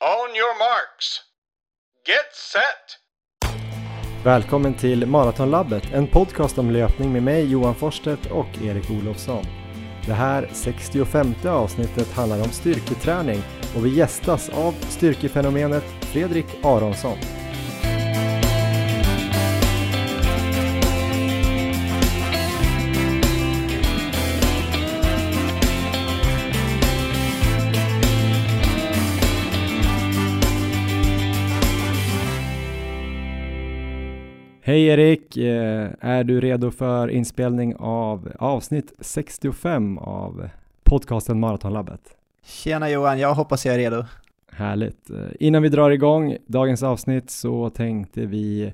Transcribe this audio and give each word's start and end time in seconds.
On 0.00 0.36
your 0.36 0.58
marks. 0.58 1.20
Get 2.06 2.34
set! 2.52 2.98
Välkommen 4.24 4.74
till 4.74 5.06
Maratonlabbet, 5.06 5.92
en 5.92 6.06
podcast 6.06 6.58
om 6.58 6.70
löpning 6.70 7.12
med 7.12 7.22
mig 7.22 7.50
Johan 7.50 7.74
Forsstedt 7.74 8.30
och 8.30 8.62
Erik 8.62 8.90
Olofsson. 8.90 9.44
Det 10.06 10.12
här 10.12 10.50
65 10.52 11.34
avsnittet 11.46 12.12
handlar 12.12 12.42
om 12.42 12.48
styrketräning 12.48 13.42
och 13.76 13.86
vi 13.86 13.96
gästas 13.96 14.48
av 14.48 14.72
styrkefenomenet 14.72 15.84
Fredrik 16.00 16.46
Aronsson. 16.64 17.18
Hej 34.68 34.86
Erik! 34.86 35.36
Eh, 35.36 35.90
är 36.00 36.24
du 36.24 36.40
redo 36.40 36.70
för 36.70 37.08
inspelning 37.08 37.76
av 37.76 38.32
avsnitt 38.38 38.92
65 39.00 39.98
av 39.98 40.48
podcasten 40.84 41.40
Maratonlabbet? 41.40 42.00
Tjena 42.44 42.90
Johan, 42.90 43.18
jag 43.18 43.34
hoppas 43.34 43.66
jag 43.66 43.74
är 43.74 43.78
redo. 43.78 44.04
Härligt! 44.52 45.10
Eh, 45.10 45.16
innan 45.40 45.62
vi 45.62 45.68
drar 45.68 45.90
igång 45.90 46.36
dagens 46.46 46.82
avsnitt 46.82 47.30
så 47.30 47.70
tänkte 47.70 48.26
vi 48.26 48.72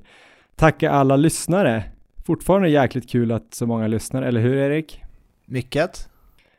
tacka 0.55 0.91
alla 0.91 1.15
lyssnare. 1.15 1.83
Fortfarande 2.25 2.69
jäkligt 2.69 3.09
kul 3.09 3.31
att 3.31 3.53
så 3.53 3.65
många 3.65 3.87
lyssnar, 3.87 4.21
eller 4.21 4.41
hur 4.41 4.57
Erik? 4.57 5.01
Mycket. 5.45 6.09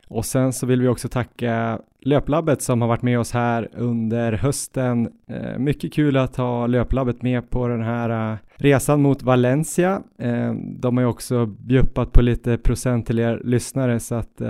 Och 0.07 0.25
sen 0.25 0.53
så 0.53 0.65
vill 0.65 0.81
vi 0.81 0.87
också 0.87 1.07
tacka 1.07 1.79
Löplabbet 2.01 2.61
som 2.61 2.81
har 2.81 2.87
varit 2.87 3.01
med 3.01 3.19
oss 3.19 3.31
här 3.31 3.69
under 3.73 4.33
hösten. 4.33 5.09
Eh, 5.27 5.57
mycket 5.57 5.93
kul 5.93 6.17
att 6.17 6.35
ha 6.35 6.67
Löplabbet 6.67 7.21
med 7.21 7.49
på 7.49 7.67
den 7.67 7.83
här 7.83 8.31
uh, 8.31 8.37
resan 8.55 9.01
mot 9.01 9.23
Valencia. 9.23 10.01
Eh, 10.17 10.53
de 10.53 10.97
har 10.97 11.03
ju 11.03 11.09
också 11.09 11.45
bjuppat 11.45 12.11
på 12.11 12.21
lite 12.21 12.57
procent 12.57 13.07
till 13.07 13.19
er 13.19 13.41
lyssnare 13.43 13.99
så 13.99 14.15
att 14.15 14.41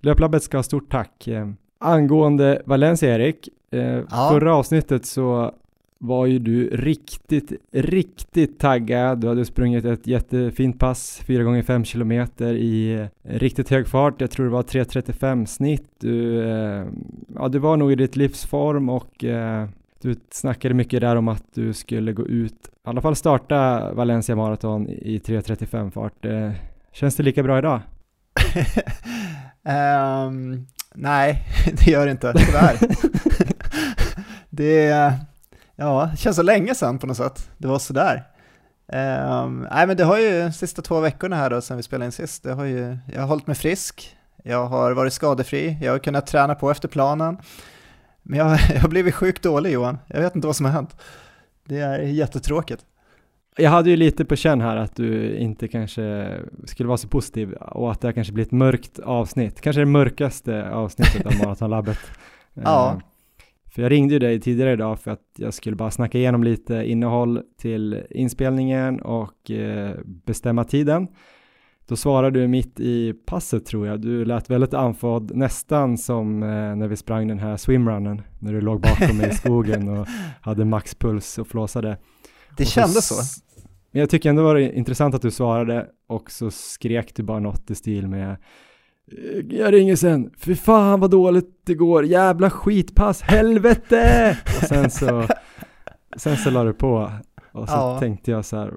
Löplabbet 0.00 0.42
ska 0.42 0.58
ha 0.58 0.62
stort 0.62 0.90
tack. 0.90 1.28
Eh, 1.28 1.48
angående 1.78 2.62
Valencia 2.66 3.14
Erik, 3.14 3.48
ja. 3.70 4.28
förra 4.30 4.54
avsnittet 4.54 5.06
så 5.06 5.52
var 5.98 6.26
ju 6.26 6.38
du 6.38 6.68
riktigt, 6.76 7.52
riktigt 7.72 8.58
taggad. 8.58 9.20
Du 9.20 9.28
hade 9.28 9.44
sprungit 9.44 9.84
ett 9.84 10.06
jättefint 10.06 10.78
pass, 10.78 11.22
4 11.26 11.42
gånger 11.42 11.62
5 11.62 11.84
kilometer 11.84 12.54
i 12.54 12.94
eh, 12.94 13.06
riktigt 13.22 13.70
hög 13.70 13.88
fart. 13.88 14.20
Jag 14.20 14.30
tror 14.30 14.46
det 14.46 14.52
var 14.52 14.62
3.35 14.62 15.46
snitt. 15.46 15.90
Du, 16.00 16.42
eh, 16.50 16.86
ja, 17.34 17.48
du 17.48 17.58
var 17.58 17.76
nog 17.76 17.92
i 17.92 17.94
ditt 17.94 18.16
livsform 18.16 18.88
och 18.88 19.24
eh, 19.24 19.68
du 20.02 20.16
snackade 20.30 20.74
mycket 20.74 21.00
där 21.00 21.16
om 21.16 21.28
att 21.28 21.44
du 21.54 21.72
skulle 21.72 22.12
gå 22.12 22.26
ut, 22.26 22.66
i 22.66 22.68
alla 22.84 23.00
fall 23.00 23.16
starta 23.16 23.92
Valencia 23.92 24.36
Marathon 24.36 24.88
i 24.88 25.18
3.35 25.18 25.90
fart. 25.90 26.26
Känns 26.92 27.16
det 27.16 27.22
lika 27.22 27.42
bra 27.42 27.58
idag? 27.58 27.80
um, 30.26 30.66
nej, 30.94 31.42
det 31.72 31.90
gör 31.90 32.06
det 32.06 32.12
inte, 32.12 32.32
tyvärr. 32.32 32.76
det 34.50 35.12
Ja, 35.80 36.08
det 36.10 36.16
känns 36.16 36.36
så 36.36 36.42
länge 36.42 36.74
sedan 36.74 36.98
på 36.98 37.06
något 37.06 37.16
sätt. 37.16 37.50
Det 37.58 37.68
var 37.68 37.78
sådär. 37.78 38.24
Um, 38.92 39.66
nej 39.70 39.86
men 39.86 39.96
det 39.96 40.04
har 40.04 40.18
ju 40.18 40.52
sista 40.52 40.82
två 40.82 41.00
veckorna 41.00 41.36
här 41.36 41.50
då 41.50 41.60
sen 41.60 41.76
vi 41.76 41.82
spelade 41.82 42.04
in 42.04 42.12
sist, 42.12 42.42
det 42.42 42.52
har 42.52 42.64
ju, 42.64 42.98
jag 43.12 43.20
har 43.20 43.28
hållit 43.28 43.46
mig 43.46 43.56
frisk, 43.56 44.16
jag 44.44 44.66
har 44.66 44.92
varit 44.92 45.12
skadefri, 45.12 45.78
jag 45.82 45.92
har 45.92 45.98
kunnat 45.98 46.26
träna 46.26 46.54
på 46.54 46.70
efter 46.70 46.88
planen. 46.88 47.38
Men 48.22 48.38
jag, 48.38 48.50
jag 48.74 48.80
har 48.80 48.88
blivit 48.88 49.14
sjukt 49.14 49.42
dålig 49.42 49.72
Johan, 49.72 49.98
jag 50.06 50.20
vet 50.20 50.34
inte 50.34 50.46
vad 50.46 50.56
som 50.56 50.66
har 50.66 50.72
hänt. 50.72 50.96
Det 51.64 51.78
är 51.78 51.98
jättetråkigt. 51.98 52.84
Jag 53.56 53.70
hade 53.70 53.90
ju 53.90 53.96
lite 53.96 54.24
på 54.24 54.36
känn 54.36 54.60
här 54.60 54.76
att 54.76 54.96
du 54.96 55.36
inte 55.36 55.68
kanske 55.68 56.36
skulle 56.64 56.86
vara 56.86 56.98
så 56.98 57.08
positiv 57.08 57.52
och 57.52 57.92
att 57.92 58.00
det 58.00 58.12
kanske 58.12 58.32
blir 58.32 58.44
ett 58.44 58.52
mörkt 58.52 58.98
avsnitt, 58.98 59.60
kanske 59.60 59.80
det 59.80 59.86
mörkaste 59.86 60.70
avsnittet 60.70 61.26
av 61.26 61.32
Maratonlabbet. 61.42 61.98
ja. 62.54 63.00
För 63.78 63.82
jag 63.82 63.92
ringde 63.92 64.14
ju 64.14 64.18
dig 64.18 64.40
tidigare 64.40 64.72
idag 64.72 65.00
för 65.00 65.10
att 65.10 65.24
jag 65.36 65.54
skulle 65.54 65.76
bara 65.76 65.90
snacka 65.90 66.18
igenom 66.18 66.42
lite 66.42 66.74
innehåll 66.74 67.42
till 67.58 68.02
inspelningen 68.10 69.00
och 69.00 69.50
eh, 69.50 69.96
bestämma 70.04 70.64
tiden. 70.64 71.08
Då 71.86 71.96
svarade 71.96 72.40
du 72.40 72.48
mitt 72.48 72.80
i 72.80 73.12
passet 73.12 73.66
tror 73.66 73.86
jag. 73.86 74.00
Du 74.00 74.24
lät 74.24 74.50
väldigt 74.50 74.74
andfådd, 74.74 75.36
nästan 75.36 75.98
som 75.98 76.42
eh, 76.42 76.48
när 76.48 76.88
vi 76.88 76.96
sprang 76.96 77.28
den 77.28 77.38
här 77.38 77.56
swimrunnen, 77.56 78.22
när 78.38 78.52
du 78.52 78.60
låg 78.60 78.80
bakom 78.80 79.16
mig 79.16 79.28
i 79.30 79.34
skogen 79.34 79.88
och 79.88 80.06
hade 80.40 80.64
maxpuls 80.64 81.38
och 81.38 81.48
flåsade. 81.48 81.96
Det 82.56 82.64
och 82.64 82.68
kändes 82.68 83.08
så. 83.08 83.42
Men 83.90 84.00
jag 84.00 84.10
tycker 84.10 84.30
ändå 84.30 84.42
var 84.42 84.54
det 84.54 84.76
intressant 84.76 85.14
att 85.14 85.22
du 85.22 85.30
svarade 85.30 85.86
och 86.08 86.30
så 86.30 86.50
skrek 86.50 87.16
du 87.16 87.22
bara 87.22 87.40
något 87.40 87.70
i 87.70 87.74
stil 87.74 88.08
med 88.08 88.36
jag 89.50 89.74
ringer 89.74 89.96
sen, 89.96 90.30
för 90.38 90.54
fan 90.54 91.00
vad 91.00 91.10
dåligt 91.10 91.60
det 91.66 91.74
går, 91.74 92.04
jävla 92.04 92.50
skitpass, 92.50 93.22
helvete! 93.22 94.36
Och 94.44 94.68
sen 94.68 94.90
så, 94.90 95.24
sen 96.16 96.36
så 96.36 96.50
la 96.50 96.64
du 96.64 96.72
på 96.72 97.12
och 97.52 97.68
så 97.68 97.74
ja. 97.74 98.00
tänkte 98.00 98.30
jag 98.30 98.44
så 98.44 98.56
här, 98.56 98.74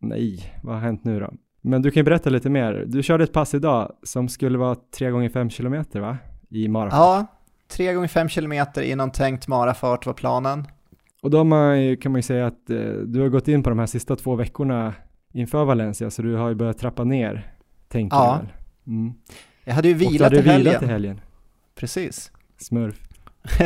nej, 0.00 0.54
vad 0.62 0.74
har 0.74 0.82
hänt 0.82 1.04
nu 1.04 1.20
då? 1.20 1.30
Men 1.60 1.82
du 1.82 1.90
kan 1.90 2.00
ju 2.00 2.04
berätta 2.04 2.30
lite 2.30 2.50
mer, 2.50 2.84
du 2.86 3.02
körde 3.02 3.24
ett 3.24 3.32
pass 3.32 3.54
idag 3.54 3.92
som 4.02 4.28
skulle 4.28 4.58
vara 4.58 4.76
3 4.98 5.10
gånger 5.10 5.28
5 5.28 5.50
kilometer 5.50 6.00
va? 6.00 6.18
I 6.50 6.68
marafart. 6.68 6.98
Ja, 6.98 7.26
3 7.68 7.94
gånger 7.94 8.08
5 8.08 8.28
kilometer 8.28 8.82
inom 8.82 9.10
tänkt 9.10 9.48
marafart 9.48 10.06
var 10.06 10.14
planen. 10.14 10.66
Och 11.22 11.30
då 11.30 11.44
man, 11.44 11.96
kan 11.96 12.12
man 12.12 12.18
ju 12.18 12.22
säga 12.22 12.46
att 12.46 12.70
eh, 12.70 12.78
du 13.06 13.20
har 13.20 13.28
gått 13.28 13.48
in 13.48 13.62
på 13.62 13.70
de 13.70 13.78
här 13.78 13.86
sista 13.86 14.16
två 14.16 14.34
veckorna 14.34 14.94
inför 15.32 15.64
Valencia, 15.64 16.10
så 16.10 16.22
du 16.22 16.36
har 16.36 16.48
ju 16.48 16.54
börjat 16.54 16.78
trappa 16.78 17.04
ner, 17.04 17.54
tänker 17.88 18.16
ja. 18.16 18.40
jag. 18.40 18.94
Mm. 18.94 19.14
Jag 19.64 19.74
hade 19.74 19.88
ju 19.88 19.94
vilat, 19.94 20.32
i 20.32 20.40
helgen. 20.40 20.78
till 20.78 20.88
helgen. 20.88 21.20
Precis. 21.74 22.30
Smurf. 22.58 22.94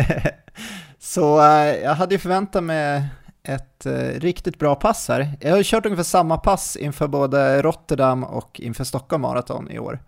så 0.98 1.40
äh, 1.40 1.76
jag 1.76 1.94
hade 1.94 2.14
ju 2.14 2.18
förväntat 2.18 2.64
mig 2.64 3.04
ett 3.42 3.86
äh, 3.86 3.92
riktigt 4.20 4.58
bra 4.58 4.74
pass 4.74 5.08
här. 5.08 5.32
Jag 5.40 5.50
har 5.50 5.58
ju 5.58 5.64
kört 5.66 5.86
ungefär 5.86 6.04
samma 6.04 6.36
pass 6.38 6.76
inför 6.76 7.08
både 7.08 7.62
Rotterdam 7.62 8.24
och 8.24 8.60
inför 8.60 8.84
Stockholm 8.84 9.22
Marathon 9.22 9.70
i 9.70 9.78
år. 9.78 10.00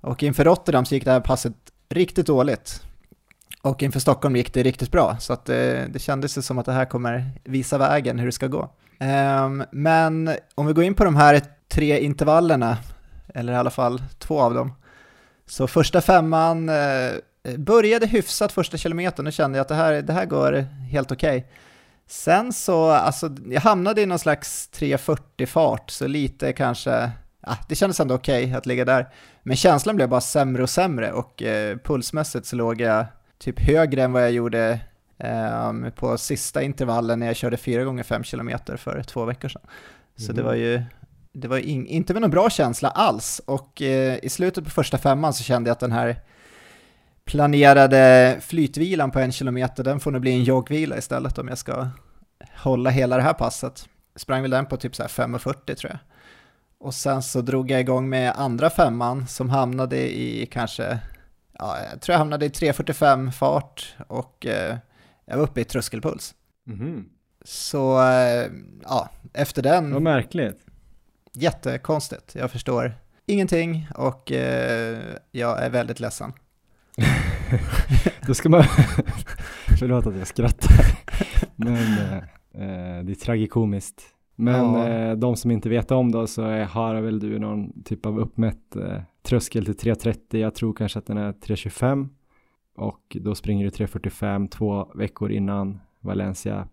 Och 0.00 0.22
inför 0.22 0.44
Rotterdam 0.44 0.84
så 0.84 0.94
gick 0.94 1.04
det 1.04 1.10
här 1.10 1.20
passet 1.20 1.54
riktigt 1.88 2.26
dåligt. 2.26 2.82
Och 3.62 3.82
inför 3.82 4.00
Stockholm 4.00 4.36
gick 4.36 4.54
det 4.54 4.62
riktigt 4.62 4.92
bra, 4.92 5.16
så 5.20 5.32
att 5.32 5.44
det, 5.44 5.88
det 5.92 5.98
kändes 5.98 6.46
som 6.46 6.58
att 6.58 6.66
det 6.66 6.72
här 6.72 6.84
kommer 6.84 7.30
visa 7.44 7.78
vägen 7.78 8.18
hur 8.18 8.26
det 8.26 8.32
ska 8.32 8.46
gå. 8.46 8.70
Um, 9.00 9.64
men 9.70 10.30
om 10.54 10.66
vi 10.66 10.72
går 10.72 10.84
in 10.84 10.94
på 10.94 11.04
de 11.04 11.16
här 11.16 11.42
tre 11.68 12.00
intervallerna, 12.00 12.78
eller 13.34 13.52
i 13.52 13.56
alla 13.56 13.70
fall 13.70 14.02
två 14.18 14.40
av 14.40 14.54
dem, 14.54 14.72
så 15.48 15.66
första 15.66 16.00
femman 16.00 16.68
eh, 16.68 17.12
började 17.56 18.06
hyfsat 18.06 18.52
första 18.52 18.76
kilometern 18.76 19.26
och 19.26 19.32
kände 19.32 19.58
jag 19.58 19.62
att 19.62 19.68
det 19.68 19.74
här, 19.74 20.02
det 20.02 20.12
här 20.12 20.26
går 20.26 20.52
helt 20.90 21.12
okej. 21.12 21.38
Okay. 21.38 21.50
Sen 22.06 22.52
så, 22.52 22.90
alltså 22.90 23.36
jag 23.46 23.60
hamnade 23.60 24.02
i 24.02 24.06
någon 24.06 24.18
slags 24.18 24.70
3.40 24.72 25.46
fart, 25.46 25.90
så 25.90 26.06
lite 26.06 26.52
kanske, 26.52 27.10
ja, 27.40 27.56
det 27.68 27.74
kändes 27.74 28.00
ändå 28.00 28.14
okej 28.14 28.44
okay 28.44 28.56
att 28.56 28.66
ligga 28.66 28.84
där. 28.84 29.08
Men 29.42 29.56
känslan 29.56 29.96
blev 29.96 30.08
bara 30.08 30.20
sämre 30.20 30.62
och 30.62 30.70
sämre 30.70 31.12
och 31.12 31.42
eh, 31.42 31.76
pulsmässigt 31.76 32.46
så 32.46 32.56
låg 32.56 32.80
jag 32.80 33.06
typ 33.38 33.60
högre 33.60 34.02
än 34.02 34.12
vad 34.12 34.22
jag 34.22 34.32
gjorde 34.32 34.80
eh, 35.18 35.72
på 35.94 36.18
sista 36.18 36.62
intervallen 36.62 37.18
när 37.18 37.26
jag 37.26 37.36
körde 37.36 37.56
4 37.56 37.84
gånger 37.84 38.02
5 38.02 38.22
km 38.22 38.50
för 38.76 39.02
två 39.02 39.24
veckor 39.24 39.48
sedan. 39.48 39.62
Så 40.16 40.24
mm. 40.24 40.36
det 40.36 40.42
var 40.42 40.54
ju 40.54 40.82
det 41.40 41.48
var 41.48 41.58
in, 41.58 41.86
inte 41.86 42.12
med 42.12 42.22
någon 42.22 42.30
bra 42.30 42.50
känsla 42.50 42.88
alls 42.88 43.40
och 43.44 43.82
eh, 43.82 44.18
i 44.22 44.28
slutet 44.28 44.64
på 44.64 44.70
första 44.70 44.98
femman 44.98 45.34
så 45.34 45.42
kände 45.42 45.68
jag 45.68 45.72
att 45.72 45.80
den 45.80 45.92
här 45.92 46.16
planerade 47.24 48.36
flytvilan 48.40 49.10
på 49.10 49.18
en 49.18 49.32
kilometer, 49.32 49.84
den 49.84 50.00
får 50.00 50.10
nog 50.10 50.20
bli 50.20 50.32
en 50.32 50.44
joggvila 50.44 50.98
istället 50.98 51.38
om 51.38 51.48
jag 51.48 51.58
ska 51.58 51.88
hålla 52.56 52.90
hela 52.90 53.16
det 53.16 53.22
här 53.22 53.32
passet. 53.32 53.88
Sprang 54.16 54.42
väl 54.42 54.50
den 54.50 54.66
på 54.66 54.76
typ 54.76 54.96
så 54.96 55.02
här 55.02 55.08
5.40 55.08 55.74
tror 55.74 55.90
jag. 55.92 55.98
Och 56.80 56.94
sen 56.94 57.22
så 57.22 57.40
drog 57.40 57.70
jag 57.70 57.80
igång 57.80 58.08
med 58.08 58.32
andra 58.36 58.70
femman 58.70 59.26
som 59.26 59.50
hamnade 59.50 60.18
i 60.18 60.48
kanske, 60.52 60.98
ja, 61.58 61.76
jag 61.90 62.00
tror 62.00 62.12
jag 62.12 62.18
hamnade 62.18 62.46
i 62.46 62.48
3.45 62.48 63.30
fart 63.30 63.96
och 64.06 64.46
eh, 64.46 64.76
jag 65.24 65.36
var 65.36 65.44
uppe 65.44 65.60
i 65.60 65.64
tröskelpuls. 65.64 66.34
Mm. 66.66 67.04
Så, 67.44 68.02
eh, 68.02 68.46
ja, 68.82 69.08
efter 69.32 69.62
den... 69.62 69.92
Vad 69.92 70.02
märkligt 70.02 70.67
jättekonstigt. 71.34 72.34
Jag 72.34 72.50
förstår 72.50 72.92
ingenting 73.26 73.88
och 73.94 74.32
eh, 74.32 74.98
jag 75.30 75.62
är 75.62 75.70
väldigt 75.70 76.00
ledsen. 76.00 76.32
Då 78.26 78.34
ska 78.34 78.48
man, 78.48 78.62
förlåt 79.78 80.06
att 80.06 80.16
jag 80.16 80.26
skrattar, 80.26 80.98
men 81.56 81.74
eh, 81.74 82.16
eh, 82.54 83.04
det 83.04 83.12
är 83.12 83.24
tragikomiskt. 83.24 84.02
Men 84.40 84.74
ja. 84.74 84.88
eh, 84.88 85.16
de 85.16 85.36
som 85.36 85.50
inte 85.50 85.68
vet 85.68 85.90
om 85.90 86.12
då 86.12 86.26
så 86.26 86.42
är, 86.42 86.64
har 86.64 87.00
väl 87.00 87.20
du 87.20 87.38
någon 87.38 87.82
typ 87.82 88.06
av 88.06 88.18
uppmätt 88.18 88.76
eh, 88.76 89.00
tröskel 89.22 89.64
till 89.64 89.92
3.30, 89.92 90.36
jag 90.36 90.54
tror 90.54 90.74
kanske 90.74 90.98
att 90.98 91.06
den 91.06 91.18
är 91.18 91.32
3.25. 91.32 92.08
och 92.76 93.16
då 93.20 93.34
springer 93.34 93.64
du 93.64 93.70
3.45 93.70 94.48
två 94.48 94.92
veckor 94.94 95.32
innan 95.32 95.80
Valencia 96.00 96.68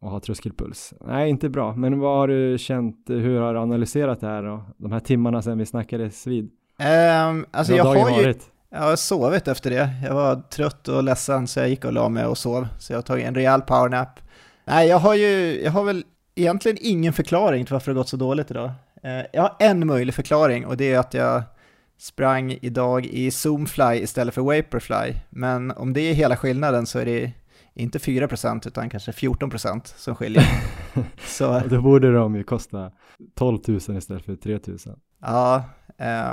och 0.00 0.10
har 0.10 0.20
tröskelpuls. 0.20 0.94
Nej, 1.00 1.30
inte 1.30 1.48
bra. 1.48 1.74
Men 1.76 1.98
vad 1.98 2.16
har 2.16 2.28
du 2.28 2.58
känt, 2.58 3.04
hur 3.08 3.40
har 3.40 3.54
du 3.54 3.60
analyserat 3.60 4.20
det 4.20 4.26
här 4.26 4.44
och 4.44 4.60
de 4.76 4.92
här 4.92 5.00
timmarna 5.00 5.42
sedan 5.42 5.58
vi 5.58 5.66
snackades 5.66 6.26
vid? 6.26 6.44
Um, 6.44 7.46
alltså 7.50 7.72
jag 7.74 7.84
har 7.84 7.96
ju, 7.96 8.24
varit? 8.24 8.50
jag 8.70 8.80
har 8.80 8.96
sovit 8.96 9.48
efter 9.48 9.70
det. 9.70 9.90
Jag 10.04 10.14
var 10.14 10.36
trött 10.36 10.88
och 10.88 11.02
ledsen 11.02 11.46
så 11.46 11.60
jag 11.60 11.68
gick 11.68 11.84
och 11.84 11.92
la 11.92 12.08
mig 12.08 12.26
och 12.26 12.38
sov. 12.38 12.66
Så 12.78 12.92
jag 12.92 12.98
har 12.98 13.02
tagit 13.02 13.26
en 13.26 13.34
rejäl 13.34 13.60
powernap. 13.60 14.20
Nej, 14.64 14.88
jag 14.88 14.98
har 14.98 15.14
ju, 15.14 15.60
jag 15.64 15.70
har 15.70 15.84
väl 15.84 16.04
egentligen 16.34 16.78
ingen 16.80 17.12
förklaring 17.12 17.64
till 17.64 17.72
varför 17.72 17.90
det 17.90 17.96
gått 17.96 18.08
så 18.08 18.16
dåligt 18.16 18.50
idag. 18.50 18.70
Uh, 19.04 19.26
jag 19.32 19.42
har 19.42 19.56
en 19.58 19.86
möjlig 19.86 20.14
förklaring 20.14 20.66
och 20.66 20.76
det 20.76 20.92
är 20.92 20.98
att 20.98 21.14
jag 21.14 21.42
sprang 21.98 22.58
idag 22.60 23.06
i 23.06 23.30
Zoomfly 23.30 23.94
istället 23.94 24.34
för 24.34 24.42
Vaporfly. 24.42 25.14
Men 25.30 25.70
om 25.70 25.92
det 25.92 26.00
är 26.00 26.14
hela 26.14 26.36
skillnaden 26.36 26.86
så 26.86 26.98
är 26.98 27.04
det 27.04 27.32
inte 27.78 27.98
4% 27.98 28.68
utan 28.68 28.90
kanske 28.90 29.10
14% 29.10 29.80
som 29.84 30.14
skiljer. 30.14 30.44
så, 31.26 31.62
då 31.70 31.82
borde 31.82 32.12
de 32.12 32.36
ju 32.36 32.42
kosta 32.42 32.90
12 33.34 33.58
000 33.68 33.76
istället 33.76 34.24
för 34.24 34.36
3 34.36 34.58
000. 34.66 34.78
Ja, 35.20 35.64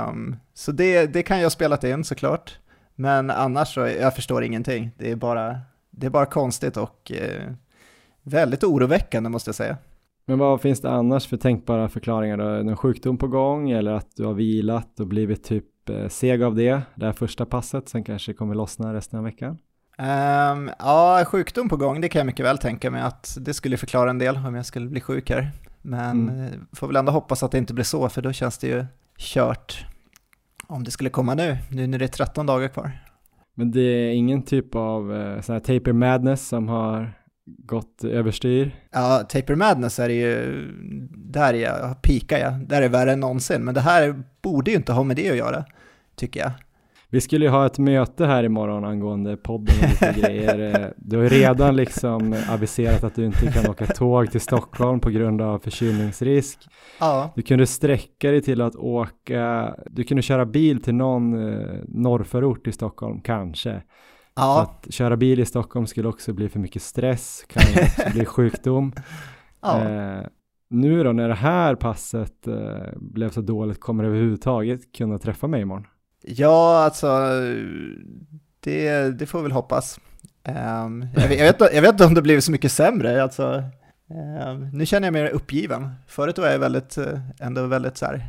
um, 0.08 0.36
så 0.54 0.72
det, 0.72 1.06
det 1.06 1.22
kan 1.22 1.36
jag 1.36 1.44
ha 1.44 1.50
spelat 1.50 1.84
in 1.84 2.04
såklart. 2.04 2.58
Men 2.94 3.30
annars 3.30 3.74
så, 3.74 3.80
jag 3.80 4.14
förstår 4.14 4.44
ingenting. 4.44 4.90
Det 4.98 5.10
är 5.10 5.16
bara, 5.16 5.60
det 5.90 6.06
är 6.06 6.10
bara 6.10 6.26
konstigt 6.26 6.76
och 6.76 7.12
uh, 7.14 7.52
väldigt 8.22 8.64
oroväckande 8.64 9.30
måste 9.30 9.48
jag 9.48 9.54
säga. 9.54 9.76
Men 10.28 10.38
vad 10.38 10.60
finns 10.60 10.80
det 10.80 10.90
annars 10.90 11.26
för 11.26 11.36
tänkbara 11.36 11.88
förklaringar 11.88 12.36
då? 12.36 12.44
Någon 12.44 12.76
sjukdom 12.76 13.18
på 13.18 13.28
gång 13.28 13.70
eller 13.70 13.92
att 13.92 14.16
du 14.16 14.24
har 14.24 14.34
vilat 14.34 15.00
och 15.00 15.06
blivit 15.06 15.44
typ 15.44 15.88
eh, 15.88 16.08
seg 16.08 16.42
av 16.42 16.54
det, 16.54 16.82
det 16.94 17.06
här 17.06 17.12
första 17.12 17.46
passet, 17.46 17.88
sen 17.88 18.04
kanske 18.04 18.32
kommer 18.32 18.54
lossna 18.54 18.94
resten 18.94 19.18
av 19.18 19.24
veckan? 19.24 19.58
Um, 19.98 20.70
ja, 20.78 21.24
sjukdom 21.26 21.68
på 21.68 21.76
gång, 21.76 22.00
det 22.00 22.08
kan 22.08 22.18
jag 22.18 22.26
mycket 22.26 22.46
väl 22.46 22.58
tänka 22.58 22.90
mig 22.90 23.02
att 23.02 23.38
det 23.40 23.54
skulle 23.54 23.76
förklara 23.76 24.10
en 24.10 24.18
del 24.18 24.36
om 24.36 24.54
jag 24.54 24.66
skulle 24.66 24.88
bli 24.88 25.00
sjuk 25.00 25.30
här. 25.30 25.50
Men 25.82 26.28
mm. 26.28 26.46
Eh, 26.46 26.52
får 26.72 26.86
väl 26.86 26.96
ändå 26.96 27.12
hoppas 27.12 27.42
att 27.42 27.50
det 27.50 27.58
inte 27.58 27.74
blir 27.74 27.84
så, 27.84 28.08
för 28.08 28.22
då 28.22 28.32
känns 28.32 28.58
det 28.58 28.66
ju 28.66 28.86
kört 29.18 29.86
om 30.66 30.84
det 30.84 30.90
skulle 30.90 31.10
komma 31.10 31.34
nu, 31.34 31.58
nu 31.70 31.86
när 31.86 31.98
det 31.98 32.04
är 32.04 32.08
13 32.08 32.46
dagar 32.46 32.68
kvar. 32.68 32.90
Men 33.54 33.70
det 33.70 33.80
är 33.80 34.12
ingen 34.12 34.42
typ 34.42 34.74
av 34.74 35.14
eh, 35.14 35.40
sån 35.40 35.52
här 35.52 35.60
taper 35.60 35.92
madness 35.92 36.48
som 36.48 36.68
har 36.68 37.12
gått 37.46 38.04
överstyr? 38.04 38.76
Ja, 38.90 39.18
taper 39.28 39.54
madness 39.54 39.98
är 39.98 40.08
ju, 40.08 40.64
där 41.10 41.54
jag, 41.54 42.02
pikar 42.02 42.38
jag, 42.38 42.68
där 42.68 42.82
är 42.82 42.88
värre 42.88 43.12
än 43.12 43.20
någonsin, 43.20 43.64
men 43.64 43.74
det 43.74 43.80
här 43.80 44.22
borde 44.42 44.70
ju 44.70 44.76
inte 44.76 44.92
ha 44.92 45.02
med 45.02 45.16
det 45.16 45.30
att 45.30 45.36
göra, 45.36 45.64
tycker 46.16 46.40
jag. 46.40 46.52
Vi 47.16 47.20
skulle 47.20 47.44
ju 47.44 47.50
ha 47.50 47.66
ett 47.66 47.78
möte 47.78 48.26
här 48.26 48.44
imorgon 48.44 48.84
angående 48.84 49.36
podden 49.36 49.74
och 49.82 49.88
lite 49.88 50.20
grejer. 50.20 50.92
Du 50.96 51.16
har 51.16 51.22
ju 51.24 51.28
redan 51.28 51.76
liksom 51.76 52.36
aviserat 52.48 53.04
att 53.04 53.14
du 53.14 53.24
inte 53.24 53.52
kan 53.52 53.70
åka 53.70 53.86
tåg 53.86 54.30
till 54.30 54.40
Stockholm 54.40 55.00
på 55.00 55.10
grund 55.10 55.42
av 55.42 55.58
förkylningsrisk. 55.58 56.58
Ja. 57.00 57.32
Du 57.36 57.42
kunde 57.42 57.66
sträcka 57.66 58.30
dig 58.30 58.42
till 58.42 58.60
att 58.60 58.76
åka, 58.76 59.74
du 59.90 60.04
kunde 60.04 60.22
köra 60.22 60.46
bil 60.46 60.82
till 60.82 60.94
någon 60.94 61.48
eh, 61.48 61.78
norrförort 61.88 62.66
i 62.66 62.72
Stockholm, 62.72 63.20
kanske. 63.20 63.82
Ja. 64.34 64.62
att 64.62 64.94
köra 64.94 65.16
bil 65.16 65.40
i 65.40 65.44
Stockholm 65.44 65.86
skulle 65.86 66.08
också 66.08 66.32
bli 66.32 66.48
för 66.48 66.58
mycket 66.58 66.82
stress, 66.82 67.44
kan 67.48 67.62
också 67.62 68.02
bli 68.12 68.24
sjukdom. 68.24 68.92
Ja. 69.60 69.88
Eh, 69.88 70.26
nu 70.70 71.04
då 71.04 71.12
när 71.12 71.28
det 71.28 71.34
här 71.34 71.74
passet 71.74 72.46
eh, 72.46 72.56
blev 72.96 73.30
så 73.30 73.40
dåligt, 73.40 73.80
kommer 73.80 74.04
du 74.04 74.08
överhuvudtaget 74.08 74.92
kunna 74.92 75.18
träffa 75.18 75.46
mig 75.46 75.62
imorgon? 75.62 75.86
Ja, 76.28 76.84
alltså 76.84 77.08
det, 78.60 79.10
det 79.18 79.26
får 79.26 79.38
vi 79.38 79.42
väl 79.42 79.52
hoppas. 79.52 80.00
Um, 80.44 81.08
jag, 81.16 81.28
vet, 81.28 81.38
jag, 81.38 81.46
vet, 81.46 81.74
jag 81.74 81.82
vet 81.82 81.90
inte 81.90 82.04
om 82.04 82.14
det 82.14 82.22
blivit 82.22 82.44
så 82.44 82.52
mycket 82.52 82.72
sämre, 82.72 83.22
alltså, 83.22 83.62
um, 84.46 84.70
nu 84.72 84.86
känner 84.86 85.06
jag 85.06 85.12
mig 85.12 85.30
uppgiven. 85.30 85.90
Förut 86.06 86.38
var 86.38 86.48
jag 86.48 86.58
väldigt, 86.58 86.98
eh, 86.98 87.20
ändå 87.40 87.66
väldigt 87.66 87.96
så 87.96 88.06
här, 88.06 88.26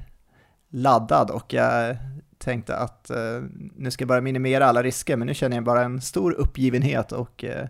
laddad 0.70 1.30
och 1.32 1.54
jag 1.54 1.98
tänkte 2.38 2.78
att 2.78 3.12
uh, 3.16 3.44
nu 3.76 3.92
ska 3.92 4.02
jag 4.02 4.08
bara 4.08 4.22
minimera 4.22 4.66
alla 4.66 4.84
risker, 4.84 5.18
men 5.18 5.28
nu 5.28 5.34
känner 5.34 5.58
jag 5.58 5.64
bara 5.64 5.84
en 5.84 6.02
stor 6.02 6.32
uppgivenhet 6.32 7.12
och 7.12 7.44
uh, 7.44 7.68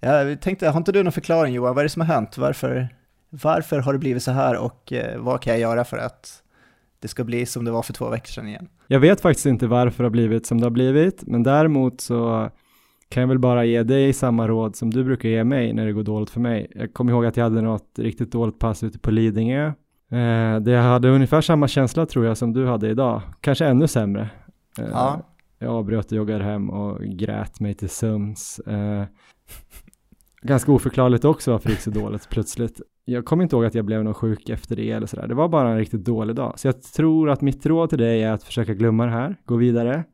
jag 0.00 0.40
tänkte, 0.40 0.68
har 0.68 0.76
inte 0.78 0.92
du 0.92 1.02
någon 1.02 1.12
förklaring 1.12 1.54
Johan, 1.54 1.74
vad 1.74 1.82
är 1.82 1.84
det 1.84 1.88
som 1.88 2.02
har 2.02 2.14
hänt? 2.14 2.38
Varför, 2.38 2.88
varför 3.30 3.78
har 3.78 3.92
det 3.92 3.98
blivit 3.98 4.22
så 4.22 4.30
här 4.30 4.56
och 4.56 4.92
uh, 4.92 5.18
vad 5.18 5.42
kan 5.42 5.52
jag 5.52 5.60
göra 5.60 5.84
för 5.84 5.98
att 5.98 6.42
det 7.00 7.08
ska 7.08 7.24
bli 7.24 7.46
som 7.46 7.64
det 7.64 7.70
var 7.70 7.82
för 7.82 7.92
två 7.92 8.10
veckor 8.10 8.28
sedan 8.28 8.48
igen. 8.48 8.68
Jag 8.86 9.00
vet 9.00 9.20
faktiskt 9.20 9.46
inte 9.46 9.66
varför 9.66 10.02
det 10.02 10.06
har 10.06 10.10
blivit 10.10 10.46
som 10.46 10.60
det 10.60 10.66
har 10.66 10.70
blivit, 10.70 11.26
men 11.26 11.42
däremot 11.42 12.00
så 12.00 12.50
kan 13.08 13.20
jag 13.20 13.28
väl 13.28 13.38
bara 13.38 13.64
ge 13.64 13.82
dig 13.82 14.12
samma 14.12 14.48
råd 14.48 14.76
som 14.76 14.90
du 14.90 15.04
brukar 15.04 15.28
ge 15.28 15.44
mig 15.44 15.72
när 15.72 15.86
det 15.86 15.92
går 15.92 16.02
dåligt 16.02 16.30
för 16.30 16.40
mig. 16.40 16.72
Jag 16.74 16.94
kommer 16.94 17.12
ihåg 17.12 17.26
att 17.26 17.36
jag 17.36 17.44
hade 17.44 17.62
något 17.62 17.98
riktigt 17.98 18.32
dåligt 18.32 18.58
pass 18.58 18.82
ute 18.82 18.98
på 18.98 19.10
Lidingö. 19.10 19.66
Eh, 20.10 20.60
det 20.60 20.76
hade 20.76 21.08
ungefär 21.08 21.40
samma 21.40 21.68
känsla 21.68 22.06
tror 22.06 22.26
jag 22.26 22.36
som 22.36 22.52
du 22.52 22.66
hade 22.66 22.88
idag, 22.88 23.22
kanske 23.40 23.66
ännu 23.66 23.88
sämre. 23.88 24.30
Eh, 24.78 24.84
ja. 24.90 25.20
Jag 25.58 25.70
avbröt 25.70 26.06
och 26.06 26.12
joggade 26.18 26.44
hem 26.44 26.70
och 26.70 27.00
grät 27.00 27.60
mig 27.60 27.74
till 27.74 27.88
sömns. 27.88 28.58
Eh, 28.58 29.04
ganska 30.42 30.72
oförklarligt 30.72 31.24
också 31.24 31.52
varför 31.52 31.68
det 31.68 31.72
gick 31.72 31.80
så 31.80 31.90
dåligt 31.90 32.28
plötsligt 32.28 32.80
jag 33.08 33.24
kommer 33.24 33.42
inte 33.42 33.56
ihåg 33.56 33.64
att 33.64 33.74
jag 33.74 33.84
blev 33.84 34.04
någon 34.04 34.14
sjuk 34.14 34.48
efter 34.48 34.76
det 34.76 34.90
eller 34.90 35.06
sådär. 35.06 35.26
Det 35.26 35.34
var 35.34 35.48
bara 35.48 35.70
en 35.70 35.78
riktigt 35.78 36.04
dålig 36.04 36.36
dag. 36.36 36.58
Så 36.58 36.68
jag 36.68 36.82
tror 36.82 37.30
att 37.30 37.40
mitt 37.40 37.66
råd 37.66 37.88
till 37.88 37.98
dig 37.98 38.22
är 38.22 38.32
att 38.32 38.42
försöka 38.42 38.74
glömma 38.74 39.04
det 39.04 39.12
här, 39.12 39.36
gå 39.44 39.56
vidare. 39.56 40.04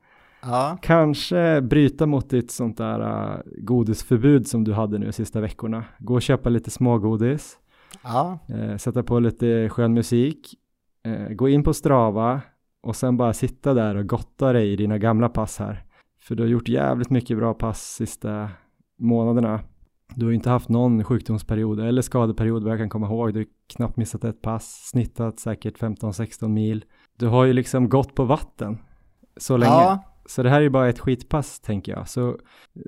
Ja. 0.42 0.78
Kanske 0.82 1.60
bryta 1.60 2.06
mot 2.06 2.30
ditt 2.30 2.50
sånt 2.50 2.78
där 2.78 3.00
uh, 3.00 3.40
godisförbud 3.58 4.46
som 4.46 4.64
du 4.64 4.72
hade 4.72 4.98
nu 4.98 5.06
de 5.06 5.12
sista 5.12 5.40
veckorna. 5.40 5.84
Gå 5.98 6.14
och 6.14 6.22
köpa 6.22 6.48
lite 6.48 6.70
smågodis. 6.70 7.58
Ja. 8.04 8.38
Uh, 8.50 8.76
sätta 8.76 9.02
på 9.02 9.18
lite 9.18 9.68
skön 9.68 9.94
musik. 9.94 10.54
Uh, 11.06 11.28
gå 11.28 11.48
in 11.48 11.62
på 11.62 11.74
Strava 11.74 12.40
och 12.82 12.96
sen 12.96 13.16
bara 13.16 13.32
sitta 13.32 13.74
där 13.74 13.96
och 13.96 14.06
gotta 14.06 14.52
dig 14.52 14.72
i 14.72 14.76
dina 14.76 14.98
gamla 14.98 15.28
pass 15.28 15.58
här. 15.58 15.84
För 16.20 16.34
du 16.34 16.42
har 16.42 16.50
gjort 16.50 16.68
jävligt 16.68 17.10
mycket 17.10 17.36
bra 17.36 17.54
pass 17.54 17.82
sista 17.82 18.48
månaderna. 18.98 19.60
Du 20.16 20.26
har 20.26 20.32
inte 20.32 20.50
haft 20.50 20.68
någon 20.68 21.04
sjukdomsperiod 21.04 21.80
eller 21.80 22.02
skadeperiod 22.02 22.62
vad 22.62 22.72
jag 22.72 22.80
kan 22.80 22.88
komma 22.88 23.06
ihåg. 23.06 23.34
Du 23.34 23.40
har 23.40 23.46
knappt 23.76 23.96
missat 23.96 24.24
ett 24.24 24.42
pass, 24.42 24.88
snittat 24.90 25.38
säkert 25.38 25.78
15-16 25.78 26.48
mil. 26.48 26.84
Du 27.18 27.26
har 27.26 27.44
ju 27.44 27.52
liksom 27.52 27.88
gått 27.88 28.14
på 28.14 28.24
vatten 28.24 28.78
så 29.36 29.56
länge. 29.56 29.72
Ja. 29.72 30.04
Så 30.26 30.42
det 30.42 30.50
här 30.50 30.56
är 30.56 30.62
ju 30.62 30.70
bara 30.70 30.88
ett 30.88 30.98
skitpass 30.98 31.60
tänker 31.60 31.92
jag. 31.92 32.08
Så, 32.08 32.36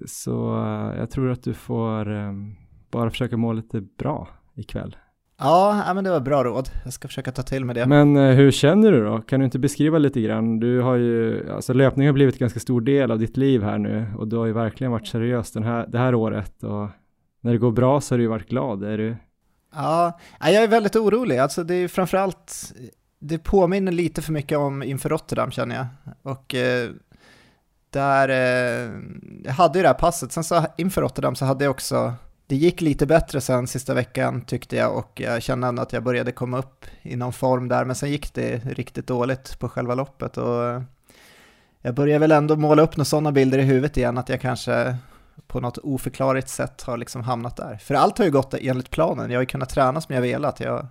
så 0.07 0.57
uh, 0.57 0.99
jag 0.99 1.11
tror 1.11 1.31
att 1.31 1.43
du 1.43 1.55
får 1.55 2.09
um, 2.11 2.57
bara 2.91 3.11
försöka 3.11 3.37
må 3.37 3.53
lite 3.53 3.81
bra 3.81 4.29
ikväll. 4.55 4.97
Ja, 5.39 5.93
men 5.95 6.05
det 6.05 6.11
var 6.11 6.21
bra 6.21 6.45
råd. 6.45 6.69
Jag 6.85 6.93
ska 6.93 7.09
försöka 7.09 7.33
ta 7.33 7.43
till 7.43 7.65
mig 7.65 7.75
det. 7.75 7.87
Men 7.87 8.17
uh, 8.17 8.35
hur 8.35 8.51
känner 8.51 8.93
du 8.93 9.05
då? 9.05 9.19
Kan 9.19 9.41
du 9.41 9.45
inte 9.45 9.59
beskriva 9.59 9.99
lite 9.99 10.21
grann? 10.21 10.61
Du 10.61 10.81
har 10.81 10.95
ju, 10.95 11.51
alltså 11.51 11.73
löpning 11.73 12.07
har 12.07 12.13
blivit 12.13 12.35
en 12.35 12.39
ganska 12.39 12.61
stor 12.61 12.81
del 12.81 13.11
av 13.11 13.19
ditt 13.19 13.37
liv 13.37 13.63
här 13.63 13.79
nu 13.79 14.07
och 14.19 14.29
du 14.29 14.37
har 14.37 14.47
ju 14.47 14.53
verkligen 14.53 14.91
varit 14.91 15.07
seriös 15.07 15.53
den 15.53 15.63
här, 15.63 15.87
det 15.87 15.99
här 15.99 16.15
året 16.15 16.65
och 16.65 16.89
när 17.45 17.53
det 17.53 17.59
går 17.59 17.73
bra 17.73 18.01
så 18.01 18.15
har 18.15 18.19
du 18.19 18.27
varit 18.27 18.49
glad, 18.49 18.85
är 18.85 18.99
du? 18.99 19.17
Ja, 19.75 20.19
jag 20.41 20.55
är 20.55 20.69
väldigt 20.69 20.97
orolig. 20.97 21.39
Alltså 21.39 21.65
det 21.65 21.75
är 21.75 21.89
framförallt, 21.89 22.73
det 23.19 23.39
påminner 23.39 23.93
lite 23.93 24.23
för 24.23 24.33
mycket 24.33 24.59
om 24.59 24.83
inför 24.83 25.09
Rotterdam 25.09 25.51
känner 25.51 25.77
jag. 25.77 25.87
Och 26.23 26.55
eh, 26.55 26.91
där, 27.91 28.29
eh, 28.29 28.91
jag 29.45 29.53
hade 29.53 29.79
ju 29.79 29.83
det 29.83 29.89
här 29.89 29.95
passet, 29.95 30.33
sen 30.33 30.45
så 30.45 30.67
inför 30.77 31.03
Rotterdam 31.03 31.35
så 31.35 31.45
hade 31.45 31.65
jag 31.65 31.71
också, 31.71 32.15
det 32.47 32.57
gick 32.57 32.81
lite 32.81 33.07
bättre 33.07 33.41
sen 33.41 33.67
sista 33.67 33.95
veckan 33.95 34.41
tyckte 34.41 34.77
jag 34.77 34.97
och 34.97 35.21
jag 35.21 35.43
kände 35.43 35.67
ändå 35.67 35.83
att 35.83 35.93
jag 35.93 36.03
började 36.03 36.33
komma 36.33 36.59
upp 36.59 36.85
i 37.03 37.17
någon 37.17 37.33
form 37.33 37.69
där, 37.69 37.85
men 37.85 37.97
sen 37.97 38.11
gick 38.11 38.35
det 38.35 38.65
riktigt 38.65 39.07
dåligt 39.07 39.59
på 39.59 39.69
själva 39.69 39.95
loppet 39.95 40.37
och 40.37 40.83
jag 41.81 41.95
börjar 41.95 42.19
väl 42.19 42.33
ändå 42.33 42.57
måla 42.57 42.83
upp 42.83 42.97
några 42.97 43.05
sådana 43.05 43.33
bilder 43.33 43.59
i 43.59 43.63
huvudet 43.63 43.97
igen, 43.97 44.19
att 44.19 44.29
jag 44.29 44.41
kanske 44.41 44.97
på 45.47 45.61
något 45.61 45.79
oförklarligt 45.79 46.49
sätt 46.49 46.83
har 46.83 46.97
liksom 46.97 47.23
hamnat 47.23 47.57
där. 47.57 47.77
För 47.77 47.95
allt 47.95 48.19
har 48.19 48.25
ju 48.25 48.31
gått 48.31 48.55
enligt 48.55 48.91
planen, 48.91 49.31
jag 49.31 49.39
har 49.39 49.43
ju 49.43 49.47
kunnat 49.47 49.69
träna 49.69 50.01
som 50.01 50.15
jag 50.15 50.23
velat. 50.23 50.61
Jag, 50.61 50.87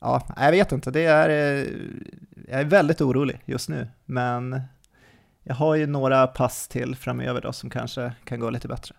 ja, 0.00 0.26
jag 0.36 0.50
vet 0.50 0.72
inte, 0.72 0.90
det 0.90 1.04
är, 1.04 1.28
eh, 1.28 1.66
jag 2.48 2.60
är 2.60 2.64
väldigt 2.64 3.00
orolig 3.00 3.40
just 3.44 3.68
nu, 3.68 3.88
men 4.04 4.60
jag 5.42 5.54
har 5.54 5.74
ju 5.74 5.86
några 5.86 6.26
pass 6.26 6.68
till 6.68 6.96
framöver 6.96 7.40
då 7.40 7.52
som 7.52 7.70
kanske 7.70 8.12
kan 8.24 8.40
gå 8.40 8.50
lite 8.50 8.68
bättre. 8.68 8.94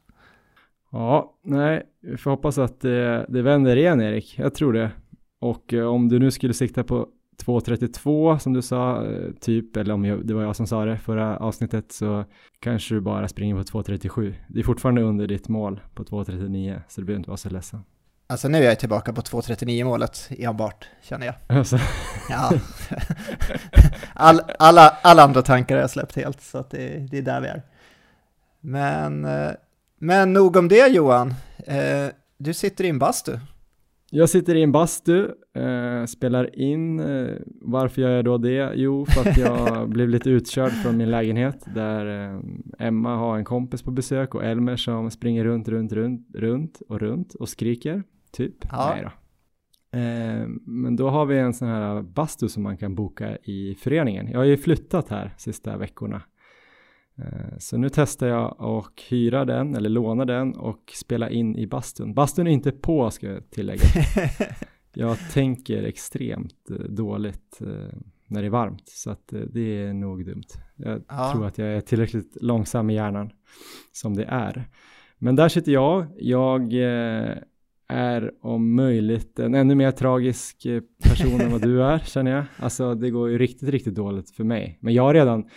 Ja, 0.91 1.33
nej, 1.43 1.83
vi 2.01 2.17
får 2.17 2.31
hoppas 2.31 2.57
att 2.57 2.81
det, 2.81 3.25
det 3.29 3.41
vänder 3.41 3.75
igen 3.75 4.01
Erik, 4.01 4.39
jag 4.39 4.55
tror 4.55 4.73
det. 4.73 4.91
Och 5.39 5.73
eh, 5.73 5.85
om 5.85 6.09
du 6.09 6.19
nu 6.19 6.31
skulle 6.31 6.53
sikta 6.53 6.83
på 6.83 7.07
2.32 7.45 8.37
som 8.37 8.53
du 8.53 8.61
sa, 8.61 9.05
eh, 9.05 9.31
typ, 9.39 9.77
eller 9.77 9.93
om 9.93 10.05
jag, 10.05 10.27
det 10.27 10.33
var 10.33 10.43
jag 10.43 10.55
som 10.55 10.67
sa 10.67 10.85
det 10.85 10.97
förra 10.97 11.37
avsnittet, 11.37 11.91
så 11.91 12.25
kanske 12.59 12.95
du 12.95 13.01
bara 13.01 13.27
springer 13.27 13.55
på 13.55 13.63
2.37. 13.63 14.33
Det 14.47 14.59
är 14.59 14.63
fortfarande 14.63 15.01
under 15.01 15.27
ditt 15.27 15.47
mål 15.47 15.81
på 15.93 16.03
2.39, 16.03 16.81
så 16.87 17.01
du 17.01 17.05
behöver 17.05 17.19
inte 17.19 17.29
vara 17.29 17.37
så 17.37 17.49
ledsen. 17.49 17.83
Alltså 18.29 18.47
nu 18.47 18.57
är 18.57 18.63
jag 18.63 18.79
tillbaka 18.79 19.13
på 19.13 19.21
2.39 19.21 19.83
målet 19.83 20.29
enbart, 20.29 20.87
känner 21.01 21.25
jag. 21.25 21.35
Alltså. 21.57 21.79
Ja. 22.29 22.51
All, 24.13 24.41
alla, 24.59 24.97
alla 25.01 25.23
andra 25.23 25.41
tankar 25.41 25.75
har 25.75 25.81
jag 25.81 25.89
släppt 25.89 26.15
helt, 26.15 26.41
så 26.41 26.57
att 26.57 26.69
det, 26.69 27.07
det 27.11 27.17
är 27.17 27.21
där 27.21 27.41
vi 27.41 27.47
är. 27.47 27.61
Men, 28.59 29.25
eh, 29.25 29.51
men 29.99 30.33
nog 30.33 30.55
om 30.55 30.67
det 30.67 30.87
Johan. 30.87 31.33
Eh, 31.57 32.07
du 32.37 32.53
sitter 32.53 32.83
i 32.83 32.89
en 32.89 32.99
bastu. 32.99 33.37
Jag 34.11 34.29
sitter 34.29 34.55
i 34.55 34.63
en 34.63 34.71
bastu, 34.71 35.27
eh, 35.53 36.05
spelar 36.05 36.59
in. 36.59 36.99
Eh, 36.99 37.35
varför 37.61 38.01
gör 38.01 38.09
jag 38.09 38.25
då 38.25 38.37
det? 38.37 38.71
Jo, 38.75 39.05
för 39.05 39.29
att 39.29 39.37
jag 39.37 39.89
blev 39.93 40.09
lite 40.09 40.29
utkörd 40.29 40.71
från 40.71 40.97
min 40.97 41.11
lägenhet 41.11 41.65
där 41.75 42.33
eh, 42.33 42.41
Emma 42.79 43.15
har 43.15 43.37
en 43.37 43.45
kompis 43.45 43.81
på 43.81 43.91
besök 43.91 44.35
och 44.35 44.43
Elmer 44.43 44.75
som 44.75 45.11
springer 45.11 45.43
runt, 45.43 45.67
runt, 45.67 45.93
runt, 45.93 46.27
runt 46.35 46.81
och 46.89 46.99
runt 46.99 47.33
och 47.33 47.49
skriker. 47.49 48.03
Typ. 48.31 48.55
Ja. 48.71 48.93
Nej 48.93 49.03
då. 49.03 49.11
Eh, 49.97 50.47
men 50.65 50.95
då 50.95 51.09
har 51.09 51.25
vi 51.25 51.37
en 51.37 51.53
sån 51.53 51.67
här 51.67 52.01
bastu 52.01 52.49
som 52.49 52.63
man 52.63 52.77
kan 52.77 52.95
boka 52.95 53.37
i 53.37 53.75
föreningen. 53.75 54.27
Jag 54.31 54.39
har 54.39 54.45
ju 54.45 54.57
flyttat 54.57 55.09
här 55.09 55.33
sista 55.37 55.77
veckorna. 55.77 56.21
Eh, 57.17 57.57
så 57.57 57.77
nu 57.77 57.89
testar 57.89 58.27
jag 58.27 58.55
att 58.59 59.01
hyra 59.09 59.45
den 59.45 59.75
eller 59.75 59.89
låna 59.89 60.25
den 60.25 60.55
och 60.55 60.91
spela 60.93 61.29
in 61.29 61.55
i 61.55 61.67
bastun. 61.67 62.13
Bastun 62.13 62.47
är 62.47 62.51
inte 62.51 62.71
på 62.71 63.11
ska 63.11 63.27
jag 63.27 63.49
tillägga. 63.49 63.81
jag 64.93 65.17
tänker 65.33 65.83
extremt 65.83 66.69
eh, 66.69 66.75
dåligt 66.75 67.59
när 68.27 68.41
det 68.41 68.47
är 68.47 68.51
varmt 68.51 68.89
så 68.89 69.11
att 69.11 69.33
det 69.51 69.83
är 69.83 69.93
nog 69.93 70.25
dumt. 70.25 70.43
Jag 70.75 71.01
ja. 71.07 71.31
tror 71.33 71.45
att 71.45 71.57
jag 71.57 71.67
är 71.67 71.81
tillräckligt 71.81 72.37
långsam 72.41 72.89
i 72.89 72.93
hjärnan 72.93 73.31
som 73.91 74.15
det 74.15 74.25
är. 74.25 74.69
Men 75.17 75.35
där 75.35 75.49
sitter 75.49 75.71
jag. 75.71 76.05
Jag 76.17 76.73
är 77.87 78.31
om 78.41 78.75
möjligt 78.75 79.39
en 79.39 79.55
ännu 79.55 79.75
mer 79.75 79.91
tragisk 79.91 80.65
eh, 80.65 80.81
person 81.03 81.41
än 81.41 81.51
vad 81.51 81.61
du 81.61 81.83
är 81.93 81.99
känner 81.99 82.31
jag. 82.31 82.45
Alltså 82.57 82.95
det 82.95 83.09
går 83.09 83.29
ju 83.29 83.37
riktigt, 83.37 83.69
riktigt 83.69 83.95
dåligt 83.95 84.31
för 84.31 84.43
mig. 84.43 84.77
Men 84.81 84.93
jag 84.93 85.03
har 85.03 85.13
redan, 85.13 85.49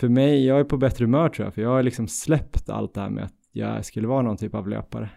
för 0.00 0.08
mig, 0.08 0.46
jag 0.46 0.60
är 0.60 0.64
på 0.64 0.76
bättre 0.76 1.04
humör 1.04 1.28
tror 1.28 1.46
jag, 1.46 1.54
för 1.54 1.62
jag 1.62 1.68
har 1.68 1.82
liksom 1.82 2.08
släppt 2.08 2.68
allt 2.68 2.94
det 2.94 3.00
här 3.00 3.10
med 3.10 3.24
att 3.24 3.34
jag 3.52 3.84
skulle 3.84 4.08
vara 4.08 4.22
någon 4.22 4.36
typ 4.36 4.54
av 4.54 4.68
löpare. 4.68 5.10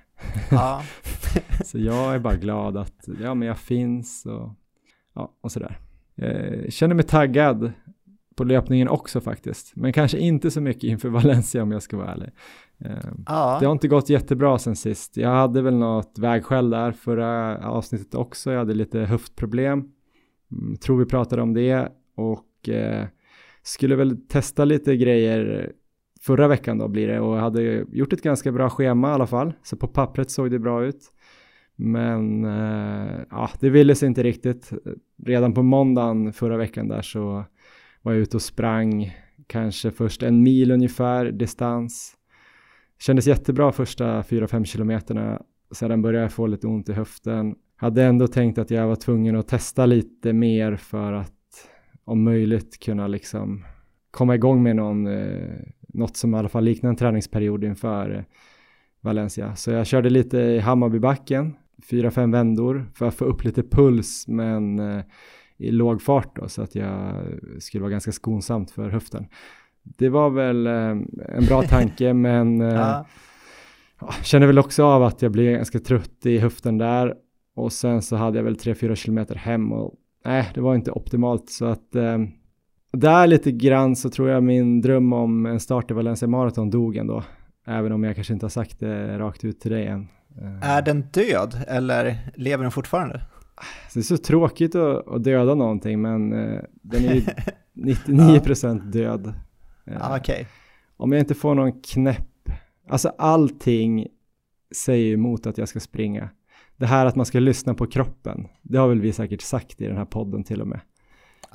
Ja. 0.52 0.82
så 1.66 1.78
jag 1.80 2.16
är 2.16 2.20
bara 2.20 2.36
glad 2.36 2.78
att, 2.78 3.10
ja 3.22 3.34
men 3.34 3.48
jag 3.48 3.58
finns 3.58 4.26
och, 4.26 4.54
ja, 5.14 5.34
och 5.42 5.52
sådär. 5.52 5.80
Jag 6.16 6.74
känner 6.74 6.96
mig 6.96 7.06
taggad 7.06 7.72
på 8.36 8.44
löpningen 8.44 8.88
också 8.88 9.22
faktiskt, 9.22 9.76
men 9.76 9.94
kanske 9.94 10.18
inte 10.18 10.52
så 10.52 10.62
mycket 10.62 10.84
inför 10.84 11.10
Valencia 11.20 11.64
om 11.64 11.72
jag 11.72 11.82
ska 11.84 11.98
vara 11.98 12.12
ärlig. 12.12 12.30
Ehm, 12.80 13.24
ja. 13.28 13.58
Det 13.60 13.66
har 13.66 13.72
inte 13.72 13.88
gått 13.88 14.10
jättebra 14.10 14.60
sen 14.60 14.76
sist. 14.76 15.18
Jag 15.18 15.30
hade 15.30 15.62
väl 15.62 15.76
något 15.76 16.20
vägskäl 16.20 16.70
där 16.70 16.92
förra 16.92 17.58
avsnittet 17.70 18.16
också. 18.16 18.52
Jag 18.52 18.60
hade 18.60 18.74
lite 18.74 19.00
höftproblem. 19.00 19.92
Mm, 20.52 20.78
tror 20.78 20.98
vi 20.98 21.06
pratade 21.06 21.42
om 21.42 21.54
det 21.54 21.92
och 22.16 22.70
eh, 22.70 23.06
skulle 23.68 23.96
väl 23.96 24.28
testa 24.28 24.66
lite 24.66 24.98
grejer 24.98 25.72
förra 26.22 26.48
veckan 26.48 26.78
då 26.78 26.88
blir 26.88 27.08
det 27.08 27.20
och 27.20 27.36
hade 27.36 27.86
gjort 27.92 28.14
ett 28.14 28.22
ganska 28.22 28.52
bra 28.52 28.70
schema 28.70 29.10
i 29.10 29.12
alla 29.12 29.28
fall. 29.28 29.54
Så 29.64 29.78
på 29.78 29.88
pappret 29.88 30.32
såg 30.32 30.52
det 30.52 30.60
bra 30.60 30.86
ut. 30.86 31.14
Men 31.76 32.46
eh, 32.46 33.20
ja, 33.30 33.50
det 33.60 33.70
ville 33.70 33.96
sig 33.96 34.08
inte 34.08 34.24
riktigt. 34.24 34.72
Redan 35.26 35.54
på 35.54 35.64
måndagen 35.64 36.34
förra 36.34 36.58
veckan 36.58 36.88
där 36.88 37.02
så 37.02 37.46
var 38.02 38.14
jag 38.14 38.22
ute 38.22 38.38
och 38.38 38.42
sprang 38.42 39.14
kanske 39.48 39.92
först 39.92 40.24
en 40.24 40.44
mil 40.44 40.72
ungefär 40.72 41.32
distans 41.32 42.18
Kändes 43.00 43.28
jättebra 43.28 43.72
första 43.72 44.22
4-5 44.22 44.64
kilometerna. 44.64 45.42
Sedan 45.72 46.02
började 46.02 46.24
jag 46.24 46.32
få 46.32 46.48
lite 46.48 46.68
ont 46.68 46.90
i 46.90 46.94
höften. 46.94 47.56
Hade 47.76 48.04
ändå 48.04 48.28
tänkt 48.28 48.58
att 48.58 48.72
jag 48.72 48.88
var 48.88 48.96
tvungen 48.96 49.36
att 49.36 49.48
testa 49.48 49.86
lite 49.86 50.34
mer 50.34 50.76
för 50.76 51.14
att 51.14 51.34
om 52.08 52.24
möjligt 52.24 52.80
kunna 52.80 53.08
liksom 53.08 53.66
komma 54.12 54.36
igång 54.36 54.64
med 54.64 54.76
någon, 54.76 55.08
eh, 55.08 55.60
något 55.88 56.18
som 56.18 56.36
i 56.36 56.38
alla 56.38 56.50
fall 56.50 56.64
liknar 56.64 56.90
en 56.90 56.96
träningsperiod 56.96 57.64
inför 57.64 58.16
eh, 58.16 58.24
Valencia. 59.02 59.56
Så 59.56 59.72
jag 59.72 59.88
körde 59.88 60.10
lite 60.10 60.38
i 60.38 60.60
Hammarbybacken, 60.60 61.56
4-5 61.90 62.32
vändor 62.32 62.86
för 62.94 63.08
att 63.08 63.16
få 63.16 63.26
upp 63.26 63.44
lite 63.44 63.64
puls 63.64 64.28
men 64.28 64.80
eh, 64.80 65.04
i 65.58 65.72
låg 65.72 66.02
fart 66.02 66.36
då 66.36 66.48
så 66.48 66.62
att 66.62 66.76
jag 66.76 67.24
skulle 67.60 67.82
vara 67.82 67.92
ganska 67.92 68.12
skonsamt 68.12 68.72
för 68.72 68.90
höften 68.90 69.28
det 69.96 70.10
var 70.10 70.30
väl 70.30 70.68
eh, 70.68 70.90
en 71.38 71.46
bra 71.48 71.62
tanke 71.62 72.14
men 72.14 72.62
eh, 72.62 72.74
ja. 72.74 73.06
känner 74.24 74.48
väl 74.48 74.60
också 74.60 74.84
av 74.84 75.04
att 75.04 75.22
jag 75.22 75.32
blev 75.32 75.54
ganska 75.54 75.80
trött 75.80 76.26
i 76.26 76.38
höften 76.38 76.78
där 76.78 77.16
och 77.56 77.74
sen 77.74 78.02
så 78.02 78.16
hade 78.16 78.38
jag 78.38 78.44
väl 78.44 78.56
3-4 78.56 78.96
kilometer 78.96 79.36
hem 79.36 79.72
och 79.72 79.94
nej, 80.26 80.52
det 80.54 80.62
var 80.62 80.76
inte 80.76 80.92
optimalt 80.92 81.50
så 81.50 81.66
att 81.66 81.96
eh, 81.96 82.18
där 82.94 83.28
lite 83.28 83.52
grann 83.52 83.96
så 83.96 84.10
tror 84.10 84.30
jag 84.30 84.44
min 84.44 84.82
dröm 84.82 85.14
om 85.14 85.46
en 85.46 85.60
start 85.60 85.92
i 85.92 85.94
Valencia 85.94 86.28
Marathon 86.28 86.70
dog 86.70 86.98
ändå. 86.98 87.24
Även 87.68 87.92
om 87.92 88.04
jag 88.04 88.16
kanske 88.16 88.34
inte 88.34 88.46
har 88.46 88.50
sagt 88.50 88.80
det 88.80 89.20
rakt 89.20 89.46
ut 89.46 89.60
till 89.60 89.72
dig 89.72 89.88
än. 89.88 90.08
Är 90.62 90.82
den 90.82 91.02
död 91.02 91.64
eller 91.68 92.18
lever 92.36 92.64
den 92.64 92.72
fortfarande? 92.72 93.22
Det 93.94 94.00
är 94.00 94.04
så 94.04 94.18
tråkigt 94.18 94.76
att, 94.76 95.08
att 95.08 95.24
döda 95.24 95.56
någonting 95.56 96.02
men 96.02 96.34
uh, 96.34 96.62
den 96.72 97.06
är 97.06 97.14
ju 97.14 97.22
99% 97.74 98.92
död. 98.92 99.34
Ah, 100.00 100.18
okay. 100.20 100.46
Om 100.98 101.12
jag 101.12 101.20
inte 101.20 101.36
får 101.36 101.56
någon 101.56 101.82
knäpp, 101.82 102.50
alltså 102.90 103.10
allting 103.18 104.08
säger 104.76 105.14
emot 105.14 105.48
att 105.48 105.58
jag 105.58 105.68
ska 105.68 105.80
springa. 105.80 106.30
Det 106.78 106.86
här 106.86 107.06
att 107.06 107.16
man 107.16 107.26
ska 107.26 107.40
lyssna 107.40 107.74
på 107.74 107.88
kroppen, 107.88 108.48
det 108.62 108.78
har 108.78 108.88
väl 108.88 109.02
vi 109.02 109.14
säkert 109.14 109.42
sagt 109.42 109.82
i 109.82 109.88
den 109.88 109.98
här 109.98 110.06
podden 110.06 110.44
till 110.44 110.62
och 110.62 110.68
med. 110.68 110.80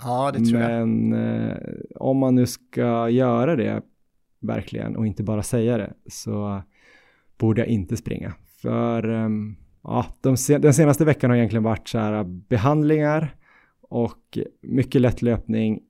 Ja, 0.03 0.33
det 0.35 0.45
tror 0.45 0.61
jag. 0.61 0.89
Men 0.89 1.13
eh, 1.13 1.57
om 1.97 2.19
man 2.19 2.35
nu 2.35 2.47
ska 2.47 3.09
göra 3.09 3.57
det 3.57 3.83
verkligen 4.41 4.97
och 4.97 5.07
inte 5.07 5.23
bara 5.23 5.43
säga 5.43 5.79
det 5.79 5.93
så 6.07 6.63
borde 7.39 7.61
jag 7.61 7.69
inte 7.69 7.97
springa. 7.97 8.35
För 8.63 9.11
um, 9.11 9.57
ja, 9.83 10.07
de 10.21 10.37
den 10.49 10.75
senaste 10.75 11.05
veckan 11.05 11.31
har 11.31 11.37
egentligen 11.37 11.63
varit 11.63 11.89
så 11.89 11.99
här 11.99 12.25
behandlingar 12.25 13.37
och 13.81 14.39
mycket 14.63 15.01
lätt 15.01 15.23
löpning 15.23 15.81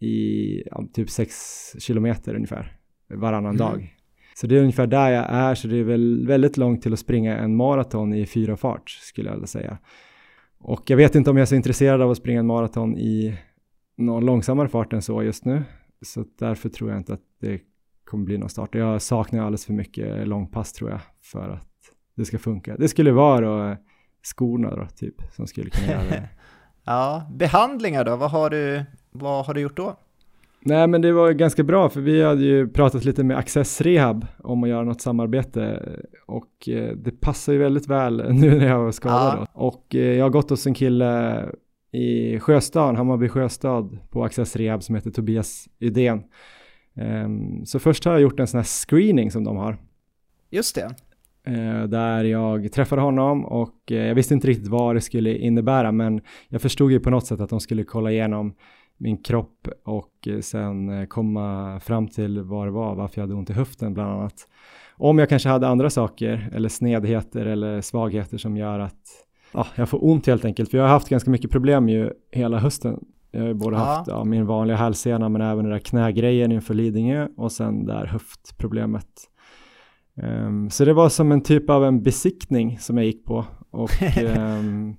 i 0.00 0.62
ja, 0.66 0.84
typ 0.92 1.10
6 1.10 1.74
kilometer 1.78 2.34
ungefär 2.34 2.78
varannan 3.08 3.54
mm. 3.54 3.56
dag. 3.56 3.95
Så 4.40 4.46
det 4.46 4.56
är 4.56 4.60
ungefär 4.60 4.86
där 4.86 5.10
jag 5.10 5.24
är, 5.28 5.54
så 5.54 5.68
det 5.68 5.76
är 5.76 5.84
väl 5.84 6.26
väldigt 6.26 6.56
långt 6.56 6.82
till 6.82 6.92
att 6.92 6.98
springa 6.98 7.38
en 7.38 7.56
maraton 7.56 8.14
i 8.14 8.26
fyra 8.26 8.56
fart 8.56 8.90
skulle 8.90 9.28
jag 9.28 9.34
vilja 9.34 9.46
säga. 9.46 9.78
Och 10.58 10.90
jag 10.90 10.96
vet 10.96 11.14
inte 11.14 11.30
om 11.30 11.36
jag 11.36 11.42
är 11.42 11.46
så 11.46 11.54
intresserad 11.54 12.02
av 12.02 12.10
att 12.10 12.16
springa 12.16 12.40
en 12.40 12.46
maraton 12.46 12.96
i 12.96 13.38
någon 13.96 14.26
långsammare 14.26 14.68
fart 14.68 14.92
än 14.92 15.02
så 15.02 15.22
just 15.22 15.44
nu. 15.44 15.62
Så 16.02 16.24
därför 16.38 16.68
tror 16.68 16.90
jag 16.90 17.00
inte 17.00 17.12
att 17.12 17.22
det 17.40 17.60
kommer 18.04 18.24
bli 18.24 18.38
någon 18.38 18.48
start. 18.48 18.74
Jag 18.74 19.02
saknar 19.02 19.40
alldeles 19.40 19.66
för 19.66 19.72
mycket 19.72 20.28
långpass 20.28 20.72
tror 20.72 20.90
jag 20.90 21.00
för 21.22 21.48
att 21.48 21.68
det 22.14 22.24
ska 22.24 22.38
funka. 22.38 22.76
Det 22.76 22.88
skulle 22.88 23.12
vara 23.12 23.40
då 23.40 23.70
eh, 23.70 23.76
skorna 24.22 24.76
då 24.76 24.86
typ 24.86 25.14
som 25.32 25.46
skulle 25.46 25.70
kunna 25.70 25.92
göra 25.92 26.04
det. 26.10 26.28
ja, 26.84 27.30
behandlingar 27.34 28.04
då, 28.04 28.16
vad 28.16 28.30
har 28.30 28.50
du 28.50 28.84
vad 29.10 29.46
har 29.46 29.54
du 29.54 29.60
gjort 29.60 29.76
då? 29.76 29.96
Nej 30.60 30.86
men 30.86 31.02
det 31.02 31.12
var 31.12 31.32
ganska 31.32 31.62
bra 31.62 31.88
för 31.88 32.00
vi 32.00 32.22
hade 32.22 32.44
ju 32.44 32.68
pratat 32.68 33.04
lite 33.04 33.24
med 33.24 33.38
Access 33.38 33.80
Rehab 33.80 34.26
om 34.38 34.62
att 34.62 34.68
göra 34.68 34.84
något 34.84 35.00
samarbete 35.00 35.92
och 36.26 36.68
eh, 36.68 36.96
det 36.96 37.20
passar 37.20 37.52
ju 37.52 37.58
väldigt 37.58 37.88
väl 37.88 38.16
nu 38.34 38.58
när 38.58 38.66
jag 38.66 38.78
var 38.78 38.92
skadad 38.92 39.38
då. 39.38 39.46
Och 39.66 39.94
eh, 39.94 40.00
jag 40.00 40.24
har 40.24 40.30
gått 40.30 40.50
hos 40.50 40.66
en 40.66 40.74
kille 40.74 41.44
i 41.92 42.40
Sjöstad, 42.40 42.96
Hammarby 42.96 43.28
Sjöstad 43.28 43.98
på 44.10 44.24
Access 44.24 44.56
Rehab 44.56 44.82
som 44.82 44.94
heter 44.94 45.10
Tobias 45.10 45.68
Ydén. 45.80 46.22
Um, 46.94 47.66
så 47.66 47.78
först 47.78 48.04
har 48.04 48.12
jag 48.12 48.20
gjort 48.20 48.40
en 48.40 48.46
sån 48.46 48.58
här 48.58 48.64
screening 48.64 49.30
som 49.30 49.44
de 49.44 49.56
har. 49.56 49.78
Just 50.50 50.74
det. 50.74 50.94
Uh, 51.48 51.84
där 51.84 52.24
jag 52.24 52.72
träffade 52.72 53.02
honom 53.02 53.44
och 53.44 53.76
jag 53.84 54.14
visste 54.14 54.34
inte 54.34 54.46
riktigt 54.46 54.68
vad 54.68 54.96
det 54.96 55.00
skulle 55.00 55.36
innebära 55.36 55.92
men 55.92 56.20
jag 56.48 56.62
förstod 56.62 56.92
ju 56.92 57.00
på 57.00 57.10
något 57.10 57.26
sätt 57.26 57.40
att 57.40 57.50
de 57.50 57.60
skulle 57.60 57.84
kolla 57.84 58.10
igenom 58.10 58.54
min 58.96 59.16
kropp 59.16 59.68
och 59.84 60.28
eh, 60.28 60.40
sen 60.40 60.88
eh, 60.88 61.06
komma 61.06 61.80
fram 61.80 62.08
till 62.08 62.42
vad 62.42 62.66
det 62.66 62.70
var, 62.70 62.94
varför 62.94 63.20
jag 63.20 63.22
hade 63.22 63.34
ont 63.34 63.50
i 63.50 63.52
höften 63.52 63.94
bland 63.94 64.10
annat. 64.10 64.48
Om 64.96 65.18
jag 65.18 65.28
kanske 65.28 65.48
hade 65.48 65.68
andra 65.68 65.90
saker 65.90 66.50
eller 66.54 66.68
snedheter 66.68 67.46
eller 67.46 67.80
svagheter 67.80 68.38
som 68.38 68.56
gör 68.56 68.78
att 68.78 69.02
ja, 69.52 69.66
jag 69.74 69.88
får 69.88 70.04
ont 70.04 70.26
helt 70.26 70.44
enkelt. 70.44 70.70
För 70.70 70.78
jag 70.78 70.84
har 70.84 70.90
haft 70.90 71.08
ganska 71.08 71.30
mycket 71.30 71.50
problem 71.50 71.88
ju 71.88 72.10
hela 72.32 72.58
hösten. 72.58 73.00
Jag 73.30 73.40
har 73.40 73.48
ju 73.48 73.54
både 73.54 73.76
Aha. 73.76 73.84
haft 73.84 74.08
ja, 74.08 74.24
min 74.24 74.46
vanliga 74.46 74.76
hälsena 74.76 75.28
men 75.28 75.40
även 75.40 75.64
den 75.64 75.72
där 75.72 75.78
knägrejen 75.78 76.52
inför 76.52 76.74
Lidingö 76.74 77.28
och 77.36 77.52
sen 77.52 77.86
där 77.86 78.06
höftproblemet. 78.06 79.08
Um, 80.22 80.70
så 80.70 80.84
det 80.84 80.92
var 80.92 81.08
som 81.08 81.32
en 81.32 81.42
typ 81.42 81.70
av 81.70 81.84
en 81.84 82.02
besiktning 82.02 82.78
som 82.78 82.96
jag 82.96 83.06
gick 83.06 83.24
på 83.24 83.44
och 83.70 83.90
um, 84.36 84.96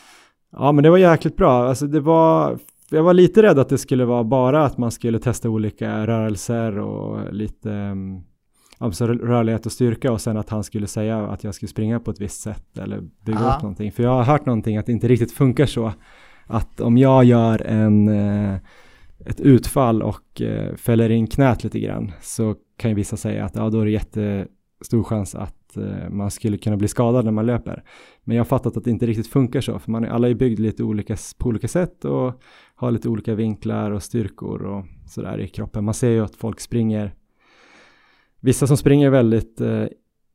ja 0.52 0.72
men 0.72 0.84
det 0.84 0.90
var 0.90 0.98
jäkligt 0.98 1.36
bra. 1.36 1.68
Alltså 1.68 1.86
det 1.86 2.00
var 2.00 2.58
jag 2.90 3.02
var 3.02 3.14
lite 3.14 3.42
rädd 3.42 3.58
att 3.58 3.68
det 3.68 3.78
skulle 3.78 4.04
vara 4.04 4.24
bara 4.24 4.64
att 4.64 4.78
man 4.78 4.90
skulle 4.90 5.18
testa 5.18 5.50
olika 5.50 6.06
rörelser 6.06 6.78
och 6.78 7.34
lite 7.34 7.96
alltså 8.78 9.06
rörlighet 9.06 9.66
och 9.66 9.72
styrka 9.72 10.12
och 10.12 10.20
sen 10.20 10.36
att 10.36 10.50
han 10.50 10.64
skulle 10.64 10.86
säga 10.86 11.26
att 11.26 11.44
jag 11.44 11.54
skulle 11.54 11.68
springa 11.68 12.00
på 12.00 12.10
ett 12.10 12.20
visst 12.20 12.40
sätt 12.40 12.78
eller 12.78 13.00
bygga 13.24 13.38
Aha. 13.38 13.56
upp 13.56 13.62
någonting. 13.62 13.92
För 13.92 14.02
jag 14.02 14.10
har 14.10 14.22
hört 14.22 14.46
någonting 14.46 14.76
att 14.76 14.86
det 14.86 14.92
inte 14.92 15.08
riktigt 15.08 15.32
funkar 15.32 15.66
så. 15.66 15.92
Att 16.46 16.80
om 16.80 16.98
jag 16.98 17.24
gör 17.24 17.62
en, 17.62 18.08
uh, 18.08 18.56
ett 19.26 19.40
utfall 19.40 20.02
och 20.02 20.40
uh, 20.40 20.74
fäller 20.76 21.10
in 21.10 21.26
knät 21.26 21.64
lite 21.64 21.80
grann 21.80 22.12
så 22.20 22.54
kan 22.76 22.90
ju 22.90 22.94
vissa 22.94 23.16
säga 23.16 23.44
att 23.44 23.56
ja, 23.56 23.70
då 23.70 23.80
är 23.80 23.84
det 23.84 23.90
jättestor 23.90 25.02
chans 25.02 25.34
att 25.34 25.59
eh, 25.76 26.08
man 26.10 26.30
skulle 26.30 26.58
kunna 26.58 26.76
bli 26.76 26.88
skadad 26.88 27.24
när 27.24 27.32
man 27.32 27.46
löper. 27.46 27.84
Men 28.24 28.36
jag 28.36 28.40
har 28.40 28.48
fattat 28.48 28.76
att 28.76 28.84
det 28.84 28.90
inte 28.90 29.06
riktigt 29.06 29.26
funkar 29.26 29.60
så, 29.60 29.78
för 29.78 29.90
man 29.90 30.04
är, 30.04 30.08
alla 30.08 30.28
är 30.28 30.34
byggd 30.34 30.58
lite 30.58 30.82
olika, 30.82 31.16
på 31.38 31.48
olika 31.48 31.68
sätt 31.68 32.04
och 32.04 32.42
har 32.74 32.90
lite 32.90 33.08
olika 33.08 33.34
vinklar 33.34 33.90
och 33.90 34.02
styrkor 34.02 34.62
och 34.62 34.84
sådär 35.06 35.40
i 35.40 35.48
kroppen. 35.48 35.84
Man 35.84 35.94
ser 35.94 36.10
ju 36.10 36.24
att 36.24 36.34
folk 36.34 36.60
springer, 36.60 37.14
vissa 38.40 38.66
som 38.66 38.76
springer 38.76 39.10
väldigt, 39.10 39.60
eh, 39.60 39.84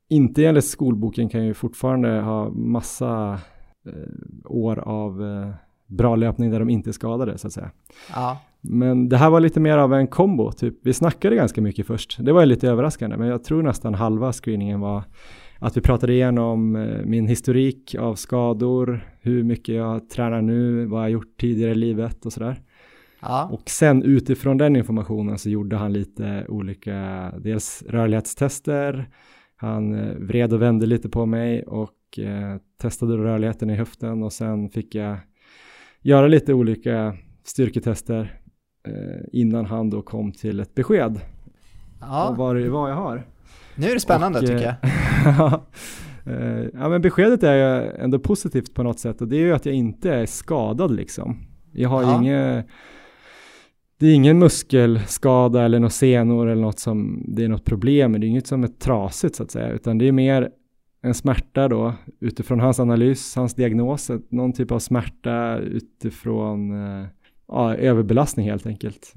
inte 0.10 0.46
enligt 0.46 0.65
skolboken 0.65 1.30
kan 1.30 1.46
ju 1.46 1.54
fortfarande 1.54 2.22
ha 2.22 2.50
massa 2.50 3.39
eh, 3.86 4.12
år 4.46 4.80
av 4.80 5.24
eh, 5.24 5.50
bra 5.88 6.15
löpning 6.15 6.51
där 6.51 6.60
de 6.60 6.70
inte 6.70 6.89
är 6.89 6.92
skadade 6.92 7.38
så 7.38 7.48
att 7.48 7.54
säga. 7.54 7.72
Ja. 8.13 8.38
Men 8.69 9.10
det 9.10 9.17
här 9.17 9.29
var 9.29 9.39
lite 9.39 9.60
mer 9.60 9.77
av 9.77 9.93
en 9.93 10.07
kombo, 10.07 10.51
typ. 10.51 10.75
Vi 10.81 10.93
snackade 10.93 11.36
ganska 11.36 11.62
mycket 11.62 11.88
först. 11.88 12.17
Det 12.19 12.31
var 12.31 12.45
lite 12.45 12.69
överraskande, 12.69 13.17
men 13.17 13.27
jag 13.27 13.43
tror 13.43 13.63
nästan 13.63 13.93
halva 13.93 14.34
screeningen 14.34 14.79
var 14.79 15.03
att 15.60 15.77
vi 15.77 15.81
pratade 15.81 16.13
igenom 16.13 16.75
eh, 16.75 17.05
min 17.05 17.27
historik 17.27 17.95
av 18.00 18.15
skador, 18.15 19.10
hur 19.22 19.43
mycket 19.43 19.75
jag 19.75 20.10
tränar 20.10 20.41
nu, 20.41 20.86
vad 20.86 21.03
jag 21.03 21.12
gjort 21.12 21.38
tidigare 21.39 21.72
i 21.72 21.75
livet 21.75 22.25
och 22.25 22.34
sådär. 22.34 22.62
Ja. 23.22 23.50
Och 23.51 23.69
sen 23.69 24.03
utifrån 24.03 24.57
den 24.57 24.75
informationen 24.75 25.38
så 25.38 25.50
gjorde 25.50 25.75
han 25.75 25.93
lite 25.93 26.45
olika, 26.48 27.31
dels 27.39 27.84
rörlighetstester, 27.89 29.10
han 29.55 29.95
eh, 29.95 30.15
vred 30.15 30.53
och 30.53 30.62
vände 30.62 30.86
lite 30.86 31.10
på 31.10 31.25
mig 31.25 31.63
och 31.63 32.19
eh, 32.19 32.57
testade 32.81 33.17
rörligheten 33.17 33.69
i 33.69 33.75
höften 33.75 34.24
och 34.24 34.34
sen 34.34 34.69
fick 34.69 34.95
jag 34.95 35.17
göra 36.01 36.27
lite 36.27 36.53
olika 36.53 37.17
styrketester 37.43 38.39
innan 39.32 39.65
han 39.65 39.89
då 39.89 40.01
kom 40.01 40.32
till 40.32 40.60
ett 40.60 40.75
besked 40.75 41.20
Ja. 42.01 42.30
om 42.30 42.38
vad 42.38 42.56
det 42.56 42.70
var 42.70 42.89
jag 42.89 42.96
har. 42.96 43.24
Nu 43.75 43.88
är 43.88 43.94
det 43.94 44.00
spännande 44.00 44.39
Och, 44.39 44.44
eh, 44.46 44.50
tycker 44.50 44.65
jag. 44.65 44.75
ja, 45.38 45.65
eh, 46.32 46.65
ja, 46.74 46.89
men 46.89 47.01
beskedet 47.01 47.44
är 47.44 47.82
ändå 48.00 48.20
positivt 48.20 48.74
på 48.74 48.84
något 48.84 49.00
sätt 49.00 49.22
och 49.22 49.27
det 49.27 49.36
är 49.36 49.39
ju 49.42 49.54
att 49.54 49.65
jag 49.65 49.75
inte 49.75 50.13
är 50.13 50.25
skadad 50.25 50.92
liksom. 50.96 51.38
Jag 51.72 51.89
har 51.89 52.01
Ja. 52.04 52.18
inget, 52.20 52.65
det 54.00 54.08
är 54.08 54.13
ingen 54.15 54.39
muskelskada 54.39 55.63
eller 55.63 55.80
några 55.80 55.89
senor 55.89 56.48
eller 56.50 56.62
något 56.62 56.80
som 56.80 57.24
det 57.27 57.44
är 57.44 57.50
något 57.50 57.65
problem 57.65 58.12
med. 58.12 58.22
Det 58.22 58.27
är 58.27 58.30
inget 58.30 58.48
som 58.48 58.63
är 58.63 58.68
trasigt 58.68 59.36
så 59.36 59.44
att 59.44 59.51
säga, 59.51 59.70
utan 59.70 59.98
det 59.98 60.08
är 60.08 60.12
mer 60.12 60.50
en 61.01 61.13
smärta 61.13 61.68
då 61.68 61.94
utifrån 62.20 62.60
hans 62.60 62.80
analys, 62.80 63.36
hans 63.36 63.54
diagnos, 63.54 64.12
någon 64.30 64.54
typ 64.54 64.72
av 64.72 64.80
smärta 64.80 65.58
utifrån 65.58 66.72
eh, 67.00 67.06
ja, 67.48 67.75
överbelastning 67.75 68.50
helt 68.50 68.66
enkelt. 68.66 69.14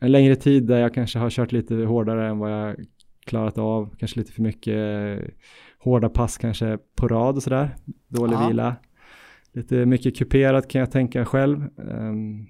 En 0.00 0.12
längre 0.12 0.36
tid 0.36 0.66
där 0.66 0.78
jag 0.80 0.94
kanske 0.94 1.18
har 1.18 1.30
kört 1.30 1.52
lite 1.52 1.74
hårdare 1.74 2.28
än 2.28 2.38
vad 2.38 2.50
jag 2.52 2.76
klarat 3.26 3.58
av, 3.58 3.94
kanske 3.98 4.20
lite 4.20 4.32
för 4.32 4.42
mycket 4.42 4.74
eh, 4.76 5.28
hårda 5.78 6.08
pass 6.08 6.38
kanske 6.38 6.78
på 6.96 7.08
rad 7.08 7.36
och 7.36 7.42
sådär, 7.42 7.76
dålig 8.08 8.34
Ja. 8.34 8.48
vila. 8.48 8.76
Lite 9.52 9.86
mycket 9.86 10.16
kuperat 10.16 10.68
kan 10.68 10.78
jag 10.80 10.90
tänka 10.90 11.24
själv. 11.24 11.64
Ehm, 11.90 12.46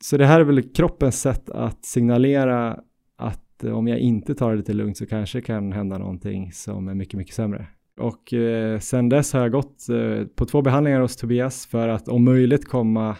så 0.00 0.16
det 0.16 0.26
här 0.26 0.40
är 0.40 0.44
väl 0.44 0.62
kroppens 0.62 1.20
sätt 1.20 1.50
att 1.50 1.84
signalera 1.84 2.80
att 3.16 3.64
eh, 3.64 3.72
om 3.72 3.88
jag 3.88 3.98
inte 3.98 4.34
tar 4.34 4.50
det 4.50 4.56
lite 4.56 4.72
lugnt 4.72 4.96
så 4.96 5.06
kanske 5.06 5.40
kan 5.40 5.72
hända 5.72 5.98
någonting 5.98 6.52
som 6.52 6.88
är 6.88 6.94
mycket, 6.94 7.14
mycket 7.18 7.34
sämre. 7.34 7.66
Och 8.00 8.32
eh, 8.32 8.78
sen 8.78 9.08
dess 9.08 9.32
har 9.32 9.40
jag 9.40 9.52
gått 9.52 9.88
eh, 9.88 10.26
på 10.26 10.44
två 10.44 10.62
behandlingar 10.62 11.00
hos 11.00 11.16
Tobias 11.16 11.66
för 11.66 11.88
att 11.88 12.08
om 12.08 12.24
möjligt 12.24 12.68
komma 12.68 13.16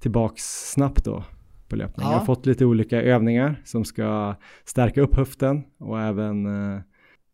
tillbaks 0.00 0.70
snabbt 0.72 1.04
då 1.04 1.24
på 1.68 1.76
löpning. 1.76 2.06
Ja. 2.06 2.12
Jag 2.12 2.18
har 2.18 2.26
fått 2.26 2.46
lite 2.46 2.64
olika 2.64 3.02
övningar 3.02 3.62
som 3.64 3.84
ska 3.84 4.34
stärka 4.64 5.00
upp 5.00 5.14
höften 5.14 5.64
och 5.78 6.00
även 6.00 6.46
eh, 6.46 6.80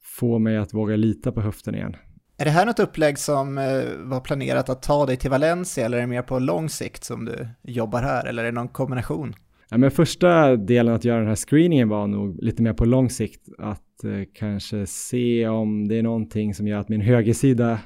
få 0.02 0.38
mig 0.38 0.56
att 0.56 0.74
våga 0.74 0.96
lita 0.96 1.32
på 1.32 1.40
höften 1.40 1.74
igen. 1.74 1.96
Är 2.38 2.44
det 2.44 2.50
här 2.50 2.66
något 2.66 2.78
upplägg 2.78 3.18
som 3.18 3.58
eh, 3.58 3.64
var 3.98 4.20
planerat 4.20 4.68
att 4.68 4.82
ta 4.82 5.06
dig 5.06 5.16
till 5.16 5.30
Valencia 5.30 5.84
eller 5.84 5.96
är 5.96 6.00
det 6.00 6.06
mer 6.06 6.22
på 6.22 6.38
lång 6.38 6.68
sikt 6.68 7.04
som 7.04 7.24
du 7.24 7.48
jobbar 7.62 8.02
här 8.02 8.26
eller 8.26 8.42
är 8.42 8.46
det 8.46 8.52
någon 8.52 8.68
kombination? 8.68 9.34
Ja, 9.68 9.78
men 9.78 9.90
första 9.90 10.56
delen 10.56 10.94
att 10.94 11.04
göra 11.04 11.18
den 11.18 11.28
här 11.28 11.48
screeningen 11.48 11.88
var 11.88 12.06
nog 12.06 12.42
lite 12.42 12.62
mer 12.62 12.72
på 12.72 12.84
lång 12.84 13.10
sikt. 13.10 13.48
Att 13.58 14.04
eh, 14.04 14.10
kanske 14.34 14.86
se 14.86 15.48
om 15.48 15.88
det 15.88 15.98
är 15.98 16.02
någonting 16.02 16.54
som 16.54 16.68
gör 16.68 16.78
att 16.78 16.88
min 16.88 17.00
högersida 17.00 17.78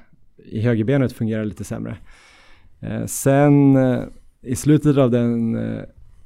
i 0.44 0.60
högerbenet 0.60 1.12
fungerar 1.12 1.44
lite 1.44 1.64
sämre. 1.64 1.96
Eh, 2.80 3.04
sen 3.04 3.76
i 4.42 4.56
slutet 4.56 4.96
av 4.96 5.10
den 5.10 5.56
eh, 5.56 5.82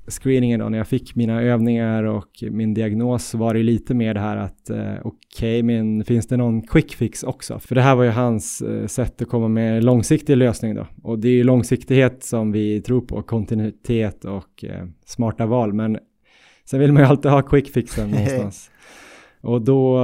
screeningen 0.07 0.61
då, 0.61 0.69
när 0.69 0.79
jag 0.79 0.89
fick 0.89 1.15
mina 1.15 1.43
övningar 1.43 2.05
och 2.05 2.29
min 2.51 2.75
diagnos 2.75 3.35
var 3.35 3.55
det 3.55 3.63
lite 3.63 3.95
mer 3.95 4.15
det 4.15 4.21
här 4.21 4.37
att 4.37 4.71
eh, 4.71 4.95
okej, 5.05 5.63
men 5.63 6.05
finns 6.05 6.27
det 6.27 6.37
någon 6.37 6.63
quick 6.63 6.95
fix 6.95 7.23
också? 7.23 7.59
För 7.59 7.75
det 7.75 7.83
här 7.83 7.95
var 7.95 8.05
ju 8.05 8.11
hans 8.11 8.63
eh, 8.63 8.87
sätt 8.87 9.23
att 9.23 9.29
komma 9.29 9.49
med 9.49 9.85
långsiktig 9.85 10.37
lösning 10.37 10.75
då. 10.75 10.87
Och 11.03 11.19
det 11.19 11.29
är 11.29 11.33
ju 11.33 11.45
långsiktighet 11.45 12.25
som 12.25 12.53
vi 12.53 12.81
tror 12.81 13.01
på, 13.01 13.23
kontinuitet 13.23 14.25
och 14.25 14.65
eh, 14.65 14.87
smarta 15.07 15.47
val. 15.47 15.73
Men 15.73 15.99
sen 16.65 16.81
vill 16.81 16.93
man 16.93 17.03
ju 17.03 17.09
alltid 17.09 17.31
ha 17.31 17.43
quick 17.43 17.73
fixen 17.73 18.11
någonstans. 18.11 18.71
Och 19.41 19.63
då 19.63 19.99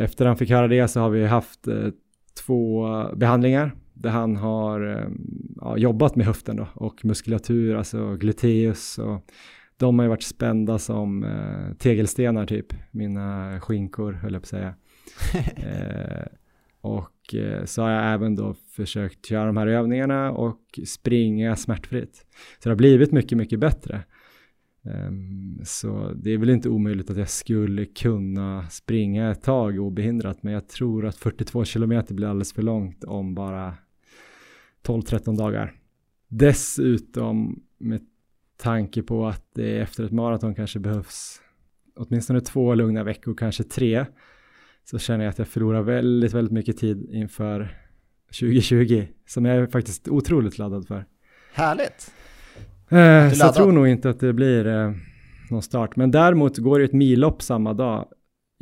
efter 0.00 0.26
han 0.26 0.36
fick 0.36 0.50
höra 0.50 0.68
det 0.68 0.88
så 0.88 1.00
har 1.00 1.10
vi 1.10 1.26
haft 1.26 1.60
två 2.46 2.86
behandlingar 3.16 3.72
där 4.02 4.10
han 4.10 4.36
har 4.36 4.96
eh, 4.96 5.08
ja, 5.56 5.76
jobbat 5.76 6.16
med 6.16 6.26
höften 6.26 6.56
då 6.56 6.68
och 6.74 7.04
muskulatur, 7.04 7.76
alltså 7.76 8.16
gluteus 8.16 8.98
och 8.98 9.24
de 9.76 9.98
har 9.98 10.04
ju 10.04 10.08
varit 10.08 10.22
spända 10.22 10.78
som 10.78 11.24
eh, 11.24 11.74
tegelstenar 11.78 12.46
typ, 12.46 12.74
mina 12.90 13.60
skinkor 13.60 14.12
höll 14.12 14.32
jag 14.32 14.42
på 14.42 14.44
att 14.44 14.48
säga. 14.48 14.74
eh, 15.56 16.26
och 16.80 17.34
eh, 17.34 17.64
så 17.64 17.82
har 17.82 17.90
jag 17.90 18.12
även 18.12 18.36
då 18.36 18.54
försökt 18.54 19.30
göra 19.30 19.46
de 19.46 19.56
här 19.56 19.66
övningarna 19.66 20.30
och 20.30 20.80
springa 20.86 21.56
smärtfritt. 21.56 22.16
Så 22.58 22.68
det 22.68 22.70
har 22.70 22.76
blivit 22.76 23.12
mycket, 23.12 23.38
mycket 23.38 23.60
bättre. 23.60 24.04
Ehm, 24.84 25.60
så 25.64 26.12
det 26.16 26.30
är 26.30 26.38
väl 26.38 26.50
inte 26.50 26.68
omöjligt 26.68 27.10
att 27.10 27.16
jag 27.16 27.28
skulle 27.28 27.84
kunna 27.84 28.68
springa 28.70 29.30
ett 29.30 29.42
tag 29.42 29.78
obehindrat, 29.78 30.42
men 30.42 30.52
jag 30.52 30.68
tror 30.68 31.06
att 31.06 31.16
42 31.16 31.64
kilometer 31.64 32.14
blir 32.14 32.26
alldeles 32.26 32.52
för 32.52 32.62
långt 32.62 33.04
om 33.04 33.34
bara 33.34 33.74
12-13 34.82 35.36
dagar. 35.36 35.74
Dessutom 36.28 37.62
med 37.78 38.00
tanke 38.56 39.02
på 39.02 39.26
att 39.26 39.44
det 39.54 39.80
efter 39.80 40.04
ett 40.04 40.12
maraton 40.12 40.54
kanske 40.54 40.78
behövs 40.78 41.40
åtminstone 41.96 42.40
två 42.40 42.74
lugna 42.74 43.04
veckor, 43.04 43.34
kanske 43.34 43.64
tre, 43.64 44.06
så 44.84 44.98
känner 44.98 45.24
jag 45.24 45.30
att 45.30 45.38
jag 45.38 45.48
förlorar 45.48 45.82
väldigt, 45.82 46.32
väldigt 46.32 46.52
mycket 46.52 46.78
tid 46.78 47.10
inför 47.10 47.78
2020, 48.26 49.06
som 49.26 49.44
jag 49.44 49.56
är 49.56 49.66
faktiskt 49.66 50.08
otroligt 50.08 50.58
laddad 50.58 50.86
för. 50.86 51.04
Härligt! 51.52 52.12
Eh, 52.88 53.32
så 53.32 53.46
jag 53.46 53.54
tror 53.54 53.72
nog 53.72 53.88
inte 53.88 54.10
att 54.10 54.20
det 54.20 54.32
blir 54.32 54.66
eh, 54.66 54.92
någon 55.50 55.62
start. 55.62 55.96
Men 55.96 56.10
däremot 56.10 56.58
går 56.58 56.78
det 56.78 56.84
ett 56.84 56.92
millopp 56.92 57.42
samma 57.42 57.74
dag 57.74 58.08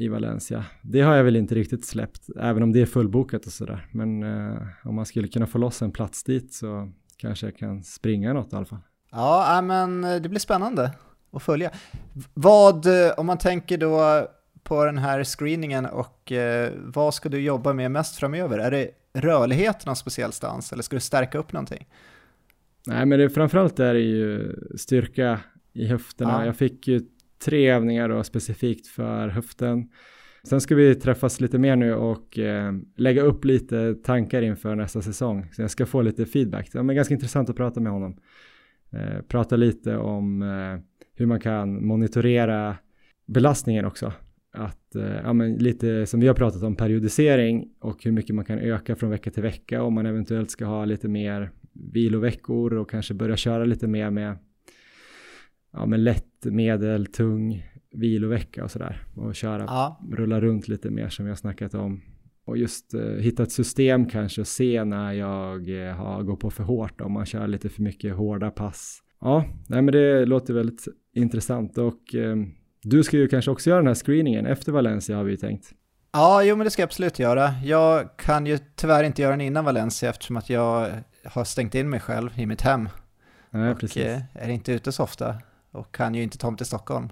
i 0.00 0.08
Valencia. 0.08 0.64
Det 0.82 1.00
har 1.00 1.16
jag 1.16 1.24
väl 1.24 1.36
inte 1.36 1.54
riktigt 1.54 1.84
släppt, 1.84 2.28
även 2.40 2.62
om 2.62 2.72
det 2.72 2.82
är 2.82 2.86
fullbokat 2.86 3.46
och 3.46 3.52
sådär. 3.52 3.86
Men 3.92 4.22
eh, 4.22 4.62
om 4.84 4.94
man 4.94 5.06
skulle 5.06 5.28
kunna 5.28 5.46
få 5.46 5.58
loss 5.58 5.82
en 5.82 5.92
plats 5.92 6.24
dit 6.24 6.54
så 6.54 6.92
kanske 7.16 7.46
jag 7.46 7.56
kan 7.56 7.82
springa 7.82 8.32
något 8.32 8.52
i 8.52 8.56
alla 8.56 8.64
fall. 8.64 8.78
Ja, 9.10 9.56
äh, 9.56 9.62
men 9.62 10.00
det 10.00 10.28
blir 10.28 10.38
spännande 10.38 10.92
att 11.32 11.42
följa. 11.42 11.70
Vad, 12.34 12.86
eh, 12.86 13.12
om 13.16 13.26
man 13.26 13.38
tänker 13.38 13.78
då 13.78 14.26
på 14.62 14.84
den 14.84 14.98
här 14.98 15.24
screeningen 15.24 15.86
och 15.86 16.32
eh, 16.32 16.72
vad 16.76 17.14
ska 17.14 17.28
du 17.28 17.40
jobba 17.40 17.72
med 17.72 17.90
mest 17.90 18.16
framöver? 18.16 18.58
Är 18.58 18.70
det 18.70 18.90
rörlighet 19.14 19.86
någon 19.86 19.96
speciell 19.96 20.32
stans 20.32 20.72
eller 20.72 20.82
ska 20.82 20.96
du 20.96 21.00
stärka 21.00 21.38
upp 21.38 21.52
någonting? 21.52 21.88
Nej, 22.86 23.06
men 23.06 23.18
det, 23.18 23.30
framförallt 23.30 23.80
är 23.80 23.94
det 23.94 24.00
ju 24.00 24.56
styrka 24.76 25.40
i 25.72 25.86
höfterna. 25.86 26.32
Ja. 26.32 26.46
Jag 26.46 26.56
fick 26.56 26.88
ju 26.88 27.00
tre 27.44 27.70
övningar 27.70 28.08
då 28.08 28.22
specifikt 28.22 28.86
för 28.86 29.28
höften. 29.28 29.88
Sen 30.42 30.60
ska 30.60 30.74
vi 30.74 30.94
träffas 30.94 31.40
lite 31.40 31.58
mer 31.58 31.76
nu 31.76 31.94
och 31.94 32.38
eh, 32.38 32.72
lägga 32.96 33.22
upp 33.22 33.44
lite 33.44 33.94
tankar 33.94 34.42
inför 34.42 34.74
nästa 34.74 35.02
säsong. 35.02 35.48
Så 35.52 35.62
jag 35.62 35.70
ska 35.70 35.86
få 35.86 36.02
lite 36.02 36.26
feedback. 36.26 36.72
Det 36.72 36.78
är 36.78 36.82
ganska 36.82 37.14
intressant 37.14 37.50
att 37.50 37.56
prata 37.56 37.80
med 37.80 37.92
honom. 37.92 38.16
Eh, 38.92 39.22
prata 39.28 39.56
lite 39.56 39.96
om 39.96 40.42
eh, 40.42 40.80
hur 41.14 41.26
man 41.26 41.40
kan 41.40 41.86
monitorera 41.86 42.76
belastningen 43.26 43.84
också. 43.84 44.12
Att, 44.52 44.94
eh, 44.96 45.16
ja, 45.24 45.32
men 45.32 45.54
lite 45.54 46.06
som 46.06 46.20
vi 46.20 46.26
har 46.26 46.34
pratat 46.34 46.62
om 46.62 46.76
periodisering 46.76 47.68
och 47.80 48.04
hur 48.04 48.12
mycket 48.12 48.34
man 48.34 48.44
kan 48.44 48.58
öka 48.58 48.96
från 48.96 49.10
vecka 49.10 49.30
till 49.30 49.42
vecka 49.42 49.82
om 49.82 49.94
man 49.94 50.06
eventuellt 50.06 50.50
ska 50.50 50.64
ha 50.64 50.84
lite 50.84 51.08
mer 51.08 51.50
viloveckor 51.72 52.74
och 52.74 52.90
kanske 52.90 53.14
börja 53.14 53.36
köra 53.36 53.64
lite 53.64 53.86
mer 53.86 54.10
med 54.10 54.38
ja, 55.72 55.86
men 55.86 56.04
lätt, 56.04 56.44
medel, 56.44 57.06
tung 57.06 57.66
vilovecka 57.92 58.64
och 58.64 58.70
sådär 58.70 59.02
och 59.14 59.34
köra, 59.34 59.64
Ja, 59.64 60.00
rulla 60.12 60.40
runt 60.40 60.68
lite 60.68 60.90
mer 60.90 61.08
som 61.08 61.24
vi 61.24 61.30
har 61.30 61.36
snackat 61.36 61.74
om 61.74 62.00
och 62.44 62.58
just 62.58 62.94
eh, 62.94 63.00
hitta 63.00 63.42
ett 63.42 63.52
system 63.52 64.06
kanske 64.06 64.40
och 64.40 64.46
se 64.46 64.84
när 64.84 65.12
jag 65.12 65.88
eh, 65.88 65.94
har 65.94 66.22
gått 66.22 66.40
på 66.40 66.50
för 66.50 66.64
hårt 66.64 67.00
om 67.00 67.12
man 67.12 67.26
kör 67.26 67.46
lite 67.46 67.68
för 67.68 67.82
mycket 67.82 68.14
hårda 68.14 68.50
pass. 68.50 68.98
Ja, 69.20 69.44
nej 69.68 69.82
men 69.82 69.92
det 69.92 70.24
låter 70.24 70.54
väldigt 70.54 70.84
intressant 71.14 71.78
och 71.78 72.14
eh, 72.14 72.36
Du 72.82 73.02
ska 73.02 73.16
ju 73.16 73.28
kanske 73.28 73.50
också 73.50 73.70
göra 73.70 73.80
den 73.80 73.86
här 73.86 73.94
screeningen 73.94 74.46
efter 74.46 74.72
Valencia 74.72 75.16
har 75.16 75.24
vi 75.24 75.36
tänkt. 75.36 75.72
Ja, 76.12 76.42
jo 76.42 76.56
men 76.56 76.64
det 76.64 76.70
ska 76.70 76.82
jag 76.82 76.86
absolut 76.86 77.18
göra. 77.18 77.50
Jag 77.64 78.16
kan 78.16 78.46
ju 78.46 78.58
tyvärr 78.76 79.04
inte 79.04 79.22
göra 79.22 79.30
den 79.30 79.40
innan 79.40 79.64
Valencia 79.64 80.10
eftersom 80.10 80.36
att 80.36 80.50
jag 80.50 80.90
har 81.24 81.44
stängt 81.44 81.74
in 81.74 81.90
mig 81.90 82.00
själv 82.00 82.30
i 82.36 82.46
mitt 82.46 82.60
hem. 82.60 82.88
Nej, 83.50 83.70
och 83.70 83.80
precis. 83.80 84.04
eh, 84.04 84.20
är 84.34 84.48
inte 84.48 84.72
ute 84.72 84.92
så 84.92 85.02
ofta 85.02 85.34
och 85.72 85.94
kan 85.94 86.14
ju 86.14 86.22
inte 86.22 86.38
ta 86.38 86.50
mig 86.50 86.56
till 86.56 86.66
Stockholm. 86.66 87.08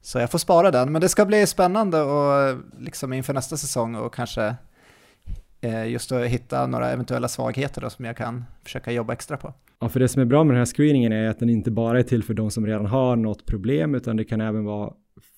Så 0.00 0.18
jag 0.18 0.30
får 0.30 0.38
spara 0.38 0.70
den, 0.70 0.92
men 0.92 1.00
det 1.00 1.08
ska 1.08 1.26
bli 1.26 1.46
spännande 1.46 2.02
och 2.02 2.58
liksom 2.78 3.12
inför 3.12 3.34
nästa 3.34 3.56
säsong 3.56 3.94
och 3.94 4.14
kanske 4.14 4.56
eh, 5.60 5.88
just 5.88 6.12
att 6.12 6.26
hitta 6.26 6.66
några 6.66 6.90
eventuella 6.90 7.28
svagheter 7.28 7.80
då 7.80 7.90
som 7.90 8.04
jag 8.04 8.16
kan 8.16 8.44
försöka 8.62 8.92
jobba 8.92 9.12
extra 9.12 9.36
på. 9.36 9.54
Ja, 9.80 9.88
för 9.88 10.00
det 10.00 10.08
som 10.08 10.22
är 10.22 10.26
bra 10.26 10.44
med 10.44 10.54
den 10.54 10.58
här 10.60 10.74
screeningen 10.74 11.12
är 11.12 11.28
att 11.28 11.38
den 11.38 11.50
inte 11.50 11.70
bara 11.70 11.98
är 11.98 12.02
till 12.02 12.22
för 12.22 12.34
de 12.34 12.50
som 12.50 12.66
redan 12.66 12.86
har 12.86 13.16
något 13.16 13.46
problem, 13.46 13.94
utan 13.94 14.16
det 14.16 14.24
kan 14.24 14.40
även 14.40 14.64
vara 14.64 14.92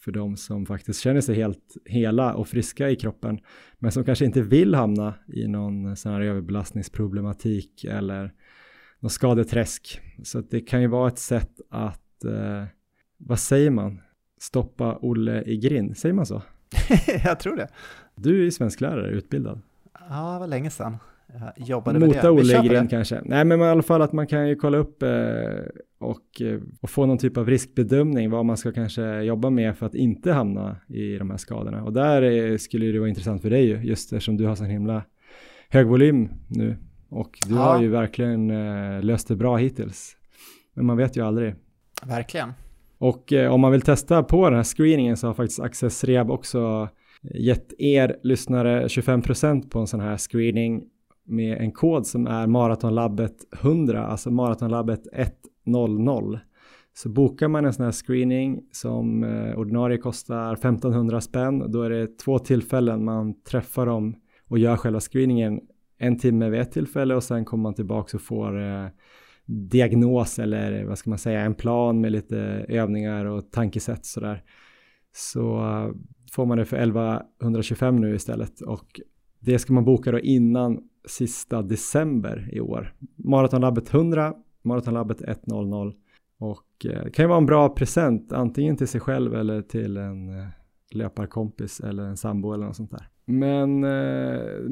för 0.05 0.12
de 0.12 0.37
som 0.37 0.66
faktiskt 0.66 1.01
känner 1.01 1.21
sig 1.21 1.35
helt 1.35 1.75
hela 1.85 2.35
och 2.35 2.49
friska 2.49 2.90
i 2.90 2.97
kroppen, 2.97 3.38
men 3.79 3.92
som 3.92 4.05
kanske 4.05 4.25
inte 4.25 4.42
vill 4.42 4.75
hamna 4.75 5.14
i 5.29 5.49
någon 5.49 5.97
sån 5.97 6.12
här 6.12 6.21
överbelastningsproblematik 6.21 7.85
eller 7.85 8.33
något 9.01 9.12
skadeträsk. 9.12 10.01
Så 10.25 10.38
att 10.38 10.51
det 10.51 10.61
kan 10.61 10.83
ju 10.83 10.87
vara 10.87 11.09
ett 11.09 11.19
sätt 11.19 11.61
att, 11.71 12.03
eh, 12.24 12.64
vad 13.18 13.38
säger 13.38 13.70
man, 13.70 14.00
stoppa 14.40 14.98
Olle 15.00 15.42
i 15.42 15.57
grind, 15.57 15.96
säger 15.96 16.14
man 16.14 16.26
så? 16.26 16.42
jag 17.24 17.40
tror 17.40 17.57
det. 17.57 17.68
Du 18.14 18.46
är 18.46 18.50
svensklärare, 18.50 19.11
utbildad. 19.11 19.61
Ja, 20.11 20.33
det 20.33 20.38
var 20.38 20.46
länge 20.46 20.70
sedan. 20.70 20.96
Jag 21.57 21.68
jobbade 21.68 21.98
med 21.98 22.09
det. 22.09 22.14
Mota 22.14 22.31
Olle 22.31 22.64
i 22.64 22.68
grind 22.68 22.90
kanske. 22.90 23.20
Nej 23.24 23.44
men 23.44 23.61
i 23.61 23.64
alla 23.64 23.83
fall 23.83 24.02
att 24.02 24.12
man 24.12 24.26
kan 24.26 24.48
ju 24.48 24.57
kolla 24.57 24.79
upp 24.79 25.02
eh, 25.02 25.09
och, 25.98 26.40
eh, 26.42 26.61
och 26.81 26.90
få 26.90 27.07
någon 27.07 27.18
typ 27.18 27.37
av 27.37 27.46
riskbedömning 27.48 28.31
vad 28.31 28.44
man 28.44 28.57
ska 28.57 28.72
kanske 28.72 29.22
jobba 29.22 29.50
med 29.50 29.76
för 29.79 29.87
att 29.87 29.94
inte 29.94 30.33
hamna 30.33 30.76
i 30.88 31.18
de 31.18 31.31
här 31.31 31.37
skadorna. 31.37 31.85
Och 31.85 31.92
där 31.92 32.22
eh, 32.22 32.57
skulle 32.57 32.87
det 32.87 32.98
vara 32.98 33.09
intressant 33.09 33.42
för 33.42 33.50
dig 33.50 33.66
ju, 33.66 33.76
just 33.83 34.12
eftersom 34.12 34.37
du 34.37 34.46
har 34.46 34.55
sån 34.55 34.66
himla 34.66 35.02
hög 35.68 35.87
volym 35.87 36.29
nu. 36.48 36.76
Och 37.09 37.38
du 37.46 37.55
Ja. 37.55 37.61
har 37.61 37.83
ju 37.83 37.88
verkligen 37.88 38.50
eh, 38.50 39.02
löst 39.02 39.29
det 39.29 39.37
bra 39.37 39.57
hittills. 39.57 40.16
Men 40.74 40.87
man 40.87 40.96
vet 40.96 41.16
ju 41.16 41.26
aldrig. 41.26 41.55
Verkligen. 42.02 42.52
Och 42.98 43.32
eh, 43.32 43.52
om 43.52 43.61
man 43.61 43.72
vill 43.72 43.82
testa 43.82 44.22
på 44.22 44.44
den 44.44 44.56
här 44.56 44.64
screeningen 44.64 45.16
så 45.16 45.26
har 45.26 45.35
faktiskt 45.35 45.61
Access 45.61 46.04
Rehab 46.04 46.30
också 46.30 46.88
eh, 47.22 47.40
gett 47.40 47.72
er 47.78 48.16
lyssnare 48.22 48.87
25% 48.87 49.70
på 49.70 49.78
en 49.78 49.87
sån 49.87 50.00
här 50.00 50.16
screening 50.16 50.82
med 51.26 51.59
en 51.59 51.72
kod 51.72 52.06
som 52.06 52.26
är 52.26 52.46
Maratonlabbet 52.46 53.37
100, 53.62 54.06
alltså 54.06 54.30
Maratonlabbet 54.30 55.00
100. 55.66 56.40
Så 56.94 57.09
bokar 57.09 57.48
man 57.48 57.64
en 57.64 57.72
sån 57.72 57.85
här 57.85 57.92
screening 57.92 58.62
som 58.72 59.24
eh, 59.24 59.59
ordinarie 59.59 59.98
kostar 59.98 60.52
1500 60.52 61.20
spänn, 61.20 61.72
då 61.72 61.82
är 61.82 61.90
det 61.90 62.18
två 62.18 62.38
tillfällen 62.38 63.04
man 63.04 63.42
träffar 63.42 63.87
dem 63.87 64.16
och 64.48 64.59
gör 64.59 64.76
själva 64.76 65.00
screeningen 65.00 65.61
en 65.98 66.18
timme 66.18 66.50
vid 66.50 66.61
ett 66.61 66.72
tillfälle 66.72 67.14
och 67.14 67.22
sen 67.22 67.44
kommer 67.44 67.62
man 67.62 67.74
tillbaka 67.74 68.16
och 68.16 68.22
får 68.22 68.61
eh, 68.61 68.87
diagnos 69.46 70.38
eller 70.38 70.85
vad 70.85 70.98
ska 70.98 71.11
man 71.11 71.18
säga, 71.18 71.40
en 71.40 71.54
plan 71.54 72.00
med 72.00 72.12
lite 72.12 72.38
övningar 72.68 73.24
och 73.24 73.50
tankesätt 73.50 74.06
sådär. 74.06 74.42
Så 75.12 75.59
eh, 75.59 75.90
får 76.32 76.46
man 76.46 76.59
det 76.59 76.64
för 76.64 76.76
1125 76.76 77.96
nu 77.96 78.14
istället 78.14 78.61
och 78.61 79.00
det 79.40 79.59
ska 79.59 79.72
man 79.72 79.85
boka 79.85 80.12
då 80.12 80.20
innan 80.20 80.78
sista 81.09 81.62
december 81.62 82.48
i 82.52 82.61
år. 82.61 82.94
Maratonlabbet 83.16 83.94
100, 83.94 84.35
Maratonlabbet 84.62 85.22
100 85.22 85.92
och 86.38 86.87
eh, 86.87 87.04
det 87.04 87.11
kan 87.11 87.22
ju 87.22 87.28
vara 87.28 87.38
en 87.38 87.46
bra 87.46 87.68
present 87.68 88.32
antingen 88.32 88.76
till 88.76 88.88
sig 88.88 89.00
själv 89.00 89.35
eller 89.35 89.62
till 89.62 89.96
en 89.96 90.28
eh, 90.28 90.46
löparkompis 90.92 91.80
eller 91.80 92.02
en 92.02 92.16
sambo 92.16 92.52
eller 92.52 92.66
något 92.66 92.76
sånt 92.76 92.90
där. 92.90 93.09
Men 93.28 93.80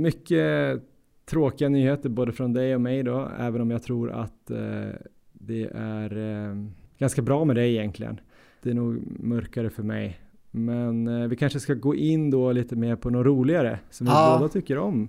mycket 0.02 0.82
tråkiga 1.26 1.68
nyheter 1.68 2.08
både 2.08 2.32
från 2.32 2.52
dig 2.52 2.74
och 2.74 2.80
mig 2.80 3.02
då, 3.02 3.28
även 3.38 3.60
om 3.60 3.70
jag 3.70 3.82
tror 3.82 4.10
att 4.10 4.50
eh, 4.50 4.88
det 5.32 5.70
är 5.74 6.16
eh, 6.50 6.56
ganska 6.98 7.22
bra 7.22 7.44
med 7.44 7.56
dig 7.56 7.76
egentligen. 7.76 8.20
Det 8.62 8.70
är 8.70 8.74
nog 8.74 9.02
mörkare 9.20 9.70
för 9.70 9.82
mig. 9.82 10.18
Men 10.50 11.08
eh, 11.08 11.28
vi 11.28 11.36
kanske 11.36 11.60
ska 11.60 11.74
gå 11.74 11.94
in 11.94 12.30
då 12.30 12.52
lite 12.52 12.76
mer 12.76 12.96
på 12.96 13.10
något 13.10 13.26
roligare 13.26 13.78
som 13.90 14.06
vi 14.06 14.12
Ja. 14.12 14.36
båda 14.38 14.48
tycker 14.48 14.78
om. 14.78 15.08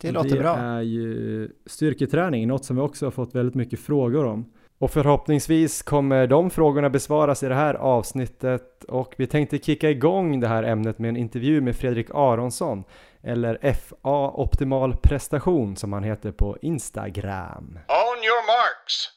Det 0.00 0.08
Och 0.08 0.14
låter 0.14 0.30
det 0.36 0.40
bra. 0.40 0.56
är 0.56 0.80
ju 0.82 1.48
styrketräning, 1.66 2.48
något 2.48 2.64
som 2.64 2.76
vi 2.76 2.82
också 2.82 3.06
har 3.06 3.10
fått 3.10 3.34
väldigt 3.34 3.54
mycket 3.54 3.80
frågor 3.80 4.24
om. 4.24 4.44
Och 4.78 4.90
förhoppningsvis 4.90 5.82
kommer 5.82 6.26
de 6.26 6.50
frågorna 6.50 6.90
besvaras 6.90 7.42
i 7.42 7.48
det 7.48 7.54
här 7.54 7.74
avsnittet 7.74 8.84
och 8.84 9.14
vi 9.18 9.26
tänkte 9.26 9.58
kicka 9.58 9.90
igång 9.90 10.40
det 10.40 10.48
här 10.48 10.62
ämnet 10.62 10.98
med 10.98 11.08
en 11.08 11.16
intervju 11.16 11.60
med 11.60 11.76
Fredrik 11.76 12.06
Aronsson 12.14 12.84
eller 13.26 13.72
FA 13.72 14.30
Optimal 14.30 14.96
Prestation 14.96 15.76
som 15.76 15.92
han 15.92 16.04
heter 16.04 16.32
på 16.32 16.56
Instagram. 16.62 17.78
On 17.88 18.18
your 18.24 18.46
marks. 18.46 19.10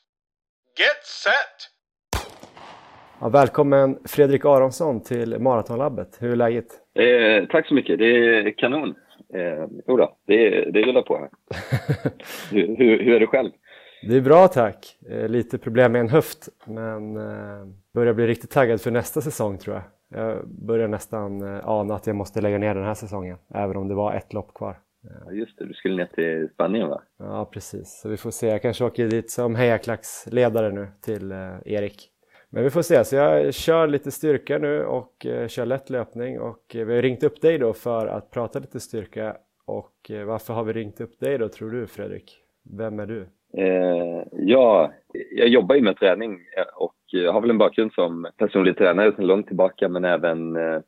Get 0.77 1.05
set. 1.05 1.77
Ja, 3.21 3.29
välkommen 3.29 3.99
Fredrik 4.05 4.45
Aronsson 4.45 5.03
till 5.03 5.39
Maratonlabbet. 5.39 6.17
Hur 6.19 6.31
är 6.31 6.35
läget? 6.35 6.67
Eh, 6.99 7.47
tack 7.49 7.67
så 7.67 7.73
mycket. 7.73 7.99
Det 7.99 8.05
är 8.05 8.57
kanon. 8.57 8.95
Eh, 9.33 9.65
jo 9.87 9.97
då, 9.97 10.17
det, 10.27 10.49
det 10.71 10.81
rullar 10.81 11.01
på 11.01 11.17
här. 11.17 11.29
hur, 12.51 12.77
hur, 12.77 13.03
hur 13.03 13.15
är 13.15 13.19
det 13.19 13.27
själv? 13.27 13.51
Det 14.01 14.17
är 14.17 14.21
bra 14.21 14.47
tack. 14.47 14.97
Eh, 15.09 15.27
lite 15.29 15.57
problem 15.57 15.91
med 15.91 16.01
en 16.01 16.09
höft 16.09 16.49
men 16.65 17.17
eh, 17.17 17.67
börjar 17.93 18.13
bli 18.13 18.27
riktigt 18.27 18.51
taggad 18.51 18.81
för 18.81 18.91
nästa 18.91 19.21
säsong 19.21 19.57
tror 19.57 19.75
jag. 19.75 19.83
Jag 20.09 20.47
börjar 20.47 20.87
nästan 20.87 21.41
eh, 21.41 21.69
ana 21.69 21.95
att 21.95 22.07
jag 22.07 22.15
måste 22.15 22.41
lägga 22.41 22.57
ner 22.57 22.75
den 22.75 22.83
här 22.83 22.93
säsongen 22.93 23.37
även 23.53 23.77
om 23.77 23.87
det 23.87 23.95
var 23.95 24.13
ett 24.13 24.33
lopp 24.33 24.53
kvar. 24.53 24.79
Ja, 25.01 25.31
just 25.31 25.57
det, 25.57 25.65
du 25.65 25.73
skulle 25.73 25.95
ner 25.95 26.05
till 26.05 26.49
Spanien 26.53 26.89
va? 26.89 27.01
Ja 27.19 27.45
precis, 27.45 27.99
så 28.01 28.09
vi 28.09 28.17
får 28.17 28.31
se. 28.31 28.47
Jag 28.47 28.61
kanske 28.61 28.85
åker 28.85 29.07
dit 29.07 29.31
som 29.31 29.55
hejaklacksledare 29.55 30.71
nu 30.71 30.87
till 31.01 31.31
eh, 31.31 31.57
Erik. 31.65 32.09
Men 32.49 32.63
vi 32.63 32.69
får 32.69 32.81
se, 32.81 33.03
så 33.03 33.15
jag 33.15 33.53
kör 33.53 33.87
lite 33.87 34.11
styrka 34.11 34.57
nu 34.57 34.85
och 34.85 35.25
eh, 35.25 35.47
kör 35.47 35.65
lätt 35.65 35.89
löpning 35.89 36.39
och 36.39 36.63
vi 36.73 36.95
har 36.95 37.01
ringt 37.01 37.23
upp 37.23 37.41
dig 37.41 37.57
då 37.57 37.73
för 37.73 38.07
att 38.07 38.31
prata 38.31 38.59
lite 38.59 38.79
styrka 38.79 39.37
och 39.65 40.11
varför 40.25 40.53
har 40.53 40.63
vi 40.63 40.73
ringt 40.73 41.01
upp 41.01 41.19
dig 41.19 41.37
då 41.37 41.49
tror 41.49 41.71
du 41.71 41.87
Fredrik? 41.87 42.43
Vem 42.77 42.99
är 42.99 43.05
du? 43.05 43.27
Eh, 43.53 44.23
ja, 44.31 44.93
jag 45.31 45.47
jobbar 45.47 45.75
ju 45.75 45.81
med 45.81 45.97
träning 45.97 46.31
eh, 46.57 46.75
och 46.75 46.93
har 47.33 47.41
väl 47.41 47.49
en 47.49 47.57
bakgrund 47.57 47.93
som 47.93 48.27
personlig 48.37 48.77
tränare 48.77 49.11
sedan 49.15 49.27
långt 49.27 49.47
tillbaka 49.47 49.89
men 49.89 50.05
även 50.05 50.55
eh, 50.55 50.81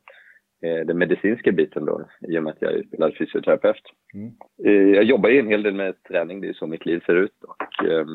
eh, 0.62 0.86
den 0.86 0.98
medicinska 0.98 1.52
biten 1.52 1.84
då 1.84 2.06
i 2.28 2.38
och 2.38 2.42
med 2.42 2.52
att 2.52 2.62
jag 2.62 2.72
är 2.72 2.76
utbildad 2.76 3.16
fysioterapeut. 3.18 3.82
Mm. 4.14 4.30
Eh, 4.64 4.94
jag 4.94 5.04
jobbar 5.04 5.28
ju 5.28 5.38
en 5.38 5.48
hel 5.48 5.62
del 5.62 5.74
med 5.74 6.02
träning, 6.02 6.40
det 6.40 6.48
är 6.48 6.52
så 6.52 6.66
mitt 6.66 6.86
liv 6.86 7.02
ser 7.06 7.14
ut 7.14 7.44
och 7.44 7.86
eh, 7.86 8.06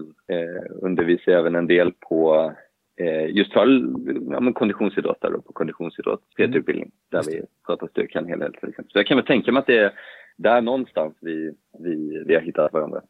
undervisar 0.82 1.32
även 1.32 1.56
en 1.56 1.68
del 1.68 1.92
på 2.10 2.52
just 3.30 3.54
för 3.54 3.68
ja, 4.32 4.54
konditionsidrottare 4.54 5.32
på 5.32 5.54
konditionsidrott, 5.54 6.22
PT-utbildning, 6.38 6.92
där 7.12 7.24
vi 7.28 7.42
pratar 7.66 7.88
styrka 7.88 8.20
en 8.20 8.28
hel 8.28 8.40
del 8.40 8.54
till 8.54 8.70
exempel. 8.70 8.92
Så 8.92 9.00
jag 9.00 9.08
kan 9.08 9.18
väl 9.18 9.26
tänka 9.26 9.52
mig 9.52 9.60
att 9.60 9.68
det 9.68 9.78
är 9.78 9.92
där 10.38 10.62
någonstans 10.62 11.14
vi, 11.22 11.52
vi, 11.80 12.24
vi 12.28 12.34
har 12.36 12.42
hittat 12.42 12.74
varandra. 12.74 13.02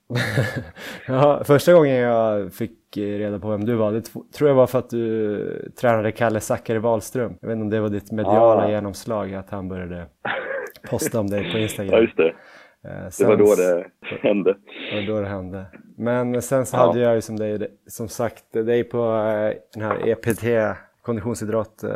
ja, 1.08 1.44
första 1.48 1.74
gången 1.74 1.96
jag 1.96 2.54
fick 2.54 2.98
reda 2.98 3.40
på 3.40 3.50
vem 3.50 3.66
du 3.66 3.76
var, 3.76 3.92
det 3.92 4.02
tror 4.38 4.50
jag 4.50 4.56
var 4.56 4.68
för 4.68 4.80
att 4.80 4.90
du 4.90 5.72
tränade 5.82 6.12
Kalle 6.12 6.40
Zackari 6.40 6.80
Wahlström. 6.80 7.34
Jag 7.42 7.48
vet 7.48 7.54
inte 7.56 7.64
om 7.64 7.70
det 7.70 7.80
var 7.80 7.90
ditt 7.90 8.12
mediala 8.12 8.64
Ah. 8.66 8.70
genomslag, 8.72 9.34
att 9.34 9.50
han 9.50 9.70
började 9.70 10.06
posta 10.90 11.20
om 11.20 11.28
dig 11.28 11.52
på 11.52 11.58
Ja, 11.58 11.62
Instagram. 11.64 12.02
just 12.02 12.18
det. 12.18 12.28
Eh, 12.28 13.04
Det 13.06 13.12
sen- 13.12 13.28
var 13.28 13.38
då 13.38 13.56
det 13.56 13.86
hände. 14.28 14.56
Det 14.92 15.02
var 15.02 15.08
då 15.16 15.22
det 15.22 15.28
hände. 15.28 15.66
Men 15.98 16.42
sen 16.42 16.66
så 16.66 16.76
Ja. 16.78 16.88
hade 16.88 17.00
jag 17.00 17.16
ju 17.16 17.22
som, 17.22 17.36
dig, 17.36 17.68
som 17.88 18.08
sagt 18.08 18.52
dig 18.54 18.84
på 18.84 18.98
eh, 18.98 19.54
den 19.74 19.84
här 19.84 20.08
EPT, 20.10 20.78
konditionsidrott, 21.02 21.84
eh, 21.84 21.92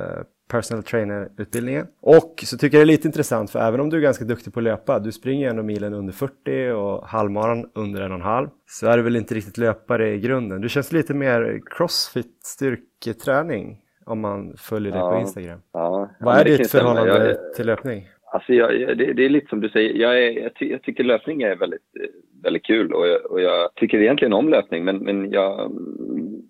personal 0.48 0.84
trainer-utbildningen. 0.84 1.88
Och 2.02 2.44
så 2.46 2.58
tycker 2.58 2.78
jag 2.78 2.88
det 2.88 2.92
är 2.92 2.96
lite 2.96 3.08
intressant, 3.08 3.52
för 3.52 3.60
även 3.60 3.80
om 3.80 3.90
du 3.90 3.98
är 3.98 4.02
ganska 4.02 4.26
duktig 4.26 4.54
på 4.54 4.60
att 4.60 4.64
löpa, 4.64 5.00
du 5.00 5.12
springer 5.12 5.44
ju 5.46 5.50
ändå 5.50 5.64
milen 5.64 5.94
under 5.94 6.14
40 6.14 6.72
och 6.72 7.08
halvmaran 7.08 7.70
under 7.76 8.02
en 8.02 8.12
och 8.12 8.18
en 8.18 8.22
halv, 8.24 8.48
så 8.70 8.88
är 8.88 8.98
du 8.98 9.04
väl 9.04 9.16
inte 9.16 9.36
riktigt 9.36 9.58
löpare 9.58 10.10
i 10.14 10.20
grunden. 10.20 10.62
Du 10.62 10.70
känns 10.70 10.92
lite 10.92 11.14
mer 11.14 11.62
crossfit 11.66 12.40
styrketräning 12.44 13.82
om 14.06 14.20
man 14.20 14.54
följer 14.58 14.92
dig 14.92 15.02
på 15.02 15.08
Ja. 15.08 15.20
Instagram. 15.20 15.60
Ja. 15.74 16.10
Vad 16.20 16.38
är 16.38 16.46
ditt 16.46 16.72
förhållande 16.72 17.28
Jag, 17.28 17.54
till 17.56 17.66
löpning? 17.66 18.10
Alltså 18.32 18.54
jag, 18.54 18.98
det, 18.98 19.14
det 19.14 19.26
är 19.26 19.30
lite 19.30 19.50
som 19.50 19.60
du 19.62 19.70
säger, 19.70 19.94
jag, 19.94 20.24
är, 20.24 20.32
jag, 20.42 20.54
ty, 20.56 20.72
jag 20.72 20.82
tycker 20.82 21.04
löpning 21.04 21.42
är 21.42 21.56
väldigt, 21.56 21.96
eh, 22.00 22.10
väldigt 22.44 22.66
kul 22.66 22.94
och 22.94 23.08
jag, 23.08 23.32
och 23.32 23.42
jag 23.42 23.76
tycker 23.76 24.02
egentligen 24.02 24.34
om 24.34 24.50
löpning 24.50 24.84
men, 24.86 24.98
men 24.98 25.32
jag 25.32 25.66
mm, 25.66 26.42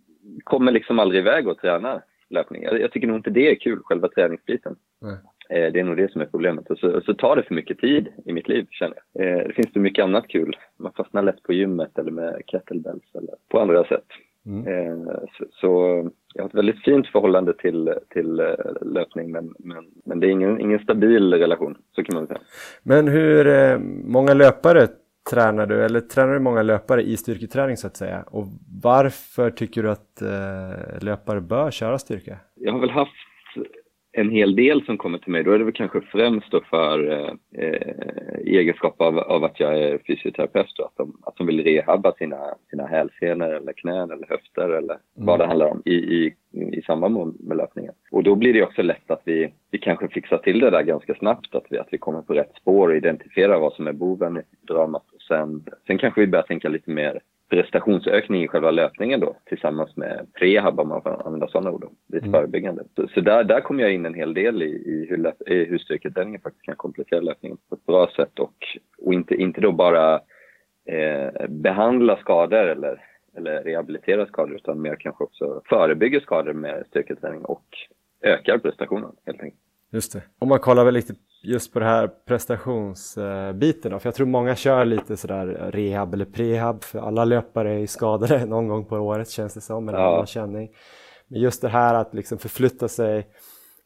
kommer 0.43 0.71
liksom 0.71 0.99
aldrig 0.99 1.21
iväg 1.21 1.47
och 1.47 1.57
träna 1.57 2.01
löpning. 2.29 2.63
Jag, 2.63 2.91
tycker 2.91 3.07
nog 3.07 3.17
inte 3.17 3.29
det 3.29 3.51
är 3.51 3.55
kul, 3.55 3.79
själva 3.83 4.07
träningsbiten. 4.07 4.75
Nej. 5.01 5.17
Eh, 5.49 5.71
Det 5.73 5.79
är 5.79 5.83
nog 5.83 5.97
det 5.97 6.11
som 6.11 6.21
är 6.21 6.25
problemet. 6.25 6.69
Och 6.69 6.77
så, 6.77 7.01
så 7.01 7.13
tar 7.13 7.35
det 7.35 7.43
för 7.43 7.55
mycket 7.55 7.79
tid 7.79 8.07
i 8.25 8.33
mitt 8.33 8.47
liv, 8.47 8.67
känner 8.71 8.97
jag. 9.13 9.25
Eh, 9.27 9.47
Det 9.47 9.53
finns 9.53 9.73
så 9.73 9.79
mycket 9.79 10.03
annat 10.03 10.27
kul. 10.27 10.57
Man 10.77 10.93
fastnar 10.93 11.23
lätt 11.23 11.43
på 11.43 11.53
gymmet 11.53 11.97
eller 11.99 12.11
med 12.11 12.41
kettlebells 12.47 13.15
eller 13.15 13.33
på 13.49 13.59
andra 13.59 13.83
sätt. 13.83 14.07
Mm. 14.45 15.07
Så, 15.37 15.45
så 15.51 16.03
jag 16.33 16.43
har 16.43 16.49
ett 16.49 16.55
väldigt 16.55 16.83
fint 16.83 17.07
förhållande 17.07 17.53
till, 17.53 17.93
till 18.09 18.39
eh, 18.39 18.45
löpning 18.81 19.31
men, 19.31 19.53
men, 19.59 19.85
men 20.05 20.19
det 20.19 20.27
är 20.27 20.31
ingen, 20.31 20.59
ingen 20.59 20.79
stabil 20.79 21.33
relation, 21.33 21.77
så 21.95 22.03
kan 22.03 22.15
man 22.15 22.27
säga. 22.27 22.39
Men 22.83 23.07
hur 23.07 23.47
eh, 23.47 23.77
många 24.03 24.33
löpare 24.33 24.87
tränar 25.29 25.65
du, 25.65 25.85
eller 25.85 25.99
tränar 25.99 26.33
du 26.33 26.39
många 26.39 26.61
löpare 26.63 27.01
i 27.03 27.17
styrketräning 27.17 27.77
så 27.77 27.87
att 27.87 27.97
säga? 27.97 28.23
Och 28.27 28.45
varför 28.83 29.49
tycker 29.51 29.83
du 29.83 29.91
att 29.91 30.21
eh, 30.21 31.03
löpare 31.03 31.41
bör 31.41 31.71
köra 31.71 31.99
styrka? 31.99 32.37
Jag 32.55 32.73
har 32.73 32.79
väl 32.79 32.89
haft 32.89 33.28
en 34.11 34.29
hel 34.29 34.55
del 34.55 34.85
som 34.85 34.97
kommer 34.97 35.17
till 35.17 35.31
mig, 35.31 35.43
då 35.43 35.51
är 35.51 35.59
det 35.59 35.63
väl 35.63 35.73
kanske 35.73 36.01
främst 36.01 36.51
då 36.51 36.61
för 36.61 37.11
eh, 37.11 37.63
eh, 37.63 38.37
egenskap 38.45 39.01
av, 39.01 39.19
av, 39.19 39.43
att 39.43 39.59
jag 39.59 39.79
är 39.79 39.97
fysioterapeut 40.07 40.79
och 40.79 40.85
att 40.85 40.97
de, 40.97 41.17
att 41.21 41.35
de 41.35 41.47
vill 41.47 41.63
rehabba 41.63 42.11
sina, 42.11 42.55
sina 42.69 42.87
hälsenor 42.87 43.53
eller 43.53 43.73
knän 43.73 44.11
eller 44.11 44.27
höfter 44.27 44.69
eller 44.69 44.93
mm. 44.93 44.99
vad 45.13 45.39
det 45.39 45.45
handlar 45.45 45.67
om 45.67 45.81
i, 45.85 45.93
i, 45.93 46.35
i 46.51 46.81
samband 46.81 47.35
med 47.39 47.57
löpningen. 47.57 47.93
Och 48.11 48.23
då 48.23 48.35
blir 48.35 48.53
det 48.53 48.63
också 48.63 48.81
lätt 48.81 49.11
att 49.11 49.21
vi, 49.25 49.53
vi 49.71 49.77
kanske 49.77 50.07
fixar 50.07 50.37
till 50.37 50.59
det 50.59 50.69
där 50.69 50.83
ganska 50.83 51.15
snabbt, 51.15 51.55
att 51.55 51.65
vi, 51.69 51.77
att 51.77 51.87
vi 51.91 51.97
kommer 51.97 52.21
på 52.21 52.33
rätt 52.33 52.55
spår 52.61 52.89
och 52.89 52.95
identifierar 52.95 53.59
vad 53.59 53.73
som 53.73 53.87
är 53.87 53.93
boven 53.93 54.37
i 54.37 54.41
dramat. 54.67 55.05
Och 55.15 55.21
sen, 55.21 55.63
sen 55.87 55.97
kanske 55.97 56.21
vi 56.21 56.27
börjar 56.27 56.43
tänka 56.43 56.69
lite 56.69 56.91
mer 56.91 57.19
prestationsökning 57.49 58.43
i 58.43 58.47
själva 58.47 58.71
löpningen 58.71 59.19
då 59.19 59.35
tillsammans 59.45 59.95
med 59.95 60.27
prehab 60.33 60.79
om 60.79 60.87
man 60.87 61.01
får 61.01 61.25
använda 61.25 61.47
sådana 61.47 61.71
ord, 61.71 61.89
lite 62.07 62.25
mm. 62.25 62.31
förebyggande. 62.31 62.83
Så, 62.95 63.07
så, 63.07 63.21
där, 63.21 63.43
där 63.43 63.61
kommer 63.61 63.83
jag 63.83 63.93
in 63.93 64.05
en 64.05 64.13
hel 64.13 64.33
del 64.33 64.61
i, 64.61 64.65
i 64.65 65.07
hur, 65.09 65.33
i 65.53 65.65
hur 65.65 65.77
styrketräningen 65.77 66.41
faktiskt 66.41 66.65
kan 66.65 66.75
komplettera 66.75 67.19
löpningen 67.19 67.57
på 67.69 67.75
ett 67.75 67.85
bra 67.85 68.09
sätt 68.15 68.39
och, 68.39 68.55
och 68.97 69.13
inte, 69.13 69.35
inte 69.35 69.61
då 69.61 69.71
bara 69.71 70.15
eh, 70.85 71.47
behandla 71.49 72.17
skador 72.17 72.67
eller, 72.67 73.03
eller 73.37 73.63
rehabilitera 73.63 74.25
skador 74.25 74.55
utan 74.55 74.81
mer 74.81 74.95
kanske 74.95 75.23
också 75.23 75.61
förebygga 75.69 76.19
skador 76.19 76.53
med 76.53 76.83
styrketräning 76.89 77.45
och 77.45 77.65
ökar 78.21 78.57
prestationen 78.57 79.11
helt 79.25 79.41
enkelt. 79.41 79.61
Just 79.91 80.13
det. 80.13 80.21
Om 80.39 80.49
man 80.49 80.59
kollar 80.59 80.85
väl 80.85 80.93
lite 80.93 81.13
just 81.41 81.73
på 81.73 81.79
det 81.79 81.85
här 81.85 82.09
prestationsbiten 82.27 83.99
för 83.99 84.07
jag 84.07 84.15
tror 84.15 84.27
många 84.27 84.55
kör 84.55 84.85
lite 84.85 85.17
sådär 85.17 85.71
rehab 85.71 86.13
eller 86.13 86.25
prehab 86.25 86.83
för 86.83 86.99
alla 86.99 87.25
löpare 87.25 87.81
är 87.81 87.85
skadade 87.85 88.45
någon 88.47 88.67
gång 88.67 88.85
på 88.85 88.95
året 88.95 89.29
känns 89.29 89.53
det 89.53 89.61
som, 89.61 89.89
eller 89.89 89.99
ja. 89.99 90.25
känning. 90.25 90.69
Men 91.27 91.41
just 91.41 91.61
det 91.61 91.69
här 91.69 91.95
att 91.95 92.13
liksom 92.13 92.37
förflytta 92.37 92.87
sig, 92.87 93.27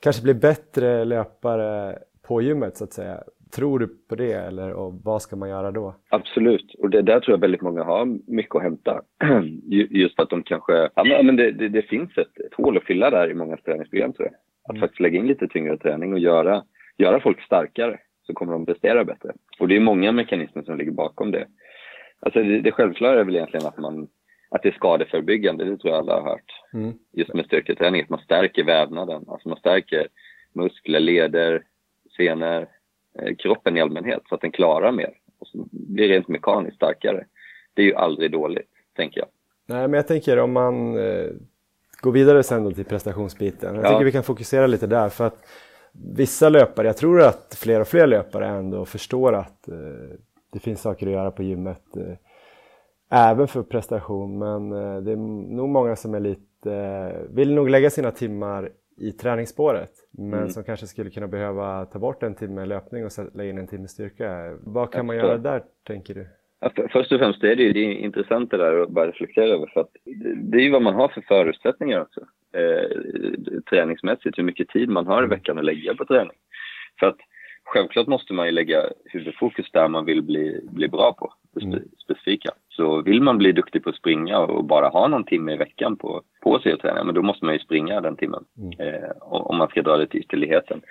kanske 0.04 0.24
bli 0.24 0.34
bättre 0.34 1.06
löpare 1.06 2.00
på 2.28 2.42
gymmet 2.42 2.78
så 2.78 2.84
att 2.84 2.94
säga. 2.94 3.24
Tror 3.56 3.80
du 3.80 3.88
på 4.10 4.16
det 4.16 4.34
eller 4.34 4.74
och 4.74 4.94
vad 5.04 5.22
ska 5.22 5.36
man 5.36 5.50
göra 5.50 5.72
då? 5.72 5.96
Absolut, 6.10 6.76
och 6.80 6.90
det 6.90 7.02
där 7.02 7.20
tror 7.20 7.34
jag 7.34 7.42
väldigt 7.42 7.62
många 7.62 7.84
har 7.84 8.06
mycket 8.32 8.56
att 8.56 8.64
hämta. 8.64 9.02
Just 9.90 10.20
att 10.20 10.30
de 10.30 10.44
kanske, 10.44 10.90
ja 10.96 11.24
men 11.24 11.36
det, 11.36 11.52
det, 11.52 11.70
det 11.70 11.82
finns 11.82 12.18
ett, 12.18 12.40
ett 12.40 12.54
hål 12.58 12.78
att 12.78 12.84
fylla 12.84 13.10
där 13.10 13.32
i 13.32 13.34
många 13.34 13.58
träningsprogram 13.58 14.14
tror 14.14 14.28
jag. 14.28 14.36
Att 14.64 14.76
mm. 14.76 14.82
faktiskt 14.82 15.00
lägga 15.00 15.20
in 15.20 15.28
lite 15.28 15.48
tyngre 15.48 15.78
träning 15.78 16.14
och 16.14 16.20
göra 16.20 16.64
göra 16.98 17.20
folk 17.20 17.42
starkare 17.42 18.00
så 18.28 18.34
kommer 18.34 18.54
de 18.54 18.66
prestera 18.66 19.06
bättre. 19.06 19.34
Och 19.60 19.68
det 19.68 19.76
är 19.76 19.80
många 19.80 20.12
mekanismer 20.12 20.64
som 20.64 20.78
ligger 20.78 20.92
bakom 20.92 21.32
det. 21.32 21.48
Alltså 22.20 22.44
det, 22.44 22.62
det 22.62 22.72
självklara 22.72 23.20
är 23.20 23.24
väl 23.24 23.36
egentligen 23.36 23.66
att, 23.68 23.78
man, 23.78 24.08
att 24.50 24.64
det 24.64 24.70
är 24.70 24.74
skadeförebyggande, 24.74 25.66
det 25.66 25.78
tror 25.78 25.94
jag 25.94 26.00
alla 26.00 26.22
har 26.22 26.30
hört. 26.30 26.52
Mm. 26.74 26.94
Just 27.12 27.34
med 27.34 27.46
styrketräning, 27.46 28.02
att 28.02 28.10
man 28.10 28.20
stärker 28.20 28.64
vävnaden, 28.64 29.26
alltså 29.28 29.50
man 29.50 29.58
stärker 29.58 30.08
muskler, 30.54 31.00
leder, 31.00 31.64
senor, 32.18 32.68
eh, 33.20 33.36
kroppen 33.36 33.78
i 33.78 33.82
allmänhet 33.82 34.22
så 34.30 34.36
att 34.36 34.42
den 34.42 34.52
klarar 34.52 34.92
mer 34.92 35.14
och 35.40 35.48
så 35.48 35.68
blir 35.72 36.08
rent 36.08 36.28
mekaniskt 36.28 36.76
starkare. 36.76 37.26
Det 37.74 37.82
är 37.82 37.86
ju 37.86 37.96
aldrig 37.96 38.32
dåligt, 38.32 38.70
tänker 38.96 39.20
jag. 39.20 39.28
Nej, 39.66 39.88
men 39.88 39.94
jag 39.94 40.08
tänker 40.08 40.40
om 40.40 40.52
man 40.52 40.98
eh, 40.98 41.30
går 42.02 42.12
vidare 42.12 42.44
sen 42.44 42.64
då 42.64 42.72
till 42.72 42.86
prestationsbiten. 42.86 43.76
Jag 43.76 43.86
ja. 43.86 43.90
tycker 43.90 44.06
vi 44.06 44.12
kan 44.12 44.24
fokusera 44.24 44.68
lite 44.68 44.88
där 44.88 45.10
för 45.10 45.28
att 45.28 45.46
vissa 45.94 46.50
löpare, 46.50 46.88
jag 46.88 46.98
tror 46.98 47.22
att 47.22 47.58
fler 47.60 47.80
och 47.80 47.88
fler 47.88 48.08
löpare 48.08 48.48
ändå 48.48 48.86
förstår 48.86 49.34
att 49.34 49.68
eh, 49.68 49.76
det 50.52 50.60
finns 50.60 50.82
saker 50.82 51.08
att 51.08 51.14
göra 51.14 51.32
på 51.32 51.44
gymmet 51.44 51.98
eh, 51.98 52.16
även 53.10 53.48
för 53.48 53.64
prestation 53.64 54.38
men 54.38 54.72
eh, 54.72 55.02
det 55.02 55.12
är 55.12 55.16
nog 55.56 55.70
många 55.70 55.96
som 55.96 56.14
är 56.14 56.20
lite, 56.20 57.28
vill 57.30 57.54
nog 57.54 57.70
lägga 57.70 57.90
sina 57.90 58.12
timmar 58.12 58.72
i 58.98 59.12
träningsspåret 59.12 59.92
men 60.12 60.40
mm. 60.40 60.50
som 60.50 60.64
kanske 60.64 60.88
skulle 60.88 61.10
kunna 61.10 61.28
behöva 61.28 61.86
ta 61.86 62.00
bort 62.00 62.24
en 62.24 62.36
timme 62.36 62.66
löpning 62.66 63.06
och 63.06 63.12
lägga 63.34 63.50
in 63.50 63.58
en 63.58 63.68
timme 63.68 63.88
styrka. 63.88 64.58
Vad 64.62 64.92
kan 64.92 65.06
man 65.06 65.16
göra 65.16 65.38
där 65.38 65.64
tänker 65.88 66.14
du? 66.14 66.28
Först 66.92 67.12
och 67.12 67.20
främst 67.20 67.44
är 67.44 67.56
det 67.56 67.64
ju 67.64 67.74
det 67.74 67.80
är 67.80 67.92
intressant 67.92 68.52
det 68.52 68.58
där 68.58 68.82
att 68.82 68.90
bara 68.90 69.08
reflektera 69.08 69.46
över 69.46 69.68
för 69.68 69.82
att 69.82 69.92
det 70.36 70.58
är 70.58 70.62
ju 70.62 70.72
vad 70.72 70.82
man 70.82 70.96
har 70.96 71.08
för 71.08 71.22
förutsättningar 71.22 72.02
också 72.02 72.22
eh, 72.54 73.62
träningsmässigt, 73.70 74.38
hur 74.38 74.44
mycket 74.44 74.70
tid 74.70 74.90
man 74.90 75.08
har 75.08 75.24
i 75.24 75.28
veckan 75.28 75.58
att 75.58 75.66
lägga 75.66 75.96
på 75.96 76.06
träning. 76.06 76.38
För 77.00 77.08
att 77.08 77.18
självklart 77.64 78.08
måste 78.08 78.34
man 78.34 78.46
ju 78.46 78.52
lägga 78.52 78.90
huvudfokus 79.06 79.72
där 79.72 79.88
man 79.88 80.06
vill 80.06 80.22
bli, 80.22 80.60
bli 80.72 80.88
bra 80.88 81.14
på, 81.14 81.34
det 81.54 81.66
mm. 81.66 81.80
specifika. 82.04 82.52
Så 82.70 83.02
vill 83.02 83.22
man 83.22 83.38
bli 83.38 83.52
duktig 83.52 83.84
på 83.84 83.90
att 83.90 83.96
springa 83.96 84.40
och 84.40 84.66
bara 84.66 84.88
ha 84.88 85.08
någon 85.08 85.24
timme 85.24 85.54
i 85.54 85.58
veckan 85.58 85.96
på, 85.96 86.22
på 86.44 86.60
sig 86.60 86.72
att 86.72 86.80
träna, 86.80 87.04
men 87.04 87.16
då 87.16 87.22
måste 87.22 87.46
man 87.46 87.54
ju 87.54 87.60
springa 87.60 88.02
den 88.02 88.16
timmen. 88.16 88.46
Mm. 88.58 88.94
Eh, 88.94 89.10
om 89.20 89.58
man 89.58 89.68
ska 89.68 89.82
dra 89.82 89.98
det 89.98 90.08
till 90.08 90.20
ytterligheten. 90.20 90.82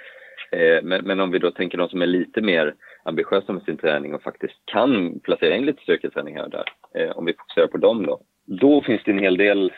Eh, 0.53 0.83
men, 0.83 1.05
men, 1.05 1.21
om 1.21 1.31
vi 1.31 1.39
då 1.39 1.51
tänker 1.51 1.79
de 1.79 1.89
som 1.89 2.03
är 2.03 2.07
lite 2.07 2.41
mer 2.41 2.75
ambitiösa 3.05 3.53
med 3.53 3.63
sin 3.63 3.77
träning 3.77 4.15
och 4.15 4.23
faktiskt 4.23 4.55
kan 4.65 5.21
placera 5.21 5.57
in 5.57 5.67
lite 5.67 5.83
styrketräning 5.83 6.37
här 6.37 6.45
och 6.45 6.51
där. 6.51 6.65
Eh, 6.95 7.11
om 7.11 7.25
vi 7.25 7.33
fokuserar 7.33 7.67
på 7.67 7.79
dem 7.79 8.07
då. 8.07 8.21
Då 8.47 8.83
finns 8.83 9.03
det 9.05 9.11
en 9.11 9.19
hel 9.19 9.37
del 9.37 9.73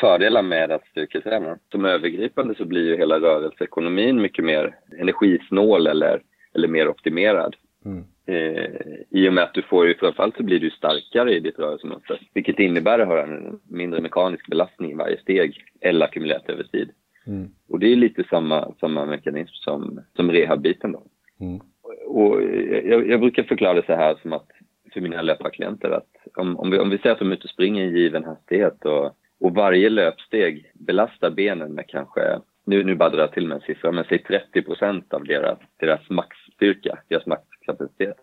fördelar 0.00 0.42
med 0.42 0.72
att 0.72 0.86
styrketräna. 0.86 1.58
Som 1.70 1.84
övergripande 1.84 2.54
så 2.54 2.64
blir 2.64 2.86
ju 2.86 2.96
hela 2.96 3.20
rörelseekonomin 3.20 4.22
mycket 4.22 4.44
mer 4.44 4.74
energisnål 4.98 5.86
eller, 5.86 6.22
eller 6.54 6.68
mer 6.68 6.88
optimerad. 6.88 7.56
Mm. 7.84 8.04
Eh, 8.26 8.70
I 9.10 9.28
och 9.28 9.32
med 9.32 9.44
att 9.44 9.54
du 9.54 9.62
får 9.62 9.86
ju, 9.86 9.94
framförallt 9.94 10.36
så 10.36 10.42
blir 10.42 10.60
du 10.60 10.70
starkare 10.70 11.34
i 11.34 11.40
ditt 11.40 11.58
rörelsemönster. 11.58 12.20
Vilket 12.34 12.58
innebär 12.58 12.98
att 12.98 13.08
ha 13.08 13.22
en 13.22 13.60
mindre 13.68 14.00
mekanisk 14.00 14.46
belastning 14.46 14.90
i 14.90 14.94
varje 14.94 15.20
steg 15.20 15.64
eller 15.80 16.06
ackumulerat 16.06 16.50
över 16.50 16.62
tid. 16.64 16.90
Mm. 17.28 17.48
Och 17.68 17.78
det 17.78 17.92
är 17.92 17.96
lite 17.96 18.24
samma, 18.24 18.74
samma 18.80 19.06
mekanism 19.06 19.54
som, 19.54 20.00
som 20.16 20.32
rehabbiten 20.32 20.92
då. 20.92 21.02
Mm. 21.40 21.60
Och 22.06 22.42
jag, 22.84 23.08
jag, 23.08 23.20
brukar 23.20 23.42
förklara 23.42 23.74
det 23.74 23.86
så 23.86 23.94
här 23.94 24.18
som 24.22 24.32
att 24.32 24.48
för 24.92 25.00
mina 25.00 25.22
löparklienter 25.22 25.90
att 25.90 26.36
om, 26.36 26.56
om, 26.56 26.70
vi, 26.70 26.78
om 26.78 26.90
vi 26.90 26.98
säger 26.98 27.12
att 27.12 27.18
de 27.18 27.30
är 27.30 27.34
ute 27.34 27.44
och 27.44 27.50
springer 27.50 27.84
i 27.84 27.98
given 27.98 28.24
hastighet 28.24 28.84
och 28.84 29.14
och 29.40 29.54
varje 29.54 29.90
löpsteg 29.90 30.70
belastar 30.74 31.30
benen 31.30 31.74
med 31.74 31.86
kanske, 31.88 32.40
nu, 32.64 32.84
nu 32.84 32.94
bara 32.94 33.10
drar 33.10 33.18
jag 33.18 33.32
till 33.32 33.46
med 33.46 33.54
en 33.54 33.60
siffra, 33.60 33.92
men 33.92 34.04
säg 34.04 34.18
30 34.18 34.62
procent 34.62 35.14
av 35.14 35.24
deras, 35.24 35.58
deras 35.76 36.10
maxstyrka, 36.10 36.98
deras 37.08 37.26
maxkapacitet. 37.26 38.16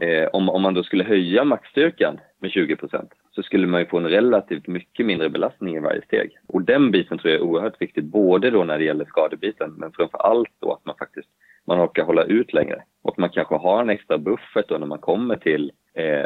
Eh, 0.00 0.28
om, 0.32 0.48
om 0.48 0.62
man 0.62 0.74
då 0.74 0.82
skulle 0.82 1.04
höja 1.04 1.44
maxstyrkan 1.44 2.20
med 2.40 2.50
20 2.50 2.76
procent 2.76 3.10
så 3.30 3.42
skulle 3.42 3.66
man 3.66 3.80
ju 3.80 3.86
få 3.86 3.98
en 3.98 4.08
relativt 4.08 4.66
mycket 4.66 5.06
mindre 5.06 5.30
belastning 5.30 5.76
i 5.76 5.80
varje 5.80 6.02
steg. 6.02 6.38
Och 6.46 6.62
den 6.62 6.90
biten 6.90 7.18
tror 7.18 7.32
jag 7.32 7.40
är 7.40 7.44
oerhört 7.44 7.80
viktigt, 7.82 8.04
både 8.04 8.50
då 8.50 8.64
när 8.64 8.78
det 8.78 8.84
gäller 8.84 9.04
skadebiten, 9.04 9.74
men 9.76 9.92
framför 9.92 10.18
allt 10.18 10.50
då 10.60 10.72
att 10.72 10.84
man 10.84 10.96
faktiskt 10.98 11.28
man 11.68 11.80
orkar 11.80 12.02
hålla 12.02 12.24
ut 12.24 12.52
längre. 12.52 12.82
Och 13.02 13.18
man 13.18 13.30
kanske 13.30 13.54
har 13.54 13.82
en 13.82 13.90
extra 13.90 14.18
buffert 14.18 14.68
då 14.68 14.78
när 14.78 14.86
man 14.86 14.98
kommer 14.98 15.36
till, 15.36 15.72
eh, 15.94 16.24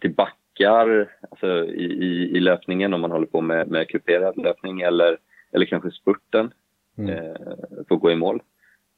till 0.00 0.14
back 0.14 0.36
backar 0.60 1.08
alltså 1.30 1.64
i, 1.64 1.84
i, 1.84 2.36
i, 2.36 2.40
löpningen 2.40 2.94
om 2.94 3.00
man 3.00 3.10
håller 3.10 3.26
på 3.26 3.40
med, 3.40 3.68
med 3.68 3.88
kuperad 3.88 4.36
löpning 4.36 4.80
eller, 4.80 5.18
eller 5.52 5.66
kanske 5.66 5.90
spurten 5.90 6.52
mm. 6.98 7.10
eh, 7.10 7.34
för 7.88 7.94
att 7.94 8.00
gå 8.00 8.10
i 8.10 8.16
mål. 8.16 8.42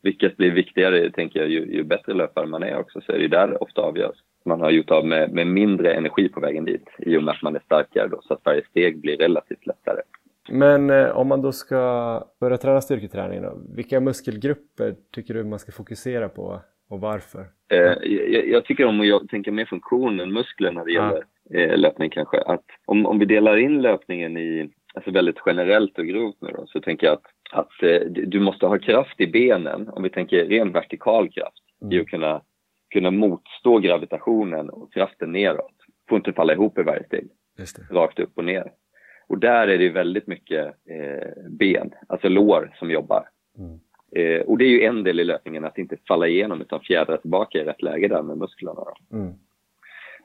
Vilket 0.03 0.37
blir 0.37 0.51
viktigare, 0.51 1.11
tänker 1.11 1.41
jag, 1.41 1.49
ju, 1.49 1.73
ju, 1.73 1.85
bättre 1.85 2.15
löpare 2.15 2.47
man 2.47 2.63
är 2.63 2.79
också, 2.79 3.01
så 3.01 3.13
är 3.13 3.19
det 3.19 3.29
där 3.29 3.63
ofta 3.63 3.81
avgörs. 3.81 4.17
Man 4.45 4.61
har 4.61 4.71
gjort 4.71 4.91
av 4.91 5.07
med, 5.07 5.33
med 5.33 5.47
mindre 5.47 5.95
energi 5.95 6.29
på 6.29 6.41
vägen 6.41 6.65
dit 6.65 6.89
i 6.99 7.17
och 7.17 7.23
med 7.23 7.35
att 7.35 7.43
man 7.43 7.57
är 7.57 7.61
starkare 7.61 8.09
då, 8.09 8.21
så 8.23 8.35
att 8.35 8.41
varje 8.45 8.65
steg 8.65 9.01
blir 9.01 9.17
relativt 9.17 9.67
lättare. 9.67 10.01
Men 10.49 10.91
eh, 10.91 11.17
om 11.17 11.29
man 11.29 11.43
då 11.43 11.53
ska 11.53 12.25
börja 12.41 12.57
träna 12.57 12.81
styrketräning 12.81 13.43
då, 13.43 13.59
vilka 13.77 14.01
muskelgrupper 14.01 14.95
tycker 15.15 15.35
du 15.35 15.45
man 15.45 15.59
ska 15.59 15.73
fokusera 15.73 16.29
på 16.29 16.61
och 16.91 17.01
varför? 17.01 17.41
Eh, 17.69 18.11
jag, 18.13 18.49
jag, 18.49 18.65
tycker 18.65 18.85
om 18.85 19.01
att 19.01 19.29
tänka 19.29 19.53
mer 19.53 19.65
funktion 19.65 20.21
än 20.21 20.33
muskler 20.33 20.73
när 20.73 20.85
det 20.85 20.93
gäller 20.93 21.25
eh, 21.55 21.79
löpning 21.79 22.11
kanske. 22.11 22.41
Att 22.41 22.65
om, 22.85 23.07
om 23.07 23.19
vi 23.19 23.25
delar 23.25 23.57
in 23.57 23.83
löpningen 23.83 24.37
i, 24.37 24.71
alltså 24.95 25.11
väldigt 25.11 25.39
generellt 25.47 25.99
och 25.99 26.07
grovt 26.07 26.37
nu 26.41 26.49
då, 26.49 26.67
så 26.67 26.81
tänker 26.81 27.07
jag 27.07 27.15
att, 27.15 27.27
att 27.53 27.83
eh, 27.83 28.01
du 28.07 28.41
måste 28.41 28.67
ha 28.67 28.79
kraft 28.79 29.21
i 29.21 29.27
benen, 29.27 29.89
om 29.89 30.03
vi 30.03 30.11
tänker 30.11 30.45
ren 30.45 30.73
vertikal 30.73 31.29
kraft, 31.29 31.63
mm. 31.83 31.93
i 31.93 32.01
att 32.01 32.07
kunna, 32.07 32.43
kunna 32.93 33.11
motstå 33.11 33.79
gravitationen 33.79 34.71
och 34.71 34.93
kraften 34.93 35.33
neråt. 35.33 35.75
Får 36.09 36.17
inte 36.17 36.33
falla 36.33 36.53
ihop 36.53 36.79
i 36.79 36.83
varje 36.83 37.05
steg, 37.05 37.29
rakt 37.91 38.19
upp 38.19 38.31
och 38.35 38.45
ner. 38.45 38.73
Och 39.27 39.39
där 39.39 39.69
är 39.69 39.79
det 39.79 39.89
väldigt 39.89 40.27
mycket 40.27 40.67
eh, 40.67 41.51
ben, 41.51 41.91
alltså 42.07 42.29
lår 42.29 42.75
som 42.79 42.91
jobbar. 42.91 43.29
Mm. 43.59 43.81
Eh, 44.17 44.41
och 44.41 44.59
det 44.59 44.65
är 44.65 44.69
ju 44.69 44.83
en 44.83 45.05
del 45.05 45.21
i 45.21 45.25
löpningen, 45.25 45.65
att 45.65 45.79
inte 45.79 45.97
falla 46.09 46.27
igenom 46.27 46.61
utan 46.61 46.81
fjädra 46.81 47.17
tillbaka 47.17 47.59
i 47.59 47.65
rätt 47.65 47.83
läge 47.83 48.09
där 48.09 48.23
med 48.23 48.39
musklerna. 48.39 48.85
Mm. 49.13 49.33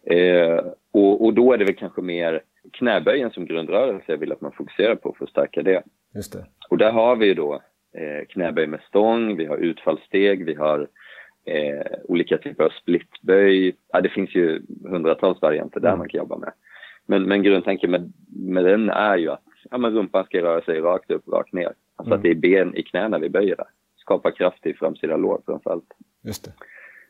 Eh, 0.10 0.66
och, 0.92 1.26
och, 1.26 1.34
då 1.34 1.54
är 1.54 1.58
det 1.58 1.66
väl 1.66 1.76
kanske 1.76 2.02
mer 2.02 2.42
knäböjen 2.74 3.32
som 3.32 3.46
grundrörelse 3.46 4.12
jag 4.12 4.18
vill 4.18 4.32
att 4.32 4.42
man 4.42 4.52
fokuserar 4.52 4.96
på 4.96 5.16
för 5.18 5.26
att 5.26 5.32
stärka 5.32 5.64
det. 5.64 5.84
Just 6.16 6.34
det. 6.34 6.46
Och 6.70 6.78
där 6.78 6.92
har 6.92 7.16
vi 7.16 7.26
ju 7.26 7.34
då 7.34 7.62
eh, 7.94 8.26
knäböj 8.30 8.68
med 8.68 8.82
stång, 8.82 9.38
vi 9.38 9.46
har 9.46 9.58
utfallssteg, 9.58 10.46
vi 10.46 10.54
har 10.54 10.88
eh, 11.46 11.86
olika 12.04 12.38
typer 12.38 12.64
av 12.64 12.70
splitböj. 12.70 13.76
Ja, 13.94 14.02
det 14.02 14.10
finns 14.10 14.36
ju 14.36 14.62
hundratals 14.86 15.42
varianter 15.42 15.80
där 15.80 15.88
mm. 15.88 16.00
man 16.00 16.10
kan 16.10 16.18
jobba 16.18 16.38
med. 16.38 16.52
Men, 17.06 17.24
men 17.24 17.44
grundtanken 17.44 17.92
med, 17.92 18.14
med 18.28 18.66
den 18.66 18.90
är 18.90 19.18
ju 19.18 19.30
att 19.30 19.44
ja, 19.72 19.78
men 19.78 19.94
rumpan 19.94 20.26
ska 20.26 20.42
röra 20.42 20.62
sig 20.62 20.80
rakt 20.80 21.12
upp, 21.12 21.28
rakt 21.28 21.54
ner. 21.54 21.74
Alltså 21.96 22.14
mm. 22.14 22.18
att 22.18 22.24
det 22.24 22.30
är 22.30 22.36
ben 22.36 22.76
i 22.76 22.84
knäna 22.84 23.20
vi 23.20 23.30
böjer 23.30 23.56
där. 23.56 23.68
Skapa 23.98 24.32
kraft 24.32 24.66
i 24.66 24.74
framsida 24.74 25.18
lår 25.18 25.42
framförallt. 25.46 25.94
Just 26.24 26.46
det. 26.46 26.54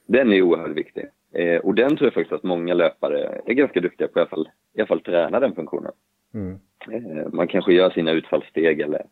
Den 0.05 0.33
är 0.33 0.41
oerhört 0.41 0.77
viktig. 0.77 1.05
Eh, 1.33 1.60
och 1.60 1.75
den 1.75 1.97
tror 1.97 2.05
jag 2.05 2.13
faktiskt 2.13 2.33
att 2.33 2.43
många 2.43 2.73
löpare 2.73 3.41
är 3.45 3.53
ganska 3.53 3.79
duktiga 3.79 4.07
på 4.07 4.19
i 4.19 4.21
alla 4.21 4.29
fall, 4.29 4.49
i 4.73 4.79
alla 4.79 4.88
fall 4.88 5.01
träna 5.01 5.39
den 5.39 5.55
funktionen. 5.55 5.91
Mm. 6.33 6.60
Eh, 6.91 7.34
man 7.34 7.47
kanske 7.47 7.73
gör 7.73 7.89
sina 7.89 8.12
utfallssteg 8.12 8.80
eller, 8.80 9.06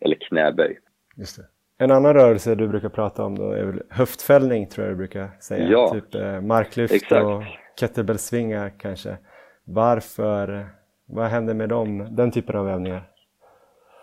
eller 0.00 0.16
knäböj. 0.28 0.78
Just 1.16 1.36
det. 1.36 1.44
En 1.84 1.90
annan 1.90 2.14
rörelse 2.14 2.54
du 2.54 2.68
brukar 2.68 2.88
prata 2.88 3.24
om 3.24 3.38
då 3.38 3.50
är 3.50 3.64
väl 3.64 3.82
höftfällning 3.90 4.68
tror 4.68 4.86
jag 4.86 4.94
du 4.94 4.96
brukar 4.96 5.28
säga. 5.40 5.68
Ja, 5.68 5.88
typ 5.88 6.14
eh, 6.14 6.40
marklyft 6.40 6.94
exakt. 6.94 7.24
och 7.24 7.42
kettlebellsvingar 7.80 8.72
kanske. 8.78 9.16
Varför? 9.64 10.66
Vad 11.06 11.26
händer 11.26 11.54
med 11.54 11.68
dem, 11.68 12.08
den 12.10 12.30
typen 12.30 12.56
av 12.56 12.68
övningar? 12.68 13.02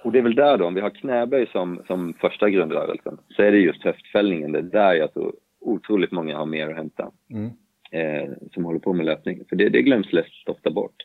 Och 0.04 0.12
det 0.12 0.20
är 0.20 0.24
väl 0.24 0.36
där 0.36 0.58
då, 0.58 0.66
om 0.66 0.74
vi 0.74 0.82
har 0.82 0.90
knäböj 0.90 1.48
som, 1.48 1.84
som 1.88 2.14
första 2.14 2.50
grundrörelsen, 2.50 3.18
så 3.30 3.42
är 3.42 3.52
det 3.52 3.58
just 3.58 3.84
höftfällningen. 3.84 4.52
Det 4.52 4.60
är 4.60 4.64
där 4.64 4.94
jag 4.94 5.14
tror 5.14 5.34
otroligt 5.60 6.12
många 6.12 6.38
har 6.38 6.46
mer 6.46 6.70
att 6.70 6.76
hämta. 6.76 7.12
Mm. 7.30 7.52
Eh, 7.92 8.34
som 8.54 8.66
håller 8.66 8.80
på 8.80 8.94
med 8.94 9.06
löpning. 9.06 9.44
För 9.50 9.56
det, 9.56 9.70
det 9.70 9.82
glöms 9.82 10.14
lätt 10.14 10.26
ofta 10.48 10.72
bort. 10.72 10.96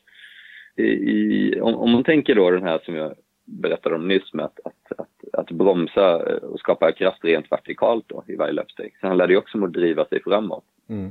I, 0.80 1.60
om, 1.60 1.74
om, 1.74 1.90
man 1.90 2.04
tänker 2.04 2.34
då 2.34 2.50
den 2.50 2.62
här 2.62 2.78
som 2.84 2.94
jag 2.94 3.14
berättade 3.44 3.94
om 3.94 4.08
nyss 4.08 4.32
med 4.32 4.44
att, 4.44 4.60
att, 4.64 4.98
att, 4.98 5.34
att 5.40 5.50
bromsa 5.50 6.16
och 6.42 6.58
skapa 6.58 6.92
kraft 6.92 7.24
rent 7.24 7.52
vertikalt 7.52 8.04
då, 8.08 8.24
i 8.26 8.36
varje 8.36 8.52
löpsteg. 8.52 8.96
Så 9.00 9.06
handlar 9.06 9.26
det 9.26 9.36
också 9.36 9.58
om 9.58 9.64
att 9.64 9.72
driva 9.72 10.04
sig 10.04 10.22
framåt. 10.22 10.64
Mm. 10.88 11.10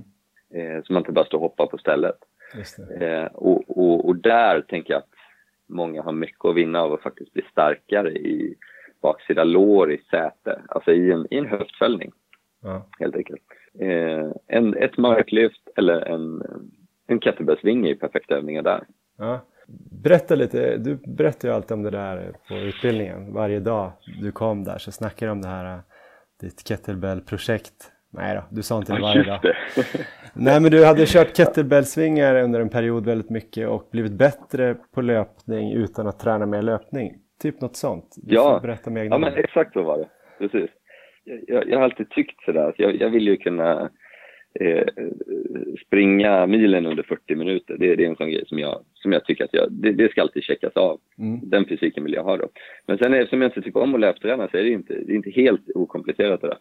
Eh, 0.54 0.84
så 0.84 0.94
man 0.94 1.02
inte 1.02 1.12
bara 1.12 1.26
står 1.26 1.38
och 1.38 1.44
hoppar 1.44 1.66
på 1.66 1.78
stället. 1.78 2.18
Eh, 3.02 3.26
och, 3.26 3.78
och, 3.78 4.06
och, 4.06 4.16
där 4.16 4.62
tänker 4.62 4.94
jag 4.94 5.00
att 5.00 5.14
många 5.68 6.02
har 6.02 6.12
mycket 6.12 6.46
att 6.46 6.56
vinna 6.56 6.82
av 6.82 6.94
att 6.94 7.02
faktiskt 7.02 7.34
bli 7.34 7.44
starkare 7.52 8.12
i 8.12 8.56
baksida 9.02 9.44
lår, 9.44 9.92
i 9.92 9.98
säte, 9.98 10.62
alltså 10.68 10.92
i 10.92 11.12
en, 11.12 11.28
i 11.30 11.38
en 11.38 11.46
höftfällning. 11.46 12.12
Ja. 12.62 12.88
Helt 13.00 13.16
enkelt. 13.16 13.42
Eh, 13.80 14.32
en, 14.48 14.78
ett 14.78 14.98
marklyft 14.98 15.70
eller 15.76 16.02
en, 16.02 16.44
en 17.08 17.20
kettlebellsving 17.20 17.88
är 17.88 17.96
perfekta 17.96 18.36
övningar 18.36 18.62
där. 18.62 18.84
Ja. 19.18 19.42
Berätta 20.04 20.36
lite, 20.36 20.78
du 20.78 20.96
berättar 20.96 21.48
ju 21.48 21.54
alltid 21.54 21.72
om 21.72 21.84
det 21.84 21.90
där 21.90 22.34
på 22.48 22.56
utbildningen. 22.56 23.34
Varje 23.34 23.60
dag 23.60 23.92
du 24.22 24.32
kom 24.32 24.64
där 24.64 24.78
så 24.78 24.92
snackar 24.92 25.26
du 25.26 25.32
om 25.32 25.42
det 25.42 25.48
här 25.48 25.82
ditt 26.42 26.68
kettlebell-projekt. 26.68 27.92
Nej 28.12 28.36
då, 28.36 28.44
du 28.56 28.64
sa 28.64 28.78
inte 28.78 28.94
det 28.94 29.02
varje 29.02 29.24
dag. 29.24 29.40
Nej 30.34 30.62
men 30.62 30.72
du 30.72 30.86
hade 30.86 31.06
kört 31.06 31.38
kettlebellsvingar 31.38 32.36
under 32.36 32.60
en 32.60 32.70
period 32.70 33.06
väldigt 33.06 33.30
mycket 33.30 33.68
och 33.68 33.90
blivit 33.92 34.12
bättre 34.12 34.76
på 34.94 35.02
löpning 35.02 35.74
utan 35.74 36.08
att 36.08 36.20
träna 36.20 36.46
mer 36.46 36.62
löpning. 36.62 37.12
Typ 37.42 37.62
något 37.62 37.76
sånt. 37.76 38.16
Du 38.18 38.36
ja, 38.36 38.60
berätta 38.62 38.90
mer 38.90 39.04
ja 39.04 39.18
men 39.18 39.34
exakt 39.34 39.74
så 39.74 39.84
var 39.84 39.98
det. 39.98 40.10
Precis. 40.38 40.70
Jag, 41.48 41.70
jag 41.70 41.78
har 41.78 41.84
alltid 41.84 42.10
tyckt 42.10 42.44
sådär, 42.44 42.74
jag, 42.78 42.96
jag 42.96 43.10
vill 43.10 43.28
ju 43.28 43.38
kunna 43.38 43.90
eh, 44.54 44.88
springa 45.86 46.48
milen 46.48 46.86
under 46.86 47.04
40 47.04 47.36
minuter. 47.36 47.76
Det, 47.80 47.96
det, 47.96 48.06
är 48.06 48.10
en 48.10 48.16
sån 48.16 48.30
grej 48.30 48.44
som 48.48 48.60
jag, 48.60 48.86
som 48.94 49.12
jag 49.12 49.26
tycker 49.26 49.44
att 49.44 49.54
jag, 49.54 49.72
det, 49.72 49.92
det 49.92 50.12
ska 50.12 50.22
alltid 50.22 50.44
checkas 50.44 50.74
av. 50.74 51.00
Mm. 51.18 51.40
Den 51.50 51.66
fysiken 51.66 52.04
vill 52.04 52.14
jag 52.14 52.24
ha 52.24 52.38
då. 52.38 52.50
Men 52.86 52.98
sen 52.98 53.14
eftersom 53.14 53.42
jag 53.42 53.50
inte 53.50 53.62
tycker 53.62 53.82
om 53.82 53.96
att 53.96 54.02
löpträna 54.02 54.48
så 54.48 54.58
är 54.58 54.64
det 54.64 54.70
inte, 54.70 54.94
det 54.94 55.12
är 55.12 55.16
inte 55.16 55.32
helt 55.32 55.70
okomplicerat 55.76 56.42
det 56.42 56.48
där. 56.48 56.58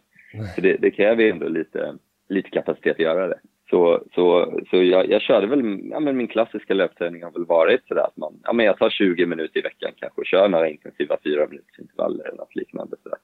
Så 0.55 0.61
det, 0.61 0.77
det 0.77 0.91
kräver 0.91 1.29
ändå 1.29 1.47
lite, 1.47 1.95
lite 2.29 2.49
kapacitet 2.49 2.91
att 2.91 2.99
göra 2.99 3.27
det. 3.27 3.39
Så, 3.69 4.03
så, 4.15 4.59
så 4.69 4.83
jag, 4.83 5.09
jag 5.09 5.21
körde 5.21 5.47
väl, 5.47 5.79
ja 5.91 5.99
men 5.99 6.17
min 6.17 6.27
klassiska 6.27 6.73
löpträning 6.73 7.23
har 7.23 7.31
väl 7.31 7.45
varit 7.45 7.87
sådär 7.87 8.01
att 8.01 8.17
man, 8.17 8.39
ja 8.43 8.53
men 8.53 8.65
jag 8.65 8.77
tar 8.77 8.89
20 8.89 9.25
minuter 9.25 9.59
i 9.59 9.61
veckan 9.61 9.91
kanske 9.95 10.21
och 10.21 10.27
kör 10.27 10.49
några 10.49 10.69
intensiva 10.69 11.17
fyra 11.23 11.47
minuters 11.47 11.79
intervaller 11.79 12.27
eller 12.27 12.37
något 12.37 12.55
liknande 12.55 12.97
sådär. 13.03 13.19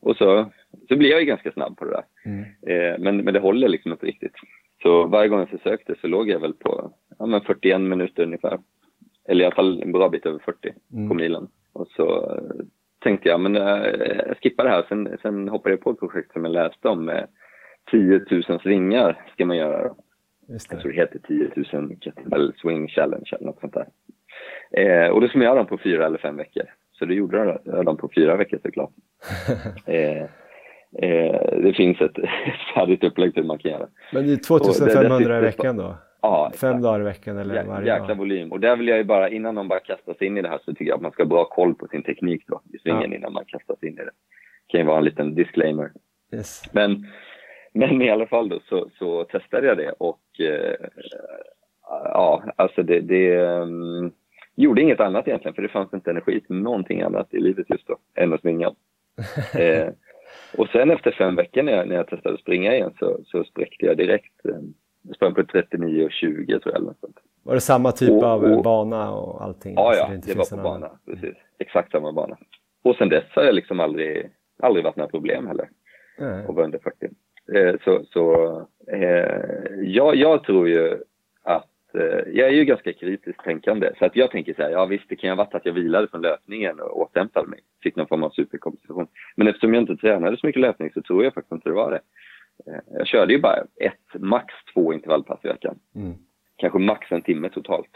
Och 0.00 0.16
så, 0.16 0.52
så 0.88 0.96
blir 0.96 1.10
jag 1.10 1.20
ju 1.20 1.26
ganska 1.26 1.52
snabb 1.52 1.76
på 1.76 1.84
det 1.84 1.90
där. 1.90 2.04
Mm. 2.24 2.40
Eh, 2.42 2.98
men, 2.98 3.16
men 3.16 3.34
det 3.34 3.40
håller 3.40 3.68
liksom 3.68 3.92
inte 3.92 4.06
riktigt. 4.06 4.34
Så 4.82 5.06
varje 5.06 5.28
gång 5.28 5.38
jag 5.38 5.48
försökte 5.48 5.94
så 6.00 6.06
låg 6.06 6.28
jag 6.28 6.40
väl 6.40 6.54
på 6.54 6.92
ja, 7.18 7.26
men 7.26 7.40
41 7.40 7.80
minuter 7.80 8.22
ungefär. 8.22 8.58
Eller 9.28 9.42
i 9.42 9.46
alla 9.46 9.54
fall 9.54 9.82
en 9.82 9.92
bra 9.92 10.08
bit 10.08 10.26
över 10.26 10.38
40 10.38 10.72
mm. 10.92 11.08
på 11.08 11.14
milen. 11.14 11.48
Och 11.72 11.88
så 11.88 12.34
eh, 12.34 12.64
tänkte 12.98 13.28
jag, 13.28 13.40
men 13.40 13.56
äh, 13.56 13.62
jag 14.26 14.36
skippar 14.42 14.64
det 14.64 14.70
här. 14.70 14.84
Sen, 14.88 15.18
sen 15.22 15.48
hoppade 15.48 15.72
jag 15.72 15.80
på 15.80 15.90
ett 15.90 15.98
projekt 15.98 16.32
som 16.32 16.44
jag 16.44 16.52
läste 16.52 16.88
om 16.88 17.04
med 17.04 17.26
10 17.90 18.20
000 18.48 18.60
svingar 18.60 19.24
ska 19.32 19.46
man 19.46 19.56
göra. 19.56 19.88
Då. 19.88 19.96
Just 20.48 20.70
det. 20.70 20.74
Jag 20.74 20.82
tror 20.82 20.92
det 20.92 20.98
heter 20.98 21.18
10 21.18 21.50
000 21.72 21.96
kettlebell 22.00 22.52
swing 22.56 22.88
challenge 22.88 23.30
eller 23.32 23.46
något 23.46 23.60
sånt 23.60 23.74
där. 23.74 23.88
Eh, 24.70 25.10
och 25.10 25.20
då 25.20 25.28
ska 25.28 25.38
man 25.38 25.44
göra 25.44 25.56
dem 25.56 25.66
på 25.66 25.78
fyra 25.78 26.06
eller 26.06 26.18
fem 26.18 26.36
veckor. 26.36 26.64
Så 26.98 27.04
det 27.04 27.14
gjorde 27.14 27.58
jag 27.64 27.84
dem 27.84 27.96
på 27.96 28.10
fyra 28.14 28.36
veckor 28.36 28.58
såklart. 28.62 28.90
eh, 29.86 30.22
eh, 31.02 31.60
det 31.62 31.72
finns 31.76 32.00
ett, 32.00 32.16
färdigt 32.74 33.04
upplägg 33.04 33.34
till 33.34 33.42
hur 33.42 33.48
man 33.48 33.58
kan 33.58 33.70
göra. 33.70 33.88
Men 34.12 34.26
det 34.26 34.32
är 34.32 34.36
2500 34.36 35.28
det, 35.28 35.38
i 35.38 35.40
veckan 35.40 35.76
då? 35.76 35.96
Ja, 36.22 36.52
Fem 36.54 36.82
dagar 36.82 37.00
i 37.00 37.04
veckan 37.04 37.38
eller 37.38 37.64
varje 37.64 37.86
jäkla 37.86 38.06
dag? 38.06 38.16
volym. 38.16 38.52
Och 38.52 38.60
där 38.60 38.76
vill 38.76 38.88
jag 38.88 38.98
ju 38.98 39.04
bara, 39.04 39.28
innan 39.28 39.54
de 39.54 39.68
bara 39.68 39.80
kastar 39.80 40.14
sig 40.14 40.26
in 40.26 40.38
i 40.38 40.42
det 40.42 40.48
här 40.48 40.60
så 40.64 40.72
tycker 40.72 40.84
jag 40.84 40.96
att 40.96 41.02
man 41.02 41.12
ska 41.12 41.22
ha 41.22 41.28
bra 41.28 41.44
koll 41.44 41.74
på 41.74 41.88
sin 41.88 42.02
teknik 42.02 42.44
då 42.46 42.60
i 42.72 42.78
svingen 42.78 43.10
ja. 43.10 43.16
innan 43.16 43.32
man 43.32 43.44
kastar 43.44 43.76
sig 43.76 43.88
in 43.88 43.94
i 43.94 43.96
det. 43.96 44.04
Det 44.04 44.10
kan 44.68 44.80
ju 44.80 44.86
vara 44.86 44.98
en 44.98 45.04
liten 45.04 45.34
disclaimer. 45.34 45.92
Yes. 46.34 46.62
Men, 46.72 47.06
men 47.72 48.02
i 48.02 48.10
alla 48.10 48.26
fall 48.26 48.48
då 48.48 48.60
så, 48.68 48.90
så 48.98 49.24
testade 49.24 49.66
jag 49.66 49.76
det 49.76 49.92
och 49.98 50.40
eh, 50.40 50.74
ja, 51.88 52.42
alltså 52.56 52.82
det, 52.82 53.00
det 53.00 53.38
um, 53.38 54.12
gjorde 54.62 54.82
inget 54.82 55.00
annat 55.00 55.28
egentligen 55.28 55.54
för 55.54 55.62
det 55.62 55.68
fanns 55.68 55.92
inte 55.92 56.10
energi 56.10 56.40
till 56.40 56.56
någonting 56.56 57.02
annat 57.02 57.34
i 57.34 57.40
livet 57.40 57.66
just 57.70 57.86
då 57.86 57.96
än 58.14 58.32
att 58.32 58.40
springa. 58.40 58.66
eh, 59.58 59.88
och 60.56 60.68
sen 60.68 60.90
efter 60.90 61.10
fem 61.10 61.36
veckor 61.36 61.62
när 61.62 61.72
jag, 61.72 61.88
när 61.88 61.96
jag 61.96 62.06
testade 62.06 62.34
att 62.34 62.40
springa 62.40 62.74
igen 62.74 62.92
så, 62.98 63.20
så 63.24 63.44
spräckte 63.44 63.86
jag 63.86 63.96
direkt. 63.96 64.46
Eh, 64.46 64.60
jag 65.02 65.16
sprang 65.16 65.34
på 65.34 65.44
39 65.44 66.04
och 66.04 66.12
20 66.12 66.60
tror 66.60 66.74
jag. 66.74 66.82
Eller 66.82 66.94
sånt. 67.00 67.16
Var 67.42 67.54
det 67.54 67.60
samma 67.60 67.92
typ 67.92 68.10
och, 68.10 68.22
av 68.22 68.44
och, 68.44 68.62
bana 68.62 69.10
och 69.12 69.44
allting? 69.44 69.74
Ja, 69.74 69.94
ja, 69.94 70.08
det, 70.08 70.32
det 70.32 70.38
var 70.38 70.56
på 70.56 70.62
bana. 70.62 70.90
Precis. 71.06 71.34
Exakt 71.58 71.90
samma 71.90 72.12
bana. 72.12 72.36
Och 72.82 72.96
sen 72.96 73.08
dess 73.08 73.24
har 73.30 73.42
jag 73.42 73.54
liksom 73.54 73.80
aldrig, 73.80 74.30
aldrig 74.62 74.84
varit 74.84 74.96
några 74.96 75.10
problem 75.10 75.46
heller. 75.46 75.68
Nej. 76.18 76.46
Och 76.46 76.54
var 76.54 76.64
under 76.64 76.78
40. 76.78 77.08
Eh, 77.54 77.74
så 77.84 78.04
så 78.04 78.56
eh, 78.92 79.40
jag, 79.82 80.16
jag 80.16 80.44
tror 80.44 80.68
ju 80.68 80.84
Eh, 80.88 80.98
jag 82.26 82.48
är 82.48 82.52
ju 82.52 82.64
ganska 82.64 82.92
kritiskt 82.92 83.44
tänkande. 83.44 83.90
Så 83.98 84.04
att 84.04 84.16
jag 84.16 84.30
tänker 84.30 84.54
så 84.54 84.62
här, 84.62 84.70
ja 84.70 84.86
visst 84.86 85.08
det 85.08 85.16
kan 85.16 85.28
ju 85.28 85.36
ha 85.36 85.44
varit 85.44 85.54
att 85.54 85.66
jag 85.66 85.72
vilade 85.72 86.08
från 86.08 86.22
löpningen 86.22 86.80
och 86.80 87.00
återhämtade 87.00 87.48
mig. 87.48 87.60
Fick 87.82 87.96
någon 87.96 88.06
form 88.06 88.22
av 88.22 88.30
superkompensation. 88.30 89.06
Men 89.36 89.48
eftersom 89.48 89.74
jag 89.74 89.82
inte 89.82 89.96
tränade 89.96 90.36
så 90.36 90.46
mycket 90.46 90.60
löpning 90.60 90.90
så 90.94 91.02
tror 91.02 91.24
jag 91.24 91.34
faktiskt 91.34 91.52
inte 91.52 91.68
det 91.68 91.74
var 91.74 91.90
det. 91.90 92.00
Eh, 92.66 92.80
jag 92.90 93.06
körde 93.06 93.32
ju 93.32 93.40
bara 93.40 93.64
ett, 93.76 94.20
max 94.22 94.54
två 94.74 94.92
intervallpass 94.92 95.44
i 95.44 95.48
veckan. 95.48 95.78
Mm. 95.94 96.14
Kanske 96.56 96.78
max 96.78 97.12
en 97.12 97.22
timme 97.22 97.48
totalt. 97.48 97.90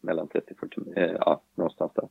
Mellan 0.00 0.28
30 0.28 0.52
och 0.52 0.58
40, 0.58 0.80
eh, 0.96 1.16
ja 1.20 1.42
någonstans 1.54 1.92
där. 1.94 2.08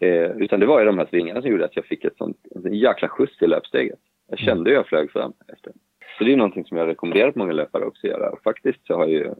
Eh, 0.00 0.30
utan 0.30 0.60
det 0.60 0.66
var 0.66 0.80
ju 0.80 0.86
de 0.86 0.98
här 0.98 1.06
svingarna 1.06 1.42
som 1.42 1.50
gjorde 1.50 1.64
att 1.64 1.76
jag 1.76 1.84
fick 1.84 2.04
ett 2.04 2.16
sånt, 2.16 2.36
en 2.54 2.74
jäkla 2.74 3.08
skjuts 3.08 3.42
i 3.42 3.46
löpsteget. 3.46 3.98
Jag 4.28 4.38
kände 4.38 4.70
hur 4.70 4.76
jag 4.76 4.86
flög 4.86 5.10
fram 5.10 5.32
efter. 5.52 5.72
Så 6.18 6.24
det 6.24 6.32
är 6.32 6.36
någonting 6.36 6.64
som 6.64 6.76
jag 6.76 6.88
rekommenderar 6.88 7.32
många 7.34 7.52
löpare 7.52 7.84
också 7.84 8.06
att 8.06 8.10
göra. 8.10 8.30
Och 8.30 8.42
faktiskt 8.42 8.86
så 8.86 8.96
har 8.96 9.06
ju 9.06 9.34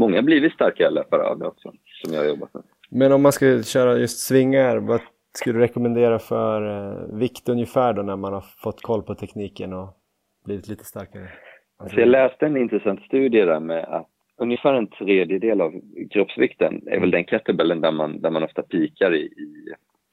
många 0.00 0.22
blivit 0.22 0.52
starka 0.52 0.90
löpare 0.90 1.22
av 1.22 1.38
det 1.38 1.46
också, 1.46 1.72
som 2.02 2.14
jag 2.14 2.20
har 2.20 2.28
jobbat 2.28 2.54
med. 2.54 2.62
Men 2.90 3.12
om 3.12 3.22
man 3.22 3.32
ska 3.32 3.62
köra 3.62 3.98
just 3.98 4.18
svingar, 4.18 4.76
vad 4.76 5.00
skulle 5.34 5.58
du 5.58 5.62
rekommendera 5.62 6.18
för 6.18 6.58
eh, 6.62 7.18
vikt 7.18 7.48
ungefär 7.48 7.92
då 7.92 8.02
när 8.02 8.16
man 8.16 8.32
har 8.32 8.44
fått 8.62 8.82
koll 8.82 9.02
på 9.02 9.14
tekniken 9.14 9.72
och 9.72 9.88
blivit 10.44 10.68
lite 10.68 10.84
starkare? 10.84 11.28
Alltså 11.78 12.00
jag 12.00 12.08
läste 12.08 12.46
en 12.46 12.56
intressant 12.56 13.00
studie 13.02 13.44
där 13.44 13.60
med 13.60 13.84
att 13.84 14.08
ungefär 14.38 14.74
en 14.74 14.86
tredjedel 14.86 15.60
av 15.60 15.72
kroppsvikten 16.10 16.82
är 16.86 17.00
väl 17.00 17.10
den 17.10 17.24
kettlebellen 17.24 17.80
där 17.80 17.92
man, 17.92 18.20
där 18.20 18.30
man 18.30 18.42
ofta 18.42 18.62
pikar 18.62 19.14
i, 19.14 19.32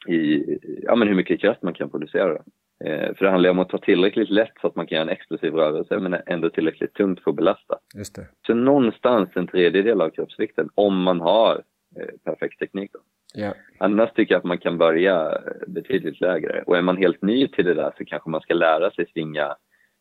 i, 0.08 0.14
i 0.14 0.60
ja, 0.84 0.96
men 0.96 1.08
hur 1.08 1.16
mycket 1.16 1.42
kraft 1.42 1.62
man 1.62 1.74
kan 1.74 1.90
producera. 1.90 2.38
Eh, 2.86 3.16
för 3.16 3.26
det 3.26 3.32
handlar 3.32 3.50
om 3.50 3.60
att 3.60 3.70
ta 3.70 3.78
tillräckligt 3.78 4.30
lätt 4.30 4.54
så 4.62 4.68
att 4.68 4.76
man 4.76 4.88
kan 4.88 4.96
göra 4.96 5.06
en 5.06 5.18
explosiv 5.18 5.54
rörelse 5.54 6.00
men 6.00 6.16
ändå 6.26 6.50
tillräckligt 6.50 6.94
tungt 6.94 7.24
för 7.24 7.32
att 7.32 7.38
belasta. 7.38 7.80
Just 7.96 8.16
det. 8.16 8.28
Så 8.48 8.54
någonstans 8.54 9.30
en 9.36 9.48
tredjedel 9.48 10.02
av 10.02 10.10
kroppsvikten 10.10 10.70
om 10.76 11.04
man 11.04 11.22
har 11.22 11.64
eh, 11.96 12.08
perfekt 12.24 12.60
teknik. 12.60 12.92
Då. 12.94 13.00
Yeah. 13.42 13.56
Annars 13.78 14.14
tycker 14.14 14.34
jag 14.34 14.40
att 14.40 14.46
man 14.46 14.58
kan 14.58 14.78
börja 14.78 15.32
eh, 15.32 15.68
betydligt 15.68 16.22
lägre. 16.22 16.64
Och 16.66 16.78
är 16.78 16.82
man 16.82 16.98
helt 16.98 17.22
ny 17.22 17.48
till 17.48 17.66
det 17.66 17.74
där 17.74 17.94
så 17.98 18.06
kanske 18.06 18.30
man 18.30 18.42
ska 18.42 18.54
lära 18.54 18.92
sig 18.92 19.06
svinga 19.14 19.56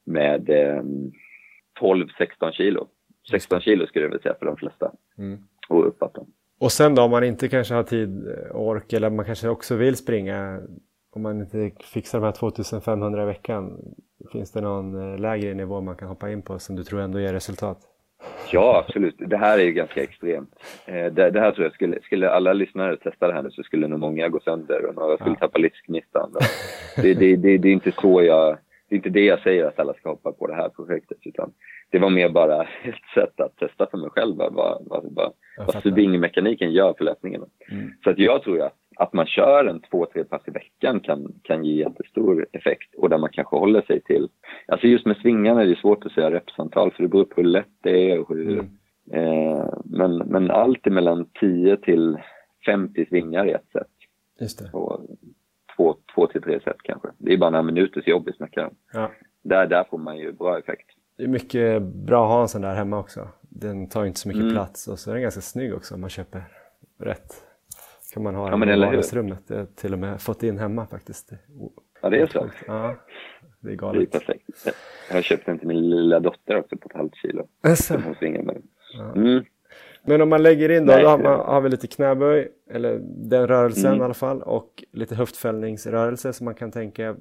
med 0.06 0.50
eh, 0.50 0.82
12-16 1.80 2.52
kilo. 2.52 2.88
16 3.30 3.60
kilo 3.60 3.86
skulle 3.86 4.04
jag 4.04 4.10
vilja 4.10 4.22
säga 4.22 4.34
för 4.38 4.46
de 4.46 4.56
flesta. 4.56 4.92
Mm. 5.18 5.38
Och 5.68 5.88
uppåt. 5.88 6.16
Och 6.60 6.72
sen 6.72 6.94
då 6.94 7.02
om 7.02 7.10
man 7.10 7.24
inte 7.24 7.48
kanske 7.48 7.74
har 7.74 7.82
tid, 7.82 8.28
ork 8.54 8.92
eller 8.92 9.10
man 9.10 9.24
kanske 9.24 9.48
också 9.48 9.76
vill 9.76 9.96
springa 9.96 10.60
om 11.16 11.22
man 11.22 11.40
inte 11.40 11.70
fixar 11.84 12.20
de 12.20 12.24
här 12.24 12.32
2500 12.32 13.22
i 13.22 13.26
veckan, 13.26 13.78
finns 14.32 14.52
det 14.52 14.60
någon 14.60 15.12
eh, 15.12 15.18
lägre 15.18 15.54
nivå 15.54 15.80
man 15.80 15.96
kan 15.96 16.08
hoppa 16.08 16.30
in 16.30 16.42
på 16.42 16.58
som 16.58 16.76
du 16.76 16.84
tror 16.84 17.00
ändå 17.00 17.20
ger 17.20 17.32
resultat? 17.32 17.78
Ja, 18.52 18.84
absolut. 18.86 19.14
Det 19.18 19.36
här 19.36 19.58
är 19.58 19.62
ju 19.62 19.72
ganska 19.72 20.02
extremt. 20.02 20.54
Eh, 20.86 21.12
det, 21.12 21.30
det, 21.30 21.40
här 21.40 21.52
tror 21.52 21.64
jag, 21.64 21.74
skulle, 21.74 22.02
skulle 22.02 22.30
alla 22.30 22.52
lyssnare 22.52 22.96
testa 22.96 23.28
det 23.28 23.34
här 23.34 23.42
nu 23.42 23.50
så 23.50 23.62
skulle 23.62 23.88
nog 23.88 24.00
många 24.00 24.28
gå 24.28 24.40
sönder 24.40 24.86
och 24.86 24.94
några 24.94 25.16
skulle 25.16 25.36
tappa 25.36 25.58
livsgnistan. 25.58 26.32
Det, 26.96 27.14
det, 27.14 27.36
det, 27.36 27.58
det 27.58 27.68
är 27.68 27.72
inte 27.72 27.92
så 27.92 28.22
jag 28.22 28.58
det 28.88 28.94
är 28.94 28.96
inte 28.96 29.10
det 29.10 29.24
jag 29.24 29.40
säger 29.40 29.64
att 29.64 29.78
alla 29.78 29.94
ska 29.94 30.08
hoppa 30.08 30.32
på 30.32 30.46
det 30.46 30.54
här 30.54 30.68
projektet 30.68 31.18
utan 31.22 31.52
det 31.90 31.98
var 31.98 32.10
mer 32.10 32.28
bara 32.28 32.62
ett 32.62 33.04
sätt 33.14 33.40
att 33.40 33.56
testa 33.56 33.86
för 33.90 33.98
mig 33.98 34.10
själv 34.10 34.36
vad, 34.36 34.52
vad, 34.54 35.04
vad, 35.14 35.32
vad 35.58 35.80
stubingmekaniken 35.80 36.72
gör 36.72 36.94
för 36.98 37.04
löpningen. 37.04 37.44
Mm. 37.70 37.92
Så 38.04 38.10
att 38.10 38.18
jag 38.18 38.42
tror 38.42 38.62
att, 38.62 38.74
att 38.96 39.12
man 39.12 39.26
kör 39.26 39.64
en 39.64 39.80
två, 39.80 40.06
tre 40.12 40.24
pass 40.24 40.42
i 40.46 40.50
veckan 40.50 41.00
kan, 41.00 41.32
kan 41.42 41.64
ge 41.64 41.74
jättestor 41.74 42.46
effekt 42.52 42.94
och 42.94 43.08
där 43.08 43.18
man 43.18 43.30
kanske 43.32 43.56
håller 43.56 43.82
sig 43.82 44.00
till, 44.00 44.28
alltså 44.68 44.86
just 44.86 45.06
med 45.06 45.16
svingarna 45.16 45.62
är 45.62 45.66
det 45.66 45.76
svårt 45.76 46.06
att 46.06 46.12
säga 46.12 46.30
repsantal 46.30 46.92
för 46.92 47.02
det 47.02 47.08
beror 47.08 47.24
på 47.24 47.40
hur 47.40 47.48
lätt 47.48 47.76
det 47.82 48.10
är 48.10 48.20
och 48.20 48.28
hur, 48.28 48.52
mm. 48.52 48.68
eh, 49.12 49.68
men, 49.84 50.16
men 50.16 50.50
allt 50.50 50.84
mellan 50.84 51.28
10 51.40 51.76
till 51.76 52.18
50 52.66 53.06
svingar 53.08 53.46
i 53.46 53.52
ett 53.52 53.70
sätt. 53.72 53.86
Just 54.40 54.58
det. 54.58 54.78
Och 54.78 55.00
två, 55.76 55.96
två 56.14 56.26
till 56.26 56.42
tre 56.42 56.60
set 56.64 56.82
kanske. 56.82 57.08
Det 57.18 57.32
är 57.32 57.38
bara 57.38 57.50
några 57.50 57.62
minuters 57.62 58.06
jobb 58.06 58.22
vi 58.26 58.32
snackar 58.32 58.70
ja. 58.92 59.10
där, 59.42 59.66
där 59.66 59.84
får 59.90 59.98
man 59.98 60.18
ju 60.18 60.32
bra 60.32 60.58
effekt. 60.58 60.90
Det 61.16 61.24
är 61.24 61.28
mycket 61.28 61.82
bra 61.82 62.24
att 62.24 62.30
ha 62.30 62.42
en 62.42 62.48
sån 62.48 62.62
där 62.62 62.74
hemma 62.74 62.98
också. 62.98 63.28
Den 63.40 63.88
tar 63.88 64.04
inte 64.04 64.20
så 64.20 64.28
mycket 64.28 64.42
mm. 64.42 64.54
plats 64.54 64.88
och 64.88 64.98
så 64.98 65.10
är 65.10 65.14
den 65.14 65.22
ganska 65.22 65.40
snygg 65.40 65.74
också 65.74 65.94
om 65.94 66.00
man 66.00 66.10
köper 66.10 66.42
rätt. 66.98 67.42
Kan 68.16 68.22
man 68.22 68.34
ha 68.34 68.50
den 68.50 68.68
ja, 68.68 68.76
i 68.76 68.80
vardagsrummet. 68.80 69.42
Jag 69.46 69.56
har 69.56 69.64
till 69.64 69.92
och 69.92 69.98
med 69.98 70.20
fått 70.20 70.42
in 70.42 70.58
hemma 70.58 70.86
faktiskt. 70.86 71.32
Ja, 72.02 72.10
det 72.10 72.20
är 72.20 72.26
så? 72.26 72.50
Ja, 72.66 72.96
det 73.60 73.70
är 73.70 73.74
galet. 73.74 74.12
Det 74.12 74.16
är 74.16 74.20
perfekt. 74.20 74.66
Jag 75.08 75.14
har 75.16 75.22
köpt 75.22 75.46
den 75.46 75.58
till 75.58 75.68
min 75.68 75.90
lilla 75.90 76.20
dotter 76.20 76.56
också 76.56 76.76
på 76.76 76.88
ett 76.88 76.96
halvt 76.96 77.16
kilo. 77.16 77.46
Som 77.76 78.02
hon 78.02 78.14
svingar 78.14 78.42
med. 78.42 78.62
Ja. 78.98 79.12
Mm. 79.12 79.44
Men 80.04 80.20
om 80.20 80.28
man 80.28 80.42
lägger 80.42 80.68
in 80.68 80.86
då, 80.86 80.92
Nej, 80.92 81.02
då 81.02 81.08
har, 81.08 81.18
man, 81.18 81.40
har 81.40 81.60
vi 81.60 81.68
lite 81.68 81.86
knäböj, 81.86 82.48
eller 82.70 82.98
den 83.02 83.48
rörelsen 83.48 83.86
mm. 83.86 84.00
i 84.00 84.04
alla 84.04 84.14
fall, 84.14 84.42
och 84.42 84.84
lite 84.92 85.14
höftfällningsrörelse 85.14 86.32
så 86.32 86.44
man 86.44 86.54
kan 86.54 86.72
tänka, 86.72 87.16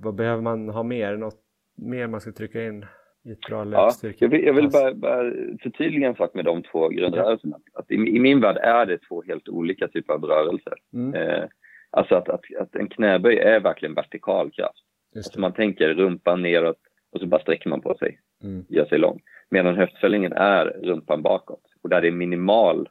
vad 0.00 0.14
behöver 0.14 0.42
man 0.42 0.68
ha 0.68 0.82
mer? 0.82 1.16
Något 1.16 1.40
mer 1.76 2.06
man 2.06 2.20
ska 2.20 2.32
trycka 2.32 2.64
in 2.64 2.86
ett 3.32 3.40
bra 3.40 3.64
löpstyrka? 3.64 4.16
Ja, 4.18 4.24
jag 4.24 4.28
vill, 4.28 4.44
jag 4.44 4.54
vill 4.54 4.70
bara, 4.70 4.94
bara 4.94 5.32
förtydliga 5.62 6.08
en 6.08 6.16
sak 6.16 6.34
med 6.34 6.44
de 6.44 6.62
två 6.62 6.88
grundrörelserna. 6.88 7.56
Att 7.74 7.90
i, 7.90 7.94
I 7.94 8.20
min 8.20 8.40
värld 8.40 8.56
är 8.56 8.86
det 8.86 8.98
två 8.98 9.22
helt 9.22 9.48
olika 9.48 9.88
typer 9.88 10.14
av 10.14 10.24
rörelser. 10.24 10.74
Mm. 10.92 11.14
Eh, 11.14 11.44
alltså 11.90 12.14
att, 12.14 12.28
att, 12.28 12.40
att, 12.60 12.74
en 12.74 12.88
knäböj 12.88 13.38
är 13.38 13.60
verkligen 13.60 13.94
vertikal 13.94 14.50
kraft. 14.50 14.84
Alltså 15.16 15.40
man 15.40 15.52
tänker 15.52 15.94
rumpan 15.94 16.42
neråt 16.42 16.78
och 17.12 17.20
så 17.20 17.26
bara 17.26 17.40
sträcker 17.40 17.70
man 17.70 17.80
på 17.80 17.94
sig, 17.94 18.20
mm. 18.44 18.64
gör 18.68 18.84
sig 18.84 18.98
lång. 18.98 19.20
Medan 19.50 19.76
höftfällningen 19.76 20.32
är 20.32 20.64
rumpan 20.64 21.22
bakåt 21.22 21.62
och 21.82 21.88
där 21.88 22.00
det 22.00 22.08
är 22.08 22.12
minimal 22.12 22.88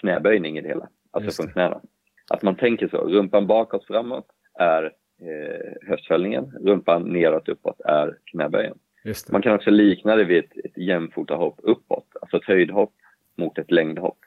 knäböjning 0.00 0.58
i 0.58 0.60
det 0.60 0.68
hela, 0.68 0.88
alltså 1.10 1.42
från 1.42 1.52
knäna. 1.52 1.80
Att 2.30 2.42
man 2.42 2.56
tänker 2.56 2.88
så, 2.88 2.96
rumpan 2.96 3.46
bakåt 3.46 3.86
framåt 3.86 4.26
är 4.58 4.84
eh, 5.22 5.88
höftfällningen, 5.88 6.52
rumpan 6.64 7.02
neråt 7.02 7.48
uppåt 7.48 7.80
är 7.80 8.18
knäböjen. 8.24 8.78
Man 9.30 9.42
kan 9.42 9.54
också 9.54 9.70
likna 9.70 10.16
det 10.16 10.24
vid 10.24 10.38
ett, 10.38 10.64
ett 10.64 10.78
jämfotahopp 10.78 11.60
uppåt, 11.62 12.06
alltså 12.20 12.36
ett 12.36 12.44
höjdhopp 12.44 12.92
mot 13.36 13.58
ett 13.58 13.70
längdhopp. 13.70 14.18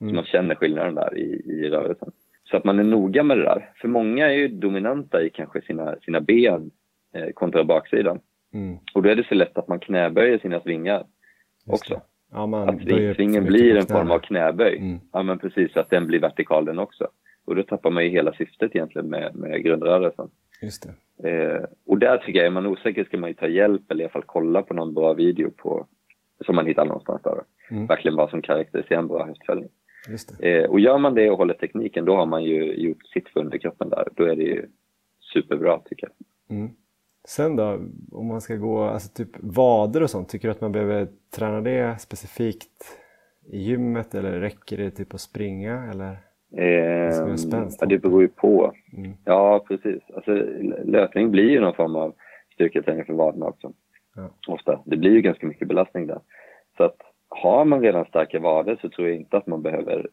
Mm. 0.00 0.10
Så 0.10 0.14
man 0.14 0.24
känner 0.24 0.54
skillnaden 0.54 0.94
där 0.94 1.18
i, 1.18 1.42
i 1.44 1.70
rörelsen. 1.70 2.12
Så 2.44 2.56
att 2.56 2.64
man 2.64 2.78
är 2.78 2.84
noga 2.84 3.22
med 3.22 3.38
det 3.38 3.44
där. 3.44 3.70
För 3.80 3.88
många 3.88 4.26
är 4.26 4.34
ju 4.34 4.48
dominanta 4.48 5.22
i 5.22 5.30
kanske 5.30 5.62
sina, 5.62 5.96
sina 6.04 6.20
ben 6.20 6.70
eh, 7.14 7.30
kontra 7.34 7.64
baksidan. 7.64 8.20
Mm. 8.54 8.78
Och 8.94 9.02
då 9.02 9.08
är 9.08 9.16
det 9.16 9.26
så 9.28 9.34
lätt 9.34 9.58
att 9.58 9.68
man 9.68 9.80
knäböjer 9.80 10.38
sina 10.38 10.60
svingar 10.60 11.04
också. 11.66 12.00
Ja, 12.32 12.46
man 12.46 12.68
att 12.68 13.16
svingen 13.16 13.44
blir 13.44 13.76
en 13.76 13.86
form 13.86 14.10
av 14.10 14.18
knäböj. 14.18 14.76
Mm. 14.78 14.98
Ja, 15.12 15.22
men 15.22 15.38
precis, 15.38 15.76
att 15.76 15.90
den 15.90 16.06
blir 16.06 16.20
vertikal 16.20 16.64
den 16.64 16.78
också. 16.78 17.08
Och 17.44 17.56
då 17.56 17.62
tappar 17.62 17.90
man 17.90 18.04
ju 18.04 18.10
hela 18.10 18.32
syftet 18.32 18.76
egentligen 18.76 19.08
med, 19.08 19.34
med 19.34 19.64
grundrörelsen. 19.64 20.30
Just 20.62 20.82
det. 20.82 20.94
Eh, 21.30 21.64
och 21.86 21.98
där 21.98 22.18
tycker 22.18 22.38
jag, 22.38 22.46
är 22.46 22.50
man 22.50 22.66
osäker 22.66 23.04
ska 23.04 23.18
man 23.18 23.30
ju 23.30 23.34
ta 23.34 23.48
hjälp 23.48 23.90
eller 23.90 24.00
i 24.00 24.04
alla 24.04 24.12
fall 24.12 24.22
kolla 24.26 24.62
på 24.62 24.74
någon 24.74 24.94
bra 24.94 25.12
video 25.14 25.50
på, 25.50 25.86
som 26.46 26.54
man 26.54 26.66
hittar 26.66 26.84
någonstans 26.84 27.22
där. 27.22 27.40
Mm. 27.70 27.86
Verkligen 27.86 28.16
vad 28.16 28.30
som 28.30 28.42
karaktäriserar 28.42 28.98
en 28.98 29.08
bra 29.08 29.26
höftfällning. 29.26 29.68
Eh, 30.40 30.70
och 30.70 30.80
gör 30.80 30.98
man 30.98 31.14
det 31.14 31.30
och 31.30 31.38
håller 31.38 31.54
tekniken, 31.54 32.04
då 32.04 32.16
har 32.16 32.26
man 32.26 32.44
ju 32.44 32.74
gjort 32.74 33.06
sitt 33.06 33.28
för 33.28 33.40
underkroppen 33.40 33.88
där. 33.88 34.08
Då 34.16 34.24
är 34.24 34.36
det 34.36 34.42
ju 34.42 34.66
superbra 35.32 35.80
tycker 35.84 36.08
jag. 36.08 36.56
Mm. 36.56 36.70
Sen 37.28 37.56
då, 37.56 37.80
om 38.12 38.26
man 38.26 38.40
ska 38.40 38.56
gå, 38.56 38.82
alltså 38.82 39.12
typ 39.12 39.30
vader 39.40 40.02
och 40.02 40.10
sånt, 40.10 40.28
tycker 40.28 40.48
du 40.48 40.52
att 40.52 40.60
man 40.60 40.72
behöver 40.72 41.08
träna 41.36 41.60
det 41.60 42.00
specifikt 42.00 42.98
i 43.46 43.58
gymmet 43.58 44.14
eller 44.14 44.40
räcker 44.40 44.76
det 44.76 44.90
typ 44.90 45.14
att 45.14 45.20
springa 45.20 45.90
eller? 45.90 46.25
Eh, 46.56 46.66
ja, 47.80 47.86
det 47.86 47.98
beror 47.98 48.22
ju 48.22 48.28
på. 48.28 48.72
Mm. 48.96 49.12
Ja, 49.24 49.64
precis. 49.68 50.02
Alltså, 50.14 50.32
löpning 50.84 51.30
blir 51.30 51.50
ju 51.50 51.60
någon 51.60 51.74
form 51.74 51.96
av 51.96 52.14
styrketräning 52.54 53.04
för 53.04 53.12
vaderna 53.12 53.46
också. 53.46 53.72
Ja. 54.16 54.30
Ofta. 54.48 54.80
Det 54.84 54.96
blir 54.96 55.10
ju 55.10 55.20
ganska 55.20 55.46
mycket 55.46 55.68
belastning 55.68 56.06
där. 56.06 56.20
Så 56.76 56.84
att 56.84 56.96
har 57.28 57.64
man 57.64 57.80
redan 57.80 58.04
starka 58.04 58.40
vader 58.40 58.78
så 58.82 58.88
tror 58.88 59.08
jag 59.08 59.16
inte 59.16 59.36
att 59.36 59.46
man 59.46 59.62
behöver 59.62 60.06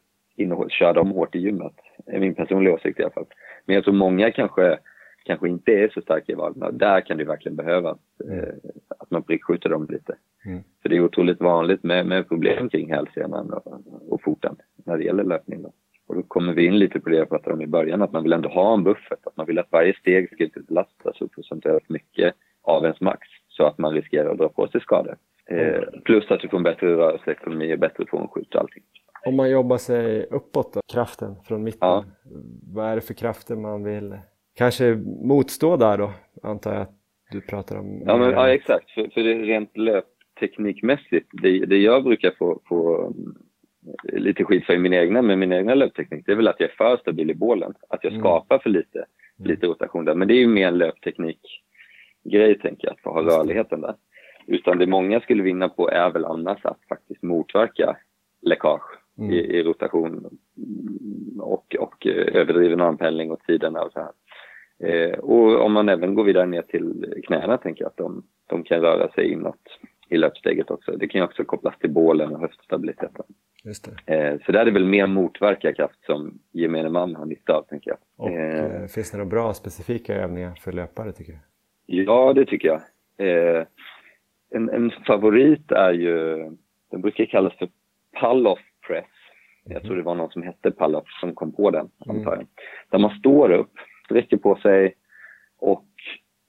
köra 0.69 0.93
dem 0.93 1.11
hårt 1.11 1.35
i 1.35 1.39
gymmet. 1.39 1.73
Det 2.05 2.15
är 2.15 2.19
min 2.19 2.35
personliga 2.35 2.73
åsikt 2.73 2.99
i 2.99 3.03
alla 3.03 3.11
fall. 3.11 3.25
Men 3.65 3.75
jag 3.75 3.83
tror 3.83 3.93
många 3.93 4.31
kanske 4.31 4.79
kanske 5.25 5.49
inte 5.49 5.71
är 5.71 5.89
så 5.89 6.01
starka 6.01 6.31
i 6.31 6.35
vaderna. 6.35 6.71
Där 6.71 7.01
kan 7.01 7.17
det 7.17 7.23
verkligen 7.23 7.55
behövas 7.55 7.97
mm. 8.23 8.39
eh, 8.39 8.53
att 8.99 9.11
man 9.11 9.23
prickskjuter 9.23 9.69
dem 9.69 9.87
lite. 9.89 10.15
Mm. 10.45 10.63
För 10.81 10.89
det 10.89 10.95
är 10.95 11.03
otroligt 11.03 11.41
vanligt 11.41 11.83
med, 11.83 12.05
med 12.05 12.27
problem 12.27 12.69
kring 12.69 12.93
hälsenan 12.93 13.53
och, 13.53 13.81
och 14.09 14.21
foten 14.21 14.55
när 14.85 14.97
det 14.97 15.03
gäller 15.03 15.23
löpning. 15.23 15.61
Då. 15.61 15.71
Och 16.07 16.15
då 16.15 16.23
kommer 16.23 16.53
vi 16.53 16.65
in 16.65 16.79
lite 16.79 16.99
på 16.99 17.09
det 17.09 17.15
jag 17.15 17.29
pratade 17.29 17.53
om 17.53 17.61
i 17.61 17.67
början, 17.67 18.01
att 18.01 18.11
man 18.11 18.23
vill 18.23 18.33
ändå 18.33 18.49
ha 18.49 18.73
en 18.73 18.83
buffert. 18.83 19.27
Att 19.27 19.37
man 19.37 19.45
vill 19.45 19.59
att 19.59 19.71
varje 19.71 19.93
steg 19.93 20.29
ska 20.31 20.43
inte 20.43 20.59
belasta 20.59 21.13
så 21.13 21.27
procentuellt 21.27 21.89
mycket 21.89 22.35
av 22.61 22.83
ens 22.83 23.01
max 23.01 23.27
så 23.47 23.65
att 23.65 23.77
man 23.77 23.93
riskerar 23.93 24.31
att 24.31 24.37
dra 24.37 24.49
på 24.49 24.67
sig 24.67 24.81
skador. 24.81 25.17
Eh, 25.49 25.81
plus 26.05 26.31
att 26.31 26.39
du 26.39 26.49
får 26.49 26.57
en 26.57 26.63
bättre 26.63 26.97
rörelseekonomi 26.97 27.75
och 27.75 27.79
bättre 27.79 28.05
frånskjut 28.05 28.55
och 28.55 28.61
allting. 28.61 28.83
Om 29.25 29.35
man 29.35 29.49
jobbar 29.49 29.77
sig 29.77 30.25
uppåt 30.31 30.73
då, 30.73 30.81
kraften 30.93 31.35
från 31.47 31.63
mitten, 31.63 31.79
ja. 31.81 32.05
vad 32.73 32.85
är 32.85 32.95
det 32.95 33.01
för 33.01 33.13
krafter 33.13 33.55
man 33.55 33.83
vill 33.83 34.17
kanske 34.55 34.95
motstå 35.23 35.77
där 35.77 35.97
då, 35.97 36.11
antar 36.43 36.73
jag 36.73 36.81
att 36.81 36.95
du 37.31 37.41
pratar 37.41 37.77
om? 37.79 38.03
Ja, 38.05 38.17
men, 38.17 38.31
ja 38.31 38.49
exakt. 38.49 38.91
För, 38.91 39.09
för 39.13 39.23
det 39.23 39.33
rent 39.33 39.77
löpteknikmässigt, 39.77 41.29
det, 41.31 41.65
det 41.65 41.77
jag 41.77 42.03
brukar 42.03 42.31
få, 42.39 42.61
få 42.65 43.05
mm, 43.05 43.35
lite 44.03 44.43
skit 44.43 44.65
för 44.65 44.73
i 44.73 44.77
min 44.77 44.93
egna, 44.93 45.21
med 45.21 45.37
min 45.37 45.53
egna 45.53 45.75
löpteknik, 45.75 46.25
det 46.25 46.31
är 46.31 46.35
väl 46.35 46.47
att 46.47 46.59
jag 46.59 46.69
är 46.69 46.75
för 46.75 46.97
stabil 46.97 47.29
i 47.29 47.35
bålen. 47.35 47.73
Att 47.89 48.03
jag 48.03 48.13
mm. 48.13 48.21
skapar 48.21 48.59
för 48.59 48.69
lite, 48.69 48.97
mm. 49.39 49.51
lite 49.51 49.67
rotation 49.67 50.05
där. 50.05 50.15
Men 50.15 50.27
det 50.27 50.33
är 50.33 50.39
ju 50.39 50.47
mer 50.47 50.67
en 50.67 50.77
löpteknik-grej, 50.77 52.59
tänker 52.59 52.87
jag, 52.87 52.93
att 52.93 53.01
få 53.01 53.09
ha 53.09 53.21
rörligheten 53.21 53.81
där. 53.81 53.95
Utan 54.47 54.77
det 54.77 54.87
många 54.87 55.19
skulle 55.19 55.43
vinna 55.43 55.69
på 55.69 55.89
är 55.89 56.09
väl 56.09 56.25
annars 56.25 56.65
att 56.65 56.79
faktiskt 56.89 57.23
motverka 57.23 57.97
läckage 58.41 58.99
mm. 59.17 59.31
i, 59.31 59.37
i, 59.37 59.63
rotation 59.63 60.39
och, 61.39 61.75
och 61.79 62.07
eh, 62.07 62.35
överdriven 62.35 62.81
armhällning 62.81 63.31
och 63.31 63.43
tiderna 63.47 63.81
och 63.81 63.91
så 63.91 63.99
här. 63.99 64.11
Eh, 64.79 65.19
och 65.19 65.65
om 65.65 65.73
man 65.73 65.89
även 65.89 66.15
går 66.15 66.23
vidare 66.23 66.45
ner 66.45 66.61
till 66.61 67.13
knäna 67.27 67.57
tänker 67.57 67.83
jag 67.83 67.89
att 67.89 67.97
de, 67.97 68.23
de 68.47 68.63
kan 68.63 68.81
röra 68.81 69.09
sig 69.11 69.31
inåt 69.31 69.79
i 70.09 70.17
löpsteget 70.17 70.71
också. 70.71 70.91
Det 70.91 71.07
kan 71.07 71.21
ju 71.21 71.25
också 71.25 71.43
kopplas 71.43 71.77
till 71.79 71.89
bålen 71.89 72.35
och 72.35 72.41
höftstabiliteten. 72.41 73.25
Just 73.63 73.89
det. 74.05 74.15
Eh, 74.15 74.39
så 74.45 74.51
där 74.51 74.59
är 74.59 74.65
det 74.65 74.71
väl 74.71 74.85
mer 74.85 75.07
motverka 75.07 75.73
kraft 75.73 76.05
som 76.05 76.39
gemene 76.51 76.89
man 76.89 77.15
har 77.15 77.25
nytta 77.25 77.53
av, 77.53 77.61
tänker 77.61 77.91
jag. 77.91 77.97
Och 78.17 78.29
eh, 78.29 78.81
eh, 78.81 78.87
finns 78.87 79.11
det 79.11 79.17
några 79.17 79.29
bra 79.29 79.53
specifika 79.53 80.15
övningar 80.15 80.53
för 80.55 80.71
löpare, 80.71 81.11
tycker 81.11 81.33
du? 81.33 81.39
Ja, 81.85 82.33
det 82.33 82.45
tycker 82.45 82.67
jag. 82.67 82.81
Eh, 83.27 83.65
en, 84.49 84.69
en, 84.69 84.91
favorit 85.07 85.71
är 85.71 85.91
ju, 85.91 86.37
den 86.91 87.01
brukar 87.01 87.25
kallas 87.25 87.53
för 87.53 87.69
pull-off 88.21 88.59
press. 88.87 89.05
Jag 89.65 89.83
tror 89.83 89.95
det 89.95 90.01
var 90.01 90.15
någon 90.15 90.31
som 90.31 90.43
hette 90.43 90.71
pull-off 90.71 91.07
som 91.19 91.35
kom 91.35 91.51
på 91.51 91.71
den, 91.71 91.89
mm. 92.05 92.17
antar 92.17 92.35
jag. 92.35 92.47
Där 92.89 92.99
man 92.99 93.19
står 93.19 93.51
upp 93.51 93.71
sträcker 94.05 94.37
på 94.37 94.55
sig 94.55 94.95
och 95.59 95.85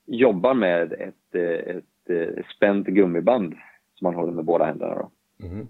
jobbar 0.07 0.55
med 0.55 0.93
ett, 0.93 1.35
ett, 1.67 1.85
ett 2.11 2.47
spänt 2.57 2.87
gummiband 2.87 3.55
som 3.95 4.05
man 4.05 4.15
håller 4.15 4.33
med 4.33 4.45
båda 4.45 4.65
händerna. 4.65 4.95
Då. 4.95 5.11
Mm. 5.47 5.67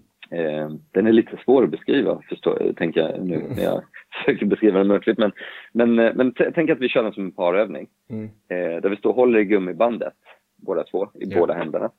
den 0.91 1.07
är 1.07 1.11
lite 1.11 1.37
svår 1.45 1.63
att 1.63 1.69
beskriva, 1.69 2.21
förstår, 2.29 2.73
tänker 2.77 3.01
jag 3.01 3.25
nu 3.25 3.43
när 3.55 3.63
jag 3.63 3.83
försöker 4.13 4.45
beskriva 4.45 4.77
den 4.77 4.87
muntligt. 4.87 5.17
Men, 5.17 5.31
men, 5.71 5.95
men 5.95 6.33
tänk 6.55 6.69
att 6.69 6.79
vi 6.79 6.89
kör 6.89 7.03
den 7.03 7.13
som 7.13 7.25
en 7.25 7.31
parövning. 7.31 7.87
Mm. 8.09 8.25
Eh, 8.25 8.81
där 8.81 8.89
vi 8.89 8.95
står 8.95 9.09
och 9.09 9.15
håller 9.15 9.39
i 9.39 9.45
gummibandet, 9.45 10.13
båda 10.55 10.83
två, 10.83 11.09
i 11.13 11.27
yeah. 11.27 11.39
båda 11.39 11.53
händerna. 11.53 11.91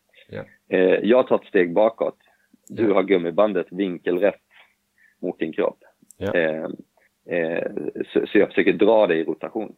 Yeah. 0.68 1.05
jag 1.05 1.26
tar 1.26 1.37
ett 1.37 1.49
steg 1.49 1.74
bakåt. 1.74 2.18
Du 2.68 2.82
yeah. 2.82 2.95
har 2.95 3.03
gummibandet 3.03 3.66
vinkelrätt 3.70 4.43
mot 5.22 5.39
din 5.39 5.53
kropp. 5.53 5.78
Eh, 7.28 7.62
så, 8.12 8.26
så, 8.26 8.39
jag 8.39 8.49
försöker 8.49 8.72
dra 8.72 9.07
dig 9.07 9.20
i 9.20 9.24
rotation. 9.24 9.74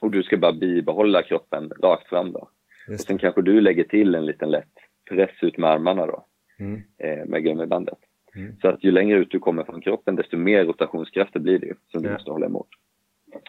Och 0.00 0.10
du 0.10 0.22
ska 0.22 0.36
bara 0.36 0.52
bibehålla 0.52 1.22
kroppen 1.22 1.72
rakt 1.82 2.08
fram 2.08 2.32
då. 2.32 2.48
Och 2.88 3.00
sen 3.00 3.18
kanske 3.18 3.42
du 3.42 3.60
lägger 3.60 3.84
till 3.84 4.14
en 4.14 4.26
liten 4.26 4.50
lätt 4.50 4.72
press 5.10 5.30
ut 5.42 5.58
med 5.58 5.70
armarna 5.70 6.06
då, 6.06 6.24
mm. 6.58 6.82
eh, 6.98 7.26
med 7.26 7.42
gummibandet. 7.44 7.98
Mm. 8.36 8.56
Så 8.60 8.68
att 8.68 8.84
ju 8.84 8.90
längre 8.90 9.18
ut 9.18 9.30
du 9.30 9.38
kommer 9.38 9.64
från 9.64 9.80
kroppen, 9.80 10.16
desto 10.16 10.36
mer 10.36 10.64
rotationskrafter 10.64 11.40
blir 11.40 11.58
det 11.58 11.66
ju, 11.66 11.74
som 11.92 12.02
du 12.02 12.08
Ja. 12.08 12.12
måste 12.14 12.30
hålla 12.30 12.46
emot. 12.46 12.68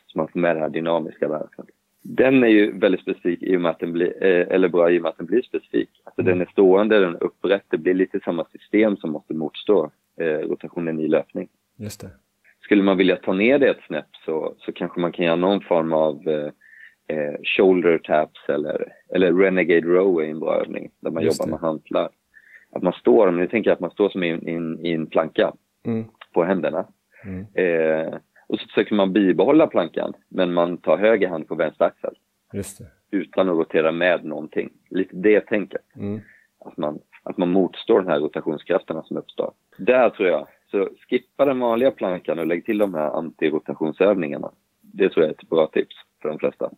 Så 0.06 0.18
man 0.18 0.28
får 0.28 0.40
med 0.40 0.56
det 0.56 0.60
här 0.60 0.70
dynamiska 0.70 1.28
verkan. 1.28 1.66
Den 2.02 2.44
är 2.44 2.48
ju 2.48 2.80
väldigt 2.80 3.02
specifik 3.02 3.44
i 3.44 3.58
och 3.58 3.62
med 3.62 3.72
att 3.72 3.80
den 3.80 3.92
blir, 3.94 4.24
eh, 4.24 4.48
eller 4.56 4.70
bra 4.70 4.92
i 4.92 4.98
och 4.98 5.02
med 5.02 5.10
att 5.10 5.18
den 5.18 5.26
blir 5.28 5.42
specifik. 5.42 5.90
Alltså 6.04 6.22
Mm. 6.22 6.32
den 6.38 6.48
är 6.48 6.52
stående, 6.52 7.00
den 7.00 7.16
är 7.16 7.24
upprätt, 7.24 7.64
det 7.70 7.78
blir 7.78 7.94
lite 7.94 8.20
samma 8.20 8.46
system 8.46 8.98
som 8.98 9.12
måste 9.12 9.34
motstå 9.34 9.92
eh, 10.20 10.26
rotationen 10.26 11.00
i 11.00 11.08
löpning. 11.08 11.50
Just 11.78 12.02
det. 12.02 12.10
Skulle 12.62 12.84
man 12.84 12.98
vilja 12.98 13.16
ta 13.16 13.34
ner 13.34 13.60
det 13.60 13.70
ett 13.70 13.84
snäpp 13.88 14.16
så, 14.26 14.56
så 14.58 14.72
kanske 14.72 15.00
man 15.00 15.12
kan 15.12 15.26
göra 15.26 15.36
någon 15.36 15.62
form 15.62 15.94
av 15.94 16.28
eh, 16.28 16.52
eh, 17.08 17.36
shoulder 17.44 17.98
taps 17.98 18.50
eller, 18.50 18.94
eller 19.10 19.34
renegade 19.34 19.82
row 19.88 20.22
är 20.22 20.26
en 20.30 20.40
bra 20.40 20.56
övning 20.62 20.90
där 21.00 21.12
man 21.12 21.24
Just 21.24 21.40
jobbar 21.40 21.48
det. 21.48 21.52
med 21.52 21.60
hantlar. 21.70 22.10
Att 22.72 22.84
man 22.84 22.94
står, 22.94 23.32
ni 23.32 23.48
tänker 23.48 23.72
att 23.72 23.80
man 23.80 23.92
står 23.92 24.10
som 24.10 24.24
i, 24.24 24.30
en- 24.30 24.86
i, 24.86 24.92
en- 24.92 25.08
planka 25.08 25.54
Mm. 25.86 26.06
på 26.34 26.44
händerna. 26.44 26.88
Mm. 27.26 27.46
Eh, 27.54 28.14
och 28.48 28.60
så 28.60 28.68
försöker 28.68 28.96
man 28.96 29.14
bibehålla 29.14 29.68
plankan 29.68 30.14
men 30.30 30.54
man 30.54 30.78
tar 30.78 30.98
höger 30.98 31.28
hand 31.28 31.48
på 31.48 31.56
vänster 31.56 31.86
axel 31.86 32.16
utan 33.12 33.50
att 33.50 33.56
rotera 33.58 33.92
med 33.92 34.26
någonting. 34.26 34.70
Lite 34.90 35.16
det 35.16 35.40
tänket. 35.42 35.82
Mm. 35.96 36.20
Att 36.60 36.78
man, 36.78 37.00
att 37.24 37.38
man 37.38 37.50
motstår 37.52 38.02
de 38.02 38.08
här 38.08 38.20
rotationskrafterna 38.20 39.04
som 39.04 39.18
uppstår. 39.18 39.52
Där 39.78 40.10
tror 40.10 40.30
jag. 40.30 40.48
Så 40.72 40.90
skippa 41.10 41.46
den 41.46 41.60
vanliga 41.60 41.92
plankan 41.92 42.40
och 42.40 42.48
lägg 42.48 42.66
till 42.66 42.78
de 42.78 42.94
här 42.94 43.10
antirotationsövningarna. 43.18 44.52
Det 44.82 45.10
tror 45.10 45.26
jag 45.26 45.30
är 45.30 45.34
ett 45.44 45.50
bra 45.50 45.68
tips 45.68 45.96
för 46.22 46.30
de 46.30 46.40
flesta. 46.40 46.72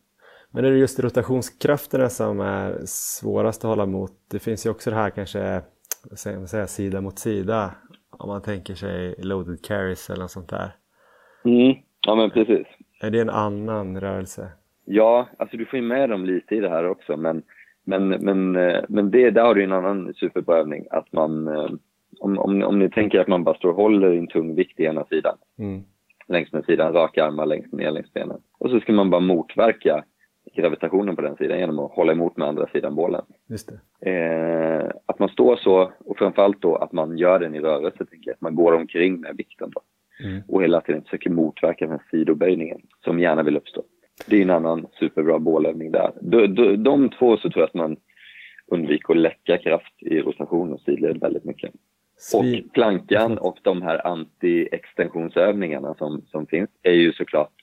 Men 0.54 0.66
är 0.66 0.72
det 0.72 0.78
just 0.78 1.00
rotationskrafterna 1.00 2.10
som 2.10 2.39
är 2.39 2.80
svårast 2.86 3.66
att 3.66 3.70
hålla 3.70 3.84
emot? 3.84 4.12
Det 4.32 4.39
finns 4.39 4.66
ju 4.66 4.70
också 4.70 4.89
det 4.89 4.95
här 4.95 5.10
kanske, 5.10 5.62
vad 6.10 6.20
säger 6.50 6.66
sida 6.66 7.02
mot 7.02 7.20
sida. 7.20 7.72
Om 8.12 8.30
man 8.30 8.41
tänker 8.41 8.74
sig 8.74 9.16
loaded 9.18 9.66
carries 9.66 10.10
eller 10.10 10.22
något 10.22 10.32
sånt 10.32 10.50
där. 10.50 10.72
Mm. 11.45 11.76
Ja, 12.08 12.16
men 12.16 12.30
precis. 12.30 12.68
Är 13.02 13.12
det 13.12 13.20
en 13.20 13.30
annan 13.30 14.00
rörelse? 14.02 14.52
Ja, 14.86 15.28
alltså 15.38 15.58
du 15.58 15.66
får 15.66 15.80
ju 15.80 15.86
med 15.86 16.10
dem 16.10 16.26
lite 16.26 16.56
i 16.56 16.60
det 16.60 16.70
här 16.70 16.88
också, 16.88 17.18
men, 17.18 17.43
men, 17.84 18.08
men, 18.08 18.56
eh, 18.56 18.84
men 18.89 19.12
det, 19.12 19.32
där 19.32 19.41
har 19.43 19.56
du 19.56 19.64
en 19.64 19.74
annan 19.74 20.14
superbra 20.14 20.58
övning. 20.58 20.86
Att 20.91 21.14
man, 21.14 21.47
eh, 21.47 21.70
om, 22.20 22.38
om, 22.39 22.64
om 22.64 22.80
ni 22.80 22.89
tänker 22.89 23.20
att 23.20 23.28
man 23.28 23.43
bara 23.43 23.56
står 23.56 23.70
och 23.70 23.76
håller 23.76 24.14
i 24.14 24.18
en 24.18 24.28
tung 24.28 24.56
vikt 24.56 24.80
i 24.80 24.84
ena 24.84 25.06
sidan, 25.06 25.38
Mm. 25.60 25.82
längs 26.28 26.52
med 26.52 26.66
sidan, 26.66 26.93
raka 26.93 27.26
armar 27.26 27.45
längst 27.45 27.74
ner 27.74 27.91
längs 27.91 28.14
benen. 28.14 28.41
Och 28.60 28.70
så 28.70 28.80
ska 28.80 28.93
man 28.93 29.10
bara 29.10 29.22
motverka 29.22 30.04
gravitationen 30.56 31.16
på 31.16 31.22
den 31.22 31.36
sidan 31.36 31.60
genom 31.60 31.80
att 31.80 31.91
hålla 31.91 32.12
emot 32.12 32.38
med 32.38 32.47
andra 32.47 32.68
sidan 32.68 32.95
bålen. 32.95 33.26
Just 33.50 33.70
det. 34.02 34.12
Eh, 34.12 34.91
att 35.06 35.20
man 35.20 35.30
står 35.30 35.56
så 35.56 35.91
och 36.06 36.18
framförallt 36.18 36.62
då 36.62 36.76
att 36.76 36.91
man 36.91 37.18
gör 37.18 37.39
den 37.39 37.56
i 37.56 37.60
rörelse, 37.60 37.97
tänker 37.97 38.30
jag. 38.30 38.34
Att 38.34 38.41
man 38.41 38.56
går 38.56 38.74
omkring 38.74 39.20
med 39.20 39.36
vikten 39.38 39.72
då. 39.72 39.82
Mm. 40.28 40.41
Och 40.47 40.64
hela 40.64 40.82
tiden 40.82 41.04
försöker 41.04 41.30
motverka 41.30 41.86
den 41.86 41.91
här 41.91 42.04
sidoböjningen 42.12 42.82
som 43.04 43.20
gärna 43.20 43.43
vill 43.43 43.58
uppstå. 43.58 43.84
Det 44.26 44.38
är 44.38 44.41
en 44.41 44.50
annan 44.50 44.88
superbra 45.00 45.39
bålövning 45.39 45.91
där. 45.91 46.12
De, 46.22 46.47
de, 46.47 46.76
de 46.84 47.10
två 47.10 47.38
så 47.38 47.50
tror 47.50 47.62
jag 47.62 47.68
att 47.68 47.74
man 47.74 47.97
undviker 48.68 49.14
att 49.14 49.20
läcka 49.20 49.58
kraft 49.58 49.93
i 50.00 50.22
rotation 50.22 50.74
och 50.74 50.82
sidled 50.82 51.20
väldigt 51.20 51.43
mycket. 51.43 51.72
Svi- 52.34 52.38
Och 52.68 52.74
plankan 52.74 53.38
och 53.38 53.58
de 53.62 53.82
här 53.82 54.08
anti-extensionsövningarna 54.08 55.95
som, 55.97 56.22
som 56.22 56.45
finns 56.47 56.70
är 56.84 56.91
ju 56.93 57.14
såklart 57.14 57.54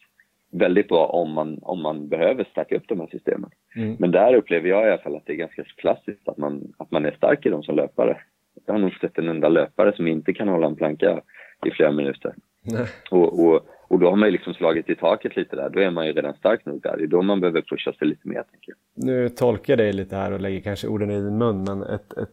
väldigt 0.58 0.88
bra 0.88 1.06
om 1.06 1.32
man, 1.32 1.58
om 1.62 1.82
man 1.82 2.08
behöver 2.08 2.44
stärka 2.44 2.76
upp 2.76 2.88
de 2.88 3.00
här 3.00 3.08
systemen. 3.10 3.50
Mm. 3.76 3.96
Men 3.98 4.10
där 4.10 4.34
upplever 4.34 4.68
jag 4.68 4.86
i 4.86 4.90
alla 4.90 5.02
fall 5.02 5.16
att 5.16 5.26
det 5.26 5.32
är 5.32 5.36
ganska 5.36 5.64
klassiskt 5.64 6.28
att 6.28 6.36
man, 6.36 6.72
att 6.78 6.90
man 6.90 7.04
är 7.04 7.10
stark 7.10 7.46
i 7.46 7.48
dem 7.48 7.62
som 7.62 7.76
löpare. 7.76 8.16
Jag 8.66 8.74
har 8.74 8.78
nog 8.78 8.92
sett 8.92 9.18
en 9.18 9.28
enda 9.28 9.48
löpare 9.48 9.96
som 9.96 10.06
inte 10.06 10.32
kan 10.32 10.48
hålla 10.48 10.66
en 10.66 10.76
planka 10.76 11.20
i 11.66 11.70
flera 11.70 11.92
minuter. 11.92 12.34
Nej. 12.62 12.86
Och, 13.10 13.40
och, 13.40 13.66
och 13.88 13.98
då 13.98 14.10
har 14.10 14.16
man 14.16 14.28
ju 14.28 14.32
liksom 14.32 14.54
slagit 14.54 14.90
i 14.90 14.94
taket 14.94 15.36
lite 15.36 15.56
där. 15.56 15.70
Då 15.70 15.80
är 15.80 15.90
man 15.90 16.06
ju 16.06 16.12
redan 16.12 16.34
stark 16.34 16.66
nog 16.66 16.82
där. 16.82 16.96
Det 16.96 17.02
är 17.02 17.06
då 17.06 17.22
man 17.22 17.40
behöver 17.40 17.62
pusha 17.62 17.92
sig 17.92 18.08
lite 18.08 18.28
mer, 18.28 18.42
tänker 18.50 18.72
jag. 18.72 19.04
Nu 19.06 19.28
tolkar 19.28 19.72
jag 19.72 19.78
dig 19.78 19.92
lite 19.92 20.16
här 20.16 20.32
och 20.32 20.40
lägger 20.40 20.60
kanske 20.60 20.88
orden 20.88 21.10
i 21.10 21.20
din 21.20 21.38
mun 21.38 21.64
men 21.64 21.82
ett, 21.82 22.12
ett 22.12 22.30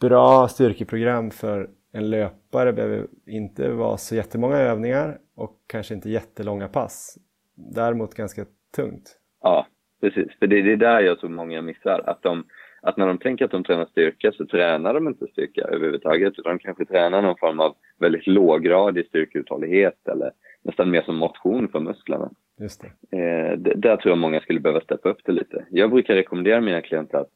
bra 0.00 0.48
styrkeprogram 0.48 1.30
för 1.30 1.68
en 1.92 2.10
löpare 2.10 2.72
behöver 2.72 3.06
inte 3.26 3.68
vara 3.68 3.96
så 3.96 4.14
jättemånga 4.14 4.56
övningar 4.56 5.18
och 5.34 5.56
kanske 5.66 5.94
inte 5.94 6.10
jättelånga 6.10 6.68
pass. 6.68 7.18
Däremot 7.54 8.14
ganska 8.14 8.44
tungt. 8.76 9.18
Ja, 9.42 9.66
precis. 10.00 10.38
För 10.38 10.46
det, 10.46 10.62
det 10.62 10.72
är 10.72 10.76
där 10.76 11.00
jag 11.00 11.20
tror 11.20 11.30
många 11.30 11.62
missar. 11.62 12.02
Att, 12.06 12.22
de, 12.22 12.44
att 12.82 12.96
när 12.96 13.06
de 13.06 13.18
tänker 13.18 13.44
att 13.44 13.50
de 13.50 13.64
tränar 13.64 13.86
styrka 13.86 14.32
så 14.32 14.46
tränar 14.46 14.94
de 14.94 15.08
inte 15.08 15.26
styrka 15.26 15.60
överhuvudtaget. 15.60 16.38
Utan 16.38 16.56
de 16.56 16.58
kanske 16.58 16.84
tränar 16.84 17.22
någon 17.22 17.36
form 17.36 17.60
av 17.60 17.74
väldigt 17.98 18.26
låggradig 18.26 19.06
styrkeuthållighet 19.06 20.08
eller 20.08 20.30
nästan 20.62 20.90
mer 20.90 21.02
som 21.02 21.16
motion 21.16 21.68
för 21.68 21.80
musklerna. 21.80 22.30
Just 22.60 22.84
det. 23.10 23.18
Eh, 23.18 23.58
där 23.58 23.96
tror 23.96 24.10
jag 24.10 24.18
många 24.18 24.40
skulle 24.40 24.60
behöva 24.60 24.80
steppa 24.80 25.08
upp 25.08 25.20
det 25.24 25.32
lite. 25.32 25.66
Jag 25.70 25.90
brukar 25.90 26.14
rekommendera 26.14 26.60
mina 26.60 26.82
klienter 26.82 27.18
att, 27.18 27.30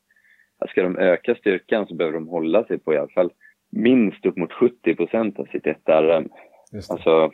att 0.58 0.70
ska 0.70 0.82
de 0.82 0.98
öka 0.98 1.34
styrkan 1.34 1.86
så 1.86 1.94
behöver 1.94 2.14
de 2.14 2.28
hålla 2.28 2.64
sig 2.64 2.78
på 2.78 2.94
i 2.94 2.98
alla 2.98 3.08
fall 3.08 3.32
minst 3.70 4.26
upp 4.26 4.36
mot 4.36 4.52
70 4.52 4.94
procent 4.94 5.38
av 5.38 5.44
sitt 5.44 5.64
1RM. 5.64 6.28
Just 6.72 6.88
det. 6.88 6.94
Alltså 6.94 7.30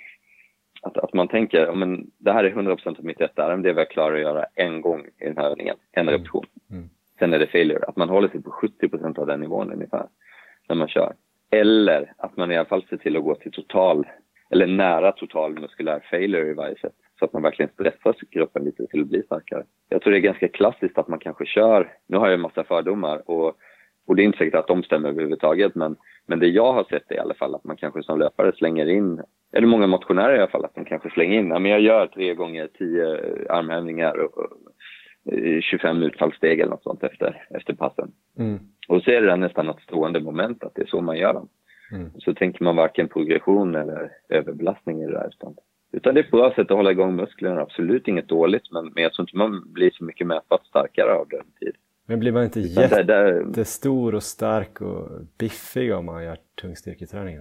att, 0.84 0.96
att 0.96 1.14
man 1.14 1.28
tänker, 1.28 1.72
men 1.72 2.10
det 2.18 2.32
här 2.32 2.44
är 2.44 2.48
100 2.48 2.76
procent 2.76 2.98
av 2.98 3.04
mitt 3.04 3.18
1RM, 3.18 3.62
det 3.62 3.68
är 3.68 3.74
vad 3.74 3.80
jag 3.80 3.90
klarar 3.90 4.14
att 4.14 4.20
göra 4.20 4.46
en 4.54 4.80
gång 4.80 5.06
i 5.20 5.24
den 5.24 5.36
här 5.36 5.50
övningen, 5.50 5.76
en 5.92 6.08
repetition. 6.08 6.46
Mm. 6.70 6.90
Sen 7.18 7.34
är 7.34 7.38
det 7.38 7.46
failure. 7.46 7.84
Att 7.88 7.96
man 7.96 8.08
håller 8.08 8.28
sig 8.28 8.42
på 8.42 8.50
70 8.50 8.88
procent 8.88 9.18
av 9.18 9.26
den 9.26 9.40
nivån 9.40 9.72
ungefär 9.72 10.06
när 10.68 10.76
man 10.76 10.88
kör. 10.88 11.14
Eller 11.50 12.12
att 12.16 12.36
man 12.36 12.52
i 12.52 12.56
alla 12.56 12.68
fall 12.68 12.84
ser 12.88 12.96
till 12.96 13.16
att 13.16 13.24
gå 13.24 13.34
till 13.34 13.52
total, 13.52 14.06
eller 14.50 14.66
nära 14.66 15.12
total 15.12 15.60
muskulär 15.60 16.06
failure 16.10 16.50
i 16.50 16.54
varje 16.54 16.78
sätt. 16.78 16.94
Så 17.18 17.24
att 17.24 17.32
man 17.32 17.42
verkligen 17.42 17.72
stressar 17.72 18.14
gruppen 18.30 18.64
lite 18.64 18.86
till 18.86 19.00
att 19.00 19.06
bli 19.06 19.22
starkare. 19.22 19.64
Jag 19.88 20.02
tror 20.02 20.12
det 20.12 20.18
är 20.18 20.20
ganska 20.20 20.48
klassiskt 20.48 20.98
att 20.98 21.08
man 21.08 21.18
kanske 21.18 21.46
kör, 21.46 21.92
nu 22.06 22.16
har 22.16 22.26
jag 22.26 22.34
en 22.34 22.40
massa 22.40 22.64
fördomar 22.64 23.30
och, 23.30 23.56
och 24.06 24.16
det 24.16 24.22
är 24.22 24.24
inte 24.24 24.38
säkert 24.38 24.54
att 24.54 24.66
de 24.66 24.82
stämmer 24.82 25.08
överhuvudtaget 25.08 25.74
men, 25.74 25.96
men 26.26 26.38
det 26.38 26.46
jag 26.46 26.72
har 26.72 26.84
sett 26.84 27.10
är 27.10 27.14
i 27.14 27.18
alla 27.18 27.34
fall 27.34 27.54
att 27.54 27.64
man 27.64 27.76
kanske 27.76 28.02
som 28.02 28.18
löpare 28.18 28.52
slänger 28.56 28.86
in, 28.86 29.22
eller 29.52 29.66
många 29.66 29.86
motionärer 29.86 30.36
i 30.36 30.38
alla 30.38 30.50
fall, 30.50 30.64
att 30.64 30.74
de 30.74 30.84
kanske 30.84 31.10
slänger 31.10 31.38
in, 31.38 31.48
ja, 31.48 31.58
men 31.58 31.70
jag 31.70 31.80
gör 31.80 32.06
tre 32.06 32.34
gånger 32.34 32.68
tio 32.78 33.18
armhävningar 33.50 34.18
och, 34.18 34.38
och 34.38 34.48
eh, 35.32 35.60
25 35.60 36.02
utfallssteg 36.02 36.60
eller 36.60 36.70
något 36.70 36.82
sånt 36.82 37.02
efter, 37.02 37.46
efter 37.50 37.72
passen. 37.72 38.12
Mm. 38.38 38.58
Och 38.88 39.02
så 39.02 39.10
är 39.10 39.22
det 39.22 39.36
nästan 39.36 39.68
ett 39.68 39.80
stående 39.80 40.20
moment 40.20 40.64
att 40.64 40.74
det 40.74 40.82
är 40.82 40.86
så 40.86 41.00
man 41.00 41.18
gör 41.18 41.34
dem. 41.34 41.48
Mm. 41.92 42.10
Så 42.18 42.34
tänker 42.34 42.64
man 42.64 42.76
varken 42.76 43.08
progression 43.08 43.74
eller 43.74 44.10
överbelastning 44.28 45.02
i 45.02 45.06
det 45.06 45.12
där. 45.12 45.28
Utan, 45.28 45.54
utan 45.92 46.14
det 46.14 46.20
är 46.20 46.24
ett 46.24 46.30
bra 46.30 46.50
sätt 46.50 46.70
att 46.70 46.76
hålla 46.76 46.90
igång 46.90 47.16
musklerna. 47.16 47.60
Absolut 47.60 48.08
inget 48.08 48.28
dåligt, 48.28 48.72
men, 48.72 48.92
men 48.94 49.02
jag 49.02 49.12
tror 49.12 49.22
inte 49.22 49.36
man 49.36 49.72
blir 49.72 49.90
så 49.90 50.04
mycket 50.04 50.26
mätbart 50.26 50.66
starkare 50.66 51.12
av 51.12 51.28
det. 51.28 51.36
en 51.36 51.52
tid. 51.60 51.74
Men 52.06 52.20
blir 52.20 52.32
man 52.32 52.44
inte 52.44 52.60
jättestor 52.60 54.14
och 54.14 54.22
stark 54.22 54.80
och 54.80 55.08
biffig 55.38 55.94
om 55.94 56.04
man 56.04 56.24
gör 56.24 56.36
tung 56.60 56.76
styrketräning? 56.76 57.38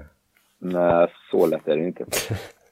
nej, 0.60 1.08
så 1.32 1.48
lätt 1.48 1.68
är 1.68 1.78
det 1.78 1.84
inte. 1.84 2.06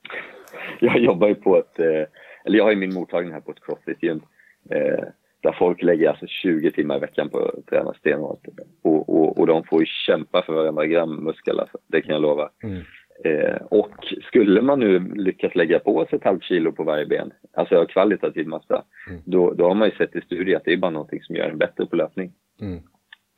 jag 0.80 1.00
jobbar 1.00 1.28
ju 1.28 1.36
på 1.36 1.58
ett, 1.58 1.80
eh, 1.80 2.06
eller 2.46 2.58
jag 2.58 2.64
har 2.64 2.72
ju 2.72 2.78
min 2.78 2.94
mottagning 2.94 3.34
här 3.34 3.42
på 3.42 3.52
ett 3.52 3.64
crossfit-gym. 3.66 4.22
Eh, 4.70 5.04
där 5.42 5.56
folk 5.60 5.82
lägger 5.82 6.10
alltså 6.10 6.28
20 6.28 6.72
timmar 6.72 6.98
i 6.98 7.00
veckan 7.00 7.30
på 7.30 7.39
att 7.39 7.66
träna 7.66 7.94
stenhårt. 7.94 8.46
Och, 8.82 9.10
och, 9.10 9.38
och 9.39 9.48
de 9.48 9.64
får 9.64 9.80
ju 9.80 9.86
kämpa 9.86 10.42
för 10.42 10.54
varenda 10.54 10.86
gram 10.86 11.24
muskel 11.24 11.60
alltså. 11.60 11.78
Det 11.88 12.02
kan 12.02 12.14
jag 12.14 12.22
lova. 12.22 12.50
Mm. 12.64 12.82
Eh, 13.24 13.55
och 13.69 14.13
skulle 14.28 14.61
man 14.61 14.80
nu 14.80 14.99
lyckas 15.15 15.55
lägga 15.55 15.80
på 15.80 16.05
sig 16.05 16.17
ett 16.17 16.24
halvt 16.24 16.43
kilo 16.43 16.72
på 16.72 16.84
varje 16.84 17.05
ben, 17.05 17.34
alltså 17.53 17.86
kvalitativ 17.86 18.47
massa, 18.47 18.84
Mm. 19.09 19.22
då, 19.26 19.53
då 19.53 19.67
har 19.67 19.76
man 19.76 19.89
ju 19.89 19.95
sett 19.95 20.15
i 20.15 20.22
studier 20.22 20.57
att 20.57 20.65
det 20.65 20.74
är 20.74 20.78
bara 20.78 20.91
någonting 20.91 21.22
som 21.24 21.36
gör 21.36 21.49
en 21.49 21.57
bättre 21.57 21.86
på 21.86 21.95
löpning 21.95 22.32
Mm. 22.61 22.80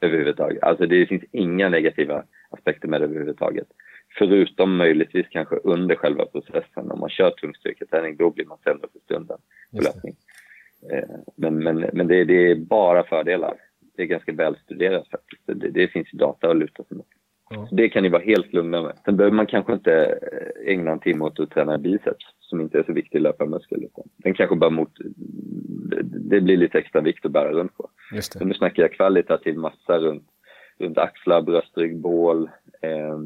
överhuvudtaget. 0.02 0.64
Alltså 0.64 0.86
det 0.86 1.06
finns 1.06 1.24
inga 1.32 1.70
negativa 1.70 2.24
aspekter 2.50 2.88
med 2.88 3.02
det 3.02 3.06
överhuvudtaget. 3.06 3.68
Förutom 4.18 4.78
möjligtvis 4.78 5.28
kanske 5.30 5.56
under 5.56 5.96
själva 5.96 6.26
processen. 6.26 6.92
Om 6.92 7.00
man 7.00 7.10
kör 7.10 7.32
tung 7.32 7.56
styrketräning, 7.56 8.18
då 8.18 8.30
blir 8.30 8.46
man 8.46 8.58
sämre 8.64 8.88
för 8.94 9.00
stunden 9.00 9.38
på 9.72 9.82
löpning. 9.84 10.16
Eh, 10.92 11.10
men 11.36 11.64
men, 11.64 11.86
men 11.94 12.08
det, 12.08 12.24
det 12.24 12.52
är 12.52 12.56
bara 12.56 13.04
fördelar. 13.04 13.54
Det 13.96 14.02
är 14.04 14.08
ganska 14.08 14.32
välstuderat 14.34 15.08
faktiskt. 15.10 15.42
Det, 15.46 15.70
det 15.70 15.88
finns 15.88 16.14
ju 16.14 16.18
data 16.18 16.50
att 16.50 16.58
luta 16.58 16.84
sig 16.84 16.98
mot. 16.98 17.08
Ja. 17.50 17.68
Det 17.72 17.90
kan 17.90 18.04
ni 18.04 18.10
vara 18.10 18.24
helt 18.24 18.54
lugna 18.54 18.82
med. 18.82 18.98
Sen 19.06 19.18
behöver 19.18 19.36
man 19.36 19.46
kanske 19.46 19.74
inte 19.74 19.94
eh, 20.06 20.74
ägna 20.74 20.92
en 20.92 21.00
timme 21.00 21.26
åt 21.26 21.40
att 21.40 21.52
träna 21.52 21.78
biceps 21.78 22.26
som 22.40 22.62
inte 22.62 22.80
är 22.80 22.84
så 22.84 22.94
viktig 22.94 23.22
löparmuskel. 23.22 23.84
Utan 23.84 24.04
den 24.18 24.34
kanske 24.34 24.56
bara 24.56 24.70
mot... 24.70 24.92
Det 26.30 26.42
blir 26.42 26.58
lite 26.58 26.78
extra 26.78 27.02
vikt 27.02 27.26
att 27.26 27.32
bära 27.32 27.52
runt 27.52 27.78
på. 27.78 27.90
Just 28.14 28.40
det. 28.40 28.46
nu 28.46 28.54
snackar 28.54 28.84
jag 28.84 28.94
kvalitativ 28.94 29.58
massa 29.58 30.00
runt, 30.00 30.28
runt 30.78 30.98
axlar, 30.98 31.42
bröstrygg, 31.42 31.98
bål, 31.98 32.50
eh, 32.82 33.18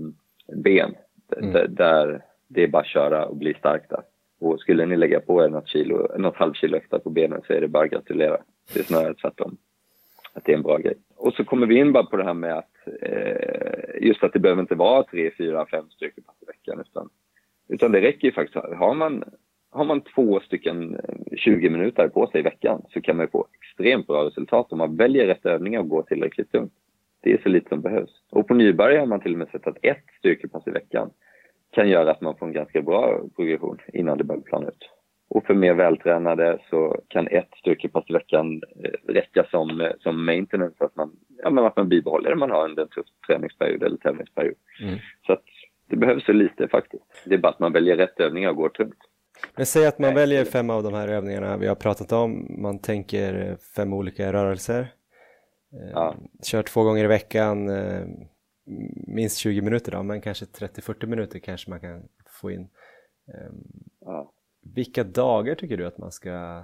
ben. 0.55 0.95
Mm. 1.41 1.75
Där 1.75 2.21
det 2.47 2.63
är 2.63 2.67
bara 2.67 2.81
att 2.81 2.87
köra 2.87 3.25
och 3.25 3.37
bli 3.37 3.53
stark 3.53 3.89
där. 3.89 4.01
Och 4.39 4.59
skulle 4.59 4.85
ni 4.85 4.97
lägga 4.97 5.19
på 5.19 5.43
er 5.43 5.49
något, 5.49 5.67
kilo, 5.67 6.17
något 6.17 6.35
halvkilo 6.35 6.77
extra 6.77 6.99
på 6.99 7.09
benen 7.09 7.41
så 7.47 7.53
är 7.53 7.61
det 7.61 7.67
bara 7.67 7.83
att 7.83 7.91
gratulera. 7.91 8.37
Det 8.73 8.79
är 8.79 8.83
snarare 8.83 9.13
tvärtom. 9.13 9.57
Att 10.37 10.45
det 10.45 10.51
är 10.51 10.57
en 10.57 10.63
bra 10.63 10.77
grej. 10.77 10.93
Och 11.15 11.33
så 11.33 11.43
kommer 11.43 11.67
vi 11.67 11.77
in 11.77 11.93
bara 11.93 12.03
på 12.03 12.17
det 12.17 12.23
här 12.23 12.33
med 12.33 12.57
att 12.57 12.87
eh, 13.01 14.07
just 14.07 14.23
att 14.23 14.33
det 14.33 14.39
behöver 14.39 14.61
inte 14.61 14.75
vara 14.75 15.03
tre, 15.03 15.31
fyra, 15.37 15.65
fem 15.65 15.89
styrkepass 15.89 16.35
i 16.41 16.45
veckan. 16.45 16.79
Utan, 16.79 17.09
utan 17.69 17.91
det 17.91 18.01
räcker 18.01 18.27
ju 18.27 18.31
faktiskt. 18.31 18.65
Har 18.75 18.93
man, 18.93 19.23
har 19.71 19.85
man 19.85 20.01
två 20.01 20.39
stycken 20.39 20.95
eh, 20.95 21.37
20 21.37 21.69
minuter 21.69 22.07
på 22.07 22.27
sig 22.27 22.39
i 22.39 22.43
veckan 22.43 22.81
så 22.89 23.01
kan 23.01 23.17
man 23.17 23.25
ju 23.25 23.29
få 23.29 23.47
extremt 23.59 24.07
bra 24.07 24.25
resultat 24.25 24.71
om 24.71 24.77
man 24.77 24.95
väljer 24.95 25.27
rätt 25.27 25.45
övningar 25.45 25.79
och 25.79 25.89
går 25.89 26.01
tillräckligt 26.01 26.51
tungt. 26.51 26.73
Det 27.21 27.33
är 27.33 27.41
så 27.43 27.49
lite 27.49 27.69
som 27.69 27.81
behövs. 27.81 28.21
Och 28.29 28.47
på 28.47 28.53
Nyberg 28.53 28.97
har 28.97 29.05
man 29.05 29.19
till 29.19 29.31
och 29.31 29.39
med 29.39 29.49
sett 29.49 29.67
att 29.67 29.77
ett 29.81 30.05
styrkepass 30.19 30.67
i 30.67 30.71
veckan 30.71 31.09
kan 31.71 31.89
göra 31.89 32.11
att 32.11 32.21
man 32.21 32.37
får 32.37 32.45
en 32.45 32.53
ganska 32.53 32.81
bra 32.81 33.21
progression 33.35 33.77
innan 33.93 34.17
det 34.17 34.23
börjar 34.23 34.41
plana 34.41 34.67
ut. 34.67 34.89
Och 35.29 35.45
för 35.45 35.53
mer 35.53 35.73
vältränade 35.73 36.59
så 36.69 37.01
kan 37.07 37.27
ett 37.27 37.49
styrkepass 37.59 38.09
i 38.09 38.13
veckan 38.13 38.61
eh, 38.83 39.13
räcka 39.13 39.43
som, 39.51 39.81
eh, 39.81 39.91
som 39.99 40.25
maintenance, 40.25 40.85
att 40.85 40.95
man, 40.95 41.11
ja, 41.43 41.49
men 41.49 41.65
att 41.65 41.75
man 41.75 41.89
bibehåller 41.89 42.29
det 42.29 42.35
man 42.35 42.51
har 42.51 42.65
under 42.65 42.83
en 42.83 42.89
tuff 42.89 43.05
träningsperiod 43.27 43.83
eller 43.83 43.97
tävlingsperiod. 43.97 44.55
Mm. 44.81 44.99
Så 45.25 45.33
att 45.33 45.43
det 45.89 45.95
behövs 45.95 46.25
så 46.25 46.33
lite 46.33 46.67
faktiskt. 46.67 47.03
Det 47.25 47.33
är 47.33 47.37
bara 47.37 47.51
att 47.51 47.59
man 47.59 47.73
väljer 47.73 47.97
rätt 47.97 48.19
övningar 48.19 48.49
och 48.49 48.55
går 48.55 48.69
tungt. 48.69 48.97
Men 49.55 49.65
säg 49.65 49.87
att 49.87 49.99
man 49.99 50.13
väljer 50.13 50.45
fem 50.45 50.69
av 50.69 50.83
de 50.83 50.93
här 50.93 51.07
övningarna 51.07 51.57
vi 51.57 51.67
har 51.67 51.75
pratat 51.75 52.11
om, 52.11 52.47
man 52.61 52.79
tänker 52.79 53.57
fem 53.75 53.93
olika 53.93 54.33
rörelser. 54.33 54.79
Eh, 55.73 55.91
ja. 55.93 56.15
Kör 56.43 56.63
två 56.63 56.83
gånger 56.83 57.03
i 57.03 57.07
veckan, 57.07 57.69
minst 59.07 59.37
20 59.37 59.61
minuter 59.61 59.91
då, 59.91 60.03
men 60.03 60.21
kanske 60.21 60.45
30-40 60.45 61.05
minuter 61.05 61.39
kanske 61.39 61.69
man 61.69 61.79
kan 61.79 62.03
få 62.41 62.51
in. 62.51 62.67
Ja. 64.01 64.33
Vilka 64.75 65.03
dagar 65.03 65.55
tycker 65.55 65.77
du 65.77 65.85
att 65.85 65.97
man 65.97 66.11
ska 66.11 66.63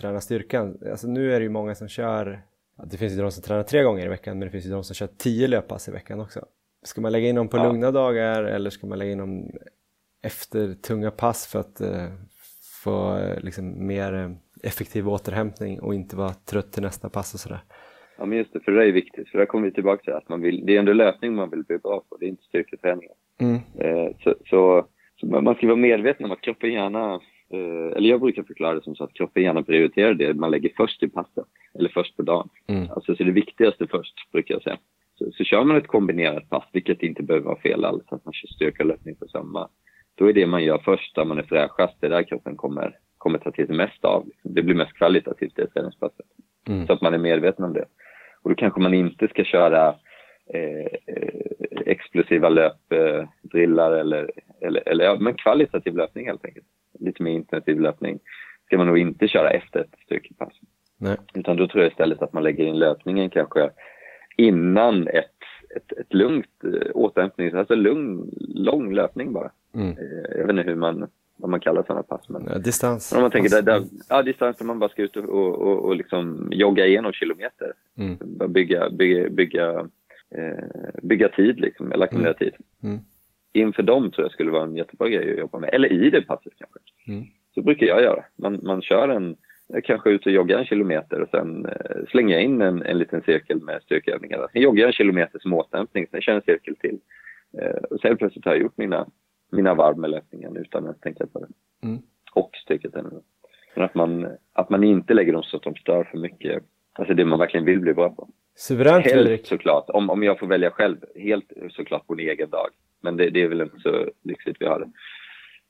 träna 0.00 0.20
styrkan? 0.20 0.78
Alltså 0.90 1.08
nu 1.08 1.32
är 1.32 1.40
det 1.40 1.44
ju 1.44 1.50
många 1.50 1.74
som 1.74 1.88
kör, 1.88 2.42
det 2.90 2.96
finns 2.96 3.12
ju 3.12 3.22
de 3.22 3.32
som 3.32 3.42
tränar 3.42 3.62
tre 3.62 3.82
gånger 3.82 4.06
i 4.06 4.08
veckan 4.08 4.38
men 4.38 4.46
det 4.46 4.52
finns 4.52 4.66
ju 4.66 4.70
de 4.70 4.84
som 4.84 4.94
kör 4.94 5.08
tio 5.18 5.48
löppass 5.48 5.88
i 5.88 5.92
veckan 5.92 6.20
också. 6.20 6.40
Ska 6.82 7.00
man 7.00 7.12
lägga 7.12 7.28
in 7.28 7.34
dem 7.34 7.48
på 7.48 7.56
ja. 7.56 7.64
lugna 7.72 7.90
dagar 7.90 8.44
eller 8.44 8.70
ska 8.70 8.86
man 8.86 8.98
lägga 8.98 9.12
in 9.12 9.18
dem 9.18 9.50
efter 10.22 10.74
tunga 10.74 11.10
pass 11.10 11.46
för 11.46 11.60
att 11.60 11.80
uh, 11.80 12.12
få 12.84 13.16
uh, 13.16 13.40
liksom 13.40 13.86
mer 13.86 14.14
uh, 14.14 14.30
effektiv 14.62 15.08
återhämtning 15.08 15.80
och 15.80 15.94
inte 15.94 16.16
vara 16.16 16.32
trött 16.32 16.72
till 16.72 16.82
nästa 16.82 17.08
pass 17.08 17.34
och 17.34 17.40
sådär? 17.40 17.60
Ja 18.18 18.26
men 18.26 18.38
just 18.38 18.52
det, 18.52 18.60
för 18.60 18.72
det 18.72 18.88
är 18.88 18.92
viktigt, 18.92 19.28
för 19.28 19.38
där 19.38 19.46
kommer 19.46 19.64
vi 19.64 19.74
tillbaka 19.74 20.02
till 20.02 20.12
att 20.12 20.28
man 20.28 20.40
vill, 20.40 20.66
det 20.66 20.74
är 20.74 20.78
ändå 20.78 20.92
löpning 20.92 21.34
man 21.34 21.50
vill 21.50 21.64
bli 21.64 21.78
bra 21.78 22.04
på, 22.08 22.16
det 22.16 22.26
är 22.26 22.28
inte 22.28 22.42
styrketräning. 22.42 23.08
Mm. 23.40 23.60
så, 24.20 24.34
så, 24.46 24.86
så, 25.20 25.26
man 25.26 25.54
ska 25.54 25.66
vara 25.66 25.76
medveten 25.76 26.24
om 26.24 26.32
att 26.32 26.40
kroppen 26.40 26.72
gärna 26.72 27.14
Eh, 27.14 27.20
eller 27.96 28.08
jag 28.08 28.20
brukar 28.20 28.42
förklara 28.42 28.74
det 28.74 28.82
som 28.82 28.96
så 28.96 29.04
att 29.04 29.14
kroppen 29.14 29.42
gärna 29.42 29.62
prioriterar 29.62 30.14
det 30.14 30.34
man 30.34 30.50
lägger 30.50 30.72
först 30.76 31.02
i 31.02 31.08
passet, 31.08 31.44
eller 31.78 31.88
först 31.88 32.16
på 32.16 32.22
dagen. 32.22 32.48
Mm. 32.66 32.90
Alltså 32.90 33.16
så 33.16 33.24
det 33.24 33.30
viktigaste 33.30 33.86
först, 33.86 34.32
brukar 34.32 34.54
jag 34.54 34.62
säga. 34.62 34.78
Så, 35.18 35.32
så 35.32 35.44
kör 35.44 35.64
man 35.64 35.76
ett 35.76 35.86
kombinerat 35.86 36.50
pass, 36.50 36.64
vilket 36.72 37.02
inte 37.02 37.22
behöver 37.22 37.46
vara 37.46 37.60
fel 37.60 37.84
alls, 37.84 38.04
att 38.06 38.24
man 38.24 38.34
kör 38.34 38.48
styrka 38.48 38.82
och 38.82 38.88
löpning 38.88 39.16
på 39.16 39.28
samma, 39.28 39.68
då 40.14 40.28
är 40.28 40.32
det 40.32 40.46
man 40.46 40.64
gör 40.64 40.78
först, 40.78 41.14
där 41.14 41.24
man 41.24 41.38
är 41.38 41.42
fräschast, 41.42 42.00
det 42.00 42.06
är 42.06 42.10
där 42.10 42.22
kroppen 42.22 42.56
kommer, 42.56 42.98
kommer 43.18 43.38
ta 43.38 43.50
till 43.50 43.66
sig 43.66 43.76
mest 43.76 44.04
av. 44.04 44.26
Det 44.42 44.62
blir 44.62 44.74
mest 44.74 44.92
kvalitativt 44.92 45.56
det 45.56 45.66
träningspasset. 45.66 46.26
Mm. 46.68 46.86
Så 46.86 46.92
att 46.92 47.00
man 47.00 47.14
är 47.14 47.18
medveten 47.18 47.64
om 47.64 47.72
det. 47.72 47.84
Och 48.42 48.50
då 48.50 48.56
kanske 48.56 48.80
man 48.80 48.94
inte 48.94 49.28
ska 49.28 49.44
köra 49.44 49.94
eh, 50.48 50.86
explosiva 51.86 52.48
löpdrillar 52.48 53.92
eller, 53.92 54.30
eller, 54.60 54.88
eller 54.88 55.04
ja, 55.04 55.16
men 55.20 55.34
kvalitativ 55.34 55.96
löpning 55.96 56.26
helt 56.26 56.44
enkelt. 56.44 56.66
Lite 57.00 57.22
mer 57.22 57.32
intensiv 57.32 57.80
löpning 57.80 58.18
ska 58.66 58.78
man 58.78 58.86
nog 58.86 58.98
inte 58.98 59.28
köra 59.28 59.50
efter 59.50 59.80
ett 59.80 59.94
styrkepass. 60.04 60.52
Nej. 60.96 61.16
Utan 61.34 61.56
då 61.56 61.68
tror 61.68 61.82
jag 61.82 61.90
istället 61.90 62.22
att 62.22 62.32
man 62.32 62.42
lägger 62.42 62.64
in 62.64 62.78
löpningen 62.78 63.30
kanske 63.30 63.70
innan 64.36 65.08
ett, 65.08 65.30
ett, 65.76 65.92
ett 65.92 66.14
lugnt 66.14 66.64
äh, 66.64 66.90
återhämtning, 66.94 67.54
alltså 67.54 67.74
lugn, 67.74 68.30
lång 68.54 68.94
löpning 68.94 69.32
bara. 69.32 69.50
Mm. 69.74 69.88
Eh, 69.88 70.38
jag 70.38 70.46
vet 70.46 70.56
inte 70.56 70.70
hur 70.70 70.74
man, 70.74 71.06
vad 71.36 71.50
man 71.50 71.60
kallar 71.60 71.82
sådana 71.82 72.02
pass. 72.02 72.28
Men, 72.28 72.44
ja, 72.52 72.58
distans. 72.58 73.12
Om 73.12 73.22
man 73.22 73.30
tänker 73.30 73.50
där, 73.50 73.62
där, 73.62 73.84
ja, 74.08 74.22
distans 74.22 74.56
där 74.56 74.64
man 74.64 74.78
bara 74.78 74.90
ska 74.90 75.02
ut 75.02 75.16
och, 75.16 75.24
och, 75.24 75.54
och, 75.54 75.84
och 75.84 75.96
liksom 75.96 76.48
jogga 76.52 76.86
igenom 76.86 77.12
kilometer. 77.12 77.72
Mm. 77.98 78.18
Bygga, 78.52 78.90
bygga, 78.90 79.30
bygga 79.30 79.88
eh, 80.30 81.00
bygga 81.02 81.28
tid, 81.28 81.60
liksom, 81.60 81.92
eller 81.92 82.04
ackumulera 82.04 82.34
mm. 82.34 82.38
tid. 82.38 82.54
Mm. 82.82 82.98
Inför 83.52 83.82
dem 83.82 84.10
tror 84.10 84.24
jag 84.24 84.32
skulle 84.32 84.50
vara 84.50 84.64
en 84.64 84.76
jättebra 84.76 85.08
grej 85.08 85.32
att 85.32 85.38
jobba 85.38 85.58
med, 85.58 85.70
eller 85.74 85.92
i 85.92 86.10
det 86.10 86.22
passet 86.22 86.52
kanske. 86.58 86.78
Mm. 87.08 87.24
Så 87.54 87.62
brukar 87.62 87.86
jag 87.86 88.02
göra. 88.02 88.24
Man, 88.36 88.60
man 88.62 88.82
kör 88.82 89.08
en, 89.08 89.36
kanske 89.84 90.10
ut 90.10 90.26
och 90.26 90.32
joggar 90.32 90.58
en 90.58 90.64
kilometer 90.64 91.20
och 91.20 91.28
sen 91.28 91.66
eh, 91.66 92.06
slänger 92.08 92.34
jag 92.34 92.44
in 92.44 92.60
en, 92.60 92.82
en 92.82 92.98
liten 92.98 93.22
cirkel 93.22 93.60
med 93.60 93.82
styrkeövningar. 93.82 94.48
Sen 94.52 94.62
joggar 94.62 94.80
jag 94.80 94.88
en 94.88 94.92
kilometer 94.92 95.38
som 95.38 95.54
återhämtning, 95.54 96.06
sen 96.10 96.20
kör 96.20 96.32
jag 96.32 96.36
en 96.36 96.54
cirkel 96.54 96.76
till. 96.76 96.98
Eh, 97.58 97.82
och 97.90 98.00
sen 98.00 98.16
plötsligt 98.16 98.44
har 98.44 98.52
jag 98.52 98.62
gjort 98.62 98.76
mina, 98.76 99.06
mina 99.52 99.74
varv 99.74 99.98
med 99.98 100.10
löpningen 100.10 100.56
utan 100.56 100.86
att 100.86 101.00
tänka 101.00 101.26
på 101.26 101.38
det. 101.40 101.48
Mm. 101.86 102.02
Och 102.34 102.50
styrketräning. 102.64 103.22
Men 103.74 103.84
att 103.84 103.94
man, 103.94 104.26
att 104.52 104.70
man 104.70 104.84
inte 104.84 105.14
lägger 105.14 105.32
dem 105.32 105.42
så 105.42 105.56
att 105.56 105.62
de 105.62 105.74
stör 105.74 106.04
för 106.04 106.18
mycket, 106.18 106.62
alltså 106.94 107.14
det 107.14 107.24
man 107.24 107.38
verkligen 107.38 107.66
vill 107.66 107.80
bli 107.80 107.94
bra 107.94 108.10
på. 108.10 108.28
Suveränt 108.56 109.04
Helt 109.04 109.14
Fredrik. 109.14 109.46
såklart, 109.46 109.90
om, 109.90 110.10
om 110.10 110.22
jag 110.22 110.38
får 110.38 110.46
välja 110.46 110.70
själv. 110.70 110.96
Helt 111.14 111.52
såklart 111.70 112.06
på 112.06 112.12
en 112.12 112.20
egen 112.20 112.50
dag. 112.50 112.68
Men 113.00 113.16
det, 113.16 113.30
det 113.30 113.42
är 113.42 113.48
väl 113.48 113.60
inte 113.60 113.78
så 113.78 114.06
lyxigt 114.22 114.56
vi 114.60 114.66
har 114.66 114.78
det, 114.78 114.90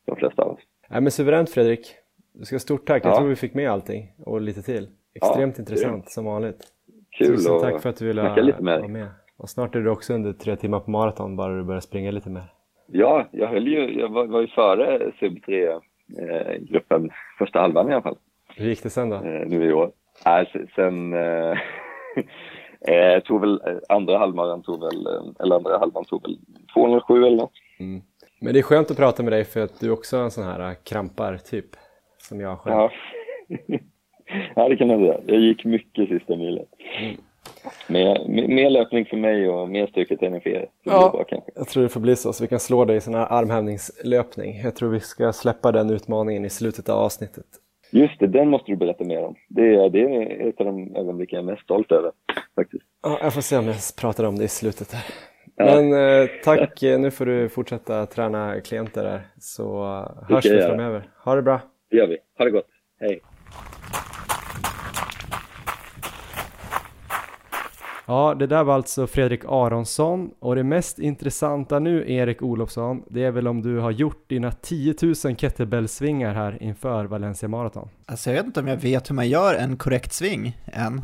de 0.06 0.16
flesta 0.16 0.42
av 0.42 0.50
oss. 0.50 0.60
Nej 0.88 1.00
men 1.00 1.10
suveränt 1.10 1.50
Fredrik. 1.50 1.94
Du 2.32 2.44
ska 2.44 2.58
stort 2.58 2.86
tack, 2.86 3.04
ja. 3.04 3.08
jag 3.08 3.18
tror 3.18 3.28
vi 3.28 3.36
fick 3.36 3.54
med 3.54 3.70
allting 3.70 4.12
och 4.18 4.40
lite 4.40 4.62
till. 4.62 4.88
Extremt 5.14 5.58
ja, 5.58 5.62
intressant 5.62 6.10
som 6.10 6.24
vanligt. 6.24 6.58
Kul 7.18 7.26
Tusen 7.26 7.60
tack 7.60 7.82
för 7.82 7.88
att 7.90 7.96
du 7.96 8.06
ville 8.06 8.22
vara 8.22 8.88
med. 8.88 9.08
Och 9.36 9.50
snart 9.50 9.74
är 9.74 9.80
du 9.80 9.90
också 9.90 10.14
under 10.14 10.32
tre 10.32 10.56
timmar 10.56 10.80
på 10.80 10.90
maraton 10.90 11.36
bara 11.36 11.56
du 11.56 11.64
börjar 11.64 11.80
springa 11.80 12.10
lite 12.10 12.30
mer. 12.30 12.44
Ja, 12.86 13.28
jag 13.32 13.48
höll 13.48 13.68
ju, 13.68 13.98
jag 14.00 14.08
var, 14.08 14.26
var 14.26 14.40
ju 14.40 14.46
före 14.46 15.12
sub 15.20 15.32
3-gruppen, 15.32 17.04
eh, 17.04 17.12
första 17.38 17.60
halvan 17.60 17.90
i 17.90 17.92
alla 17.92 18.02
fall. 18.02 18.18
Hur 18.56 18.68
gick 18.68 18.82
det 18.82 18.90
sen 18.90 19.10
då? 19.10 19.16
Eh, 19.16 19.46
nu 19.46 19.64
i 19.64 19.72
år. 19.72 19.92
Äh, 20.26 20.64
sen, 20.74 21.12
eh, 21.12 21.58
Eh, 22.88 23.20
tog 23.20 23.40
väl 23.40 23.60
eh, 23.66 23.76
andra 23.88 24.18
halvan 24.18 24.62
tog 24.62 24.80
väl, 24.80 25.06
eh, 25.06 25.44
eller 25.44 25.56
andra 25.56 25.78
halvan 25.78 26.04
tog 26.04 26.22
väl 26.22 26.38
207 26.74 27.24
eller 27.24 27.36
något. 27.36 27.52
Mm. 27.78 28.02
Men 28.40 28.52
det 28.52 28.58
är 28.58 28.62
skönt 28.62 28.90
att 28.90 28.96
prata 28.96 29.22
med 29.22 29.32
dig 29.32 29.44
för 29.44 29.60
att 29.60 29.80
du 29.80 29.90
också 29.90 30.16
är 30.16 30.22
en 30.22 30.30
sån 30.30 30.44
här 30.44 30.70
eh, 30.70 30.74
krampar 30.84 31.36
typ 31.36 31.66
som 32.18 32.40
jag 32.40 32.58
själv. 32.58 32.76
Ja, 32.76 32.90
ja 34.54 34.68
det 34.68 34.76
kan 34.76 34.88
man 34.88 34.98
säga. 34.98 35.20
Jag 35.26 35.40
gick 35.40 35.64
mycket 35.64 36.08
sista 36.08 36.36
milen. 36.36 36.66
Mm. 37.00 37.16
Mer, 37.88 38.48
mer 38.48 38.70
löpning 38.70 39.04
för 39.04 39.16
mig 39.16 39.48
och 39.48 39.68
mer 39.68 39.86
styrketräning 39.86 40.40
för 40.40 40.50
er. 40.50 40.66
Ja, 40.82 41.10
bra, 41.12 41.40
jag 41.54 41.68
tror 41.68 41.82
det 41.82 41.88
får 41.88 42.00
bli 42.00 42.16
så, 42.16 42.32
så 42.32 42.44
vi 42.44 42.48
kan 42.48 42.60
slå 42.60 42.84
dig 42.84 42.96
i 42.96 43.00
sån 43.00 43.14
här 43.14 43.32
armhävningslöpning. 43.32 44.60
Jag 44.64 44.76
tror 44.76 44.90
vi 44.90 45.00
ska 45.00 45.32
släppa 45.32 45.72
den 45.72 45.90
utmaningen 45.90 46.44
i 46.44 46.50
slutet 46.50 46.88
av 46.88 46.98
avsnittet. 46.98 47.46
Just 47.94 48.20
det, 48.20 48.26
den 48.26 48.48
måste 48.48 48.72
du 48.72 48.76
berätta 48.76 49.04
mer 49.04 49.24
om. 49.24 49.34
Det 49.48 49.74
är, 49.74 49.90
det 49.90 50.00
är 50.00 50.48
ett 50.48 50.60
av 50.60 50.66
de 50.66 50.96
ögonblick 50.96 51.32
jag 51.32 51.38
är 51.38 51.44
mest 51.44 51.62
stolt 51.62 51.92
över. 51.92 52.12
Faktiskt. 52.54 52.84
Ja, 53.02 53.18
jag 53.22 53.34
får 53.34 53.40
se 53.40 53.56
om 53.58 53.66
jag 53.66 53.76
pratar 54.00 54.24
om 54.24 54.38
det 54.38 54.44
i 54.44 54.48
slutet 54.48 54.92
här. 54.92 55.04
Ja. 55.56 55.64
Men 55.64 55.92
eh, 55.92 56.28
tack, 56.44 56.82
nu 56.82 57.10
får 57.10 57.26
du 57.26 57.48
fortsätta 57.48 58.06
träna 58.06 58.60
klienter 58.60 59.02
där, 59.02 59.20
så 59.38 59.84
hörs 60.28 60.44
vi 60.44 60.62
framöver. 60.62 61.08
Ha 61.24 61.34
det 61.34 61.42
bra! 61.42 61.60
Det 61.90 61.96
gör 61.96 62.06
vi. 62.06 62.18
Ha 62.38 62.44
det 62.44 62.50
gott. 62.50 62.68
Hej! 63.00 63.20
Ja, 68.06 68.34
det 68.38 68.46
där 68.46 68.64
var 68.64 68.74
alltså 68.74 69.06
Fredrik 69.06 69.44
Aronsson 69.44 70.30
och 70.38 70.56
det 70.56 70.64
mest 70.64 70.98
intressanta 70.98 71.78
nu 71.78 72.12
Erik 72.12 72.42
Olofsson, 72.42 73.02
det 73.10 73.24
är 73.24 73.30
väl 73.30 73.48
om 73.48 73.62
du 73.62 73.78
har 73.78 73.90
gjort 73.90 74.28
dina 74.28 74.52
10 74.52 74.94
000 75.02 75.14
kettlebellsvingar 75.14 76.34
här 76.34 76.62
inför 76.62 77.04
Valencia 77.04 77.48
Marathon? 77.48 77.88
Alltså 78.06 78.30
jag 78.30 78.36
vet 78.36 78.46
inte 78.46 78.60
om 78.60 78.68
jag 78.68 78.76
vet 78.76 79.10
hur 79.10 79.14
man 79.14 79.28
gör 79.28 79.54
en 79.54 79.76
korrekt 79.76 80.12
sving 80.12 80.58
än. 80.66 81.02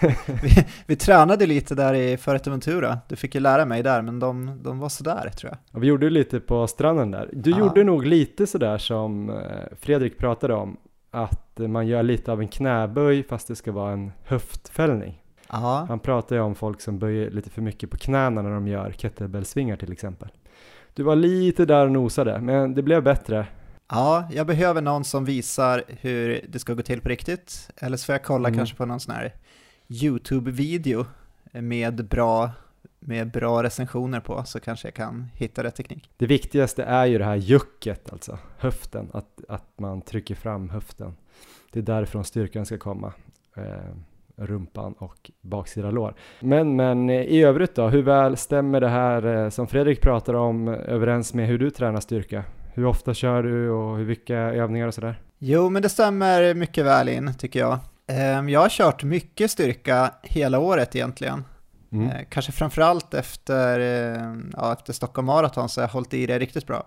vi, 0.42 0.66
vi 0.86 0.96
tränade 0.96 1.46
lite 1.46 1.74
där 1.74 1.94
i 1.94 2.16
Fuerteventura, 2.16 2.98
du 3.08 3.16
fick 3.16 3.34
ju 3.34 3.40
lära 3.40 3.64
mig 3.64 3.82
där, 3.82 4.02
men 4.02 4.18
de, 4.18 4.60
de 4.62 4.78
var 4.78 4.88
sådär 4.88 5.30
tror 5.36 5.50
jag. 5.50 5.58
Ja, 5.72 5.78
vi 5.78 5.86
gjorde 5.86 6.10
lite 6.10 6.40
på 6.40 6.66
stranden 6.66 7.10
där. 7.10 7.30
Du 7.32 7.50
ja. 7.50 7.58
gjorde 7.58 7.84
nog 7.84 8.06
lite 8.06 8.46
sådär 8.46 8.78
som 8.78 9.30
eh, 9.30 9.36
Fredrik 9.80 10.18
pratade 10.18 10.54
om, 10.54 10.76
att 11.10 11.58
man 11.58 11.86
gör 11.86 12.02
lite 12.02 12.32
av 12.32 12.40
en 12.40 12.48
knäböj 12.48 13.22
fast 13.22 13.48
det 13.48 13.56
ska 13.56 13.72
vara 13.72 13.92
en 13.92 14.12
höftfällning. 14.24 15.19
Aha. 15.52 15.86
Han 15.88 15.98
pratar 15.98 16.36
ju 16.36 16.42
om 16.42 16.54
folk 16.54 16.80
som 16.80 16.98
böjer 16.98 17.30
lite 17.30 17.50
för 17.50 17.62
mycket 17.62 17.90
på 17.90 17.96
knäna 17.96 18.42
när 18.42 18.50
de 18.50 18.68
gör 18.68 18.92
kettlebellsvingar 18.92 19.76
till 19.76 19.92
exempel. 19.92 20.28
Du 20.94 21.02
var 21.02 21.16
lite 21.16 21.64
där 21.64 21.84
och 21.86 21.92
nosade, 21.92 22.40
men 22.40 22.74
det 22.74 22.82
blev 22.82 23.02
bättre. 23.02 23.46
Ja, 23.88 24.28
jag 24.32 24.46
behöver 24.46 24.80
någon 24.80 25.04
som 25.04 25.24
visar 25.24 25.82
hur 25.88 26.44
det 26.48 26.58
ska 26.58 26.74
gå 26.74 26.82
till 26.82 27.00
på 27.00 27.08
riktigt. 27.08 27.70
Eller 27.76 27.96
så 27.96 28.04
får 28.04 28.12
jag 28.12 28.22
kolla 28.22 28.48
mm. 28.48 28.58
kanske 28.58 28.76
på 28.76 28.86
någon 28.86 29.00
sån 29.00 29.14
här 29.14 29.34
YouTube-video 29.88 31.06
med 31.52 32.08
bra 32.08 32.50
med 32.98 33.30
bra 33.30 33.62
recensioner 33.62 34.20
på 34.20 34.44
så 34.44 34.60
kanske 34.60 34.86
jag 34.88 34.94
kan 34.94 35.28
hitta 35.34 35.64
rätt 35.64 35.76
teknik. 35.76 36.10
Det 36.16 36.26
viktigaste 36.26 36.82
är 36.82 37.06
ju 37.06 37.18
det 37.18 37.24
här 37.24 37.36
jucket 37.36 38.12
alltså, 38.12 38.38
höften, 38.58 39.10
att, 39.12 39.40
att 39.48 39.72
man 39.76 40.02
trycker 40.02 40.34
fram 40.34 40.70
höften. 40.70 41.14
Det 41.70 41.78
är 41.78 41.82
därifrån 41.82 42.24
styrkan 42.24 42.66
ska 42.66 42.78
komma. 42.78 43.12
Eh, 44.40 44.46
rumpan 44.46 44.92
och 44.92 45.30
baksida 45.40 45.90
lår. 45.90 46.14
Men, 46.40 46.76
men 46.76 47.10
i 47.10 47.42
övrigt 47.42 47.74
då, 47.74 47.88
hur 47.88 48.02
väl 48.02 48.36
stämmer 48.36 48.80
det 48.80 48.88
här 48.88 49.26
eh, 49.26 49.48
som 49.48 49.66
Fredrik 49.66 50.00
pratar 50.00 50.34
om 50.34 50.68
överens 50.68 51.34
med 51.34 51.46
hur 51.46 51.58
du 51.58 51.70
tränar 51.70 52.00
styrka? 52.00 52.44
Hur 52.74 52.84
ofta 52.84 53.14
kör 53.14 53.42
du 53.42 53.70
och 53.70 53.96
hur 53.96 54.04
vilka 54.04 54.36
övningar 54.36 54.86
och 54.86 54.94
sådär? 54.94 55.20
Jo, 55.38 55.68
men 55.68 55.82
det 55.82 55.88
stämmer 55.88 56.54
mycket 56.54 56.84
väl 56.84 57.08
in 57.08 57.34
tycker 57.38 57.60
jag. 57.60 57.78
Ehm, 58.06 58.48
jag 58.48 58.60
har 58.60 58.68
kört 58.68 59.04
mycket 59.04 59.50
styrka 59.50 60.14
hela 60.22 60.58
året 60.58 60.96
egentligen. 60.96 61.44
Mm. 61.92 62.10
Eh, 62.10 62.20
kanske 62.28 62.52
framförallt 62.52 63.14
efter, 63.14 63.80
eh, 63.80 64.34
ja, 64.56 64.72
efter 64.72 64.92
Stockholm 64.92 65.26
Marathon 65.26 65.68
så 65.68 65.80
har 65.80 65.88
jag 65.88 65.92
hållit 65.92 66.14
i 66.14 66.26
det 66.26 66.38
riktigt 66.38 66.66
bra. 66.66 66.86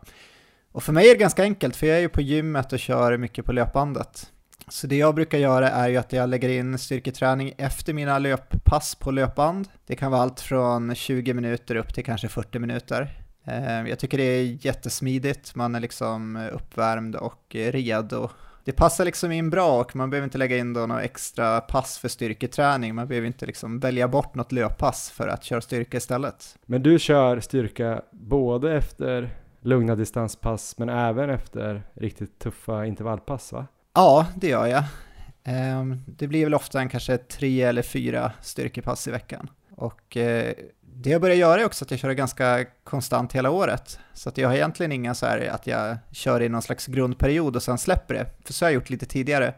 Och 0.72 0.84
för 0.84 0.94
mig 0.94 1.10
är 1.10 1.14
det 1.14 1.20
ganska 1.20 1.44
enkelt, 1.44 1.76
för 1.76 1.88
jag 1.88 1.98
är 1.98 2.02
ju 2.02 2.10
på 2.10 2.22
gymmet 2.22 2.74
och 2.74 2.80
kör 2.80 3.18
mycket 3.18 3.46
på 3.46 3.52
löpbandet. 3.52 4.33
Så 4.68 4.88
det 4.88 4.98
jag 4.98 5.16
brukar 5.16 5.38
göra 5.38 5.70
är 5.70 5.90
ju 5.90 5.98
att 5.98 6.14
jag 6.14 6.30
lägger 6.30 6.50
in 6.50 6.78
styrketräning 6.78 7.54
efter 7.58 7.94
mina 7.94 8.20
löppass 8.20 8.96
på 8.96 9.12
löpband. 9.12 9.68
Det 9.88 9.96
kan 9.96 10.12
vara 10.12 10.22
allt 10.22 10.40
från 10.40 10.96
20 10.96 11.34
minuter 11.34 11.76
upp 11.76 11.94
till 11.94 12.06
kanske 12.06 12.28
40 12.28 12.60
minuter. 12.60 13.20
Eh, 13.46 13.90
jag 13.90 14.00
tycker 14.00 14.18
det 14.18 14.24
är 14.24 14.66
jättesmidigt, 14.66 15.56
man 15.56 15.76
är 15.76 15.80
liksom 15.80 16.50
uppvärmd 16.54 17.16
och 17.16 17.44
redo. 17.50 18.30
Det 18.66 18.72
passar 18.72 19.06
liksom 19.06 19.32
in 19.32 19.50
bra 19.50 19.80
och 19.80 19.96
man 19.96 20.10
behöver 20.10 20.26
inte 20.26 20.38
lägga 20.38 20.58
in 20.58 20.74
då 20.74 20.86
några 20.86 21.02
extra 21.02 21.62
pass 21.62 21.98
för 21.98 22.08
styrketräning. 22.08 22.96
Man 22.96 23.08
behöver 23.08 23.28
inte 23.28 23.46
liksom 23.46 23.80
välja 23.80 24.08
bort 24.08 24.36
något 24.36 24.52
löppass 24.52 25.10
för 25.10 25.28
att 25.28 25.44
köra 25.44 25.62
styrka 25.62 25.98
istället. 25.98 26.58
Men 26.66 26.84
du 26.84 27.00
kör 27.00 27.40
styrka 27.40 28.02
både 28.12 28.78
efter 28.78 29.30
lugna 29.62 29.96
distanspass 29.96 30.78
men 30.78 30.90
även 30.90 31.30
efter 31.30 31.84
riktigt 31.94 32.40
tuffa 32.40 32.86
intervallpass 32.86 33.52
va? 33.52 33.68
Ja, 33.94 34.28
det 34.36 34.48
gör 34.48 34.68
jag. 34.68 34.84
Ehm, 35.44 36.04
det 36.08 36.28
blir 36.28 36.44
väl 36.44 36.54
ofta 36.54 36.80
en 36.80 36.90
kanske 36.90 37.18
tre 37.18 37.62
eller 37.62 37.82
fyra 37.82 38.32
styrkepass 38.42 39.08
i 39.08 39.12
veckan. 39.12 39.50
Och 39.76 40.18
eh, 40.18 40.54
det 40.82 41.10
jag 41.10 41.22
börjar 41.22 41.36
göra 41.36 41.62
är 41.62 41.66
också 41.66 41.86
att 41.86 41.92
jag 41.92 42.00
kör 42.00 42.12
ganska 42.12 42.66
konstant 42.84 43.34
hela 43.34 43.50
året. 43.50 44.00
Så 44.14 44.30
att 44.30 44.38
jag 44.38 44.50
har 44.50 44.56
egentligen 44.56 44.92
inga 44.92 45.14
så 45.14 45.26
här 45.26 45.48
att 45.48 45.68
jag 45.68 45.98
kör 46.12 46.42
i 46.42 46.50
någon 46.50 46.62
slags 46.62 46.88
grundperiod 46.88 47.56
och 47.56 47.64
sen 47.64 47.78
släpper 47.78 48.14
det. 48.14 48.26
För 48.46 48.54
så 48.54 48.66
har 48.66 48.70
jag 48.70 48.76
gjort 48.76 48.90
lite 48.90 49.06
tidigare. 49.06 49.54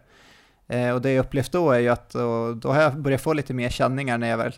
Eh, 0.67 0.89
och 0.89 1.01
det 1.01 1.11
jag 1.11 1.25
upplevt 1.25 1.51
då 1.51 1.71
är 1.71 1.79
ju 1.79 1.89
att 1.89 2.09
då, 2.09 2.53
då 2.53 2.71
har 2.71 2.81
jag 2.81 3.01
börjat 3.01 3.21
få 3.21 3.33
lite 3.33 3.53
mer 3.53 3.69
känningar 3.69 4.17
när 4.17 4.27
jag 4.29 4.38
väl 4.38 4.53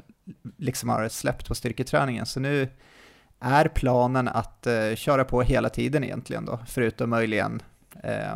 liksom 0.57 0.89
har 0.89 1.09
släppt 1.09 1.47
på 1.47 1.55
styrketräningen. 1.55 2.25
Så 2.25 2.39
nu 2.39 2.69
är 3.39 3.67
planen 3.67 4.27
att 4.27 4.67
eh, 4.67 4.95
köra 4.95 5.23
på 5.23 5.41
hela 5.41 5.69
tiden 5.69 6.03
egentligen 6.03 6.45
då, 6.45 6.59
förutom 6.67 7.09
möjligen 7.09 7.61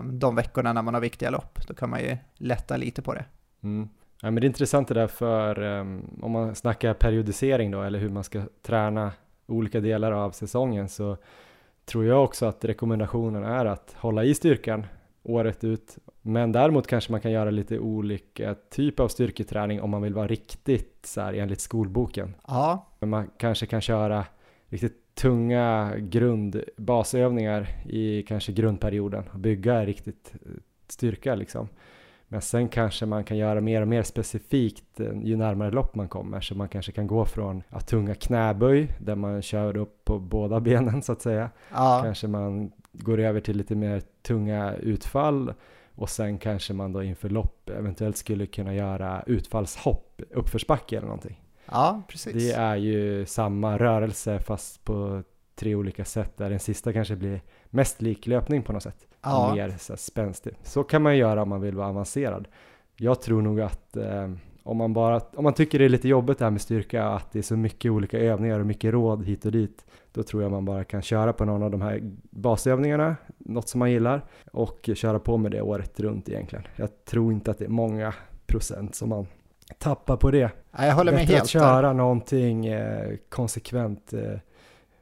de 0.03 0.35
veckorna 0.35 0.73
när 0.73 0.81
man 0.81 0.93
har 0.93 1.01
viktiga 1.01 1.29
lopp. 1.29 1.59
Då 1.67 1.73
kan 1.73 1.89
man 1.89 1.99
ju 1.99 2.17
lätta 2.35 2.77
lite 2.77 3.01
på 3.01 3.13
det. 3.13 3.25
Mm. 3.63 3.89
Ja, 4.21 4.31
men 4.31 4.41
det 4.41 4.45
är 4.45 4.47
intressant 4.47 4.87
det 4.87 4.93
där 4.93 5.07
för 5.07 5.63
um, 5.63 6.19
om 6.21 6.31
man 6.31 6.55
snackar 6.55 6.93
periodisering 6.93 7.71
då 7.71 7.81
eller 7.81 7.99
hur 7.99 8.09
man 8.09 8.23
ska 8.23 8.41
träna 8.61 9.11
olika 9.47 9.79
delar 9.79 10.11
av 10.11 10.31
säsongen 10.31 10.89
så 10.89 11.17
tror 11.85 12.05
jag 12.05 12.23
också 12.23 12.45
att 12.45 12.65
rekommendationen 12.65 13.43
är 13.43 13.65
att 13.65 13.95
hålla 13.97 14.23
i 14.23 14.33
styrkan 14.33 14.85
året 15.23 15.63
ut. 15.63 15.97
Men 16.21 16.51
däremot 16.51 16.87
kanske 16.87 17.11
man 17.11 17.21
kan 17.21 17.31
göra 17.31 17.51
lite 17.51 17.79
olika 17.79 18.55
typ 18.69 18.99
av 18.99 19.07
styrketräning 19.07 19.81
om 19.81 19.89
man 19.89 20.01
vill 20.01 20.13
vara 20.13 20.27
riktigt 20.27 21.05
så 21.05 21.21
här 21.21 21.33
enligt 21.33 21.61
skolboken. 21.61 22.35
Ja. 22.47 22.87
Men 22.99 23.09
man 23.09 23.29
kanske 23.37 23.65
kan 23.65 23.81
köra 23.81 24.25
riktigt 24.67 25.00
tunga 25.13 25.93
grundbasövningar 25.97 27.67
i 27.85 28.23
kanske 28.23 28.51
grundperioden 28.51 29.23
och 29.33 29.39
bygga 29.39 29.85
riktigt 29.85 30.33
eh, 30.33 30.51
styrka 30.87 31.35
liksom. 31.35 31.67
Men 32.27 32.41
sen 32.41 32.69
kanske 32.69 33.05
man 33.05 33.23
kan 33.23 33.37
göra 33.37 33.61
mer 33.61 33.81
och 33.81 33.87
mer 33.87 34.03
specifikt 34.03 34.99
eh, 34.99 35.21
ju 35.23 35.37
närmare 35.37 35.71
lopp 35.71 35.95
man 35.95 36.07
kommer. 36.07 36.41
Så 36.41 36.55
man 36.55 36.69
kanske 36.69 36.91
kan 36.91 37.07
gå 37.07 37.25
från 37.25 37.63
att 37.69 37.87
tunga 37.87 38.15
knäböj 38.15 38.87
där 38.99 39.15
man 39.15 39.41
kör 39.41 39.77
upp 39.77 40.05
på 40.05 40.19
båda 40.19 40.59
benen 40.69 41.01
så 41.01 41.11
att 41.11 41.21
säga. 41.21 41.49
Ja. 41.71 42.01
Kanske 42.03 42.27
man 42.27 42.71
går 42.91 43.19
över 43.19 43.39
till 43.39 43.57
lite 43.57 43.75
mer 43.75 44.01
tunga 44.21 44.73
utfall 44.73 45.53
och 45.95 46.09
sen 46.09 46.37
kanske 46.37 46.73
man 46.73 46.93
då 46.93 47.03
inför 47.03 47.29
lopp 47.29 47.69
eventuellt 47.69 48.17
skulle 48.17 48.45
kunna 48.45 48.73
göra 48.73 49.23
utfallshopp, 49.27 50.21
uppförsbacke 50.29 50.97
eller 50.97 51.07
någonting. 51.07 51.41
Ja, 51.71 52.01
precis. 52.07 52.33
Det 52.33 52.51
är 52.51 52.75
ju 52.75 53.25
samma 53.25 53.77
rörelse 53.77 54.39
fast 54.39 54.85
på 54.85 55.23
tre 55.55 55.75
olika 55.75 56.05
sätt 56.05 56.37
där 56.37 56.49
den 56.49 56.59
sista 56.59 56.93
kanske 56.93 57.15
blir 57.15 57.41
mest 57.69 58.01
lik 58.01 58.27
löpning 58.27 58.63
på 58.63 58.73
något 58.73 58.83
sätt 58.83 59.07
ja. 59.21 59.53
mer 59.55 59.75
så 59.79 59.97
spänstig. 59.97 60.53
Så 60.63 60.83
kan 60.83 61.01
man 61.01 61.17
göra 61.17 61.41
om 61.41 61.49
man 61.49 61.61
vill 61.61 61.75
vara 61.75 61.87
avancerad. 61.87 62.47
Jag 62.97 63.21
tror 63.21 63.41
nog 63.41 63.61
att 63.61 63.97
eh, 63.97 64.31
om, 64.63 64.77
man 64.77 64.93
bara, 64.93 65.21
om 65.35 65.43
man 65.43 65.53
tycker 65.53 65.79
det 65.79 65.85
är 65.85 65.89
lite 65.89 66.07
jobbigt 66.07 66.37
det 66.37 66.45
här 66.45 66.51
med 66.51 66.61
styrka, 66.61 67.05
att 67.05 67.31
det 67.31 67.39
är 67.39 67.43
så 67.43 67.57
mycket 67.57 67.91
olika 67.91 68.19
övningar 68.19 68.59
och 68.59 68.65
mycket 68.65 68.93
råd 68.93 69.25
hit 69.25 69.45
och 69.45 69.51
dit, 69.51 69.85
då 70.11 70.23
tror 70.23 70.43
jag 70.43 70.51
man 70.51 70.65
bara 70.65 70.83
kan 70.83 71.01
köra 71.01 71.33
på 71.33 71.45
någon 71.45 71.63
av 71.63 71.71
de 71.71 71.81
här 71.81 71.99
basövningarna, 72.29 73.15
något 73.37 73.69
som 73.69 73.79
man 73.79 73.91
gillar, 73.91 74.25
och 74.51 74.89
köra 74.95 75.19
på 75.19 75.37
med 75.37 75.51
det 75.51 75.61
året 75.61 75.99
runt 75.99 76.29
egentligen. 76.29 76.65
Jag 76.75 77.05
tror 77.05 77.33
inte 77.33 77.51
att 77.51 77.57
det 77.57 77.65
är 77.65 77.69
många 77.69 78.13
procent 78.45 78.95
som 78.95 79.09
man 79.09 79.27
tappar 79.81 80.17
på 80.17 80.31
det. 80.31 80.51
Ja, 80.71 80.85
jag 80.85 80.95
håller 80.95 81.11
med 81.11 81.21
Bättre 81.21 81.33
helt 81.33 81.43
att 81.43 81.49
köra 81.49 81.87
där. 81.87 81.93
någonting 81.93 82.65
eh, 82.67 83.15
konsekvent 83.29 84.13
eh, 84.13 84.19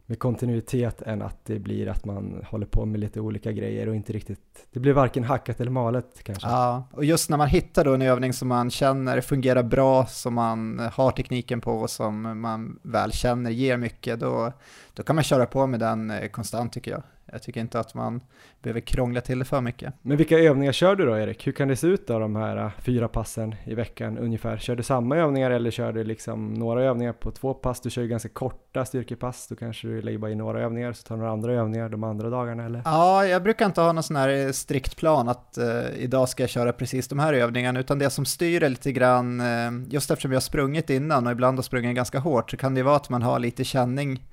med 0.06 0.20
kontinuitet 0.20 1.02
än 1.02 1.22
att 1.22 1.46
det 1.46 1.60
blir 1.60 1.88
att 1.88 2.06
man 2.06 2.46
håller 2.48 2.66
på 2.66 2.86
med 2.86 3.00
lite 3.00 3.20
olika 3.20 3.52
grejer 3.52 3.90
och 3.90 3.96
inte 3.96 4.14
riktigt, 4.14 4.68
det 4.72 4.80
blir 4.80 4.94
varken 4.94 5.24
hackat 5.24 5.62
eller 5.62 5.72
malet 5.72 6.24
kanske. 6.24 6.48
Ja, 6.48 6.84
och 6.92 7.06
just 7.06 7.30
när 7.30 7.38
man 7.38 7.48
hittar 7.48 7.86
då 7.86 7.94
en 7.94 8.02
övning 8.02 8.34
som 8.34 8.48
man 8.48 8.72
känner 8.72 9.22
fungerar 9.22 9.64
bra, 9.64 10.06
som 10.06 10.34
man 10.34 10.90
har 10.94 11.12
tekniken 11.12 11.62
på 11.62 11.72
och 11.72 11.90
som 11.90 12.42
man 12.42 12.80
väl 12.82 13.12
känner 13.12 13.52
ger 13.52 13.78
mycket, 13.78 14.20
då, 14.20 14.52
då 14.94 15.04
kan 15.04 15.16
man 15.16 15.24
köra 15.24 15.46
på 15.46 15.68
med 15.68 15.80
den 15.80 16.12
eh, 16.12 16.28
konstant 16.30 16.74
tycker 16.74 16.92
jag. 16.92 17.04
Jag 17.32 17.44
tycker 17.44 17.62
inte 17.62 17.80
att 17.80 17.94
man 17.94 18.22
behöver 18.62 18.80
krångla 18.80 19.22
till 19.22 19.40
det 19.40 19.46
för 19.46 19.62
mycket. 19.62 19.94
Men 20.02 20.18
vilka 20.18 20.40
övningar 20.40 20.72
kör 20.72 20.96
du 20.96 21.06
då 21.06 21.18
Erik? 21.18 21.48
Hur 21.48 21.52
kan 21.52 21.68
det 21.68 21.76
se 21.76 21.88
ut 21.88 22.08
då 22.08 22.20
de 22.20 22.36
här 22.36 22.58
äh, 22.58 22.72
fyra 22.80 23.08
passen 23.08 23.56
i 23.66 23.76
veckan 23.76 24.18
ungefär? 24.18 24.58
Kör 24.58 24.76
du 24.76 24.84
samma 24.84 25.18
övningar 25.18 25.52
eller 25.52 25.72
kör 25.72 25.94
du 25.94 26.04
liksom 26.04 26.54
några 26.54 26.84
övningar 26.84 27.14
på 27.14 27.32
två 27.32 27.54
pass? 27.54 27.82
Du 27.82 27.90
kör 27.90 28.02
ju 28.02 28.08
ganska 28.08 28.30
korta 28.30 28.86
styrkepass, 28.86 29.48
då 29.48 29.56
kanske 29.56 29.88
du 29.88 30.02
lägger 30.02 30.18
bara 30.18 30.32
in 30.32 30.38
några 30.38 30.62
övningar 30.62 30.94
så 30.94 31.04
tar 31.04 31.16
du 31.16 31.20
några 31.20 31.34
andra 31.34 31.54
övningar 31.54 31.90
de 31.90 32.04
andra 32.04 32.30
dagarna 32.30 32.66
eller? 32.66 32.82
Ja, 32.86 33.26
jag 33.26 33.44
brukar 33.44 33.66
inte 33.66 33.82
ha 33.82 33.92
någon 33.92 34.04
sån 34.04 34.16
här 34.16 34.30
eh, 34.30 34.52
strikt 34.52 34.98
plan 34.98 35.30
att 35.30 35.58
uh, 35.60 36.04
idag 36.04 36.30
ska 36.30 36.44
jag 36.44 36.50
köra 36.50 36.74
precis 36.74 37.08
de 37.08 37.20
här 37.20 37.34
övningarna, 37.34 37.80
utan 37.80 38.00
det 38.00 38.10
som 38.10 38.26
styr 38.26 38.64
är 38.64 38.70
lite 38.70 38.92
grann, 38.92 39.42
uh, 39.42 39.84
just 39.90 40.12
eftersom 40.12 40.32
jag 40.32 40.36
har 40.36 40.42
sprungit 40.42 40.90
innan 40.90 41.28
och 41.28 41.32
ibland 41.32 41.58
har 41.58 41.64
sprungit 41.64 41.96
ganska 41.96 42.20
hårt, 42.20 42.52
så 42.52 42.58
kan 42.58 42.76
det 42.76 42.84
vara 42.84 42.96
att 42.96 43.10
man 43.10 43.22
har 43.22 43.40
lite 43.40 43.64
känning, 43.64 44.24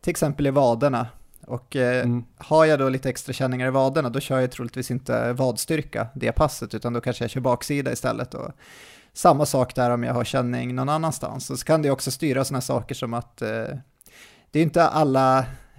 till 0.00 0.10
exempel 0.10 0.46
i 0.46 0.50
vaderna, 0.50 1.06
och 1.46 1.76
eh, 1.76 2.04
mm. 2.04 2.24
har 2.36 2.64
jag 2.64 2.78
då 2.78 2.88
lite 2.88 3.08
extra 3.08 3.32
känningar 3.32 3.66
i 3.66 3.70
vaderna, 3.70 4.08
då 4.08 4.20
kör 4.20 4.40
jag 4.40 4.50
troligtvis 4.50 4.90
inte 4.90 5.32
vadstyrka 5.32 6.06
det 6.14 6.32
passet, 6.32 6.74
utan 6.74 6.92
då 6.92 7.00
kanske 7.00 7.24
jag 7.24 7.30
kör 7.30 7.40
baksida 7.40 7.92
istället. 7.92 8.34
Och 8.34 8.50
samma 9.12 9.46
sak 9.46 9.74
där 9.74 9.90
om 9.90 10.04
jag 10.04 10.14
har 10.14 10.24
känning 10.24 10.74
någon 10.74 10.88
annanstans. 10.88 11.50
Och 11.50 11.58
så 11.58 11.64
kan 11.64 11.82
det 11.82 11.90
också 11.90 12.10
styra 12.10 12.44
sådana 12.44 12.60
saker 12.60 12.94
som 12.94 13.14
att 13.14 13.42
eh, 13.42 13.48
det 14.50 14.58
är 14.58 14.62
inte 14.62 14.88
alla 14.88 15.38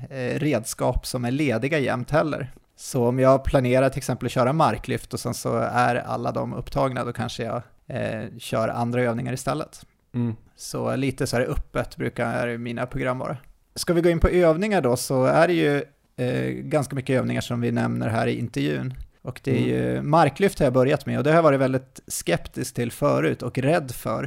eh, 0.09 0.39
redskap 0.39 1.07
som 1.07 1.25
är 1.25 1.31
lediga 1.31 1.79
jämt 1.79 2.11
heller. 2.11 2.51
Så 2.75 3.07
om 3.07 3.19
jag 3.19 3.43
planerar 3.43 3.89
till 3.89 3.97
exempel 3.97 4.25
att 4.25 4.31
köra 4.31 4.53
marklyft 4.53 5.13
och 5.13 5.19
sen 5.19 5.33
så 5.33 5.57
är 5.57 5.95
alla 5.95 6.31
de 6.31 6.53
upptagna, 6.53 7.03
då 7.03 7.13
kanske 7.13 7.43
jag 7.43 7.61
eh, 7.87 8.37
kör 8.37 8.67
andra 8.67 9.01
övningar 9.01 9.33
istället. 9.33 9.85
Mm. 10.13 10.35
Så 10.55 10.95
lite 10.95 11.27
så 11.27 11.37
här 11.37 11.43
öppet 11.43 11.97
brukar 11.97 12.57
mina 12.57 12.85
program 12.85 13.19
vara. 13.19 13.37
Ska 13.77 13.93
vi 13.93 14.01
gå 14.01 14.09
in 14.09 14.19
på 14.19 14.29
övningar 14.29 14.81
då 14.81 14.95
så 14.97 15.25
är 15.25 15.47
det 15.47 15.53
ju 15.53 15.83
eh, 16.17 16.49
ganska 16.49 16.95
mycket 16.95 17.19
övningar 17.19 17.41
som 17.41 17.61
vi 17.61 17.71
nämner 17.71 18.07
här 18.07 18.27
i 18.27 18.39
intervjun. 18.39 18.93
Och 19.21 19.41
det 19.43 19.51
är 19.51 19.57
mm. 19.57 19.95
ju 19.95 20.01
marklyft 20.01 20.59
har 20.59 20.65
jag 20.65 20.73
börjat 20.73 21.05
med 21.05 21.17
och 21.17 21.23
det 21.23 21.29
har 21.29 21.35
jag 21.35 21.43
varit 21.43 21.59
väldigt 21.59 21.99
skeptisk 22.07 22.75
till 22.75 22.91
förut 22.91 23.41
och 23.41 23.57
rädd 23.57 23.91
för. 23.91 24.23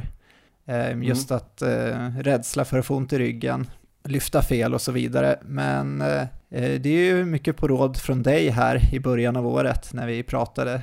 Eh, 0.65 0.85
mm. 0.85 1.03
just 1.03 1.31
att 1.31 1.61
eh, 1.61 2.09
rädsla 2.19 2.65
för 2.65 2.79
att 2.79 2.85
få 2.85 2.95
ont 2.95 3.13
i 3.13 3.19
ryggen, 3.19 3.69
lyfta 4.03 4.41
fel 4.41 4.73
och 4.73 4.81
så 4.81 4.91
vidare. 4.91 5.39
Men 5.45 6.01
eh, 6.01 6.27
det 6.49 6.89
är 6.89 7.03
ju 7.03 7.25
mycket 7.25 7.57
på 7.57 7.67
råd 7.67 7.97
från 7.97 8.23
dig 8.23 8.49
här 8.49 8.93
i 8.93 8.99
början 8.99 9.35
av 9.35 9.47
året 9.47 9.93
när 9.93 10.07
vi 10.07 10.23
pratade 10.23 10.81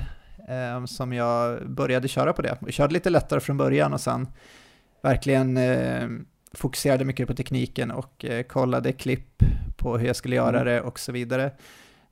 eh, 0.49 0.85
som 0.85 1.13
jag 1.13 1.69
började 1.69 2.07
köra 2.07 2.33
på 2.33 2.41
det. 2.41 2.57
Jag 2.59 2.73
körde 2.73 2.93
lite 2.93 3.09
lättare 3.09 3.39
från 3.39 3.57
början 3.57 3.93
och 3.93 4.01
sen 4.01 4.27
verkligen 5.01 5.57
eh, 5.57 6.07
fokuserade 6.51 7.05
mycket 7.05 7.27
på 7.27 7.33
tekniken 7.33 7.91
och 7.91 8.25
eh, 8.25 8.43
kollade 8.43 8.91
klipp 8.91 9.43
på 9.77 9.97
hur 9.97 10.07
jag 10.07 10.15
skulle 10.15 10.35
göra 10.35 10.61
mm. 10.61 10.65
det 10.65 10.81
och 10.81 10.99
så 10.99 11.11
vidare. 11.11 11.51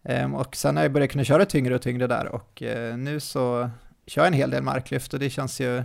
Um, 0.04 0.36
och 0.36 0.56
sen 0.56 0.76
har 0.76 0.84
jag 0.84 0.92
börjat 0.92 1.12
kunna 1.12 1.24
köra 1.24 1.46
tyngre 1.46 1.76
och 1.76 1.82
tyngre 1.82 2.08
där 2.08 2.28
och 2.28 2.64
uh, 2.66 2.98
nu 2.98 3.20
så 3.20 3.70
kör 4.08 4.22
jag 4.22 4.28
en 4.28 4.34
hel 4.34 4.50
del 4.50 4.64
marklyft 4.64 5.14
och 5.14 5.20
det 5.20 5.30
känns 5.30 5.60
ju 5.60 5.84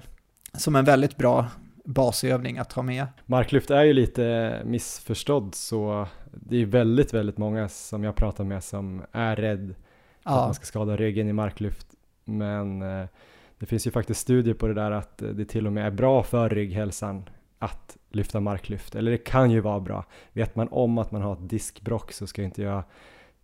som 0.55 0.76
en 0.76 0.84
väldigt 0.84 1.16
bra 1.16 1.46
basövning 1.84 2.59
att 2.59 2.72
ha 2.72 2.82
med. 2.82 3.07
Marklyft 3.26 3.70
är 3.70 3.82
ju 3.82 3.92
lite 3.92 4.57
missförstådd 4.64 5.55
så 5.55 6.07
det 6.32 6.57
är 6.57 6.66
väldigt, 6.66 7.14
väldigt 7.14 7.38
många 7.38 7.68
som 7.68 8.05
jag 8.05 8.16
pratar 8.16 8.44
med 8.44 8.64
som 8.64 9.03
är 9.12 9.36
rädd 9.36 9.74
ja. 10.22 10.30
att 10.30 10.46
man 10.46 10.55
ska 10.55 10.64
skada 10.64 10.96
ryggen 10.96 11.28
i 11.28 11.32
marklyft. 11.32 11.86
Men 12.24 12.82
eh, 12.82 13.07
det 13.59 13.66
finns 13.66 13.86
ju 13.86 13.90
faktiskt 13.90 14.20
studier 14.20 14.55
på 14.55 14.66
det 14.66 14.74
där 14.74 14.90
att 14.90 15.18
det 15.18 15.44
till 15.44 15.66
och 15.66 15.72
med 15.72 15.86
är 15.86 15.90
bra 15.90 16.22
för 16.22 16.48
rygghälsan 16.48 17.24
att 17.62 17.96
lyfta 18.10 18.40
marklyft, 18.40 18.94
eller 18.94 19.10
det 19.10 19.18
kan 19.18 19.50
ju 19.50 19.60
vara 19.60 19.80
bra. 19.80 20.04
Vet 20.32 20.56
man 20.56 20.68
om 20.70 20.98
att 20.98 21.12
man 21.12 21.22
har 21.22 21.32
ett 21.32 21.48
diskbrock 21.48 22.12
så 22.12 22.26
ska 22.26 22.42
inte 22.42 22.62
jag 22.62 22.82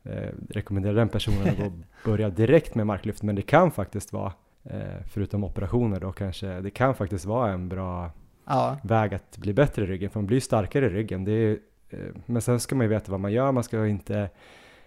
eh, 0.02 0.30
rekommendera 0.50 0.92
den 0.92 1.08
personen 1.08 1.48
att 1.48 1.72
börja 2.04 2.30
direkt 2.30 2.74
med 2.74 2.86
marklyft, 2.86 3.22
men 3.22 3.34
det 3.34 3.42
kan 3.42 3.70
faktiskt 3.70 4.12
vara, 4.12 4.32
eh, 4.64 4.80
förutom 5.06 5.44
operationer 5.44 6.00
då 6.00 6.12
kanske, 6.12 6.60
det 6.60 6.70
kan 6.70 6.94
faktiskt 6.94 7.24
vara 7.24 7.52
en 7.52 7.68
bra 7.68 8.10
ja. 8.44 8.76
väg 8.82 9.14
att 9.14 9.36
bli 9.36 9.52
bättre 9.52 9.82
i 9.82 9.86
ryggen, 9.86 10.10
för 10.10 10.20
man 10.20 10.26
blir 10.26 10.40
starkare 10.40 10.86
i 10.86 10.88
ryggen. 10.88 11.24
Det 11.24 11.32
är, 11.32 11.58
eh, 11.90 11.98
men 12.26 12.42
sen 12.42 12.60
ska 12.60 12.74
man 12.74 12.84
ju 12.84 12.90
veta 12.90 13.10
vad 13.10 13.20
man 13.20 13.32
gör, 13.32 13.52
man 13.52 13.64
ska 13.64 13.86
inte 13.86 14.30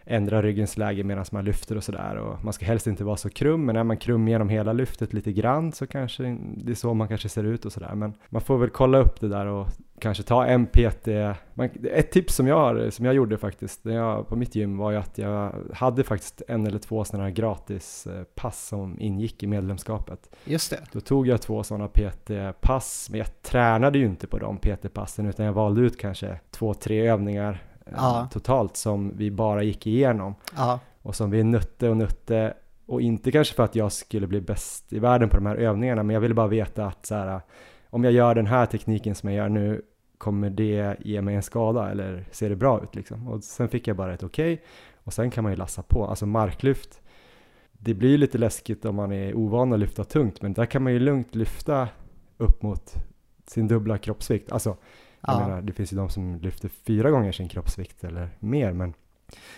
ändra 0.06 0.42
ryggens 0.42 0.78
läge 0.78 1.04
medan 1.04 1.26
man 1.32 1.46
lyfter 1.46 1.78
och 1.78 1.84
sådär 1.84 2.16
och 2.16 2.44
man 2.44 2.54
ska 2.54 2.66
helst 2.66 2.88
inte 2.88 3.04
vara 3.04 3.18
så 3.18 3.30
krum 3.30 3.66
men 3.66 3.76
är 3.76 3.84
man 3.84 3.98
krum 3.98 4.28
genom 4.28 4.50
hela 4.50 4.74
lyftet 4.74 5.14
lite 5.14 5.32
grann 5.32 5.72
så 5.72 5.88
kanske 5.88 6.38
det 6.58 6.72
är 6.72 6.76
så 6.76 6.94
man 6.94 7.08
kanske 7.08 7.30
ser 7.30 7.44
ut 7.44 7.66
och 7.66 7.72
sådär 7.72 7.96
men 7.96 8.14
man 8.30 8.42
får 8.42 8.58
väl 8.58 8.70
kolla 8.70 8.98
upp 8.98 9.22
det 9.22 9.28
där 9.28 9.46
och 9.46 9.68
kanske 10.02 10.24
ta 10.24 10.46
en 10.46 10.66
PT. 10.66 11.08
Man, 11.54 11.70
ett 11.84 12.12
tips 12.12 12.36
som 12.36 12.48
jag, 12.48 12.56
har, 12.56 12.90
som 12.90 13.06
jag 13.06 13.16
gjorde 13.16 13.38
faktiskt 13.38 13.86
när 13.86 13.96
jag, 13.96 14.28
på 14.28 14.36
mitt 14.36 14.56
gym 14.56 14.78
var 14.78 14.92
ju 14.92 14.98
att 14.98 15.18
jag 15.18 15.56
hade 15.74 16.04
faktiskt 16.04 16.42
en 16.48 16.68
eller 16.68 16.80
två 16.80 17.04
sådana 17.04 17.24
här 17.24 17.32
gratis 17.32 18.08
eh, 18.08 18.52
som 18.52 19.00
ingick 19.00 19.44
i 19.44 19.48
medlemskapet. 19.48 20.36
Just 20.46 20.70
det. 20.70 20.80
Då 20.92 21.00
tog 21.00 21.28
jag 21.28 21.42
två 21.42 21.64
sådana 21.64 21.88
PT-pass 21.88 23.08
men 23.10 23.20
jag 23.20 23.42
tränade 23.42 24.00
ju 24.00 24.06
inte 24.06 24.28
på 24.28 24.38
de 24.38 24.58
PT-passen 24.58 25.26
utan 25.26 25.46
jag 25.46 25.54
valde 25.54 25.82
ut 25.82 25.98
kanske 25.98 26.40
två, 26.52 26.74
tre 26.74 27.08
övningar 27.08 27.64
ja. 27.86 28.28
totalt 28.32 28.78
som 28.78 29.18
vi 29.18 29.32
bara 29.32 29.64
gick 29.64 29.88
igenom. 29.88 30.36
Ja. 30.56 30.80
Och 31.02 31.16
som 31.16 31.32
vi 31.32 31.44
nötte 31.44 31.90
och 31.90 31.98
nötte 31.98 32.54
och 32.86 33.02
inte 33.02 33.32
kanske 33.32 33.56
för 33.56 33.64
att 33.64 33.76
jag 33.76 33.92
skulle 33.92 34.28
bli 34.28 34.42
bäst 34.42 34.94
i 34.94 35.00
världen 35.00 35.30
på 35.30 35.38
de 35.38 35.46
här 35.46 35.56
övningarna 35.56 36.04
men 36.04 36.14
jag 36.14 36.22
ville 36.22 36.34
bara 36.34 36.48
veta 36.48 36.86
att 36.86 37.06
så 37.06 37.16
här, 37.16 37.42
om 37.90 38.04
jag 38.04 38.14
gör 38.14 38.36
den 38.36 38.48
här 38.48 38.66
tekniken 38.66 39.16
som 39.16 39.30
jag 39.30 39.38
gör 39.38 39.50
nu 39.50 39.82
kommer 40.18 40.50
det 40.50 40.98
ge 41.00 41.22
mig 41.22 41.36
en 41.36 41.44
skada 41.44 41.92
eller 41.92 42.26
ser 42.32 42.50
det 42.50 42.56
bra 42.56 42.84
ut 42.84 42.96
liksom? 42.96 43.28
Och 43.28 43.44
sen 43.44 43.70
fick 43.70 43.88
jag 43.88 43.98
bara 43.98 44.14
ett 44.14 44.24
okej 44.24 44.54
okay, 44.54 44.66
och 45.04 45.14
sen 45.14 45.32
kan 45.32 45.44
man 45.44 45.54
ju 45.54 45.58
lassa 45.58 45.82
på. 45.82 46.06
Alltså 46.06 46.26
marklyft, 46.26 47.02
det 47.72 47.94
blir 47.94 48.18
lite 48.18 48.38
läskigt 48.38 48.86
om 48.86 48.96
man 48.96 49.12
är 49.12 49.38
ovan 49.38 49.74
att 49.74 49.80
lyfta 49.80 50.04
tungt 50.04 50.42
men 50.42 50.54
där 50.54 50.66
kan 50.66 50.84
man 50.84 50.94
ju 50.94 51.00
lugnt 51.00 51.36
lyfta 51.36 51.88
upp 52.38 52.62
mot 52.62 52.94
sin 53.48 53.68
dubbla 53.68 53.98
kroppsvikt. 53.98 54.52
Alltså 54.52 54.78
jag 55.22 55.36
ja. 55.36 55.48
menar, 55.48 55.62
det 55.62 55.74
finns 55.74 55.94
ju 55.94 55.98
de 55.98 56.10
som 56.10 56.36
lyfter 56.36 56.70
fyra 56.70 57.12
gånger 57.12 57.32
sin 57.32 57.50
kroppsvikt 57.50 58.04
eller 58.04 58.30
mer, 58.40 58.74
men 58.74 58.94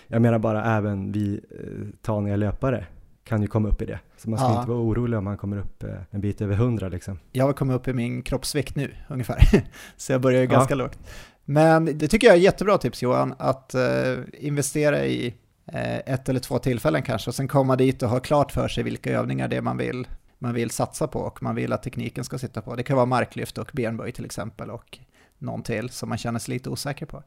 jag 0.07 0.21
menar 0.21 0.39
bara 0.39 0.77
även 0.77 1.11
vi 1.11 1.41
eh, 1.51 1.87
taniga 2.01 2.35
löpare 2.35 2.85
kan 3.23 3.41
ju 3.41 3.47
komma 3.47 3.67
upp 3.67 3.81
i 3.81 3.85
det. 3.85 3.99
Så 4.17 4.29
man 4.29 4.39
ska 4.39 4.47
ja. 4.47 4.57
inte 4.57 4.69
vara 4.69 4.79
orolig 4.79 5.17
om 5.17 5.23
man 5.23 5.37
kommer 5.37 5.57
upp 5.57 5.83
eh, 5.83 5.95
en 6.11 6.21
bit 6.21 6.41
över 6.41 6.55
hundra 6.55 6.89
liksom. 6.89 7.19
Jag 7.31 7.45
har 7.45 7.53
kommit 7.53 7.75
upp 7.75 7.87
i 7.87 7.93
min 7.93 8.21
kroppsvikt 8.21 8.75
nu 8.75 8.95
ungefär, 9.07 9.63
så 9.97 10.11
jag 10.11 10.21
börjar 10.21 10.41
ju 10.41 10.47
ganska 10.47 10.73
ja. 10.73 10.77
lågt. 10.77 10.99
Men 11.45 11.85
det 11.85 12.07
tycker 12.07 12.27
jag 12.27 12.35
är 12.35 12.39
jättebra 12.41 12.77
tips 12.77 13.01
Johan, 13.01 13.35
att 13.37 13.75
uh, 13.75 14.23
investera 14.33 15.05
i 15.05 15.27
uh, 15.73 15.97
ett 15.97 16.29
eller 16.29 16.39
två 16.39 16.59
tillfällen 16.59 17.01
kanske 17.01 17.29
och 17.29 17.35
sen 17.35 17.47
komma 17.47 17.75
dit 17.75 18.03
och 18.03 18.09
ha 18.09 18.19
klart 18.19 18.51
för 18.51 18.67
sig 18.67 18.83
vilka 18.83 19.11
övningar 19.11 19.47
det 19.47 19.57
är 19.57 19.61
man 19.61 19.77
vill, 19.77 20.07
man 20.39 20.53
vill 20.53 20.69
satsa 20.69 21.07
på 21.07 21.19
och 21.19 21.43
man 21.43 21.55
vill 21.55 21.73
att 21.73 21.83
tekniken 21.83 22.23
ska 22.23 22.37
sitta 22.37 22.61
på. 22.61 22.75
Det 22.75 22.83
kan 22.83 22.95
vara 22.95 23.05
marklyft 23.05 23.57
och 23.57 23.71
benböj 23.73 24.11
till 24.11 24.25
exempel 24.25 24.69
och 24.69 24.99
någon 25.43 25.63
till 25.63 25.89
som 25.89 26.09
man 26.09 26.17
känner 26.17 26.39
sig 26.39 26.53
lite 26.53 26.69
osäker 26.69 27.05
på. 27.05 27.23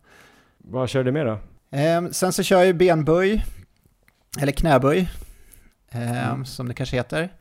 Vad 0.58 0.88
kör 0.88 1.04
du 1.04 1.12
med 1.12 1.26
då? 1.26 1.38
Eh, 1.70 2.08
sen 2.10 2.32
så 2.32 2.42
kör 2.42 2.62
jag 2.62 2.76
benböj, 2.76 3.44
eller 4.40 4.52
knäböj, 4.52 5.10
eh, 5.90 6.28
mm. 6.28 6.44
som 6.44 6.68
det 6.68 6.74
kanske 6.74 6.96
heter. 6.96 7.32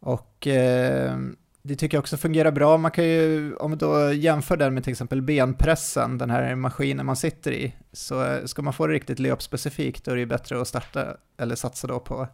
Och 0.00 0.46
eh, 0.46 1.18
det 1.62 1.76
tycker 1.76 1.96
jag 1.96 2.02
också 2.02 2.16
fungerar 2.16 2.50
bra. 2.50 2.76
Man 2.76 2.90
kan 2.90 3.04
ju, 3.04 3.54
om 3.54 3.70
man 3.70 3.78
då 3.78 4.12
jämför 4.12 4.56
den 4.56 4.74
med 4.74 4.84
till 4.84 4.90
exempel 4.90 5.22
benpressen, 5.22 6.18
den 6.18 6.30
här 6.30 6.54
maskinen 6.54 7.06
man 7.06 7.16
sitter 7.16 7.52
i, 7.52 7.74
så 7.92 8.40
ska 8.44 8.62
man 8.62 8.72
få 8.72 8.86
det 8.86 8.92
riktigt 8.94 9.18
löpspecifikt 9.18 10.04
då 10.04 10.10
är 10.10 10.16
det 10.16 10.26
bättre 10.26 10.60
att 10.60 10.68
starta 10.68 11.16
eller 11.38 11.54
satsa 11.54 11.86
då 11.86 12.00
på 12.00 12.28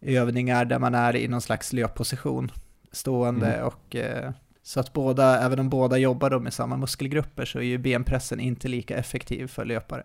övningar 0.00 0.64
där 0.64 0.78
man 0.78 0.94
är 0.94 1.16
i 1.16 1.28
någon 1.28 1.40
slags 1.40 1.72
löpposition, 1.72 2.50
stående 2.92 3.52
mm. 3.52 3.66
och 3.66 3.96
eh, 3.96 4.32
så 4.66 4.80
att 4.80 4.92
båda, 4.92 5.40
även 5.40 5.58
om 5.58 5.68
båda 5.68 5.98
jobbar 5.98 6.30
då 6.30 6.40
med 6.40 6.52
samma 6.52 6.76
muskelgrupper 6.76 7.44
så 7.44 7.58
är 7.58 7.62
ju 7.62 7.78
benpressen 7.78 8.40
inte 8.40 8.68
lika 8.68 8.96
effektiv 8.96 9.46
för 9.46 9.64
löpare. 9.64 10.02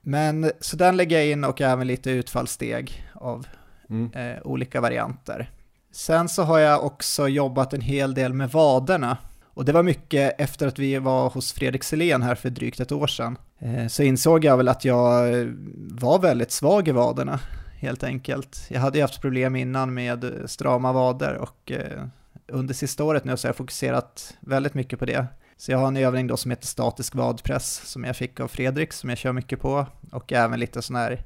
Men 0.00 0.50
så 0.60 0.76
den 0.76 0.96
lägger 0.96 1.16
jag 1.16 1.26
in 1.26 1.44
och 1.44 1.60
även 1.60 1.86
lite 1.86 2.10
utfallssteg 2.10 3.04
av 3.14 3.46
mm. 3.90 4.12
eh, 4.12 4.42
olika 4.42 4.80
varianter. 4.80 5.50
Sen 5.92 6.28
så 6.28 6.42
har 6.42 6.58
jag 6.58 6.84
också 6.84 7.28
jobbat 7.28 7.72
en 7.72 7.80
hel 7.80 8.14
del 8.14 8.32
med 8.32 8.50
vaderna. 8.50 9.16
Och 9.44 9.64
det 9.64 9.72
var 9.72 9.82
mycket 9.82 10.40
efter 10.40 10.66
att 10.66 10.78
vi 10.78 10.98
var 10.98 11.30
hos 11.30 11.52
Fredrik 11.52 11.84
Selén 11.84 12.22
här 12.22 12.34
för 12.34 12.50
drygt 12.50 12.80
ett 12.80 12.92
år 12.92 13.06
sedan. 13.06 13.38
Eh, 13.58 13.86
så 13.86 14.02
insåg 14.02 14.44
jag 14.44 14.56
väl 14.56 14.68
att 14.68 14.84
jag 14.84 15.44
var 15.76 16.18
väldigt 16.18 16.50
svag 16.50 16.88
i 16.88 16.92
vaderna, 16.92 17.40
helt 17.78 18.04
enkelt. 18.04 18.66
Jag 18.68 18.80
hade 18.80 18.98
ju 18.98 19.02
haft 19.02 19.20
problem 19.20 19.56
innan 19.56 19.94
med 19.94 20.42
strama 20.46 20.92
vader 20.92 21.34
och 21.34 21.72
eh, 21.72 22.06
under 22.48 22.74
sista 22.74 23.04
året 23.04 23.24
nu 23.24 23.36
så 23.36 23.46
har 23.46 23.48
jag 23.48 23.56
fokuserat 23.56 24.36
väldigt 24.40 24.74
mycket 24.74 24.98
på 24.98 25.04
det. 25.04 25.26
Så 25.56 25.72
jag 25.72 25.78
har 25.78 25.88
en 25.88 25.96
övning 25.96 26.26
då 26.26 26.36
som 26.36 26.50
heter 26.50 26.66
statisk 26.66 27.14
vadpress 27.14 27.74
som 27.84 28.04
jag 28.04 28.16
fick 28.16 28.40
av 28.40 28.48
Fredrik 28.48 28.92
som 28.92 29.08
jag 29.08 29.18
kör 29.18 29.32
mycket 29.32 29.60
på 29.60 29.86
och 30.12 30.32
även 30.32 30.60
lite 30.60 30.82
sådana 30.82 31.04
här 31.04 31.24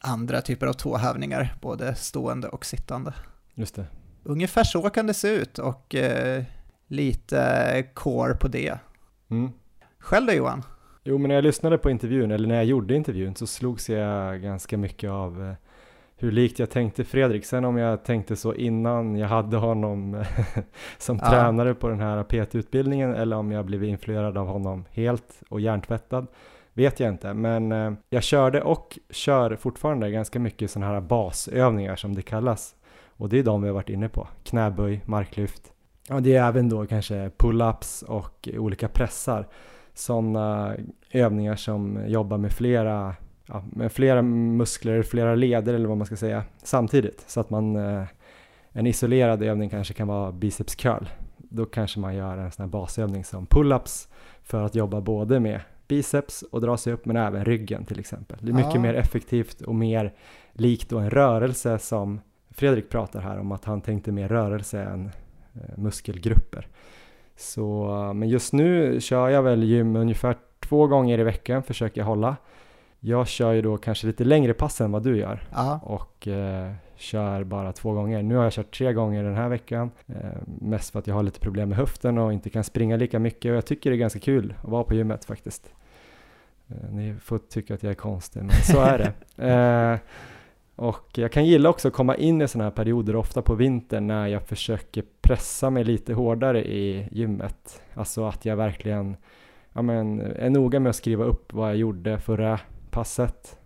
andra 0.00 0.40
typer 0.40 0.66
av 0.66 0.72
tåhävningar, 0.72 1.54
både 1.60 1.94
stående 1.94 2.48
och 2.48 2.66
sittande. 2.66 3.14
Just 3.54 3.74
det. 3.74 3.86
Ungefär 4.22 4.64
så 4.64 4.90
kan 4.90 5.06
det 5.06 5.14
se 5.14 5.28
ut 5.28 5.58
och 5.58 5.94
eh, 5.94 6.44
lite 6.86 7.86
core 7.94 8.34
på 8.34 8.48
det. 8.48 8.78
Mm. 9.30 9.52
Själv 9.98 10.26
då 10.26 10.32
Johan? 10.32 10.62
Jo, 11.04 11.18
men 11.18 11.28
när 11.28 11.34
jag 11.34 11.44
lyssnade 11.44 11.78
på 11.78 11.90
intervjun, 11.90 12.30
eller 12.30 12.48
när 12.48 12.54
jag 12.54 12.64
gjorde 12.64 12.94
intervjun, 12.94 13.34
så 13.34 13.46
slogs 13.46 13.88
jag 13.88 14.42
ganska 14.42 14.78
mycket 14.78 15.10
av 15.10 15.42
eh, 15.42 15.54
hur 16.16 16.32
likt 16.32 16.58
jag 16.58 16.70
tänkte 16.70 17.04
Fredrik. 17.04 17.44
Sen 17.44 17.64
om 17.64 17.76
jag 17.76 18.04
tänkte 18.04 18.36
så 18.36 18.54
innan 18.54 19.16
jag 19.16 19.28
hade 19.28 19.56
honom 19.56 20.24
som 20.98 21.18
ja. 21.22 21.30
tränare 21.30 21.74
på 21.74 21.88
den 21.88 22.00
här 22.00 22.22
PT-utbildningen 22.22 23.14
eller 23.14 23.36
om 23.36 23.52
jag 23.52 23.64
blev 23.64 23.84
influerad 23.84 24.38
av 24.38 24.46
honom 24.46 24.84
helt 24.90 25.42
och 25.48 25.60
hjärntvättad 25.60 26.26
vet 26.74 27.00
jag 27.00 27.10
inte. 27.10 27.34
Men 27.34 27.72
eh, 27.72 27.92
jag 28.10 28.22
körde 28.22 28.62
och 28.62 28.98
kör 29.10 29.56
fortfarande 29.56 30.10
ganska 30.10 30.38
mycket 30.38 30.70
sådana 30.70 30.92
här 30.92 31.00
basövningar 31.00 31.96
som 31.96 32.14
det 32.14 32.22
kallas. 32.22 32.74
Och 33.16 33.28
det 33.28 33.38
är 33.38 33.42
de 33.42 33.62
vi 33.62 33.68
har 33.68 33.74
varit 33.74 33.88
inne 33.88 34.08
på. 34.08 34.28
Knäböj, 34.44 35.00
marklyft. 35.06 35.72
Och 36.10 36.22
det 36.22 36.36
är 36.36 36.48
även 36.48 36.68
då 36.68 36.86
kanske 36.86 37.30
pull-ups 37.38 38.04
och 38.04 38.48
olika 38.54 38.88
pressar. 38.88 39.48
Sådana 39.94 40.76
övningar 41.10 41.56
som 41.56 42.04
jobbar 42.06 42.38
med 42.38 42.52
flera 42.52 43.14
ja, 43.46 43.64
med 43.72 43.92
flera 43.92 44.22
muskler, 44.22 45.02
flera 45.02 45.34
leder 45.34 45.74
eller 45.74 45.88
vad 45.88 45.96
man 45.96 46.06
ska 46.06 46.16
säga 46.16 46.44
samtidigt. 46.62 47.24
Så 47.26 47.40
att 47.40 47.50
man, 47.50 47.76
eh, 47.76 48.04
en 48.72 48.86
isolerad 48.86 49.42
övning 49.42 49.70
kanske 49.70 49.94
kan 49.94 50.08
vara 50.08 50.32
biceps 50.32 50.74
curl. 50.74 51.04
Då 51.36 51.64
kanske 51.64 52.00
man 52.00 52.14
gör 52.14 52.38
en 52.38 52.52
sån 52.52 52.62
här 52.62 52.70
basövning 52.70 53.24
som 53.24 53.46
pull-ups 53.46 54.08
för 54.42 54.62
att 54.62 54.74
jobba 54.74 55.00
både 55.00 55.40
med 55.40 55.60
biceps 55.88 56.42
och 56.42 56.60
dra 56.60 56.76
sig 56.76 56.92
upp 56.92 57.06
men 57.06 57.16
även 57.16 57.44
ryggen 57.44 57.84
till 57.84 58.00
exempel. 58.00 58.38
Det 58.40 58.50
är 58.50 58.54
mycket 58.54 58.74
ja. 58.74 58.80
mer 58.80 58.94
effektivt 58.94 59.60
och 59.60 59.74
mer 59.74 60.12
likt 60.52 60.90
då 60.90 60.98
en 60.98 61.10
rörelse 61.10 61.78
som 61.78 62.20
Fredrik 62.50 62.88
pratar 62.90 63.20
här 63.20 63.38
om 63.38 63.52
att 63.52 63.64
han 63.64 63.80
tänkte 63.80 64.12
mer 64.12 64.28
rörelse 64.28 64.82
än 64.82 65.10
eh, 65.54 65.78
muskelgrupper. 65.78 66.66
Så, 67.36 67.88
men 68.14 68.28
just 68.28 68.52
nu 68.52 69.00
kör 69.00 69.28
jag 69.28 69.42
väl 69.42 69.62
gym 69.62 69.96
ungefär 69.96 70.36
två 70.60 70.86
gånger 70.86 71.18
i 71.18 71.22
veckan 71.22 71.62
försöker 71.62 72.00
jag 72.00 72.06
hålla. 72.06 72.36
Jag 73.06 73.28
kör 73.28 73.52
ju 73.52 73.62
då 73.62 73.76
kanske 73.76 74.06
lite 74.06 74.24
längre 74.24 74.54
pass 74.54 74.80
än 74.80 74.92
vad 74.92 75.02
du 75.02 75.18
gör 75.18 75.42
Aha. 75.52 75.80
och 75.82 76.28
eh, 76.28 76.72
kör 76.96 77.44
bara 77.44 77.72
två 77.72 77.92
gånger. 77.92 78.22
Nu 78.22 78.36
har 78.36 78.44
jag 78.44 78.52
kört 78.52 78.76
tre 78.76 78.92
gånger 78.92 79.24
den 79.24 79.34
här 79.34 79.48
veckan, 79.48 79.90
eh, 80.06 80.30
mest 80.44 80.90
för 80.90 80.98
att 80.98 81.06
jag 81.06 81.14
har 81.14 81.22
lite 81.22 81.40
problem 81.40 81.68
med 81.68 81.78
höften 81.78 82.18
och 82.18 82.32
inte 82.32 82.50
kan 82.50 82.64
springa 82.64 82.96
lika 82.96 83.18
mycket 83.18 83.50
och 83.50 83.56
jag 83.56 83.66
tycker 83.66 83.90
det 83.90 83.96
är 83.96 83.98
ganska 83.98 84.18
kul 84.18 84.54
att 84.62 84.70
vara 84.70 84.84
på 84.84 84.94
gymmet 84.94 85.24
faktiskt. 85.24 85.72
Eh, 86.68 86.90
ni 86.90 87.14
får 87.14 87.38
tycka 87.38 87.74
att 87.74 87.82
jag 87.82 87.90
är 87.90 87.94
konstig, 87.94 88.40
men 88.40 88.50
så 88.50 88.80
är 88.80 88.98
det. 88.98 89.12
Eh, 89.44 89.98
och 90.76 91.18
jag 91.18 91.32
kan 91.32 91.46
gilla 91.46 91.68
också 91.68 91.88
att 91.88 91.94
komma 91.94 92.16
in 92.16 92.42
i 92.42 92.48
sådana 92.48 92.64
här 92.64 92.76
perioder, 92.76 93.16
ofta 93.16 93.42
på 93.42 93.54
vintern, 93.54 94.06
när 94.06 94.26
jag 94.26 94.42
försöker 94.42 95.04
pressa 95.20 95.70
mig 95.70 95.84
lite 95.84 96.14
hårdare 96.14 96.64
i 96.64 97.08
gymmet. 97.10 97.82
Alltså 97.94 98.24
att 98.24 98.44
jag 98.44 98.56
verkligen 98.56 99.16
ja 99.72 99.82
men, 99.82 100.20
är 100.20 100.50
noga 100.50 100.80
med 100.80 100.90
att 100.90 100.96
skriva 100.96 101.24
upp 101.24 101.52
vad 101.52 101.68
jag 101.68 101.76
gjorde 101.76 102.18
förra 102.18 102.60
passet. 102.94 103.58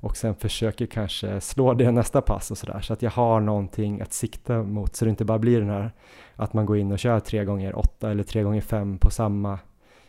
Och 0.00 0.16
sen 0.16 0.34
försöker 0.34 0.86
kanske 0.86 1.40
slå 1.40 1.74
det 1.74 1.90
nästa 1.90 2.20
pass 2.20 2.50
och 2.50 2.58
sådär. 2.58 2.80
Så 2.80 2.92
att 2.92 3.02
jag 3.02 3.10
har 3.10 3.40
någonting 3.40 4.00
att 4.00 4.12
sikta 4.12 4.62
mot. 4.62 4.96
Så 4.96 5.04
det 5.04 5.10
inte 5.10 5.24
bara 5.24 5.38
blir 5.38 5.60
den 5.60 5.70
här 5.70 5.90
att 6.36 6.52
man 6.52 6.66
går 6.66 6.78
in 6.78 6.92
och 6.92 6.98
kör 6.98 7.20
tre 7.20 7.44
gånger 7.44 7.78
åtta 7.78 8.10
eller 8.10 8.22
tre 8.22 8.42
gånger 8.42 8.60
fem 8.60 8.98
på 8.98 9.10
samma 9.10 9.58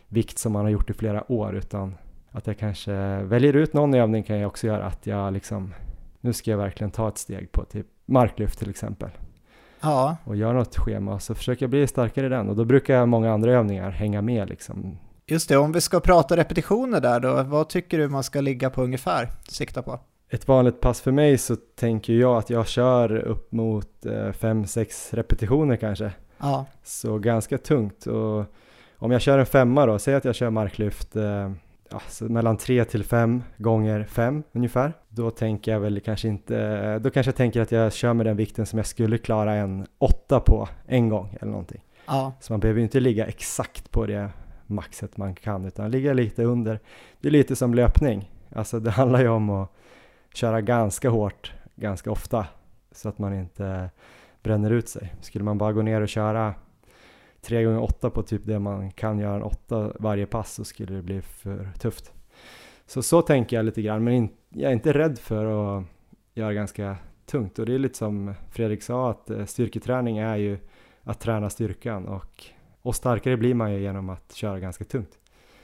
vikt 0.08 0.38
som 0.38 0.52
man 0.52 0.62
har 0.62 0.70
gjort 0.70 0.90
i 0.90 0.94
flera 0.94 1.32
år. 1.32 1.56
Utan 1.56 1.94
att 2.30 2.46
jag 2.46 2.58
kanske 2.58 3.22
väljer 3.22 3.56
ut 3.56 3.72
någon 3.72 3.94
övning 3.94 4.22
kan 4.22 4.38
jag 4.38 4.48
också 4.48 4.66
göra. 4.66 4.86
Att 4.86 5.06
jag 5.06 5.32
liksom 5.32 5.74
nu 6.20 6.32
ska 6.32 6.50
jag 6.50 6.58
verkligen 6.58 6.90
ta 6.90 7.08
ett 7.08 7.18
steg 7.18 7.52
på 7.52 7.64
typ 7.64 7.86
marklyft 8.06 8.58
till 8.58 8.70
exempel. 8.70 9.10
Ja. 9.80 10.16
Och 10.24 10.36
gör 10.36 10.54
något 10.54 10.78
schema. 10.78 11.20
Så 11.20 11.34
försöker 11.34 11.62
jag 11.62 11.70
bli 11.70 11.86
starkare 11.86 12.26
i 12.26 12.28
den. 12.28 12.48
Och 12.48 12.56
då 12.56 12.64
brukar 12.64 13.06
många 13.06 13.32
andra 13.32 13.52
övningar 13.52 13.90
hänga 13.90 14.22
med 14.22 14.48
liksom. 14.48 14.98
Just 15.30 15.48
det, 15.48 15.56
om 15.56 15.72
vi 15.72 15.80
ska 15.80 16.00
prata 16.00 16.36
repetitioner 16.36 17.00
där 17.00 17.20
då, 17.20 17.42
vad 17.42 17.68
tycker 17.68 17.98
du 17.98 18.08
man 18.08 18.22
ska 18.22 18.40
ligga 18.40 18.70
på 18.70 18.82
ungefär, 18.82 19.28
sikta 19.48 19.82
på? 19.82 20.00
Ett 20.30 20.48
vanligt 20.48 20.80
pass 20.80 21.00
för 21.00 21.12
mig 21.12 21.38
så 21.38 21.56
tänker 21.56 22.12
jag 22.12 22.36
att 22.36 22.50
jag 22.50 22.66
kör 22.66 23.16
upp 23.16 23.52
mot 23.52 23.90
5-6 24.02 25.14
repetitioner 25.14 25.76
kanske. 25.76 26.12
Ja. 26.38 26.66
Så 26.84 27.18
ganska 27.18 27.58
tungt 27.58 28.06
och 28.06 28.44
om 28.96 29.10
jag 29.10 29.20
kör 29.20 29.38
en 29.38 29.46
femma 29.46 29.86
då, 29.86 29.98
säg 29.98 30.14
att 30.14 30.24
jag 30.24 30.34
kör 30.34 30.50
marklyft 30.50 31.16
eh, 31.16 31.52
ja, 31.90 32.00
mellan 32.20 32.56
3 32.56 32.84
till 32.84 33.04
5 33.04 33.42
gånger 33.56 34.04
5 34.04 34.42
ungefär. 34.52 34.92
Då 35.08 35.30
tänker 35.30 35.72
jag 35.72 35.80
väl 35.80 36.00
kanske 36.00 36.28
inte, 36.28 36.98
då 36.98 37.10
kanske 37.10 37.28
jag 37.28 37.36
tänker 37.36 37.60
att 37.60 37.72
jag 37.72 37.92
kör 37.92 38.14
med 38.14 38.26
den 38.26 38.36
vikten 38.36 38.66
som 38.66 38.78
jag 38.78 38.86
skulle 38.86 39.18
klara 39.18 39.54
en 39.54 39.86
8 39.98 40.40
på 40.40 40.68
en 40.86 41.08
gång 41.08 41.36
eller 41.40 41.50
någonting. 41.50 41.80
Ja. 42.06 42.32
Så 42.40 42.52
man 42.52 42.60
behöver 42.60 42.78
ju 42.78 42.84
inte 42.84 43.00
ligga 43.00 43.26
exakt 43.26 43.90
på 43.90 44.06
det 44.06 44.30
maxet 44.68 45.16
man 45.16 45.34
kan 45.34 45.64
utan 45.64 45.90
ligga 45.90 46.12
lite 46.12 46.44
under. 46.44 46.80
Det 47.20 47.28
är 47.28 47.32
lite 47.32 47.56
som 47.56 47.74
löpning, 47.74 48.32
alltså 48.54 48.80
det 48.80 48.90
handlar 48.90 49.20
ju 49.20 49.28
om 49.28 49.50
att 49.50 49.72
köra 50.34 50.60
ganska 50.60 51.10
hårt 51.10 51.52
ganska 51.76 52.10
ofta 52.10 52.46
så 52.92 53.08
att 53.08 53.18
man 53.18 53.34
inte 53.34 53.90
bränner 54.42 54.70
ut 54.70 54.88
sig. 54.88 55.14
Skulle 55.20 55.44
man 55.44 55.58
bara 55.58 55.72
gå 55.72 55.82
ner 55.82 56.00
och 56.00 56.08
köra 56.08 56.54
3 57.40 57.64
gånger 57.64 57.82
8 57.82 58.10
på 58.10 58.22
typ 58.22 58.42
det 58.44 58.58
man 58.58 58.90
kan 58.90 59.18
göra 59.18 59.36
en 59.36 59.42
8 59.42 59.92
varje 59.98 60.26
pass 60.26 60.54
så 60.54 60.64
skulle 60.64 60.94
det 60.94 61.02
bli 61.02 61.22
för 61.22 61.68
tufft. 61.78 62.12
Så 62.86 63.02
så 63.02 63.22
tänker 63.22 63.56
jag 63.56 63.64
lite 63.64 63.82
grann, 63.82 64.04
men 64.04 64.14
in, 64.14 64.28
jag 64.48 64.70
är 64.70 64.74
inte 64.74 64.92
rädd 64.92 65.18
för 65.18 65.78
att 65.78 65.84
göra 66.34 66.52
ganska 66.52 66.96
tungt 67.26 67.58
och 67.58 67.66
det 67.66 67.74
är 67.74 67.78
lite 67.78 67.98
som 67.98 68.34
Fredrik 68.50 68.82
sa 68.82 69.10
att 69.10 69.30
eh, 69.30 69.44
styrketräning 69.44 70.18
är 70.18 70.36
ju 70.36 70.58
att 71.02 71.20
träna 71.20 71.50
styrkan 71.50 72.06
och, 72.06 72.44
och 72.82 72.96
starkare 72.96 73.36
blir 73.36 73.54
man 73.54 73.72
ju 73.72 73.80
genom 73.80 74.08
att 74.08 74.32
köra 74.34 74.60
ganska 74.60 74.84
tungt. 74.84 75.18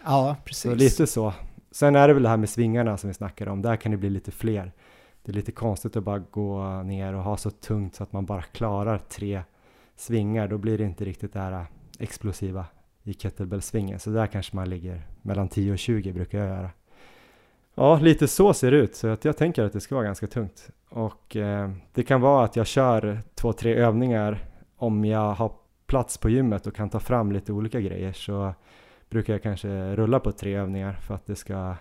Ja, 0.04 0.36
precis. 0.44 0.62
Så 0.62 0.74
lite 0.74 1.06
så. 1.06 1.32
Sen 1.70 1.96
är 1.96 2.08
det 2.08 2.14
väl 2.14 2.22
det 2.22 2.28
här 2.28 2.36
med 2.36 2.48
svingarna 2.48 2.96
som 2.96 3.08
vi 3.08 3.14
snackade 3.14 3.50
om, 3.50 3.62
där 3.62 3.76
kan 3.76 3.92
det 3.92 3.98
bli 3.98 4.10
lite 4.10 4.30
fler. 4.30 4.72
Det 5.22 5.32
är 5.32 5.34
lite 5.34 5.52
konstigt 5.52 5.96
att 5.96 6.04
bara 6.04 6.18
gå 6.18 6.82
ner 6.82 7.14
och 7.14 7.22
ha 7.22 7.36
så 7.36 7.50
tungt 7.50 7.94
så 7.94 8.02
att 8.02 8.12
man 8.12 8.26
bara 8.26 8.42
klarar 8.42 8.98
tre 8.98 9.42
svingar, 9.96 10.48
då 10.48 10.58
blir 10.58 10.78
det 10.78 10.84
inte 10.84 11.04
riktigt 11.04 11.32
det 11.32 11.40
här 11.40 11.66
explosiva 11.98 12.66
i 13.02 13.14
kettlebell-svingen. 13.14 13.98
Så 13.98 14.10
där 14.10 14.26
kanske 14.26 14.56
man 14.56 14.70
ligger 14.70 15.02
mellan 15.22 15.48
10 15.48 15.72
och 15.72 15.78
20 15.78 16.12
brukar 16.12 16.38
jag 16.38 16.48
göra. 16.48 16.70
Ja, 17.74 17.98
lite 17.98 18.28
så 18.28 18.54
ser 18.54 18.70
det 18.70 18.76
ut, 18.76 18.96
så 18.96 19.08
att 19.08 19.24
jag 19.24 19.36
tänker 19.36 19.62
att 19.62 19.72
det 19.72 19.80
ska 19.80 19.94
vara 19.94 20.04
ganska 20.04 20.26
tungt. 20.26 20.70
Och 20.88 21.36
eh, 21.36 21.70
det 21.92 22.02
kan 22.02 22.20
vara 22.20 22.44
att 22.44 22.56
jag 22.56 22.66
kör 22.66 23.22
två, 23.34 23.52
tre 23.52 23.74
övningar 23.74 24.38
om 24.76 25.04
jag 25.04 25.32
har 25.34 25.52
plats 25.94 26.18
på 26.18 26.28
gymmet 26.30 26.66
och 26.66 26.74
kan 26.74 26.90
ta 26.90 27.00
fram 27.00 27.32
lite 27.32 27.52
olika 27.52 27.80
grejer 27.80 28.12
så 28.12 28.54
brukar 29.10 29.32
jag 29.32 29.42
kanske 29.42 29.96
rulla 29.96 30.20
på 30.20 30.32
tre 30.32 30.54
övningar 30.54 30.92
för 30.92 31.14
att 31.14 31.26
det 31.26 31.36
ska, 31.36 31.74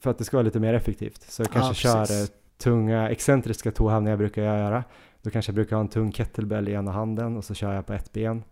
för 0.00 0.10
att 0.10 0.18
det 0.18 0.24
ska 0.24 0.36
vara 0.36 0.44
lite 0.44 0.60
mer 0.60 0.74
effektivt. 0.74 1.22
Så 1.22 1.42
jag 1.42 1.50
kanske 1.50 1.88
Ja, 1.88 1.94
kör 1.94 2.00
precis. 2.00 2.30
eh, 2.30 2.34
tunga 2.58 3.10
excentriska 3.10 3.70
toehävningar 3.70 4.16
brukar 4.16 4.42
jag 4.42 4.58
göra. 4.58 4.84
Då 5.22 5.30
kanske 5.30 5.50
jag 5.50 5.54
brukar 5.54 5.76
ha 5.76 5.80
en 5.80 5.88
tung 5.88 6.12
kettlebell 6.12 6.68
i 6.68 6.72
ena 6.72 6.92
handen 6.92 7.36
och 7.36 7.44
så 7.44 7.54
kör 7.54 7.74
jag 7.74 7.86
på 7.86 7.92
ett 7.92 8.12
ben. 8.12 8.44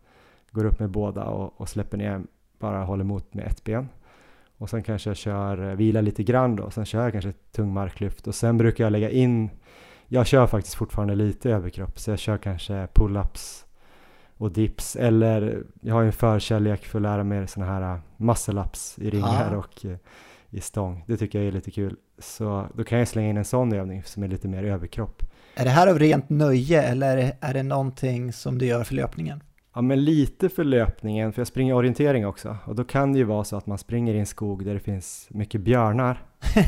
Går 0.51 0.65
upp 0.65 0.79
med 0.79 0.91
båda 0.91 1.25
och, 1.25 1.61
och 1.61 1.69
släpper 1.69 1.99
ner, 1.99 2.23
bara 2.59 2.85
håller 2.85 3.05
emot 3.05 3.35
med 3.35 3.47
ett 3.47 3.65
ben. 3.65 3.89
Och 4.59 4.71
sen 4.71 4.83
kanske 4.83 5.11
jag 5.11 5.17
kör, 5.17 5.71
eh, 5.71 5.77
vila 5.77 6.01
lite 6.01 6.23
grann 6.23 6.57
då, 6.57 6.71
sen 6.71 6.85
kör 6.85 7.03
jag 7.03 7.13
kanske 7.13 7.33
tung 7.33 7.73
marklyft 7.73 8.27
och 8.27 8.35
sen 8.35 8.59
brukar 8.59 8.85
jag 8.85 8.91
lägga 8.91 9.11
in, 9.11 9.51
jag 10.07 10.27
kör 10.27 10.47
faktiskt 10.47 10.75
fortfarande 10.75 11.15
lite 11.15 11.51
överkropp 11.51 11.99
så 11.99 12.11
jag 12.11 12.19
kör 12.19 12.39
kanske 12.39 12.89
pull-ups 12.95 13.66
och 14.39 14.53
dips 14.53 14.97
eller 14.97 15.63
jag 15.81 15.95
har 15.95 16.01
ju 16.01 16.07
en 16.07 16.13
förkärlek 16.13 16.85
för 16.85 16.99
att 16.99 17.03
lära 17.03 17.25
mig 17.25 17.49
sådana 17.49 17.73
här 17.73 17.95
uh, 17.95 18.01
muscle-ups 18.17 19.01
i 19.03 19.11
ringar 19.11 19.55
Ah. 19.55 19.57
och 19.59 19.85
eh, 19.87 19.97
i 20.51 20.61
stång. 20.61 21.05
Det 21.07 21.17
tycker 21.17 21.39
jag 21.39 21.49
är 21.49 21.53
lite 21.53 21.71
kul. 21.71 21.97
Så 22.19 22.67
då 22.75 22.85
kan 22.85 22.99
jag 22.99 23.09
slänga 23.09 23.29
in 23.31 23.37
en 23.37 23.45
sån 23.45 23.73
övning 23.73 24.03
som 24.03 24.23
är 24.23 24.29
lite 24.29 24.49
mer 24.49 24.65
överkropp. 24.65 25.23
Är 25.55 25.65
det 25.65 25.71
här 25.71 25.87
av 25.87 25.99
rent 25.99 26.29
nöje 26.31 26.83
eller 26.83 27.33
är 27.41 27.55
det 27.55 27.63
någonting 27.63 28.33
som 28.33 28.59
du 28.59 28.67
gör 28.67 28.85
för 28.85 28.95
löpningen? 28.95 29.43
Ja 29.75 29.83
men 29.83 30.05
lite 30.05 30.49
för 30.49 30.65
löpningen, 30.65 31.33
för 31.33 31.41
jag 31.41 31.47
springer 31.47 31.75
orientering 31.75 32.27
också 32.27 32.57
och 32.65 32.75
då 32.75 32.85
kan 32.85 33.13
det 33.13 33.19
ju 33.19 33.25
vara 33.25 33.45
så 33.45 33.57
att 33.57 33.67
man 33.67 33.79
springer 33.79 34.15
i 34.15 34.19
en 34.19 34.27
skog 34.27 34.65
där 34.65 34.75
det 34.75 34.81
finns 34.81 35.27
mycket 35.31 35.61
björnar 35.61 36.23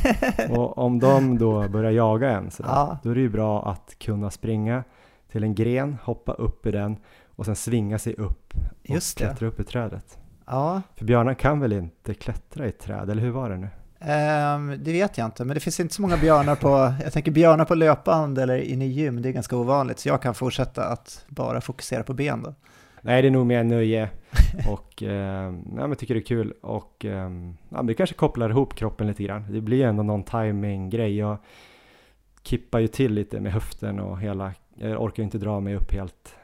och 0.51 0.79
om 0.79 0.99
de 0.99 1.39
då 1.39 1.69
börjar 1.69 1.91
jaga 1.91 2.31
en 2.31 2.51
sådär, 2.51 2.71
Ja. 2.71 2.99
då 3.03 3.11
är 3.11 3.15
det 3.15 3.21
ju 3.21 3.29
bra 3.29 3.69
att 3.71 3.97
kunna 3.99 4.31
springa 4.31 4.85
till 5.33 5.43
en 5.45 5.55
gren, 5.55 5.97
hoppa 6.03 6.33
upp 6.33 6.67
i 6.67 6.71
den 6.71 6.97
och 7.39 7.45
sen 7.47 7.57
svinga 7.57 7.99
sig 7.99 8.15
upp 8.15 8.55
och 8.55 8.91
Just 8.91 9.19
det. 9.19 9.25
klättra 9.25 9.49
upp 9.49 9.61
i 9.61 9.65
trädet. 9.65 10.19
Ja, 10.47 10.83
För 10.97 11.05
björnar 11.05 11.35
kan 11.35 11.61
väl 11.61 11.73
inte 11.73 12.15
klättra 12.15 12.67
i 12.67 12.73
träd, 12.73 13.11
eller 13.11 13.23
hur 13.23 13.31
var 13.31 13.51
det 13.51 13.57
nu? 13.57 13.69
ehm, 14.01 14.77
det 14.85 14.93
vet 14.93 15.19
jag 15.19 15.25
inte, 15.25 15.45
men 15.45 15.55
det 15.55 15.61
finns 15.61 15.81
inte 15.81 15.95
så 15.95 16.03
många 16.03 16.17
björnar 16.17 16.55
på, 16.57 16.95
jag 17.05 17.13
tänker 17.13 17.33
björnar 17.33 17.65
på 17.65 17.75
löpband 17.75 18.39
eller 18.39 18.57
inne 18.59 18.85
i 18.87 18.89
gym, 18.89 19.23
det 19.23 19.29
är 19.29 19.33
ganska 19.33 19.57
ovanligt, 19.57 19.99
så 19.99 20.09
jag 20.09 20.23
kan 20.23 20.35
fortsätta 20.35 20.85
att 20.85 21.25
bara 21.29 21.61
fokusera 21.61 22.03
på 22.03 22.15
ben 22.15 22.43
då. 22.43 22.55
Nej, 23.03 23.23
det 23.23 23.29
är 23.29 23.33
nog 23.33 23.47
mer 23.47 23.65
nöje 23.65 24.11
och 24.69 25.03
eh, 25.03 25.55
ja, 25.77 25.87
men 25.87 25.97
tycker 25.97 26.15
det 26.15 26.21
är 26.21 26.25
kul 26.25 26.53
och 26.63 27.05
eh, 27.05 27.13
ja, 27.13 27.29
men 27.69 27.87
det 27.87 27.95
kanske 27.95 28.17
kopplar 28.17 28.51
ihop 28.51 28.75
kroppen 28.75 29.07
lite 29.07 29.23
grann. 29.23 29.45
Det 29.53 29.61
blir 29.61 29.85
ändå 29.85 30.03
någon 30.03 30.23
timing-grej. 30.23 31.17
Jag 31.19 31.37
kippar 32.43 32.79
ju 32.79 32.89
till 32.89 33.13
lite 33.15 33.41
med 33.41 33.53
höften 33.53 34.01
och 34.01 34.21
hela, 34.21 34.53
jag 34.75 35.03
orkar 35.03 35.23
ju 35.23 35.25
inte 35.25 35.39
dra 35.39 35.61
mig 35.61 35.75
upp 35.77 35.93
helt 35.93 36.35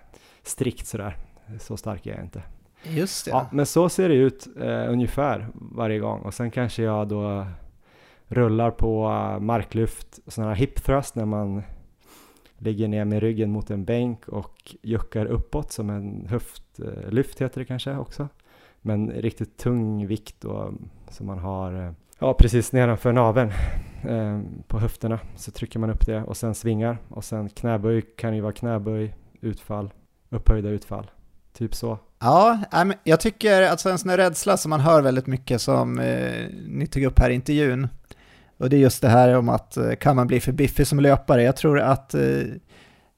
strikt 0.45 0.87
sådär. 0.87 1.17
Så 1.61 1.77
stark 1.77 2.07
är 2.07 2.11
jag 2.11 2.25
inte. 2.25 2.43
Just 2.83 3.25
det. 3.25 3.31
Ja, 3.31 3.47
men 3.53 3.67
så 3.67 3.89
ser 3.89 4.09
det 4.09 4.15
ut 4.15 4.49
eh, 4.61 4.93
ungefär 4.93 5.49
varje 5.55 5.99
gång 5.99 6.21
och 6.21 6.35
sen 6.35 6.51
kanske 6.51 6.83
jag 6.83 7.09
då 7.09 7.47
rullar 8.27 8.71
på 8.71 9.07
eh, 9.07 9.41
marklyft, 9.41 10.21
sådana 10.27 10.53
här 10.53 10.61
hip 10.61 10.85
thrust 10.85 11.15
när 11.15 11.25
man 11.25 11.63
ligger 12.59 12.89
ner 12.89 13.05
med 13.05 13.21
ryggen 13.21 13.51
mot 13.51 13.71
en 13.71 13.85
bänk 13.85 14.29
och 14.29 14.75
juckar 14.83 15.27
uppåt 15.27 15.73
som 15.73 15.91
en 15.91 16.27
höftlyft 16.27 17.41
heter 17.41 17.61
det 17.61 17.65
kanske 17.65 17.97
också. 17.97 18.29
Men 18.81 19.11
riktigt 19.11 19.57
tung 19.57 20.07
vikt 20.07 20.41
då 20.41 20.73
som 21.09 21.27
man 21.27 21.39
har 21.39 21.87
eh, 21.87 21.93
ja, 22.19 22.35
precis 22.35 22.73
nedanför 22.73 23.13
naveln 23.13 23.53
eh, 24.09 24.41
på 24.67 24.79
höfterna 24.79 25.21
så 25.37 25.51
trycker 25.51 25.79
man 25.79 25.91
upp 25.91 26.07
det 26.07 26.23
och 26.23 26.37
sen 26.37 26.55
svingar 26.55 26.99
och 27.09 27.25
sen 27.25 27.49
knäböj 27.49 28.03
kan 28.03 28.35
ju 28.35 28.41
vara 28.41 28.53
knäböj, 28.53 29.15
utfall, 29.41 29.91
upphöjda 30.35 30.69
utfall. 30.69 31.11
Typ 31.53 31.75
så. 31.75 31.99
Ja, 32.21 32.59
jag 33.05 33.21
tycker 33.21 33.63
alltså 33.63 33.91
en 33.91 33.99
sån 33.99 34.11
här 34.11 34.17
rädsla 34.17 34.57
som 34.57 34.71
man 34.71 34.81
hör 34.81 35.03
väldigt 35.03 35.27
mycket 35.27 35.61
som 35.61 35.99
eh, 35.99 36.47
ni 36.69 36.87
tog 36.87 37.05
upp 37.05 37.19
här 37.19 37.31
i 37.31 37.35
intervjun, 37.35 37.89
och 38.59 38.71
det 38.71 38.77
är 38.77 38.81
just 38.81 39.03
det 39.03 39.09
här 39.09 39.37
om 39.37 39.49
att 39.49 39.77
eh, 39.77 39.95
kan 39.95 40.17
man 40.17 40.27
bli 40.27 40.41
för 40.41 40.53
biffig 40.53 40.87
som 40.87 41.01
löpare? 41.01 41.43
Jag 41.43 41.57
tror 41.57 41.81
att 41.81 42.15
eh, 42.15 42.43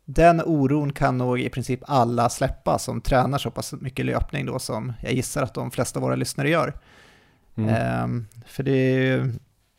den 0.04 0.42
oron 0.44 0.92
kan 0.92 1.18
nog 1.18 1.40
i 1.40 1.48
princip 1.48 1.80
alla 1.86 2.28
släppa 2.28 2.78
som 2.78 3.00
tränar 3.00 3.38
så 3.38 3.50
pass 3.50 3.72
mycket 3.72 4.06
löpning 4.06 4.46
då 4.46 4.58
som 4.58 4.92
jag 5.00 5.12
gissar 5.12 5.42
att 5.42 5.54
de 5.54 5.70
flesta 5.70 5.98
av 5.98 6.02
våra 6.02 6.16
lyssnare 6.16 6.50
gör. 6.50 6.74
Mm. 7.56 7.74
Ehm, 7.74 8.26
för 8.46 8.62
det 8.62 8.72
är, 8.72 9.00
ju, 9.00 9.32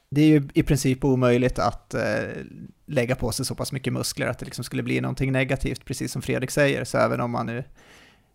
det 0.10 0.22
är 0.22 0.28
ju 0.28 0.48
i 0.54 0.64
princip 0.64 1.04
omöjligt 1.06 1.60
att 1.60 1.94
eh, 1.94 2.02
lägga 2.86 3.16
på 3.16 3.32
sig 3.32 3.46
så 3.46 3.56
pass 3.56 3.72
mycket 3.72 3.94
muskler 3.94 4.28
att 4.28 4.40
det 4.40 4.46
liksom 4.46 4.64
skulle 4.64 4.84
bli 4.84 5.02
någonting 5.02 5.32
negativt, 5.32 5.86
precis 5.86 6.12
som 6.12 6.22
Fredrik 6.22 6.52
säger. 6.52 6.84
Så 6.84 6.98
även 6.98 7.22
om 7.22 7.32
man 7.32 7.46
nu 7.46 7.64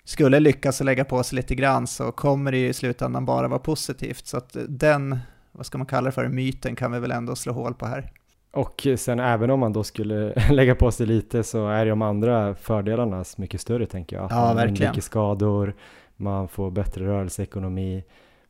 skulle 0.04 0.40
lyckas 0.40 0.80
lägga 0.80 1.04
på 1.04 1.22
sig 1.22 1.36
lite 1.36 1.54
grann 1.54 1.86
så 1.86 2.12
kommer 2.12 2.52
det 2.52 2.58
ju 2.58 2.68
i 2.68 2.72
slutändan 2.72 3.24
bara 3.24 3.48
vara 3.48 3.58
positivt. 3.58 4.26
Så 4.26 4.36
att 4.36 4.56
den, 4.68 5.18
vad 5.52 5.66
ska 5.66 5.78
man 5.78 5.86
kalla 5.86 6.06
det 6.06 6.12
för, 6.12 6.28
myten 6.28 6.76
kan 6.76 6.92
vi 6.92 6.98
väl 6.98 7.10
ändå 7.10 7.36
slå 7.36 7.52
hål 7.52 7.74
på 7.74 7.86
här. 7.86 8.12
Och 8.50 8.86
sen 8.96 9.20
även 9.20 9.50
om 9.50 9.60
man 9.60 9.72
då 9.72 9.84
skulle 9.84 10.34
lägga 10.50 10.74
på 10.74 10.90
sig 10.90 11.06
lite 11.06 11.42
så 11.42 11.68
är 11.68 11.86
de 11.86 12.02
andra 12.02 12.54
fördelarna 12.54 13.24
mycket 13.36 13.60
större 13.60 13.86
tänker 13.86 14.16
jag. 14.16 14.24
Att 14.24 14.30
Ja, 14.30 14.36
man 14.36 14.56
verkligen. 14.56 14.88
undviker 14.90 15.02
skador, 15.06 15.74
man 16.16 16.48
får 16.48 16.70
bättre 16.70 17.06
rörelseekonomi, 17.06 18.04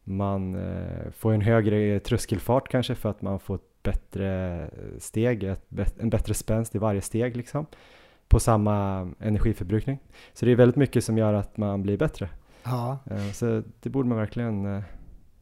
man 0.04 0.54
eh, 0.54 1.10
får 1.16 1.32
en 1.32 1.40
högre 1.40 2.00
tröskelfart 2.00 2.68
kanske 2.68 2.94
för 2.94 3.10
att 3.10 3.22
man 3.22 3.40
får 3.40 3.54
ett 3.54 3.82
bättre 3.82 4.70
steg, 4.98 5.44
ett, 5.44 5.98
en 5.98 6.10
bättre 6.10 6.34
spänst 6.34 6.74
i 6.74 6.78
varje 6.78 7.00
steg 7.00 7.36
liksom 7.36 7.66
på 8.28 8.40
samma 8.40 9.10
energiförbrukning. 9.20 9.98
Så 10.34 10.44
det 10.44 10.52
är 10.52 10.56
väldigt 10.56 10.76
mycket 10.76 11.04
som 11.04 11.18
gör 11.18 11.34
att 11.34 11.56
man 11.56 11.82
blir 11.82 11.96
bättre. 11.96 12.28
Ja, 12.62 12.98
Eh, 13.10 13.32
så 13.32 13.62
det 13.80 13.90
borde 13.90 14.08
man 14.08 14.18
verkligen 14.18 14.76
eh, 14.76 14.82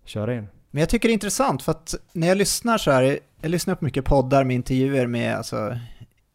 köra 0.05 0.35
in. 0.35 0.49
Men 0.71 0.81
jag 0.81 0.89
tycker 0.89 1.09
det 1.09 1.13
är 1.13 1.15
intressant 1.15 1.63
för 1.63 1.73
att 1.73 1.95
när 2.13 2.29
jag 2.29 2.39
lyssnar 2.39 2.79
så 2.79 2.91
här, 2.91 3.19
jag 3.41 3.51
lyssnar 3.51 3.75
på 3.75 3.85
mycket 3.85 4.05
poddar 4.05 4.45
med 4.45 4.57
intervjuer 4.57 5.07
med 5.07 5.37
alltså, 5.37 5.79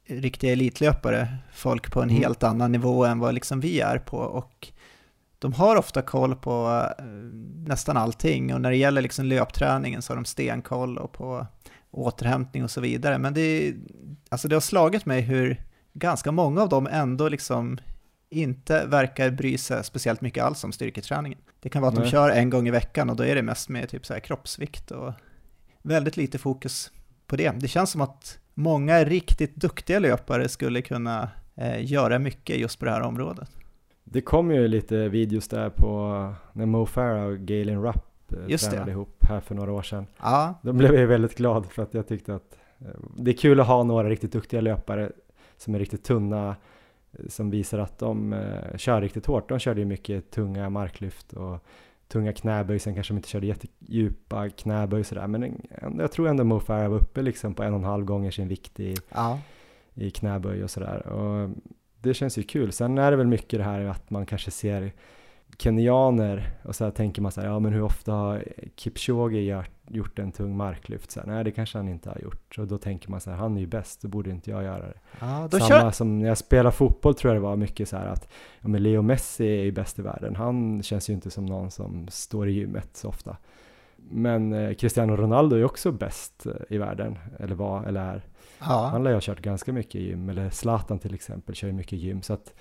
riktiga 0.08 0.52
elitlöpare, 0.52 1.28
folk 1.54 1.92
på 1.92 2.02
en 2.02 2.10
mm. 2.10 2.22
helt 2.22 2.44
annan 2.44 2.72
nivå 2.72 3.06
än 3.06 3.20
vad 3.20 3.34
liksom 3.34 3.60
vi 3.60 3.80
är 3.80 3.98
på 3.98 4.18
och 4.18 4.68
de 5.46 5.54
har 5.54 5.76
ofta 5.76 6.02
koll 6.02 6.36
på 6.36 6.84
uh, 7.00 7.06
nästan 7.68 7.98
allting 7.98 8.54
och 8.54 8.62
när 8.62 8.70
det 8.70 8.78
gäller 8.78 9.02
liksom 9.02 9.26
löpträningen 9.26 10.02
så 10.02 10.12
har 10.14 10.16
de 10.16 10.26
stenkoll 10.26 10.98
och 10.98 11.14
på 11.14 11.48
återhämtning 11.92 12.64
och 12.64 12.72
så 12.72 12.82
vidare. 12.82 13.18
Men 13.18 13.34
det, 13.34 13.74
alltså 14.30 14.48
det 14.48 14.56
har 14.56 14.62
slagit 14.62 15.06
mig 15.06 15.22
hur 15.22 15.64
ganska 15.94 16.32
många 16.32 16.62
av 16.62 16.70
dem 16.70 16.88
ändå 16.92 17.30
liksom 17.30 17.78
inte 18.30 18.86
verkar 18.86 19.30
bry 19.32 19.58
sig 19.58 19.84
speciellt 19.84 20.22
mycket 20.22 20.44
alls 20.44 20.64
om 20.64 20.72
styrketräningen. 20.72 21.40
Det 21.60 21.70
kan 21.70 21.82
vara 21.82 21.90
att 21.90 21.96
Nej. 21.96 22.04
de 22.04 22.12
kör 22.12 22.30
en 22.30 22.50
gång 22.50 22.68
i 22.68 22.72
veckan 22.72 23.10
och 23.10 23.16
då 23.16 23.26
är 23.26 23.36
det 23.36 23.42
mest 23.42 23.70
med 23.70 23.90
typ 23.90 24.06
så 24.06 24.14
här 24.14 24.20
kroppsvikt 24.20 24.92
och 24.92 25.14
väldigt 25.82 26.18
lite 26.18 26.38
fokus 26.38 26.92
på 27.28 27.36
det. 27.36 27.52
Det 27.60 27.68
känns 27.68 27.92
som 27.92 28.02
att 28.02 28.40
många 28.54 29.04
riktigt 29.04 29.56
duktiga 29.56 30.00
löpare 30.00 30.50
skulle 30.50 30.82
kunna 30.82 31.30
eh, 31.56 31.86
göra 31.86 32.20
mycket 32.20 32.58
just 32.58 32.80
på 32.80 32.86
det 32.86 32.92
här 32.92 33.02
området. 33.02 33.50
Det 34.08 34.22
kom 34.22 34.52
ju 34.52 34.68
lite 34.68 35.10
videos 35.10 35.48
där 35.48 35.70
på 35.70 36.34
när 36.54 36.66
Mo 36.66 36.86
Farah 36.86 37.26
och 37.26 37.38
Galen 37.38 37.84
Rupp 37.84 38.34
eh, 38.34 38.38
Just 38.48 38.70
tränade 38.70 38.86
det. 38.86 38.92
ihop 38.92 39.26
här 39.30 39.40
för 39.40 39.56
några 39.56 39.72
år 39.72 39.82
sedan. 39.82 40.08
Ja. 40.20 40.54
Då 40.62 40.74
blev 40.74 40.96
jag 40.96 41.08
väldigt 41.08 41.36
glad 41.36 41.66
för 41.66 41.84
att 41.84 41.94
jag 41.94 42.08
tyckte 42.08 42.36
att 42.36 42.58
eh, 42.80 42.88
det 43.18 43.32
är 43.32 43.38
kul 43.38 43.60
att 43.60 43.68
ha 43.68 43.84
några 43.84 44.10
riktigt 44.10 44.32
duktiga 44.32 44.62
löpare 44.62 45.12
som 45.58 45.76
är 45.76 45.80
riktigt 45.80 46.04
tunna 46.04 46.56
som 47.28 47.50
visar 47.50 47.80
att 47.80 48.00
de 48.00 48.34
eh, 48.34 48.78
kör 48.78 49.02
riktigt 49.02 49.26
hårt. 49.26 49.50
De 49.50 49.60
körde 49.60 49.80
ju 49.80 49.86
mycket 49.86 50.32
tunga 50.32 50.70
marklyft 50.70 51.34
och 51.34 51.64
tunga 52.08 52.34
knäböj, 52.34 52.80
sen 52.80 52.94
kanske 52.94 53.14
de 53.14 53.18
inte 53.18 53.30
körde 53.30 53.48
jättedjupa 53.48 54.50
knäböj 54.50 55.04
sådär, 55.04 55.28
men 55.28 55.62
jag 55.98 56.12
tror 56.12 56.28
ändå 56.28 56.44
Mo 56.44 56.60
Farah 56.60 56.90
var 56.90 56.98
uppe 56.98 57.22
liksom 57.22 57.54
på 57.54 57.64
en 57.64 57.74
och 57.74 57.80
en 57.80 57.86
halv 57.86 58.06
gånger 58.06 58.32
sin 58.32 58.48
vikt 58.48 58.80
i, 58.80 58.96
ja. 59.10 59.40
i 59.94 60.12
knäböj 60.12 60.64
och 60.64 60.70
sådär. 60.70 61.08
Och 61.08 61.50
det 62.06 62.14
känns 62.14 62.38
ju 62.38 62.44
kul. 62.44 62.72
Sen 62.72 62.98
är 62.98 63.12
det 63.12 63.18
väl 63.18 63.28
mycket 63.28 63.60
det 63.60 63.64
här 63.64 63.86
att 63.86 64.10
man 64.10 64.26
kanske 64.26 64.52
ser 64.52 64.92
kenyaner 65.58 66.52
och 66.64 66.76
så 66.76 66.92
tänker 66.92 67.22
man 67.22 67.32
så 67.32 67.42
här, 67.42 67.48
ja 67.48 67.60
men 67.60 67.74
hur 67.74 67.82
ofta 67.82 68.12
har 68.12 68.44
Kipchoge 68.76 69.66
gjort, 69.88 70.20
en 70.20 70.32
tung 70.32 70.58
marklyft? 70.58 71.12
Så 71.12 71.20
här, 71.20 71.28
Nej 71.28 71.44
det 71.44 71.52
kanske 71.52 71.78
han 71.78 71.88
inte 71.88 72.10
har 72.10 72.20
gjort. 72.20 72.58
Och 72.58 72.68
då 72.68 72.78
tänker 72.78 73.12
man 73.12 73.22
så 73.22 73.30
här, 73.30 73.38
han 73.38 73.58
är 73.58 73.62
ju 73.62 73.68
bäst, 73.68 74.02
då 74.02 74.08
borde 74.08 74.30
inte 74.30 74.52
jag 74.52 74.64
göra 74.64 74.88
det. 74.88 75.00
Ja, 75.20 75.50
Samma 75.52 75.68
kör... 75.68 75.92
som 75.92 76.20
när 76.20 76.28
jag 76.28 76.38
spelar 76.38 76.72
fotboll 76.72 77.16
tror 77.16 77.34
jag 77.34 77.44
det 77.44 77.48
var 77.48 77.56
mycket 77.56 77.90
så 77.90 77.98
här 77.98 78.06
att, 78.06 78.32
ja 78.62 78.68
men 78.68 78.84
Leo 78.84 79.02
Messi 79.02 79.46
är 79.46 79.64
ju 79.64 79.72
bäst 79.72 80.00
i 80.00 80.02
världen. 80.02 80.36
Han 80.36 80.84
känns 80.84 81.10
ju 81.10 81.14
inte 81.14 81.32
som 81.32 81.46
någon 81.46 81.72
som 81.72 82.08
står 82.08 82.50
i 82.50 82.52
gymmet 82.52 82.90
så 82.94 83.10
ofta. 83.10 83.38
Men 83.96 84.54
eh, 84.54 84.74
Cristiano 84.74 85.16
Ronaldo 85.16 85.56
är 85.56 85.66
också 85.66 85.92
bäst 85.92 86.46
eh, 86.46 86.52
i 86.70 86.78
världen, 86.78 87.18
eller 87.40 87.56
var, 87.56 87.84
eller 87.84 88.02
är. 88.02 88.22
Ja. 88.60 88.90
Han 88.92 89.04
lär 89.04 89.12
ju 89.12 89.16
ha 89.16 89.22
kört 89.22 89.42
ganska 89.42 89.74
mycket 89.74 90.02
gym, 90.02 90.30
eller 90.30 90.50
Zlatan 90.50 91.00
till 91.00 91.14
exempel 91.14 91.56
kör 91.56 91.68
ju 91.68 91.74
mycket 91.74 92.00
gym. 92.00 92.22
Så 92.22 92.34
att 92.34 92.54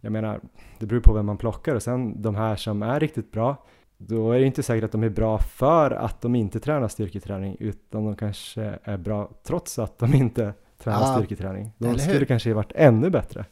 jag 0.00 0.12
menar, 0.12 0.40
det 0.78 0.86
beror 0.86 1.00
på 1.00 1.12
vem 1.12 1.26
man 1.26 1.36
plockar 1.36 1.74
och 1.74 1.82
sen 1.82 2.22
de 2.22 2.34
här 2.34 2.56
som 2.56 2.82
är 2.82 3.00
riktigt 3.00 3.32
bra, 3.32 3.66
då 3.96 4.32
är 4.32 4.38
det 4.38 4.46
inte 4.46 4.62
säkert 4.62 4.84
att 4.84 4.92
de 4.92 5.02
är 5.02 5.08
bra 5.08 5.38
för 5.38 5.90
att 5.90 6.20
de 6.20 6.34
inte 6.34 6.60
tränar 6.60 6.88
styrketräning, 6.88 7.56
utan 7.60 8.04
de 8.04 8.16
kanske 8.16 8.78
är 8.84 8.96
bra 8.96 9.30
trots 9.44 9.78
att 9.78 9.98
de 9.98 10.14
inte 10.14 10.54
tränar 10.78 11.00
ja, 11.00 11.16
styrketräning. 11.16 11.72
De 11.78 11.98
skulle 11.98 12.26
kanske 12.26 12.54
varit 12.54 12.72
ännu 12.74 13.10
bättre 13.10 13.44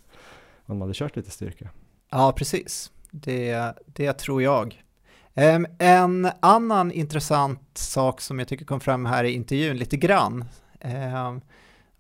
om 0.67 0.79
de 0.79 0.81
hade 0.81 0.95
kört 0.95 1.17
lite 1.17 1.31
styrka. 1.31 1.69
Ja, 2.11 2.33
precis. 2.37 2.93
Det, 3.11 3.75
det 3.87 4.13
tror 4.13 4.43
jag. 4.43 4.83
Um, 5.35 5.67
en 5.79 6.29
annan 6.41 6.93
intressant 6.93 7.61
sak 7.75 8.21
som 8.21 8.39
jag 8.39 8.49
tycker 8.49 8.65
kom 8.65 8.81
fram 8.81 9.07
här 9.07 9.25
i 9.25 9.31
intervjun 9.31 9.77
lite 9.77 9.97
grann 9.97 10.45
um, 11.27 11.41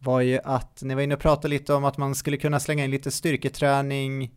var 0.02 0.20
ju 0.20 0.38
att 0.44 0.82
ni 0.82 0.94
var 0.94 1.02
inne 1.02 1.14
och 1.14 1.20
pratade 1.20 1.48
lite 1.48 1.74
om 1.74 1.84
att 1.84 1.98
man 1.98 2.14
skulle 2.14 2.36
kunna 2.36 2.60
slänga 2.60 2.84
in 2.84 2.90
lite 2.90 3.10
styrketräning 3.10 4.30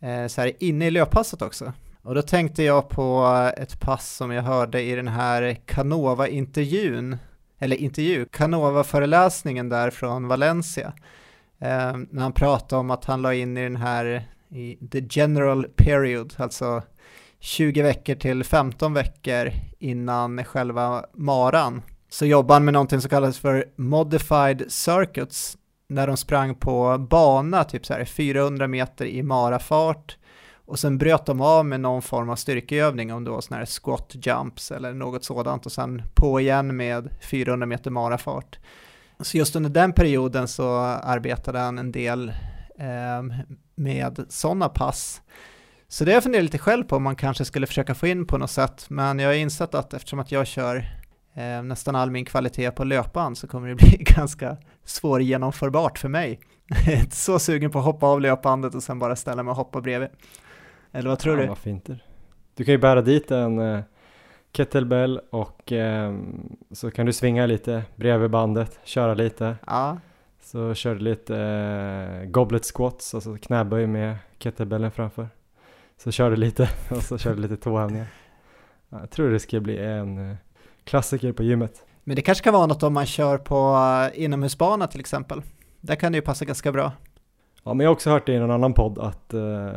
eh, 0.00 0.26
så 0.26 0.40
här 0.40 0.52
inne 0.58 0.86
i 0.86 0.90
löppasset 0.90 1.42
också. 1.42 1.72
Och 2.02 2.14
då 2.14 2.22
tänkte 2.22 2.62
jag 2.62 2.88
på 2.88 3.24
ett 3.56 3.80
pass 3.80 4.16
som 4.16 4.30
jag 4.30 4.42
hörde 4.42 4.82
i 4.82 4.94
den 4.94 5.08
här 5.08 5.54
Canova-intervjun, 5.66 7.16
eller 7.58 7.76
intervju, 7.76 8.24
Canova-föreläsningen 8.24 9.68
där 9.68 9.90
från 9.90 10.28
Valencia. 10.28 10.92
Eh, 11.58 11.96
när 12.10 12.22
han 12.22 12.32
pratade 12.32 12.80
om 12.80 12.90
att 12.90 13.04
han 13.04 13.22
la 13.22 13.34
in 13.34 13.56
i 13.56 13.62
den 13.62 13.76
här, 13.76 14.28
i 14.48 14.78
the 14.90 15.02
general 15.10 15.66
period, 15.76 16.34
alltså 16.36 16.82
20 17.40 17.82
veckor 17.82 18.14
till 18.14 18.44
15 18.44 18.94
veckor 18.94 19.52
innan 19.78 20.44
själva 20.44 21.04
maran. 21.14 21.82
Så 22.10 22.26
jobbade 22.26 22.54
han 22.54 22.64
med 22.64 22.74
någonting 22.74 23.00
som 23.00 23.10
kallas 23.10 23.38
för 23.38 23.64
modified 23.76 24.72
circuits, 24.72 25.56
när 25.88 26.06
de 26.06 26.16
sprang 26.16 26.54
på 26.54 27.06
bana, 27.10 27.64
typ 27.64 27.86
så 27.86 27.94
här 27.94 28.04
400 28.04 28.68
meter 28.68 29.04
i 29.04 29.22
marafart 29.22 30.16
och 30.70 30.78
sen 30.78 30.98
bröt 30.98 31.26
de 31.26 31.40
av 31.40 31.66
med 31.66 31.80
någon 31.80 32.02
form 32.02 32.30
av 32.30 32.36
styrkeövning, 32.36 33.12
om 33.12 33.24
det 33.24 33.30
var 33.30 33.40
sådana 33.40 33.58
här 33.58 33.66
squat 33.66 34.16
jumps 34.22 34.70
eller 34.70 34.92
något 34.94 35.24
sådant 35.24 35.66
och 35.66 35.72
sen 35.72 36.02
på 36.14 36.40
igen 36.40 36.76
med 36.76 37.08
400 37.30 37.66
meter 37.66 37.90
marafart. 37.90 38.58
Så 39.20 39.36
just 39.36 39.56
under 39.56 39.70
den 39.70 39.92
perioden 39.92 40.48
så 40.48 40.76
arbetade 40.78 41.58
han 41.58 41.78
en 41.78 41.92
del 41.92 42.28
eh, 42.78 43.44
med 43.74 44.26
sådana 44.28 44.68
pass. 44.68 45.22
Så 45.88 46.04
det 46.04 46.10
har 46.10 46.16
jag 46.16 46.22
funderat 46.22 46.44
lite 46.44 46.58
själv 46.58 46.84
på 46.84 46.96
om 46.96 47.02
man 47.02 47.16
kanske 47.16 47.44
skulle 47.44 47.66
försöka 47.66 47.94
få 47.94 48.06
in 48.06 48.26
på 48.26 48.38
något 48.38 48.50
sätt, 48.50 48.86
men 48.88 49.18
jag 49.18 49.28
har 49.28 49.34
insett 49.34 49.74
att 49.74 49.94
eftersom 49.94 50.18
att 50.18 50.32
jag 50.32 50.46
kör 50.46 50.99
eh, 51.34 51.62
nästan 51.62 51.96
all 51.96 52.10
min 52.10 52.24
kvalitet 52.24 52.70
på 52.70 52.84
löpan 52.84 53.36
så 53.36 53.48
kommer 53.48 53.68
det 53.68 53.74
bli 53.84 53.96
ganska 53.96 54.56
svårgenomförbart 54.84 55.98
för 55.98 56.08
mig. 56.08 56.40
Så 57.10 57.38
sugen 57.38 57.70
på 57.70 57.78
att 57.78 57.84
hoppa 57.84 58.06
av 58.06 58.20
löpbandet 58.20 58.74
och 58.74 58.82
sen 58.82 58.98
bara 58.98 59.16
ställa 59.16 59.42
mig 59.42 59.50
och 59.50 59.56
hoppa 59.56 59.80
bredvid. 59.80 60.08
Eller 60.92 61.08
vad 61.08 61.18
tror 61.18 61.36
ja, 61.36 61.42
du? 61.42 61.48
Vad 61.48 61.58
fint. 61.58 61.90
Du 62.54 62.64
kan 62.64 62.72
ju 62.72 62.78
bära 62.78 63.02
dit 63.02 63.30
en 63.30 63.58
eh, 63.58 63.80
kettlebell 64.52 65.20
och 65.30 65.72
eh, 65.72 66.14
så 66.70 66.90
kan 66.90 67.06
du 67.06 67.12
svinga 67.12 67.46
lite 67.46 67.82
bredvid 67.96 68.30
bandet, 68.30 68.80
köra 68.84 69.14
lite. 69.14 69.56
Ja. 69.66 69.98
Så 70.42 70.74
kör 70.74 70.94
du 70.94 71.00
lite 71.00 71.36
eh, 71.38 72.24
goblet 72.24 72.64
squats, 72.64 73.14
alltså 73.14 73.36
knäböj 73.36 73.86
med 73.86 74.16
kettlebellen 74.38 74.90
framför. 74.90 75.28
Så 75.96 76.10
kör 76.10 76.30
du 76.30 76.36
lite 76.36 76.68
och 76.90 77.02
så 77.02 77.18
kör 77.18 77.34
du 77.34 77.42
lite 77.42 77.56
tåhävningar. 77.56 78.06
Jag 78.88 79.10
tror 79.10 79.30
det 79.30 79.40
ska 79.40 79.60
bli 79.60 79.78
en 79.78 80.30
eh, 80.30 80.36
klassiker 80.90 81.32
på 81.32 81.42
gymmet. 81.42 81.84
Men 82.04 82.16
det 82.16 82.22
kanske 82.22 82.44
kan 82.44 82.54
vara 82.54 82.66
något 82.66 82.82
om 82.82 82.94
man 82.94 83.06
kör 83.06 83.38
på 83.38 83.72
uh, 84.14 84.24
inomhusbana 84.24 84.86
till 84.86 85.00
exempel. 85.00 85.42
Där 85.80 85.94
kan 85.94 86.12
det 86.12 86.16
ju 86.16 86.22
passa 86.22 86.44
ganska 86.44 86.72
bra. 86.72 86.92
Ja, 87.64 87.74
men 87.74 87.84
jag 87.84 87.90
har 87.90 87.94
också 87.94 88.10
hört 88.10 88.26
det 88.26 88.32
i 88.32 88.38
någon 88.38 88.50
annan 88.50 88.72
podd 88.72 88.98
att 88.98 89.34
uh, 89.34 89.70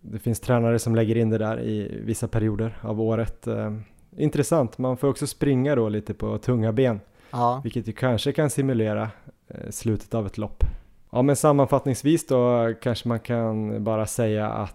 det 0.00 0.18
finns 0.18 0.40
tränare 0.40 0.78
som 0.78 0.94
lägger 0.94 1.16
in 1.16 1.30
det 1.30 1.38
där 1.38 1.60
i 1.60 2.00
vissa 2.04 2.28
perioder 2.28 2.78
av 2.82 3.00
året. 3.00 3.46
Uh, 3.48 3.78
intressant, 4.16 4.78
man 4.78 4.96
får 4.96 5.08
också 5.08 5.26
springa 5.26 5.74
då 5.74 5.88
lite 5.88 6.14
på 6.14 6.38
tunga 6.38 6.72
ben, 6.72 7.00
ja. 7.30 7.60
vilket 7.64 7.88
ju 7.88 7.92
kanske 7.92 8.32
kan 8.32 8.50
simulera 8.50 9.02
uh, 9.02 9.70
slutet 9.70 10.14
av 10.14 10.26
ett 10.26 10.38
lopp. 10.38 10.64
Ja, 11.10 11.22
men 11.22 11.36
sammanfattningsvis 11.36 12.26
då 12.26 12.74
kanske 12.82 13.08
man 13.08 13.20
kan 13.20 13.84
bara 13.84 14.06
säga 14.06 14.48
att 14.48 14.74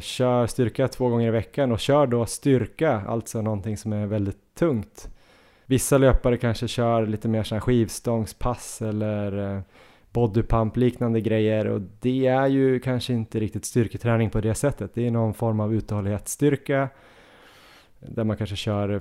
kör 0.00 0.46
styrka 0.46 0.88
två 0.88 1.08
gånger 1.08 1.28
i 1.28 1.30
veckan 1.30 1.72
och 1.72 1.80
kör 1.80 2.06
då 2.06 2.26
styrka, 2.26 3.02
alltså 3.08 3.42
någonting 3.42 3.76
som 3.76 3.92
är 3.92 4.06
väldigt 4.06 4.54
tungt. 4.54 5.08
Vissa 5.72 5.98
löpare 5.98 6.36
kanske 6.36 6.68
kör 6.68 7.06
lite 7.06 7.28
mer 7.28 7.42
sådana 7.42 7.60
skivstångspass 7.60 8.82
eller 8.82 9.56
eh, 9.56 9.62
bodypump 10.12 10.76
liknande 10.76 11.20
grejer 11.20 11.66
och 11.66 11.80
det 12.00 12.26
är 12.26 12.46
ju 12.46 12.80
kanske 12.80 13.12
inte 13.12 13.40
riktigt 13.40 13.64
styrketräning 13.64 14.30
på 14.30 14.40
det 14.40 14.54
sättet. 14.54 14.94
Det 14.94 15.06
är 15.06 15.10
någon 15.10 15.34
form 15.34 15.60
av 15.60 15.74
uthållighetsstyrka 15.74 16.88
där 17.98 18.24
man 18.24 18.36
kanske 18.36 18.56
kör 18.56 19.00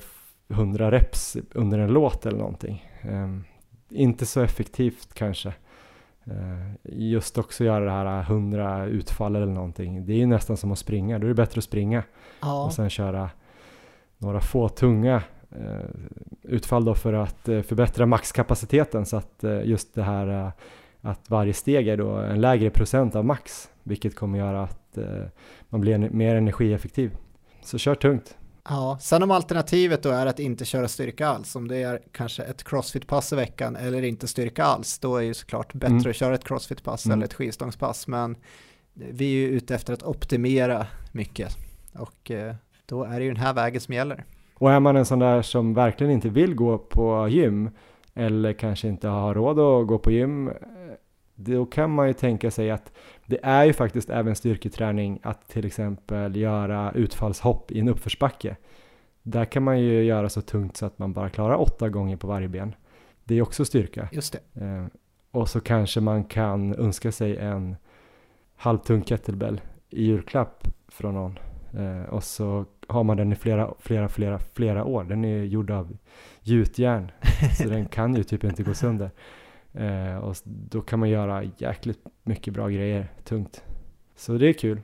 100 0.50 0.92
reps 0.92 1.38
under 1.54 1.80
en 1.80 1.94
låt 1.94 2.26
eller 2.26 2.38
någonting. 2.38 2.92
Um, 3.04 3.44
inte 3.90 4.26
så 4.26 4.42
effektivt 4.42 5.14
kanske. 5.14 5.54
Uh, 6.28 6.72
just 6.84 7.38
också 7.38 7.64
göra 7.64 7.86
det 7.86 7.92
här 7.92 8.22
100 8.22 8.86
utfall 8.86 9.36
eller 9.36 9.46
någonting. 9.46 10.06
Det 10.06 10.14
är 10.14 10.18
ju 10.18 10.26
nästan 10.26 10.58
som 10.58 10.72
att 10.72 10.80
springa. 10.80 11.20
Då 11.20 11.26
är 11.26 11.30
det 11.30 11.36
bättre 11.36 11.58
att 11.58 11.64
springa 11.64 12.04
ja. 12.42 12.66
och 12.66 12.74
sen 12.74 12.90
köra 12.90 13.30
några 14.18 14.42
få 14.42 14.70
tunga 14.70 15.22
Eh, 15.41 15.41
utfall 16.44 16.86
då 16.86 16.96
för 16.96 17.14
att 17.14 17.50
eh, 17.50 17.62
förbättra 17.62 18.06
maxkapaciteten 18.06 19.06
så 19.06 19.18
att 19.18 19.44
eh, 19.44 19.62
just 19.64 19.94
det 19.94 20.04
här 20.04 20.52
att 21.02 21.30
varje 21.30 21.54
steg 21.54 21.88
är 21.88 21.98
då 21.98 22.10
en 22.10 22.42
lägre 22.42 22.70
procent 22.70 23.16
av 23.16 23.26
max 23.26 23.70
vilket 23.84 24.16
kommer 24.16 24.40
göra 24.40 24.64
att 24.64 24.98
man 25.70 25.82
blir 25.82 25.98
mer 25.98 26.36
energieffektiv. 26.36 27.12
Så 27.62 27.78
kör 27.78 27.96
tungt. 27.96 28.36
Ja, 28.70 28.98
sen 29.02 29.24
om 29.24 29.32
alternativet 29.32 30.04
då 30.04 30.10
är 30.10 30.26
att 30.26 30.40
inte 30.40 30.66
köra 30.66 30.88
styrka 30.88 31.28
alls, 31.28 31.56
om 31.56 31.68
det 31.68 31.78
är 31.78 32.02
kanske 32.12 32.44
ett 32.44 32.64
crossfit-pass 32.64 33.34
i 33.34 33.36
veckan 33.36 33.76
eller 33.76 34.02
inte 34.02 34.28
styrka 34.28 34.64
alls, 34.64 35.00
då 35.00 35.18
är 35.18 35.28
det 35.28 35.34
såklart 35.34 35.74
bättre 35.74 35.96
mm. 35.96 36.10
att 36.10 36.16
köra 36.16 36.36
ett 36.36 36.44
crossfit-pass 36.44 37.06
mm. 37.06 37.18
eller 37.18 37.26
ett 37.26 37.34
skivstångspass, 37.34 38.08
men 38.08 38.36
vi 38.94 39.26
är 39.26 39.48
ju 39.48 39.48
ute 39.48 39.76
efter 39.76 39.94
att 39.94 40.04
optimera 40.04 40.88
mycket 41.12 41.58
och 41.94 42.32
då 42.86 43.04
är 43.04 43.20
det 43.20 43.26
ju 43.26 43.32
den 43.32 43.44
här 43.44 43.54
vägen 43.54 43.82
som 43.82 43.94
gäller. 43.94 44.26
Och 44.62 44.72
är 44.72 44.80
man 44.80 44.96
en 44.96 45.06
sån 45.06 45.20
där 45.20 45.42
som 45.42 45.74
verkligen 45.74 46.14
inte 46.14 46.30
vill 46.30 46.56
gå 46.56 46.78
på 46.78 47.28
gym 47.28 47.70
eller 48.14 48.54
kanske 48.54 48.88
inte 48.88 49.08
har 49.08 49.34
råd 49.34 49.60
att 49.60 49.88
gå 49.88 50.00
på 50.00 50.12
gym, 50.12 50.52
då 51.36 51.66
kan 51.66 51.92
man 51.92 52.08
ju 52.08 52.14
tänka 52.14 52.52
sig 52.52 52.72
att 52.72 52.92
det 53.26 53.40
är 53.44 53.64
ju 53.64 53.74
faktiskt 53.74 54.10
även 54.10 54.36
styrketräning 54.36 55.20
att 55.24 55.48
till 55.48 55.66
exempel 55.66 56.36
göra 56.36 56.92
utfallshopp 56.92 57.72
i 57.72 57.80
en 57.80 57.88
uppförsbacke. 57.88 58.56
Där 59.24 59.46
kan 59.46 59.64
man 59.64 59.80
ju 59.80 60.04
göra 60.04 60.30
så 60.30 60.42
tungt 60.42 60.78
så 60.78 60.86
att 60.86 61.00
man 61.00 61.14
bara 61.14 61.30
klarar 61.30 61.56
åtta 61.56 61.90
gånger 61.90 62.18
på 62.18 62.28
varje 62.28 62.48
ben. 62.48 62.76
Det 63.24 63.36
är 63.36 63.42
också 63.42 63.66
styrka. 63.66 64.10
Just 64.12 64.38
det. 64.54 64.66
Eh, 64.66 64.86
och 65.32 65.50
så 65.50 65.60
kanske 65.60 66.02
man 66.02 66.24
kan 66.24 66.76
önska 66.76 67.12
sig 67.12 67.38
en 67.38 67.76
halvtung 68.56 69.04
kettlebell 69.04 69.62
i 69.90 70.04
julklapp 70.06 70.68
från 70.88 71.14
någon. 71.14 71.40
Eh, 71.78 72.10
och 72.10 72.24
så 72.24 72.66
har 72.92 73.04
man 73.04 73.18
den 73.18 73.32
i 73.32 73.36
flera, 73.36 73.74
flera, 73.80 74.08
flera, 74.10 74.40
flera 74.54 74.86
år. 74.86 75.04
Den 75.04 75.26
är 75.26 75.44
gjord 75.44 75.72
av 75.72 75.98
gjutjärn, 76.42 77.12
så 77.58 77.70
den 77.70 77.86
kan 77.86 78.16
ju 78.16 78.24
typ 78.24 78.44
inte 78.44 78.64
gå 78.64 78.74
sönder. 78.74 79.10
Eh, 79.74 80.18
och 80.18 80.36
då 80.46 80.82
kan 80.82 81.00
man 81.00 81.10
göra 81.10 81.44
jäkligt 81.58 82.00
mycket 82.24 82.54
bra 82.54 82.68
grejer, 82.70 83.08
tungt. 83.24 83.64
Så 84.16 84.34
det 84.34 84.48
är 84.50 84.54
kul. 84.54 84.80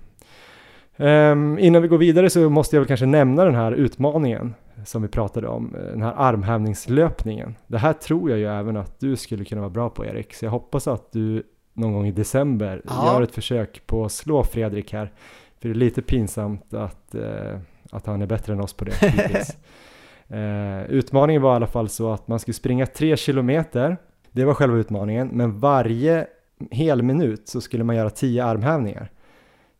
Um, 1.00 1.60
innan 1.60 1.82
vi 1.82 1.88
går 1.88 1.98
vidare 1.98 2.30
så 2.30 2.50
måste 2.50 2.76
jag 2.76 2.82
väl 2.82 2.88
kanske 2.88 3.06
nämna 3.06 3.46
den 3.46 3.56
här 3.56 3.72
utmaningen 3.72 4.54
som 4.86 5.02
vi 5.02 5.08
pratade 5.08 5.48
om, 5.48 5.76
eh, 5.76 5.82
den 5.82 6.02
här 6.02 6.14
armhävningslöpningen. 6.18 7.56
Det 7.68 7.78
här 7.78 7.94
tror 7.94 8.30
jag 8.30 8.40
ju 8.40 8.46
även 8.46 8.78
att 8.78 9.00
du 9.00 9.16
skulle 9.16 9.46
kunna 9.46 9.62
vara 9.62 9.70
bra 9.70 9.90
på 9.90 10.06
Erik, 10.06 10.34
så 10.34 10.46
jag 10.46 10.52
hoppas 10.52 10.88
att 10.88 11.12
du 11.12 11.44
någon 11.74 11.94
gång 11.94 12.06
i 12.08 12.12
december 12.12 12.82
Ja. 12.86 13.14
gör 13.14 13.22
ett 13.22 13.32
försök 13.36 13.82
på 13.88 14.06
att 14.06 14.12
slå 14.12 14.44
Fredrik 14.44 14.94
här. 14.94 15.12
För 15.60 15.70
det 15.70 15.74
är 15.74 15.76
lite 15.76 16.02
pinsamt 16.02 16.74
att, 16.74 17.16
eh, 17.16 17.60
att 17.92 18.06
han 18.06 18.22
är 18.22 18.26
bättre 18.26 18.54
än 18.54 18.62
oss 18.62 18.74
på 18.74 18.86
det 18.86 18.94
hittills. 18.94 19.58
eh, 20.28 20.84
utmaningen 20.84 21.42
var 21.42 21.54
i 21.54 21.56
alla 21.56 21.68
fall 21.68 21.90
så 21.90 22.12
att 22.12 22.28
man 22.28 22.40
skulle 22.40 22.56
springa 22.56 22.86
tre 22.86 23.18
kilometer, 23.18 23.98
det 24.32 24.46
var 24.46 24.54
själva 24.54 24.78
utmaningen, 24.78 25.28
men 25.28 25.60
varje 25.60 26.28
hel 26.72 27.04
minut 27.04 27.48
så 27.48 27.62
skulle 27.62 27.84
man 27.84 27.96
göra 27.96 28.10
tio 28.10 28.46
armhävningar. 28.46 29.12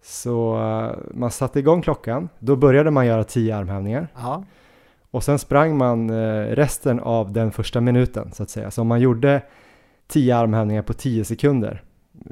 Så 0.04 0.58
eh, 0.58 0.98
man 1.14 1.32
satte 1.32 1.60
igång 1.60 1.82
klockan, 1.82 2.30
då 2.40 2.56
började 2.56 2.92
man 2.92 3.06
göra 3.06 3.24
tio 3.24 3.58
armhävningar 3.58 4.08
Ja, 4.16 4.44
och 5.12 5.24
sen 5.24 5.40
sprang 5.40 5.78
man 5.78 6.10
eh, 6.10 6.44
resten 6.44 7.00
av 7.00 7.34
den 7.34 7.52
första 7.52 7.82
minuten 7.82 8.32
så 8.34 8.44
att 8.44 8.50
säga. 8.50 8.72
Så 8.72 8.82
om 8.82 8.88
man 8.88 9.00
gjorde 9.00 9.42
10 10.08 10.36
armhävningar 10.38 10.82
på 10.82 10.94
10 10.94 11.26
sekunder, 11.26 11.84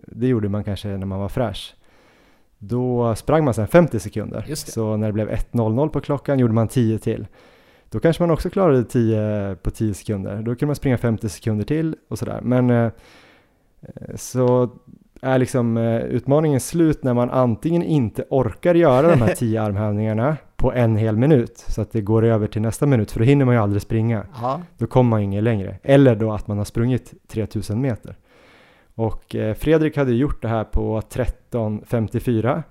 det 0.07 0.27
gjorde 0.27 0.49
man 0.49 0.64
kanske 0.64 0.88
när 0.88 1.06
man 1.06 1.19
var 1.19 1.30
fräsch, 1.30 1.76
då 2.60 3.15
sprang 3.15 3.45
man 3.45 3.53
sen 3.53 3.68
50 3.68 3.99
sekunder. 3.99 4.44
Så 4.72 4.98
när 4.98 5.07
det 5.07 5.14
blev 5.14 5.30
1.00 5.30 5.90
på 5.90 6.02
klockan 6.02 6.40
gjorde 6.40 6.53
man 6.53 6.68
10 6.68 6.99
till. 6.99 7.27
Då 7.90 7.99
kanske 7.99 8.23
man 8.23 8.32
också 8.32 8.49
klarade 8.49 8.84
10 8.84 9.56
på 9.64 9.72
10 9.72 9.94
sekunder. 9.94 10.36
Då 10.38 10.44
kunde 10.45 10.65
man 10.65 10.76
springa 10.76 10.98
50 10.98 11.30
sekunder 11.30 11.65
till 11.65 11.95
och 12.10 12.19
sådär. 12.19 12.40
Men 12.44 12.69
eh, 12.69 12.91
så 14.15 14.69
är 15.22 15.38
liksom 15.38 15.77
eh, 15.77 15.98
utmaningen 16.02 16.60
slut 16.60 17.03
när 17.03 17.14
man 17.14 17.30
antingen 17.30 17.84
inte 17.84 18.26
orkar 18.30 18.76
göra 18.76 19.07
de 19.10 19.22
här 19.22 19.34
10 19.36 19.61
armhävningarna 19.61 20.38
på 20.56 20.73
en 20.73 20.95
hel 20.98 21.18
minut 21.18 21.57
så 21.68 21.82
att 21.82 21.91
det 21.91 22.02
går 22.02 22.26
över 22.26 22.48
till 22.48 22.61
nästa 22.61 22.86
minut 22.86 23.11
för 23.11 23.19
då 23.19 23.26
hinner 23.26 23.45
man 23.45 23.56
ju 23.56 23.61
aldrig 23.61 23.82
springa. 23.82 24.26
ja, 24.41 24.61
Då 24.77 24.88
kommer 24.88 25.10
man 25.10 25.22
inget 25.22 25.44
längre. 25.44 25.77
Eller 25.84 26.15
då 26.15 26.32
att 26.34 26.48
man 26.48 26.57
har 26.57 26.65
sprungit 26.65 27.14
3000 27.27 27.82
meter. 27.82 28.15
Och 28.95 29.35
eh, 29.35 29.53
Fredrik 29.53 29.97
hade 29.97 30.11
gjort 30.11 30.41
det 30.41 30.47
här 30.47 30.63
på 30.63 31.01
13.54. 31.01 32.63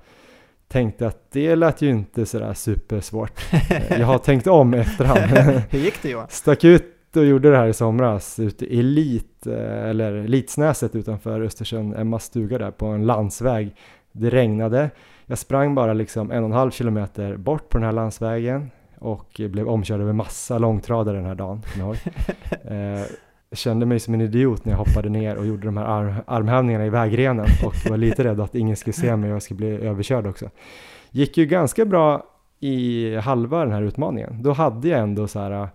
Tänkte 0.68 1.06
att 1.06 1.30
det 1.32 1.56
lät 1.56 1.82
ju 1.82 1.90
inte 1.90 2.26
sådär 2.26 2.54
supersvårt. 2.54 3.32
Eh, 3.70 4.00
Jag 4.00 4.06
har 4.06 4.18
tänkt 4.28 4.46
om 4.46 4.74
efterhand. 4.74 5.20
hur 5.70 5.78
gick 5.78 6.02
det 6.02 6.08
Johan? 6.10 6.26
Stack 6.30 6.64
ut 6.64 7.16
och 7.16 7.24
gjorde 7.24 7.50
det 7.50 7.56
här 7.56 7.66
i 7.66 7.72
somras 7.72 8.38
ute 8.38 8.66
i 8.74 8.82
Lit, 8.82 9.46
eh, 9.46 9.88
eller 9.88 10.28
Litsnäset 10.28 10.94
utanför 10.94 11.40
Östersund, 11.40 11.94
Emmas 11.96 12.24
stuga 12.24 12.58
där 12.58 12.70
på 12.70 12.86
en 12.86 13.06
landsväg. 13.06 13.76
Det 14.12 14.30
regnade. 14.30 14.90
Jag 15.26 15.38
sprang 15.38 15.74
bara 15.74 15.92
liksom 15.92 16.30
en 16.30 16.38
och 16.44 16.48
en 16.50 16.52
halv 16.56 16.70
kilometer 16.70 17.36
bort 17.36 17.68
på 17.68 17.78
den 17.78 17.84
här 17.84 17.92
landsvägen 17.92 18.70
och 18.98 19.40
blev 19.50 19.68
omkörd 19.68 20.00
över 20.00 20.12
massa 20.12 20.58
långtradare 20.58 21.16
den 21.16 21.26
här 21.26 21.34
dagen. 21.34 21.62
Eh, 22.64 23.02
kände 23.54 23.86
mig 23.86 24.00
som 24.00 24.14
en 24.14 24.20
idiot 24.20 24.64
när 24.64 24.72
jag 24.72 24.78
hoppade 24.78 25.08
ner 25.08 25.36
och 25.36 25.46
gjorde 25.46 25.66
de 25.66 25.76
här 25.76 25.84
arm, 25.84 26.14
armhävningarna 26.26 26.86
i 26.86 26.90
vägrenen 26.90 27.46
och 27.64 27.90
var 27.90 27.96
lite 27.96 28.24
rädd 28.24 28.40
att 28.40 28.54
ingen 28.54 28.76
skulle 28.76 28.94
se 28.94 29.16
mig 29.16 29.30
och 29.30 29.34
jag 29.34 29.42
skulle 29.42 29.58
bli 29.58 29.68
överkörd 29.68 30.26
också. 30.26 30.50
Gick 31.10 31.38
ju 31.38 31.46
ganska 31.46 31.84
bra 31.84 32.24
i 32.60 33.16
halva 33.16 33.64
den 33.64 33.72
här 33.72 33.82
utmaningen. 33.82 34.42
Då 34.42 34.52
hade 34.52 34.88
jag 34.88 35.00
ändå 35.00 35.28
så 35.28 35.38
här 35.38 35.50
äh, 35.50 35.68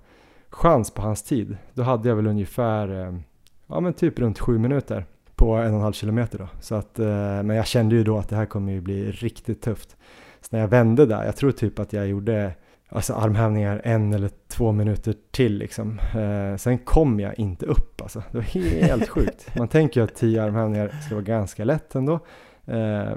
chans 0.49 0.91
på 0.91 1.01
hans 1.01 1.23
tid. 1.23 1.57
Då 1.73 1.83
hade 1.83 2.09
jag 2.09 2.15
väl 2.15 2.27
ungefär, 2.27 3.07
äh, 3.07 3.19
ja 3.67 3.79
men 3.79 3.93
typ 3.93 4.19
runt 4.19 4.39
sju 4.39 4.57
minuter 4.57 5.05
på 5.35 5.55
en 5.55 5.69
och 5.69 5.75
en 5.75 5.81
halv 5.81 5.93
kilometer 5.93 6.37
då. 6.37 6.47
Så 6.59 6.75
att, 6.75 6.99
äh, 6.99 7.05
men 7.43 7.49
jag 7.49 7.67
kände 7.67 7.95
ju 7.95 8.03
då 8.03 8.17
att 8.17 8.29
det 8.29 8.35
här 8.35 8.45
kommer 8.45 8.71
ju 8.71 8.81
bli 8.81 9.11
riktigt 9.11 9.61
tufft. 9.61 9.97
Så 10.41 10.47
när 10.49 10.59
jag 10.59 10.67
vände 10.67 11.05
där, 11.05 11.25
jag 11.25 11.35
tror 11.35 11.51
typ 11.51 11.79
att 11.79 11.93
jag 11.93 12.07
gjorde 12.07 12.51
alltså 12.89 13.13
armhävningar 13.13 13.81
en 13.83 14.13
eller 14.13 14.29
två 14.47 14.71
minuter 14.71 15.15
till 15.31 15.57
liksom. 15.57 15.99
Eh, 15.99 16.57
sen 16.57 16.77
kom 16.77 17.19
jag 17.19 17.39
inte 17.39 17.65
upp 17.65 18.01
alltså. 18.01 18.23
Det 18.31 18.37
var 18.37 18.43
helt 18.43 19.09
sjukt. 19.09 19.55
Man 19.57 19.67
tänker 19.67 19.99
ju 19.99 20.03
att 20.03 20.15
tio 20.15 20.43
armhävningar 20.43 20.91
ska 21.05 21.15
vara 21.15 21.25
ganska 21.25 21.63
lätt 21.63 21.95
ändå. 21.95 22.19
Eh, 22.65 23.09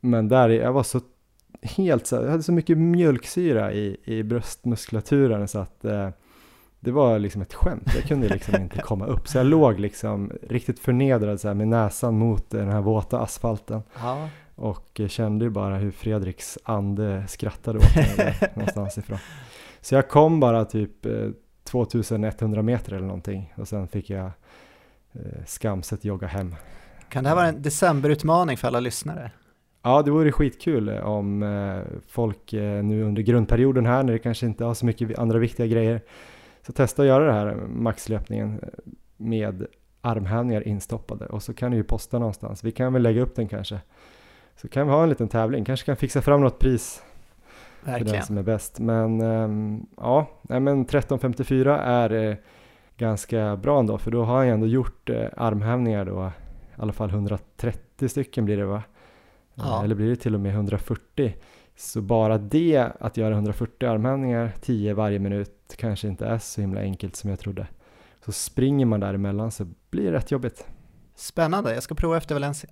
men 0.00 0.28
där, 0.28 0.48
jag 0.48 0.72
var 0.72 0.82
så 0.82 1.00
helt 1.62 2.06
så, 2.06 2.16
jag 2.16 2.30
hade 2.30 2.42
så 2.42 2.52
mycket 2.52 2.78
mjölksyra 2.78 3.72
i, 3.72 3.96
i 4.04 4.22
bröstmuskulaturen 4.22 5.48
så 5.48 5.58
att 5.58 5.84
eh, 5.84 6.08
det 6.80 6.90
var 6.90 7.18
liksom 7.18 7.42
ett 7.42 7.54
skämt. 7.54 7.92
Jag 7.94 8.04
kunde 8.04 8.28
liksom 8.28 8.56
inte 8.56 8.78
komma 8.82 9.06
upp. 9.06 9.28
Så 9.28 9.38
jag 9.38 9.46
låg 9.46 9.80
liksom 9.80 10.32
riktigt 10.48 10.78
förnedrad 10.78 11.40
så 11.40 11.48
här 11.48 11.54
med 11.54 11.68
näsan 11.68 12.18
mot 12.18 12.50
den 12.50 12.68
här 12.68 12.80
våta 12.80 13.20
asfalten 13.20 13.82
Ja, 14.00 14.28
och 14.58 15.00
kände 15.08 15.44
ju 15.44 15.50
bara 15.50 15.76
hur 15.76 15.90
Fredriks 15.90 16.58
ande 16.62 17.24
skrattade 17.28 17.78
åt 17.78 17.96
mig 17.96 18.38
någonstans 18.54 18.98
ifrån. 18.98 19.18
Så 19.80 19.94
jag 19.94 20.08
kom 20.08 20.40
bara 20.40 20.64
typ 20.64 21.06
eh, 21.06 21.28
2100 21.64 22.62
meter 22.62 22.92
eller 22.92 23.06
någonting 23.06 23.54
och 23.56 23.68
sen 23.68 23.88
fick 23.88 24.10
jag 24.10 24.30
eh, 25.12 25.44
skamset 25.46 26.04
jogga 26.04 26.26
hem. 26.26 26.54
kan 27.08 27.24
det 27.24 27.28
här 27.28 27.36
vara 27.36 27.48
en 27.48 27.62
decemberutmaning 27.62 28.56
för 28.56 28.68
alla 28.68 28.80
lyssnare? 28.80 29.30
Ja, 29.82 30.02
det 30.02 30.10
vore 30.10 30.32
skitkul 30.32 30.88
eh, 30.88 31.00
om 31.00 31.42
eh, 31.42 32.00
folk 32.08 32.52
eh, 32.52 32.84
nu 32.84 33.02
under 33.02 33.22
grundperioden 33.22 33.86
här 33.86 34.02
när 34.02 34.12
det 34.12 34.18
kanske 34.18 34.46
inte 34.46 34.64
har 34.64 34.74
så 34.74 34.86
mycket 34.86 35.18
andra 35.18 35.38
viktiga 35.38 35.66
grejer 35.66 36.00
så 36.66 36.72
testa 36.72 37.02
att 37.02 37.08
göra 37.08 37.26
det 37.26 37.32
här 37.32 37.54
maxlöpningen 37.68 38.60
eh, 38.62 38.68
med 39.16 39.66
armhävningar 40.00 40.68
instoppade 40.68 41.26
och 41.26 41.42
så 41.42 41.54
kan 41.54 41.70
du 41.70 41.76
ju 41.76 41.84
posta 41.84 42.18
någonstans. 42.18 42.64
Vi 42.64 42.72
kan 42.72 42.92
väl 42.92 43.02
lägga 43.02 43.22
upp 43.22 43.34
den 43.36 43.48
kanske. 43.48 43.80
Så 44.60 44.68
kan 44.68 44.86
vi 44.86 44.92
ha 44.92 45.02
en 45.02 45.08
liten 45.08 45.28
tävling, 45.28 45.64
kanske 45.64 45.86
kan 45.86 45.96
fixa 45.96 46.22
fram 46.22 46.40
något 46.40 46.58
pris 46.58 47.02
för 47.82 47.90
den 47.90 48.00
Verkligen. 48.00 48.24
som 48.24 48.38
är 48.38 48.42
bäst. 48.42 48.78
Men 48.80 49.20
ehm, 49.20 49.86
ja, 49.96 50.26
men 50.42 50.86
13.54 50.86 51.78
är 51.78 52.30
eh, 52.30 52.36
ganska 52.96 53.56
bra 53.56 53.78
ändå 53.80 53.98
för 53.98 54.10
då 54.10 54.24
har 54.24 54.44
jag 54.44 54.54
ändå 54.54 54.66
gjort 54.66 55.10
eh, 55.10 55.26
armhävningar 55.36 56.04
då, 56.04 56.32
i 56.78 56.80
alla 56.82 56.92
fall 56.92 57.10
130 57.10 58.08
stycken 58.08 58.44
blir 58.44 58.56
det 58.56 58.64
va? 58.64 58.76
Eh, 58.76 58.82
Ja. 59.64 59.84
Eller 59.84 59.94
blir 59.94 60.08
det 60.08 60.16
till 60.16 60.34
och 60.34 60.40
med 60.40 60.52
140? 60.54 61.34
Så 61.76 62.00
bara 62.00 62.38
det, 62.38 62.92
att 63.00 63.16
göra 63.16 63.34
140 63.34 63.88
armhävningar, 63.88 64.52
10 64.60 64.94
varje 64.94 65.18
minut, 65.18 65.74
kanske 65.76 66.08
inte 66.08 66.26
är 66.26 66.38
så 66.38 66.60
himla 66.60 66.80
enkelt 66.80 67.16
som 67.16 67.30
jag 67.30 67.38
trodde. 67.38 67.66
Så 68.24 68.32
springer 68.32 68.86
man 68.86 69.00
däremellan 69.00 69.50
så 69.50 69.66
blir 69.90 70.04
det 70.04 70.12
rätt 70.16 70.30
jobbigt. 70.30 70.66
Spännande, 71.14 71.74
jag 71.74 71.82
ska 71.82 71.94
prova 71.94 72.16
efter 72.16 72.34
Valencia. 72.34 72.70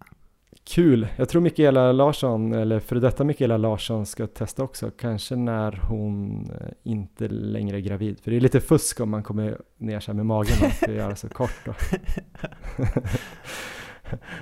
Kul! 0.68 1.06
Jag 1.16 1.28
tror 1.28 1.42
Mikaela 1.42 1.92
Larsson, 1.92 2.52
eller 2.52 2.80
för 2.80 2.96
detta 2.96 3.24
Mikaela 3.24 3.56
Larsson 3.56 4.06
ska 4.06 4.26
testa 4.26 4.62
också, 4.62 4.90
kanske 4.90 5.36
när 5.36 5.80
hon 5.88 6.44
eh, 6.50 6.68
inte 6.82 7.28
längre 7.28 7.76
är 7.76 7.80
gravid. 7.80 8.20
För 8.20 8.30
det 8.30 8.36
är 8.36 8.40
lite 8.40 8.60
fusk 8.60 9.00
om 9.00 9.10
man 9.10 9.22
kommer 9.22 9.58
ner 9.78 10.00
så 10.00 10.12
här 10.12 10.16
med 10.16 10.26
magen 10.26 10.56
och 10.66 10.72
ska 10.72 10.92
göra 10.92 11.16
så 11.16 11.28
kort 11.28 11.64
då. 11.64 11.74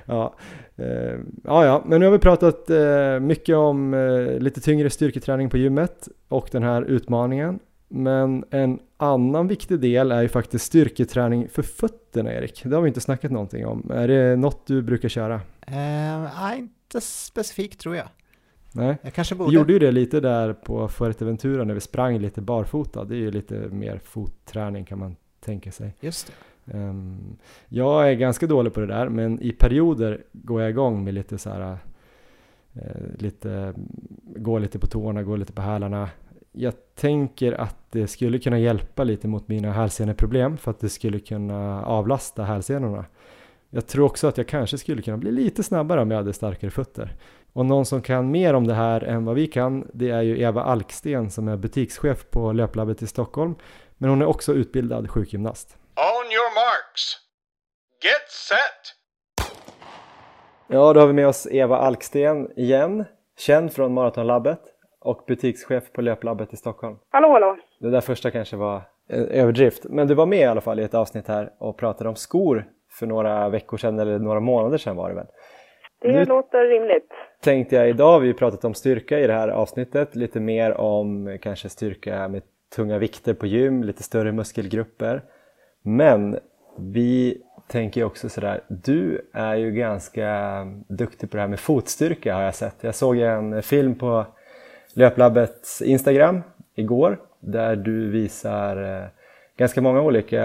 ja, 0.04 0.34
eh, 0.76 1.18
ja, 1.44 1.64
ja, 1.64 1.82
men 1.86 2.00
nu 2.00 2.06
har 2.06 2.12
vi 2.12 2.18
pratat 2.18 2.70
eh, 2.70 3.20
mycket 3.20 3.56
om 3.56 3.94
eh, 3.94 4.38
lite 4.38 4.60
tyngre 4.60 4.90
styrketräning 4.90 5.50
på 5.50 5.56
gymmet 5.56 6.08
och 6.28 6.48
den 6.52 6.62
här 6.62 6.82
utmaningen. 6.82 7.58
Men 7.96 8.44
en 8.50 8.78
annan 8.96 9.48
viktig 9.48 9.80
del 9.80 10.12
är 10.12 10.22
ju 10.22 10.28
faktiskt 10.28 10.64
styrketräning 10.64 11.48
för 11.48 11.62
fötterna 11.62 12.32
Erik. 12.32 12.62
Det 12.64 12.74
har 12.74 12.82
vi 12.82 12.88
inte 12.88 13.00
snackat 13.00 13.30
någonting 13.30 13.66
om. 13.66 13.90
Är 13.94 14.08
det 14.08 14.36
något 14.36 14.66
du 14.66 14.82
brukar 14.82 15.08
köra? 15.08 15.34
Eh, 15.66 16.22
nej, 16.40 16.58
inte 16.58 17.00
specifikt 17.00 17.80
tror 17.80 17.96
jag. 17.96 18.08
Nej. 18.72 18.96
Jag 19.02 19.12
kanske 19.14 19.34
Vi 19.34 19.38
borde. 19.38 19.54
gjorde 19.54 19.72
ju 19.72 19.78
det 19.78 19.92
lite 19.92 20.20
där 20.20 20.52
på 20.52 20.88
Fuerteventura 20.88 21.64
när 21.64 21.74
vi 21.74 21.80
sprang 21.80 22.18
lite 22.18 22.40
barfota. 22.40 23.04
Det 23.04 23.14
är 23.14 23.18
ju 23.18 23.30
lite 23.30 23.54
mer 23.54 24.00
fotträning 24.04 24.84
kan 24.84 24.98
man 24.98 25.16
tänka 25.40 25.72
sig. 25.72 25.94
Just 26.00 26.26
det. 26.64 26.72
Ehm, 26.78 27.36
jag 27.68 28.10
är 28.10 28.14
ganska 28.14 28.46
dålig 28.46 28.72
på 28.74 28.80
det 28.80 28.86
där 28.86 29.08
men 29.08 29.40
i 29.42 29.52
perioder 29.52 30.24
går 30.32 30.60
jag 30.60 30.70
igång 30.70 31.04
med 31.04 31.14
lite 31.14 31.38
så 31.38 31.50
här 31.50 31.78
eh, 32.74 32.82
lite, 33.18 33.74
gå 34.36 34.58
lite 34.58 34.78
på 34.78 34.86
tårna, 34.86 35.22
gå 35.22 35.36
lite 35.36 35.52
på 35.52 35.62
hälarna 35.62 36.08
jag 36.56 36.74
tänker 36.94 37.52
att 37.52 37.76
det 37.90 38.06
skulle 38.06 38.38
kunna 38.38 38.58
hjälpa 38.58 39.04
lite 39.04 39.28
mot 39.28 39.48
mina 39.48 39.72
hälseneproblem 39.72 40.56
för 40.56 40.70
att 40.70 40.80
det 40.80 40.88
skulle 40.88 41.18
kunna 41.18 41.84
avlasta 41.84 42.42
hälsenorna. 42.42 43.04
Jag 43.70 43.86
tror 43.86 44.06
också 44.06 44.26
att 44.26 44.38
jag 44.38 44.48
kanske 44.48 44.78
skulle 44.78 45.02
kunna 45.02 45.16
bli 45.16 45.30
lite 45.30 45.62
snabbare 45.62 46.02
om 46.02 46.10
jag 46.10 46.18
hade 46.18 46.32
starkare 46.32 46.70
fötter. 46.70 47.16
Och 47.52 47.66
någon 47.66 47.86
som 47.86 48.02
kan 48.02 48.30
mer 48.30 48.54
om 48.54 48.66
det 48.66 48.74
här 48.74 49.00
än 49.00 49.24
vad 49.24 49.34
vi 49.34 49.46
kan, 49.46 49.90
det 49.94 50.10
är 50.10 50.22
ju 50.22 50.40
Eva 50.40 50.62
Alksten 50.62 51.30
som 51.30 51.48
är 51.48 51.56
butikschef 51.56 52.30
på 52.30 52.52
Löplabbet 52.52 53.02
i 53.02 53.06
Stockholm. 53.06 53.54
Men 53.98 54.10
hon 54.10 54.22
är 54.22 54.26
också 54.26 54.54
utbildad 54.54 55.10
sjukgymnast. 55.10 55.76
On 55.96 56.32
your 56.32 56.54
marks. 56.54 57.18
Get 58.02 58.30
set. 58.30 58.94
Ja, 60.68 60.92
då 60.92 61.00
har 61.00 61.06
vi 61.06 61.12
med 61.12 61.28
oss 61.28 61.46
Eva 61.50 61.78
Alksten 61.78 62.58
igen, 62.58 63.04
känd 63.38 63.72
från 63.72 63.94
Maratonlabbet 63.94 64.73
och 65.04 65.24
butikschef 65.26 65.92
på 65.92 66.02
Löplabbet 66.02 66.52
i 66.52 66.56
Stockholm. 66.56 66.96
Hallå, 67.10 67.28
hallå. 67.28 67.56
Det 67.80 67.90
där 67.90 68.00
första 68.00 68.30
kanske 68.30 68.56
var 68.56 68.82
en 69.08 69.28
överdrift, 69.28 69.86
men 69.88 70.06
du 70.06 70.14
var 70.14 70.26
med 70.26 70.38
i 70.38 70.44
alla 70.44 70.60
fall 70.60 70.80
i 70.80 70.82
ett 70.82 70.94
avsnitt 70.94 71.28
här 71.28 71.50
och 71.58 71.78
pratade 71.78 72.10
om 72.10 72.16
skor 72.16 72.64
för 72.98 73.06
några 73.06 73.48
veckor 73.48 73.76
sedan 73.76 73.98
eller 73.98 74.18
några 74.18 74.40
månader 74.40 74.78
sedan 74.78 74.96
var 74.96 75.08
det 75.08 75.14
väl? 75.14 75.26
Det 76.00 76.12
nu 76.12 76.24
låter 76.24 76.68
rimligt. 76.68 77.08
Tänkte 77.42 77.76
jag 77.76 77.88
idag, 77.88 78.20
vi 78.20 78.26
har 78.26 78.34
pratat 78.34 78.64
om 78.64 78.74
styrka 78.74 79.18
i 79.18 79.26
det 79.26 79.32
här 79.32 79.48
avsnittet, 79.48 80.16
lite 80.16 80.40
mer 80.40 80.80
om 80.80 81.38
kanske 81.42 81.68
styrka 81.68 82.28
med 82.28 82.42
tunga 82.76 82.98
vikter 82.98 83.34
på 83.34 83.46
gym, 83.46 83.82
lite 83.82 84.02
större 84.02 84.32
muskelgrupper. 84.32 85.22
Men 85.82 86.38
vi 86.78 87.42
tänker 87.68 88.04
också 88.04 88.28
sådär, 88.28 88.60
du 88.68 89.30
är 89.34 89.54
ju 89.54 89.72
ganska 89.72 90.64
duktig 90.88 91.30
på 91.30 91.36
det 91.36 91.40
här 91.40 91.48
med 91.48 91.60
fotstyrka 91.60 92.34
har 92.34 92.42
jag 92.42 92.54
sett. 92.54 92.76
Jag 92.80 92.94
såg 92.94 93.18
en 93.18 93.62
film 93.62 93.98
på 93.98 94.26
Löplabbets 94.96 95.82
Instagram 95.82 96.42
igår 96.74 97.18
där 97.40 97.76
du 97.76 98.10
visar 98.10 98.76
eh, 98.76 99.06
ganska 99.56 99.80
många 99.80 100.02
olika 100.02 100.42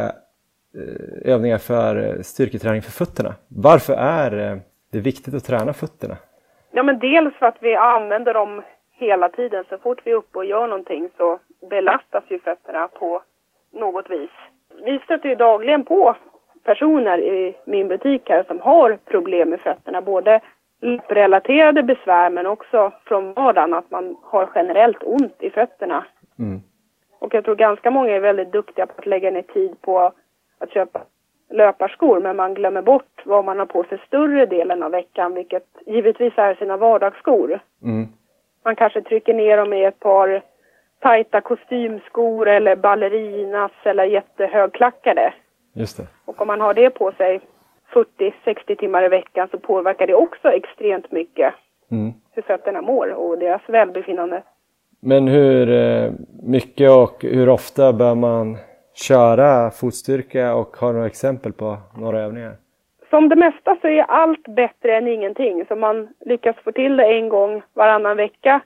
eh, 0.76 1.34
övningar 1.34 1.58
för 1.58 1.96
eh, 1.96 2.22
styrketräning 2.22 2.82
för 2.82 2.92
fötterna. 2.92 3.36
Varför 3.48 3.94
är 3.94 4.60
det 4.92 5.00
viktigt 5.00 5.34
att 5.34 5.44
träna 5.44 5.74
fötterna? 5.74 6.18
Ja, 6.72 6.84
men 6.84 7.00
dels 7.00 7.36
för 7.36 7.46
att 7.46 7.58
vi 7.60 7.76
använder 7.76 8.34
dem 8.34 8.62
hela 8.92 9.30
tiden. 9.30 9.64
Så 9.70 9.78
fort 9.78 10.02
vi 10.04 10.12
är 10.12 10.16
uppe 10.16 10.38
och 10.38 10.46
gör 10.46 10.68
någonting 10.68 11.10
så 11.18 11.40
belastas 11.70 12.24
ju 12.28 12.40
fötterna 12.40 12.88
på 12.88 13.22
något 13.72 14.10
vis. 14.10 14.30
Vi 14.86 15.00
stöter 15.00 15.30
ju 15.30 15.36
dagligen 15.36 15.86
på 15.86 16.16
personer 16.64 17.20
i 17.20 17.56
min 17.66 17.88
butik 17.88 18.30
här 18.30 18.44
som 18.44 18.60
har 18.60 18.98
problem 19.06 19.50
med 19.50 19.60
fötterna. 19.60 20.02
Både 20.02 20.42
relaterade 21.08 21.84
besvär 21.84 22.30
men 22.30 22.48
också 22.48 22.92
från 23.06 23.34
vardagen 23.34 23.74
att 23.74 23.92
man 23.92 24.18
har 24.24 24.50
generellt 24.56 25.04
ont 25.04 25.36
i 25.40 25.50
fötterna. 25.50 26.06
Mm. 26.40 26.62
Och 27.20 27.34
jag 27.34 27.46
tror 27.46 27.56
ganska 27.56 27.92
många 27.92 28.12
är 28.12 28.20
väldigt 28.20 28.52
duktiga 28.52 28.86
på 28.86 28.94
att 28.98 29.06
lägga 29.06 29.32
ner 29.32 29.42
tid 29.42 29.82
på 29.82 30.12
att 30.60 30.74
köpa 30.74 31.02
löparskor 31.50 32.20
men 32.20 32.36
man 32.36 32.54
glömmer 32.54 32.82
bort 32.82 33.22
vad 33.26 33.46
man 33.46 33.60
har 33.60 33.66
på 33.66 33.84
sig 33.84 34.02
större 34.08 34.46
delen 34.46 34.84
av 34.84 34.92
veckan 34.92 35.34
vilket 35.34 35.68
givetvis 35.86 36.34
är 36.38 36.56
sina 36.56 36.78
vardagsskor. 36.78 37.60
Mm. 37.84 38.08
Man 38.64 38.76
kanske 38.76 39.02
trycker 39.02 39.34
ner 39.34 39.58
dem 39.58 39.74
i 39.74 39.86
ett 39.86 40.00
par 40.00 40.42
tajta 41.00 41.42
kostymskor 41.42 42.48
eller 42.48 42.76
ballerinas 42.76 43.72
eller 43.84 44.04
jättehögklackade. 44.04 45.34
Just 45.74 45.98
det. 45.98 46.08
Och 46.26 46.42
om 46.42 46.48
man 46.48 46.62
har 46.62 46.74
det 46.74 46.90
på 46.90 47.12
sig 47.12 47.42
40-60 47.94 48.76
timmar 48.76 49.04
i 49.04 49.08
veckan 49.08 49.48
så 49.52 49.58
påverkar 49.58 50.08
det 50.08 50.16
också 50.16 50.52
extremt 50.52 51.12
mycket 51.12 51.54
mm. 51.92 52.14
hur 52.32 52.42
fötterna 52.42 52.82
mår 52.82 53.14
och 53.14 53.38
deras 53.38 53.62
välbefinnande. 53.68 54.44
Men 55.00 55.28
hur 55.28 55.70
eh, 55.70 56.12
mycket 56.44 56.92
och 56.92 57.18
hur 57.22 57.50
ofta 57.50 57.94
bör 57.94 58.16
man 58.16 58.58
köra 59.08 59.72
fotstyrka 59.72 60.56
och 60.56 60.78
har 60.78 60.94
några 60.94 61.08
exempel 61.08 61.54
på 61.54 61.78
några 61.98 62.20
övningar? 62.20 62.54
Som 63.10 63.30
det 63.30 63.36
mesta 63.36 63.78
så 63.82 63.88
är 63.88 64.02
allt 64.02 64.48
bättre 64.48 64.98
än 64.98 65.08
ingenting. 65.08 65.66
Så 65.68 65.74
om 65.74 65.80
man 65.80 66.08
lyckas 66.26 66.56
få 66.64 66.72
till 66.72 66.98
det 66.98 67.06
en 67.06 67.30
gång 67.30 67.62
varannan 67.74 68.18
vecka 68.18 68.62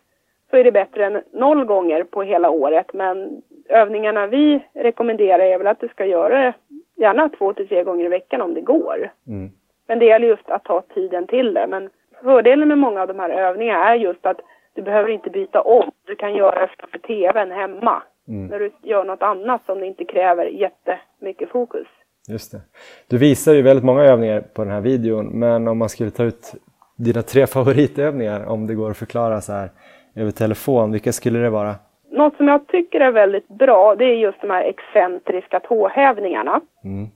så 0.49 0.57
är 0.57 0.63
det 0.63 0.71
bättre 0.71 1.05
än 1.05 1.21
noll 1.33 1.65
gånger 1.65 2.03
på 2.03 2.23
hela 2.23 2.49
året. 2.49 2.93
Men 2.93 3.41
övningarna 3.69 4.27
vi 4.27 4.65
rekommenderar 4.73 5.39
är 5.39 5.57
väl 5.57 5.67
att 5.67 5.79
du 5.79 5.87
ska 5.87 6.05
göra 6.05 6.41
det 6.41 6.53
gärna 6.95 7.29
två 7.29 7.53
till 7.53 7.67
tre 7.67 7.83
gånger 7.83 8.05
i 8.05 8.07
veckan 8.07 8.41
om 8.41 8.53
det 8.53 8.61
går. 8.61 9.11
Mm. 9.27 9.51
Men 9.87 9.99
det 9.99 10.05
gäller 10.05 10.27
just 10.27 10.49
att 10.49 10.63
ta 10.63 10.81
tiden 10.81 11.27
till 11.27 11.53
det. 11.53 11.67
Men 11.67 11.89
fördelen 12.23 12.67
med 12.67 12.77
många 12.77 13.01
av 13.01 13.07
de 13.07 13.19
här 13.19 13.29
övningarna 13.29 13.89
är 13.89 13.95
just 13.95 14.25
att 14.25 14.39
du 14.75 14.81
behöver 14.81 15.09
inte 15.09 15.29
byta 15.29 15.61
om. 15.61 15.91
Du 16.05 16.15
kan 16.15 16.35
göra 16.35 16.61
det 16.61 16.69
framför 16.77 16.99
tvn 16.99 17.51
hemma. 17.51 18.03
Mm. 18.27 18.47
När 18.47 18.59
du 18.59 18.71
gör 18.81 19.03
något 19.03 19.21
annat 19.21 19.65
som 19.65 19.83
inte 19.83 20.05
kräver 20.05 20.45
jättemycket 20.45 21.49
fokus. 21.49 21.87
Just 22.29 22.51
det. 22.51 22.61
Du 23.07 23.17
visar 23.17 23.53
ju 23.53 23.61
väldigt 23.61 23.85
många 23.85 24.03
övningar 24.03 24.41
på 24.41 24.63
den 24.63 24.73
här 24.73 24.81
videon 24.81 25.39
men 25.39 25.67
om 25.67 25.77
man 25.77 25.89
skulle 25.89 26.11
ta 26.11 26.23
ut 26.23 26.53
dina 26.97 27.21
tre 27.21 27.47
favoritövningar 27.57 28.45
om 28.45 28.67
det 28.67 28.75
går 28.75 28.91
att 28.91 28.97
förklara 28.97 29.41
så 29.41 29.53
här 29.53 29.69
över 30.15 30.31
telefon, 30.31 30.91
vilka 30.91 31.11
skulle 31.11 31.39
det 31.39 31.49
vara? 31.49 31.75
Något 32.13 32.37
som 32.37 32.47
jag 32.47 32.67
tycker 32.67 32.99
är 32.99 33.11
väldigt 33.11 33.47
bra 33.47 33.95
det 33.95 34.05
är 34.05 34.15
just 34.15 34.41
de 34.41 34.49
här 34.49 34.63
excentriska 34.63 35.59
tåhävningarna. 35.59 36.61
Mm. 36.83 37.07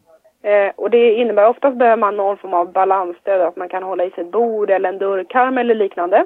Eh, 0.44 0.72
och 0.76 0.90
det 0.90 1.14
innebär 1.14 1.50
oftast 1.50 1.78
behöver 1.78 1.98
man 1.98 2.18
någon 2.18 2.38
form 2.38 2.54
av 2.54 2.72
balansstöd, 2.72 3.42
att 3.42 3.56
man 3.56 3.70
kan 3.70 3.84
hålla 3.84 4.06
i 4.06 4.12
sig 4.12 4.24
ett 4.24 4.32
bord 4.32 4.70
eller 4.70 4.90
en 4.90 4.98
dörrkarm 4.98 5.58
eller 5.58 5.76
liknande. 5.76 6.26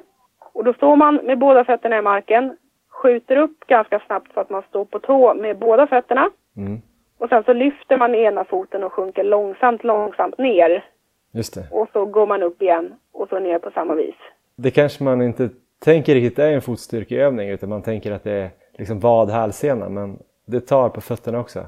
Och 0.53 0.63
då 0.63 0.73
står 0.73 0.95
man 0.95 1.15
med 1.15 1.37
båda 1.37 1.65
fötterna 1.65 1.97
i 1.97 2.01
marken, 2.01 2.57
skjuter 2.89 3.37
upp 3.37 3.67
ganska 3.67 3.99
snabbt 3.99 4.33
så 4.33 4.39
att 4.39 4.49
man 4.49 4.63
står 4.69 4.85
på 4.85 4.99
tå 4.99 5.33
med 5.33 5.57
båda 5.57 5.87
fötterna. 5.87 6.29
Mm. 6.57 6.81
Och 7.17 7.29
sen 7.29 7.43
så 7.43 7.53
lyfter 7.53 7.97
man 7.97 8.15
ena 8.15 8.43
foten 8.43 8.83
och 8.83 8.93
sjunker 8.93 9.23
långsamt, 9.23 9.83
långsamt 9.83 10.37
ner. 10.37 10.85
Just 11.33 11.53
det. 11.55 11.67
Och 11.71 11.87
så 11.93 12.05
går 12.05 12.27
man 12.27 12.43
upp 12.43 12.61
igen 12.61 12.93
och 13.13 13.29
så 13.29 13.39
ner 13.39 13.59
på 13.59 13.71
samma 13.71 13.95
vis. 13.95 14.15
Det 14.55 14.71
kanske 14.71 15.03
man 15.03 15.21
inte 15.21 15.49
tänker 15.85 16.13
riktigt 16.13 16.39
är 16.39 16.51
en 16.51 16.61
fotstyrkeövning 16.61 17.49
utan 17.49 17.69
man 17.69 17.81
tänker 17.81 18.11
att 18.11 18.23
det 18.23 18.31
är 18.31 18.49
liksom 18.77 18.99
vad 18.99 19.29
hälsena 19.29 19.89
men 19.89 20.19
det 20.45 20.59
tar 20.59 20.89
på 20.89 21.01
fötterna 21.01 21.39
också. 21.39 21.59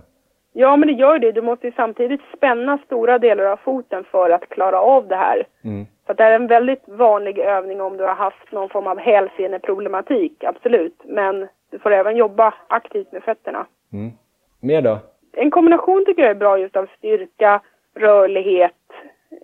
Ja, 0.53 0.75
men 0.75 0.87
det 0.87 0.93
gör 0.93 1.19
det. 1.19 1.31
Du 1.31 1.41
måste 1.41 1.67
ju 1.67 1.73
samtidigt 1.75 2.21
spänna 2.37 2.77
stora 2.85 3.19
delar 3.19 3.43
av 3.45 3.57
foten 3.57 4.03
för 4.03 4.29
att 4.29 4.49
klara 4.49 4.79
av 4.81 5.07
det 5.07 5.15
här. 5.15 5.47
Mm. 5.63 5.85
Så 6.07 6.13
det 6.13 6.23
är 6.23 6.31
en 6.31 6.47
väldigt 6.47 6.83
vanlig 6.87 7.39
övning 7.39 7.81
om 7.81 7.97
du 7.97 8.03
har 8.03 8.15
haft 8.15 8.51
någon 8.51 8.69
form 8.69 8.87
av 8.87 8.97
hälseneproblematik, 8.97 10.43
absolut. 10.43 11.01
Men 11.05 11.47
du 11.71 11.79
får 11.79 11.91
även 11.91 12.15
jobba 12.15 12.53
aktivt 12.67 13.11
med 13.11 13.23
fötterna. 13.23 13.65
Mm. 13.93 14.11
Mer 14.59 14.81
då? 14.81 14.99
En 15.33 15.51
kombination 15.51 16.05
tycker 16.05 16.21
jag 16.21 16.31
är 16.31 16.35
bra 16.35 16.57
just 16.57 16.75
av 16.75 16.87
styrka, 16.97 17.61
rörlighet, 17.95 18.71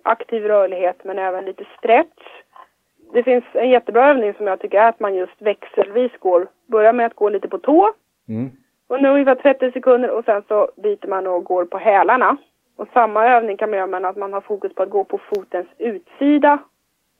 aktiv 0.04 0.44
rörlighet 0.44 1.04
men 1.04 1.18
även 1.18 1.44
lite 1.44 1.64
stretch. 1.78 2.39
Det 3.12 3.22
finns 3.22 3.44
en 3.52 3.70
jättebra 3.70 4.10
övning 4.10 4.34
som 4.34 4.46
jag 4.46 4.60
tycker 4.60 4.78
är 4.78 4.88
att 4.88 5.00
man 5.00 5.14
just 5.14 5.42
växelvis 5.42 6.12
går, 6.18 6.48
börjar 6.66 6.92
med 6.92 7.06
att 7.06 7.14
gå 7.14 7.28
lite 7.28 7.48
på 7.48 7.58
tå 7.58 7.92
mm. 8.28 8.50
under 8.88 9.10
ungefär 9.10 9.34
30 9.34 9.72
sekunder 9.72 10.10
och 10.10 10.24
sen 10.24 10.42
så 10.48 10.70
byter 10.76 11.08
man 11.08 11.26
och 11.26 11.44
går 11.44 11.64
på 11.64 11.78
hälarna. 11.78 12.36
Och 12.76 12.88
samma 12.92 13.26
övning 13.26 13.56
kan 13.56 13.70
man 13.70 13.76
göra 13.76 13.86
men 13.86 14.04
att 14.04 14.16
man 14.16 14.32
har 14.32 14.40
fokus 14.40 14.74
på 14.74 14.82
att 14.82 14.90
gå 14.90 15.04
på 15.04 15.18
fotens 15.18 15.68
utsida 15.78 16.58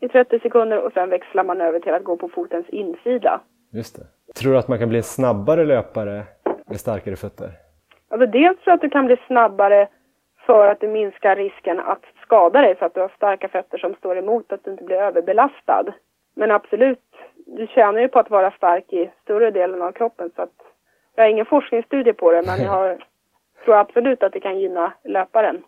i 0.01 0.09
30 0.09 0.41
sekunder 0.41 0.79
och 0.79 0.93
sen 0.93 1.11
växlar 1.11 1.45
man 1.45 1.61
över 1.61 1.81
till 1.81 1.95
att 1.95 2.05
gå 2.05 2.17
på 2.17 2.29
fotens 2.29 2.69
insida. 2.69 3.41
Just 3.73 3.97
det. 3.97 4.33
Tror 4.35 4.53
du 4.53 4.59
att 4.59 4.69
man 4.69 4.79
kan 4.79 4.89
bli 4.89 4.99
en 4.99 5.03
snabbare 5.03 5.65
löpare 5.65 6.23
med 6.67 6.81
starkare 6.81 7.17
fötter? 7.17 7.51
Alltså 8.09 8.27
dels 8.27 8.59
tror 8.59 8.73
jag 8.73 8.75
att 8.75 8.81
du 8.81 8.91
kan 8.91 9.07
bli 9.07 9.17
snabbare 9.27 9.89
för 10.47 10.67
att 10.67 10.81
du 10.81 10.89
minskar 10.89 11.37
risken 11.37 11.81
att 11.81 12.05
skada 12.31 12.61
dig 12.61 12.77
för 12.77 12.87
att 12.87 12.95
du 12.95 13.01
har 13.01 13.13
starka 13.17 13.49
fötter 13.49 13.79
som 13.79 13.95
står 13.95 14.19
emot 14.19 14.53
att 14.53 14.65
du 14.65 14.71
inte 14.71 14.85
blir 14.85 14.97
överbelastad. 14.97 15.85
Men 16.37 16.51
absolut, 16.51 17.05
du 17.47 17.67
tjänar 17.67 18.01
ju 18.01 18.09
på 18.09 18.19
att 18.19 18.31
vara 18.31 18.51
stark 18.51 18.93
i 18.93 19.11
större 19.23 19.51
delen 19.51 19.83
av 19.83 19.93
kroppen 19.93 20.31
så 20.37 20.43
att 20.43 20.57
jag 21.15 21.25
har 21.25 21.31
ingen 21.31 21.47
forskningsstudie 21.47 22.13
på 22.13 22.33
det 22.33 22.43
men 22.47 22.61
jag 22.65 22.71
har 22.71 23.05
tror 23.65 23.77
absolut 23.77 24.23
att 24.23 24.33
det 24.33 24.41
kan 24.41 24.59
gynna 24.59 24.93
löparen. 25.05 25.63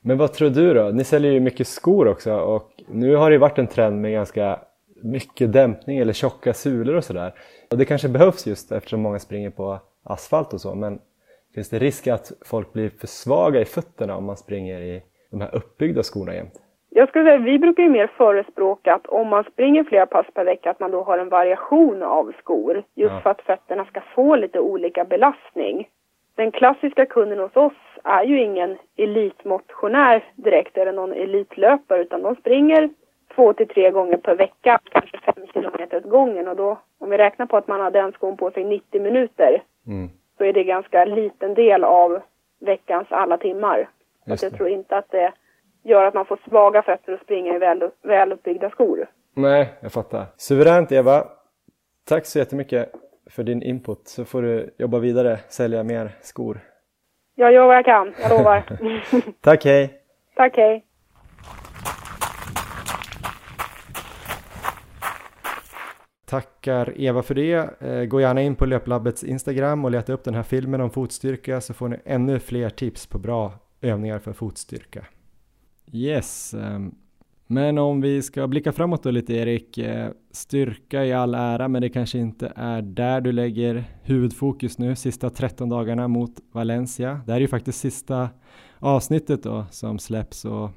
Men 0.00 0.18
vad 0.18 0.32
tror 0.32 0.50
du 0.50 0.74
då? 0.74 0.82
Ni 0.82 1.04
säljer 1.04 1.32
ju 1.32 1.40
mycket 1.40 1.66
skor 1.66 2.08
också 2.08 2.34
och 2.34 2.70
nu 2.88 3.16
har 3.16 3.30
det 3.30 3.38
varit 3.38 3.58
en 3.58 3.66
trend 3.66 4.00
med 4.00 4.12
ganska 4.12 4.58
mycket 5.02 5.52
dämpning 5.52 5.98
eller 5.98 6.12
tjocka 6.12 6.54
sulor 6.54 6.96
och 6.96 7.04
sådär. 7.04 7.32
Och 7.70 7.78
det 7.78 7.84
kanske 7.84 8.08
behövs 8.08 8.46
just 8.46 8.72
eftersom 8.72 9.00
många 9.00 9.18
springer 9.18 9.50
på 9.50 9.78
asfalt 10.04 10.52
och 10.52 10.60
så 10.60 10.74
men 10.74 10.98
finns 11.54 11.70
det 11.70 11.78
risk 11.78 12.06
att 12.06 12.32
folk 12.44 12.72
blir 12.72 12.90
för 12.90 13.06
svaga 13.06 13.60
i 13.60 13.64
fötterna 13.64 14.16
om 14.16 14.24
man 14.24 14.36
springer 14.36 14.80
i 14.80 15.02
de 15.30 15.40
här 15.40 15.54
uppbyggda 15.54 16.02
skorna 16.02 16.34
jämt? 16.34 16.62
Jag 16.90 17.08
skulle 17.08 17.24
säga, 17.24 17.38
vi 17.38 17.58
brukar 17.58 17.82
ju 17.82 17.88
mer 17.88 18.06
förespråka 18.06 18.94
att 18.94 19.06
om 19.06 19.28
man 19.28 19.44
springer 19.44 19.84
flera 19.84 20.06
pass 20.06 20.26
per 20.34 20.44
vecka 20.44 20.70
att 20.70 20.80
man 20.80 20.90
då 20.90 21.02
har 21.02 21.18
en 21.18 21.28
variation 21.28 22.02
av 22.02 22.32
skor. 22.38 22.82
Just 22.94 23.12
ja. 23.12 23.20
för 23.20 23.30
att 23.30 23.42
fötterna 23.42 23.84
ska 23.84 24.00
få 24.14 24.36
lite 24.36 24.60
olika 24.60 25.04
belastning 25.04 25.88
den 26.36 26.52
klassiska 26.52 27.06
kunden 27.06 27.38
hos 27.38 27.56
oss 27.56 27.72
är 28.04 28.24
ju 28.24 28.40
ingen 28.42 28.78
elitmotionär 28.96 30.24
direkt 30.34 30.76
eller 30.76 30.92
någon 30.92 31.12
elitlöpare 31.12 32.02
utan 32.02 32.22
de 32.22 32.36
springer 32.36 32.90
två 33.34 33.52
till 33.52 33.68
tre 33.68 33.90
gånger 33.90 34.16
per 34.16 34.36
vecka, 34.36 34.78
kanske 34.90 35.18
fem 35.18 35.46
kilometer 35.52 35.96
åt 35.96 36.10
gången. 36.10 36.48
Och 36.48 36.56
då, 36.56 36.78
om 36.98 37.10
vi 37.10 37.18
räknar 37.18 37.46
på 37.46 37.56
att 37.56 37.68
man 37.68 37.80
har 37.80 37.90
den 37.90 38.12
skon 38.12 38.36
på 38.36 38.50
sig 38.50 38.64
90 38.64 39.02
minuter, 39.02 39.62
Mm. 39.86 40.08
så 40.38 40.44
är 40.44 40.52
det 40.52 40.64
ganska 40.64 41.04
liten 41.04 41.54
del 41.54 41.84
av 41.84 42.20
veckans 42.60 43.06
alla 43.10 43.36
timmar. 43.38 43.88
Just 44.26 44.38
att 44.38 44.42
jag 44.42 44.52
det. 44.52 44.56
tror 44.56 44.68
inte 44.68 44.96
att 44.96 45.10
det 45.10 45.32
gör 45.82 46.04
att 46.04 46.14
man 46.14 46.26
får 46.26 46.38
svaga 46.48 46.82
fötter 46.82 47.12
och 47.14 47.20
springa 47.20 47.54
i 47.54 47.58
väl, 47.58 47.90
väluppbyggda 48.02 48.70
skor. 48.70 49.06
Nej, 49.34 49.72
jag 49.80 49.92
fattar. 49.92 50.26
Suveränt 50.36 50.92
Eva. 50.92 51.24
Tack 52.08 52.26
så 52.26 52.38
jättemycket 52.38 52.92
för 53.30 53.42
din 53.42 53.62
input 53.62 54.08
så 54.08 54.24
får 54.24 54.42
du 54.42 54.74
jobba 54.78 54.98
vidare, 54.98 55.38
sälja 55.48 55.82
mer 55.82 56.10
skor. 56.20 56.60
Jag 57.34 57.52
gör 57.52 57.66
vad 57.66 57.76
jag 57.76 57.84
kan, 57.84 58.14
jag 58.22 58.30
lovar. 58.38 58.62
Tack, 59.40 59.64
hej! 59.64 60.02
Tack, 60.36 60.56
hej. 60.56 60.84
Tackar 66.26 67.00
Eva 67.00 67.22
för 67.22 67.34
det. 67.34 67.80
Eh, 67.80 68.04
Gå 68.04 68.20
gärna 68.20 68.42
in 68.42 68.56
på 68.56 68.66
Löplabbets 68.66 69.24
Instagram 69.24 69.84
och 69.84 69.90
leta 69.90 70.12
upp 70.12 70.24
den 70.24 70.34
här 70.34 70.42
filmen 70.42 70.80
om 70.80 70.90
fotstyrka 70.90 71.60
så 71.60 71.74
får 71.74 71.88
ni 71.88 71.96
ännu 72.04 72.38
fler 72.38 72.70
tips 72.70 73.06
på 73.06 73.18
bra 73.18 73.52
övningar 73.80 74.18
för 74.18 74.32
fotstyrka. 74.32 75.06
Yes, 75.92 76.54
ehm, 76.54 76.94
men 77.46 77.78
om 77.78 78.00
vi 78.00 78.22
ska 78.22 78.46
blicka 78.46 78.72
framåt 78.72 79.02
då 79.02 79.10
lite 79.10 79.34
Erik. 79.34 79.78
eh, 79.78 80.10
Styrka 80.30 81.04
i 81.04 81.12
all 81.12 81.34
ära, 81.34 81.68
men 81.68 81.82
det 81.82 81.88
kanske 81.88 82.18
inte 82.18 82.52
är 82.56 82.82
där 82.82 83.20
du 83.20 83.32
lägger 83.32 83.84
huvudfokus 84.02 84.78
nu, 84.78 84.96
sista 84.96 85.30
13 85.30 85.68
dagarna 85.68 86.08
mot 86.08 86.30
Valencia. 86.52 87.20
Det 87.26 87.32
här 87.32 87.36
är 87.36 87.40
ju 87.42 87.48
faktiskt 87.48 87.80
sista 87.80 88.28
avsnittet 88.78 89.42
då 89.42 89.66
som 89.70 89.98
släpps 89.98 90.44
och 90.44 90.70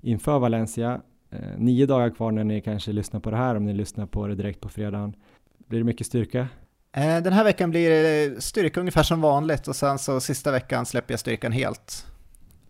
inför 0.00 0.38
Valencia. 0.38 1.00
Eh, 1.30 1.38
nio 1.58 1.86
dagar 1.86 2.10
kvar 2.10 2.32
när 2.32 2.44
ni 2.44 2.60
kanske 2.60 2.92
lyssnar 2.92 3.20
på 3.20 3.30
det 3.30 3.36
här, 3.36 3.54
om 3.54 3.64
ni 3.64 3.72
lyssnar 3.74 4.06
på 4.06 4.26
det 4.26 4.34
direkt 4.34 4.60
på 4.60 4.68
fredagen. 4.68 5.16
Blir 5.68 5.78
det 5.78 5.84
mycket 5.84 6.06
styrka? 6.06 6.48
Eh, 6.92 7.22
Den 7.22 7.32
här 7.32 7.44
veckan 7.44 7.70
blir 7.70 8.40
styrka 8.40 8.80
ungefär 8.80 9.02
som 9.02 9.20
vanligt 9.20 9.68
och 9.68 9.76
sen 9.76 9.98
så 9.98 10.20
sista 10.20 10.50
veckan 10.52 10.86
släpper 10.86 11.12
jag 11.12 11.20
styrkan 11.20 11.52
helt. 11.52 12.06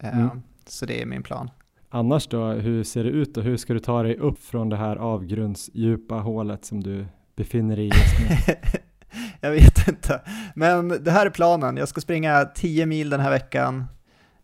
Eh, 0.03 0.19
Mm. 0.19 0.43
Så 0.67 0.87
det 0.87 1.03
är 1.03 1.07
min 1.07 1.23
plan. 1.23 1.51
Annars 1.91 2.27
då, 2.29 2.45
hur 2.47 2.85
ser 2.85 3.05
det 3.05 3.11
ut 3.11 3.37
och 3.37 3.43
hur 3.43 3.57
ska 3.57 3.73
du 3.73 3.81
ta 3.81 4.03
dig 4.03 4.17
upp 4.17 4.39
från 4.43 4.69
det 4.69 4.77
här 4.77 4.97
avgrundsdjupa 4.97 6.15
hålet 6.15 6.65
som 6.65 6.83
du 6.83 7.07
befinner 7.37 7.77
dig 7.77 7.85
i 7.85 7.89
just 7.89 8.47
nu? 8.47 8.55
jag 9.41 9.51
vet 9.51 9.89
inte. 9.89 10.21
Men 10.55 10.89
det 10.89 11.11
här 11.11 11.27
är 11.27 11.31
planen. 11.31 11.77
Jag 11.77 11.89
ska 11.89 12.01
springa 12.01 12.45
10 12.45 12.87
mil 12.87 13.11
den 13.11 13.21
här 13.21 13.31
veckan. 13.31 13.85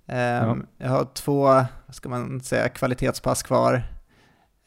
Ehm, 0.06 0.66
Jag 0.78 0.89
har 0.89 1.05
två, 1.14 1.43
vad 1.86 1.94
ska 1.94 2.09
man 2.09 2.40
säga, 2.40 2.68
kvalitetspass 2.68 3.43
kvar. 3.43 3.82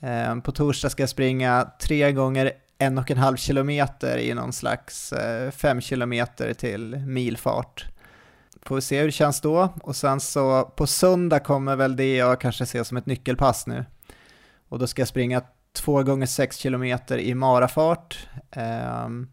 Ehm, 0.01 0.41
På 0.41 0.51
torsdag 0.51 0.89
ska 0.89 1.03
jag 1.03 1.09
springa 1.09 1.67
tre 1.81 2.11
gånger 2.11 2.51
en 2.77 2.97
och 2.97 3.11
en 3.11 3.17
halv 3.17 3.37
kilometer 3.37 4.17
i 4.17 4.33
någon 4.33 4.53
slags 4.53 5.13
eh, 5.13 5.51
fem 5.51 5.81
kilometer 5.81 6.53
till 6.53 6.95
milfart. 7.07 7.85
Får 8.65 8.75
vi 8.75 8.81
se 8.81 8.99
hur 8.99 9.05
det 9.05 9.11
känns 9.11 9.41
då. 9.41 9.69
Och 9.81 9.95
sen 9.95 10.19
så 10.19 10.63
på 10.63 10.87
söndag 10.87 11.39
kommer 11.39 11.75
väl 11.75 11.95
det 11.95 12.15
jag 12.15 12.41
kanske 12.41 12.65
ser 12.65 12.83
som 12.83 12.97
ett 12.97 13.05
nyckelpass 13.05 13.67
nu. 13.67 13.85
Och 14.69 14.79
då 14.79 14.87
ska 14.87 15.01
jag 15.01 15.07
springa 15.07 15.41
två 15.73 16.03
gånger 16.03 16.25
sex 16.25 16.57
kilometer 16.57 17.17
i 17.17 17.35
marafart. 17.35 18.27
Ehm, 18.51 19.27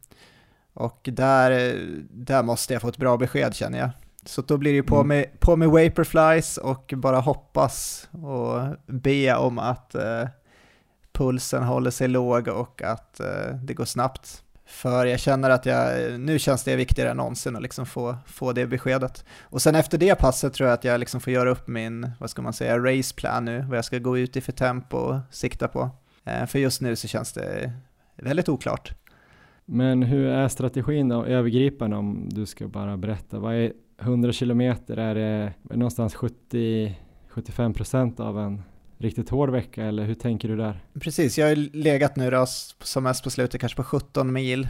och 0.75 1.09
där, 1.13 1.77
där 2.11 2.43
måste 2.43 2.73
jag 2.73 2.83
få 2.83 2.89
ett 2.89 2.97
bra 2.97 3.17
besked 3.17 3.55
känner 3.55 3.79
jag. 3.79 3.91
Så 4.25 4.43
då 4.43 4.57
blir 4.57 4.71
det 4.71 4.77
ju 4.77 4.83
på, 4.83 4.95
Mm. 4.97 5.09
med, 5.09 5.41
på 5.41 5.57
med 5.57 5.69
Vaporflies 5.69 6.57
och 6.57 6.93
bara 6.97 7.21
hoppas 7.21 8.09
och 8.13 8.77
be 8.87 9.35
om 9.37 9.59
att 9.59 9.95
eh, 9.95 10.29
pulsen 11.13 11.63
håller 11.63 11.91
sig 11.91 12.09
låg 12.09 12.49
och 12.49 12.83
att 12.83 13.21
eh, 13.21 13.55
det 13.65 13.75
går 13.75 13.85
snabbt. 13.85 14.43
För 14.69 15.07
jag 15.07 15.21
känner 15.21 15.51
att 15.51 15.67
jag, 15.67 16.21
nu 16.21 16.39
känns 16.39 16.65
det 16.65 16.77
viktigare 16.77 17.11
än 17.11 17.17
någonsin 17.17 17.57
att 17.57 17.63
liksom 17.63 17.87
få, 17.87 18.17
få 18.27 18.53
det 18.53 18.67
beskedet. 18.67 19.25
Och 19.43 19.63
sen 19.63 19.75
efter 19.75 19.99
det 19.99 20.15
passet 20.15 20.53
tror 20.53 20.69
jag 20.69 20.75
att 20.75 20.85
jag 20.85 21.01
liksom 21.01 21.21
får 21.21 21.33
göra 21.33 21.51
upp 21.51 21.69
min, 21.69 22.11
vad 22.21 22.31
ska 22.31 22.43
man 22.43 22.53
säga, 22.53 22.79
raceplan 22.79 23.45
nu, 23.45 23.65
vad 23.69 23.79
jag 23.79 23.85
ska 23.85 23.99
gå 23.99 24.19
ut 24.19 24.37
i 24.37 24.41
för 24.41 24.53
tempo 24.53 24.97
och 24.97 25.17
sikta 25.31 25.69
på. 25.69 25.91
Eh, 26.25 26.47
för 26.47 26.59
just 26.59 26.81
nu 26.81 26.97
så 26.97 27.09
känns 27.09 27.33
det 27.33 27.73
väldigt 28.17 28.49
oklart. 28.49 28.93
Men 29.65 30.03
hur 30.03 30.27
är 30.27 30.49
strategin 30.49 31.09
då, 31.09 31.25
övergripande 31.25 31.97
om 31.97 32.29
du 32.29 32.47
ska 32.47 32.69
bara 32.69 32.97
berätta? 32.97 33.39
Vad 33.39 33.55
är 33.55 33.73
100 34.01 34.33
kilometer? 34.33 34.97
Är 34.97 35.15
det 35.15 35.53
någonstans 35.63 36.17
70-75 36.17 37.75
procent 37.75 38.21
av 38.21 38.39
en 38.39 38.63
riktigt 38.99 39.29
hård 39.29 39.51
vecka 39.51 39.85
eller 39.85 40.05
hur 40.05 40.15
tänker 40.15 40.49
du 40.49 40.57
där? 40.57 40.81
Precis, 41.01 41.39
jag 41.39 41.49
har 41.49 41.77
legat 41.77 42.17
nu 42.17 42.31
då 42.31 42.47
som 42.83 43.05
mest 43.05 43.25
på 43.25 43.31
slutet 43.31 43.61
kanske 43.61 43.77
på 43.77 43.85
17 43.85 44.33
mil. 44.33 44.69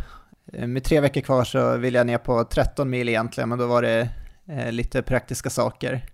Eh, 0.53 0.67
med 0.67 0.85
tre 0.85 1.01
veckor 1.01 1.21
kvar 1.21 1.45
så 1.45 1.77
vill 1.77 1.95
jag 1.95 2.07
ner 2.07 2.19
på 2.19 2.45
13 2.45 2.91
mil 2.91 3.09
egentligen, 3.09 3.49
men 3.49 3.59
då 3.59 3.67
var 3.67 3.83
det 3.83 4.09
eh, 4.49 4.73
lite 4.73 5.03
praktiska 5.03 5.51
saker 5.51 6.05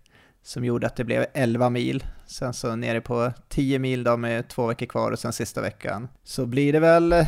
som 0.43 0.65
gjorde 0.65 0.87
att 0.87 0.97
det 0.97 1.05
blev 1.05 1.27
11 1.35 1.71
mil. 1.71 2.05
Sen 2.27 2.55
så 2.55 2.77
nere 2.77 3.01
på 3.01 3.33
10 3.49 3.79
mil 3.79 4.05
då 4.05 4.17
med 4.17 4.49
två 4.49 4.67
veckor 4.67 4.87
kvar 4.87 5.11
och 5.11 5.19
sen 5.19 5.33
sista 5.33 5.61
veckan. 5.61 6.09
Så 6.23 6.47
blir 6.47 6.73
det 6.73 6.81
väl, 6.81 7.13
eh, 7.13 7.27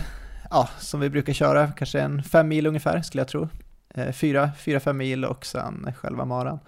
ja, 0.50 0.68
som 0.78 1.00
vi 1.00 1.10
brukar 1.10 1.32
köra, 1.32 1.68
kanske 1.68 2.00
en 2.00 2.22
5 2.22 2.48
mil 2.48 2.66
ungefär 2.66 3.02
skulle 3.02 3.20
jag 3.20 3.28
tro. 3.28 3.48
Eh, 3.94 4.12
Fyra, 4.12 4.50
fyra, 4.58 4.80
fem 4.80 4.96
mil 4.96 5.24
och 5.24 5.46
sen 5.46 5.92
själva 5.96 6.24
maran. 6.24 6.58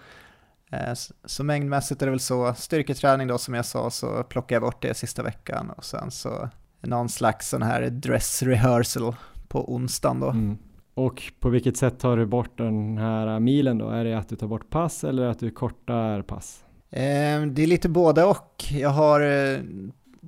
Eh, 0.71 0.93
Så 1.25 1.43
mängdmässigt 1.43 2.01
är 2.01 2.05
det 2.05 2.11
väl 2.11 2.19
så, 2.19 2.53
styrketräning 2.53 3.27
då 3.27 3.37
som 3.37 3.53
jag 3.53 3.65
sa 3.65 3.89
så 3.89 4.23
plockar 4.23 4.55
jag 4.55 4.63
bort 4.63 4.81
det 4.81 4.93
sista 4.93 5.23
veckan 5.23 5.69
och 5.69 5.85
sen 5.85 6.11
så 6.11 6.49
någon 6.81 7.09
slags 7.09 7.49
sån 7.49 7.61
här 7.61 7.81
dress 7.89 8.43
rehearsal 8.43 9.15
på 9.47 9.73
onsdagen 9.73 10.19
då. 10.19 10.29
Mm. 10.29 10.57
Och 10.93 11.23
på 11.39 11.49
vilket 11.49 11.77
sätt 11.77 11.99
tar 11.99 12.17
du 12.17 12.25
bort 12.25 12.57
den 12.57 12.97
här 12.97 13.39
milen 13.39 13.77
då? 13.77 13.89
Är 13.89 14.03
det 14.03 14.13
att 14.17 14.29
du 14.29 14.35
tar 14.35 14.47
bort 14.47 14.69
pass 14.69 15.03
eller 15.03 15.27
att 15.27 15.39
du 15.39 15.51
kortar 15.51 16.21
pass? 16.21 16.63
Eh, 16.89 17.41
Det 17.45 17.63
är 17.63 17.67
lite 17.67 17.89
både 17.89 18.23
och. 18.23 18.63
Jag 18.71 18.89
har 18.89 19.21
eh, 19.21 19.59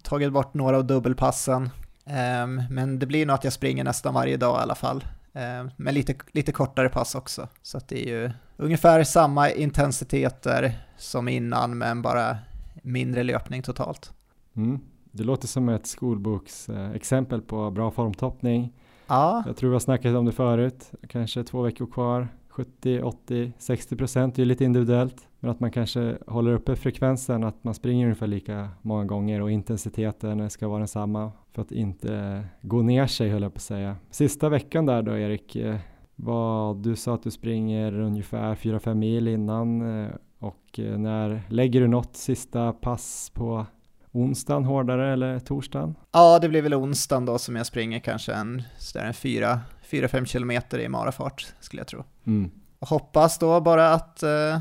tagit 0.03 0.31
bort 0.33 0.53
några 0.53 0.77
av 0.77 0.85
dubbelpassen, 0.85 1.69
eh, 2.05 2.47
men 2.69 2.99
det 2.99 3.05
blir 3.05 3.25
nog 3.25 3.33
att 3.33 3.43
jag 3.43 3.53
springer 3.53 3.83
nästan 3.83 4.13
varje 4.13 4.37
dag 4.37 4.59
i 4.59 4.61
alla 4.61 4.75
fall. 4.75 5.03
Eh, 5.33 5.65
Men 5.77 5.93
lite, 5.93 6.15
lite 6.31 6.51
kortare 6.51 6.89
pass 6.89 7.15
också. 7.15 7.47
Så 7.61 7.77
att 7.77 7.87
det 7.87 8.09
är 8.09 8.19
ju 8.21 8.31
ungefär 8.57 9.03
samma 9.03 9.49
intensiteter 9.51 10.73
som 10.97 11.27
innan, 11.27 11.77
men 11.77 12.01
bara 12.01 12.37
mindre 12.81 13.23
löpning 13.23 13.61
totalt. 13.61 14.13
Mm. 14.55 14.79
Det 15.11 15.23
låter 15.23 15.47
som 15.47 15.69
ett 15.69 15.87
skolboksexempel 15.87 17.41
på 17.41 17.71
bra 17.71 17.91
formtoppning. 17.91 18.73
Ja, 19.07 19.43
Jag 19.47 19.57
tror 19.57 19.69
vi 19.69 19.75
har 19.75 19.79
snackat 19.79 20.15
om 20.15 20.25
det 20.25 20.31
förut, 20.31 20.91
kanske 21.07 21.43
två 21.43 21.61
veckor 21.61 21.85
kvar, 21.85 22.27
70, 22.49 23.01
80, 23.01 23.53
60 23.57 23.95
procent, 23.95 24.35
det 24.35 24.41
är 24.41 24.45
lite 24.45 24.63
individuellt. 24.65 25.27
Men 25.39 25.51
att 25.51 25.59
man 25.59 25.71
kanske 25.71 26.17
håller 26.27 26.53
uppe 26.53 26.75
frekvensen, 26.75 27.43
att 27.43 27.63
man 27.63 27.73
springer 27.73 28.05
ungefär 28.05 28.27
lika 28.27 28.69
många 28.81 29.05
gånger 29.05 29.41
och 29.41 29.51
intensiteten 29.51 30.49
ska 30.49 30.67
vara 30.67 30.79
densamma 30.79 31.31
för 31.53 31.61
att 31.61 31.71
inte 31.71 32.43
gå 32.61 32.81
ner 32.81 33.07
sig 33.07 33.29
höll 33.29 33.41
jag 33.41 33.53
på 33.53 33.57
att 33.57 33.61
säga. 33.61 33.95
Sista 34.11 34.49
veckan 34.49 34.85
där 34.85 35.01
då 35.01 35.17
Erik, 35.17 35.55
eh, 35.55 35.75
vad, 36.15 36.77
du 36.77 36.95
sa 36.95 37.15
att 37.15 37.23
du 37.23 37.31
springer 37.31 37.99
ungefär 37.99 38.55
4-5 38.55 38.93
mil 38.93 39.27
innan 39.27 40.01
eh, 40.03 40.11
och 40.39 40.79
eh, 40.79 40.97
när 40.97 41.41
lägger 41.49 41.81
du 41.81 41.87
något 41.87 42.15
sista 42.15 42.73
pass 42.73 43.31
på 43.33 43.65
onsdagen 44.11 44.65
hårdare 44.65 45.13
eller 45.13 45.39
torsdagen? 45.39 45.95
ja 46.11 46.39
det 46.39 46.49
blir 46.49 46.61
väl 46.61 46.73
onsdagen 46.73 47.25
då 47.25 47.37
som 47.37 47.55
jag 47.55 47.65
springer 47.65 47.99
kanske 47.99 48.33
en, 48.33 48.63
sådär 48.77 49.05
en 49.05 49.13
4-5 49.13 50.25
kilometer 50.25 50.79
i 50.79 50.89
marafart 50.89 51.53
skulle 51.59 51.79
jag 51.79 51.87
tro. 51.87 52.03
Mm. 52.25 52.51
Och 52.79 52.87
hoppas 52.87 53.39
då 53.39 53.61
bara 53.61 53.93
att 53.93 54.23
eh, 54.23 54.59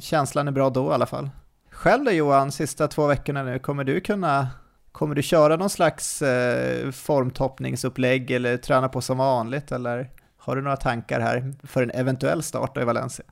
känslan 0.00 0.48
är 0.48 0.52
bra 0.52 0.70
då 0.70 0.90
i 0.90 0.94
alla 0.94 1.06
fall. 1.06 1.30
Själv 1.70 2.04
då 2.04 2.10
Johan, 2.10 2.52
sista 2.52 2.88
två 2.88 3.06
veckorna 3.06 3.42
nu, 3.42 3.58
kommer 3.58 3.84
du 3.84 4.00
kunna 4.00 4.48
Kommer 4.98 5.14
du 5.14 5.22
köra 5.22 5.56
någon 5.56 5.70
slags 5.70 6.22
eh, 6.22 6.90
formtoppningsupplägg 6.90 8.30
eller 8.30 8.56
träna 8.56 8.88
på 8.88 9.00
som 9.00 9.18
vanligt 9.18 9.72
eller 9.72 10.10
har 10.38 10.56
du 10.56 10.62
några 10.62 10.76
tankar 10.76 11.20
här 11.20 11.52
för 11.62 11.82
en 11.82 11.90
eventuell 11.90 12.42
start 12.42 12.76
i 12.78 12.84
Valencia? 12.84 13.24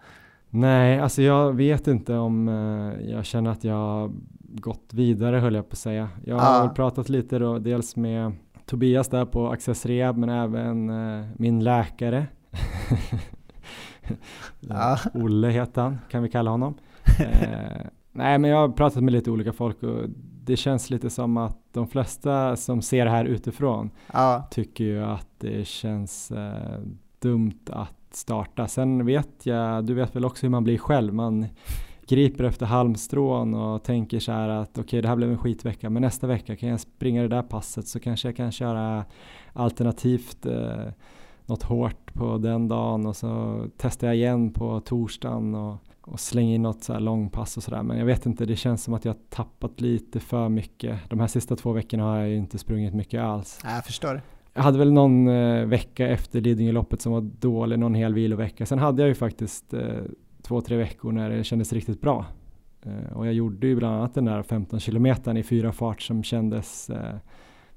Nej, 0.51 1.01
alltså 1.01 1.23
jag 1.23 1.53
vet 1.57 1.87
inte 1.87 2.15
om 2.15 2.49
eh, 2.49 3.11
jag 3.11 3.25
känner 3.25 3.51
att 3.51 3.65
jag 3.65 4.13
gått 4.39 4.91
vidare 4.93 5.37
höll 5.37 5.55
jag 5.55 5.69
på 5.69 5.73
att 5.73 5.79
säga. 5.79 6.09
Jag 6.25 6.39
har 6.39 6.65
Ah. 6.65 6.69
pratat 6.69 7.09
lite 7.09 7.39
då, 7.39 7.59
dels 7.59 7.97
med 7.97 8.33
Tobias 8.67 9.09
där 9.09 9.25
på 9.25 9.49
Access 9.51 9.87
Rehab 9.87 10.17
men 10.17 10.29
även 10.29 10.91
eh, 10.91 11.27
min 11.37 11.65
läkare. 11.65 12.27
Ja. 14.61 14.99
Olle 15.15 15.49
heter 15.49 15.83
han, 15.83 15.99
kan 16.11 16.23
vi 16.23 16.29
kalla 16.29 16.51
honom. 16.51 16.75
Eh, 17.21 17.87
nej, 18.13 18.39
men 18.39 18.51
jag 18.51 18.57
har 18.59 18.69
pratat 18.69 19.03
med 19.03 19.13
lite 19.13 19.31
olika 19.31 19.53
folk 19.53 19.83
och 19.83 20.05
det 20.47 20.57
känns 20.57 20.91
lite 20.91 21.11
som 21.11 21.37
att 21.37 21.59
de 21.73 21.87
flesta 21.87 22.57
som 22.57 22.83
ser 22.83 23.05
det 23.05 23.11
här 23.11 23.25
utifrån 23.25 23.91
Ja, 24.13 24.49
tycker 24.51 24.85
ju 24.85 25.05
att 25.05 25.29
det 25.39 25.67
känns 25.67 26.31
eh, 26.31 26.79
dumt 27.19 27.61
att 27.71 27.93
starta. 28.11 28.69
Sen 28.69 29.07
vet 29.07 29.47
jag, 29.47 29.85
du 29.85 29.95
vet 29.95 30.17
väl 30.17 30.25
också 30.25 30.47
hur 30.47 30.51
man 30.51 30.65
blir 30.65 30.79
själv. 30.79 31.15
Man 31.15 31.47
griper 32.09 32.45
efter 32.45 32.67
halmstrån 32.67 33.55
och 33.55 33.83
tänker 33.83 34.21
så 34.21 34.33
här 34.33 34.49
att 34.49 34.71
okej 34.71 34.83
okay, 34.83 35.01
det 35.01 35.09
här 35.09 35.17
blev 35.17 35.31
en 35.31 35.39
skitvecka 35.39 35.91
men 35.91 36.03
nästa 36.03 36.27
vecka 36.27 36.57
kan 36.57 36.69
jag 36.69 36.81
springa 36.81 37.23
det 37.23 37.29
där 37.29 37.43
passet 37.43 37.89
så 37.89 38.01
kanske 38.01 38.29
jag 38.29 38.37
kan 38.37 38.53
köra 38.53 39.05
alternativt 39.53 40.47
eh, 40.47 40.87
något 41.47 41.63
hårt 41.63 42.15
på 42.15 42.39
den 42.39 42.69
dagen 42.69 43.07
och 43.07 43.17
så 43.17 43.63
testar 43.77 44.07
jag 44.07 44.17
igen 44.17 44.53
på 44.53 44.81
torsdagen 44.81 45.55
och, 45.55 45.77
och 46.07 46.21
slänger 46.21 46.55
in 46.55 46.63
något 46.63 46.85
så 46.85 46.93
här 46.93 47.01
långpass 47.01 47.57
och 47.57 47.63
sådär 47.63 47.83
men 47.83 47.99
jag 47.99 48.07
vet 48.07 48.27
inte 48.27 48.47
det 48.47 48.57
känns 48.57 48.85
som 48.85 48.95
att 48.95 49.05
jag 49.05 49.13
har 49.13 49.21
tappat 49.29 49.81
lite 49.81 50.21
för 50.21 50.49
mycket. 50.49 51.11
De 51.11 51.21
här 51.21 51.27
sista 51.27 51.57
två 51.57 51.73
veckorna 51.73 52.05
har 52.05 52.17
jag 52.17 52.29
ju 52.29 52.37
inte 52.37 52.59
sprungit 52.59 52.95
mycket 52.95 53.21
alls. 53.21 53.61
Jag 53.65 53.85
förstår. 53.85 54.23
Jag 54.55 54.63
hade 54.63 54.79
väl 54.79 54.93
någon 54.93 55.29
eh, 55.29 55.67
vecka 55.67 56.09
efter 56.09 56.41
Lidingöloppet 56.41 57.01
som 57.01 57.13
var 57.13 57.21
dålig, 57.21 57.79
någon 57.79 57.95
hel 57.95 58.15
vilovecka. 58.15 58.67
Sen 58.67 58.79
hade 58.79 59.03
jag 59.03 59.09
ju 59.09 59.15
faktiskt 59.15 59.75
eh, 59.75 60.03
två, 60.43 60.61
tre 60.61 60.77
veckor 60.77 61.13
när 61.13 61.31
det 61.31 61.45
kändes 61.45 61.73
riktigt 61.73 62.01
bra. 62.01 62.27
Eh, 62.83 63.17
och 63.17 63.27
jag 63.27 63.35
gjorde 63.35 63.67
ju 63.67 63.77
bland 63.77 63.97
annat 63.97 64.15
den 64.15 64.25
där 64.25 64.43
15 64.43 64.81
kilometern 64.81 65.37
i 65.37 65.43
fyra 65.43 65.73
fart 65.73 66.03
som 66.03 66.23
kändes 66.23 66.91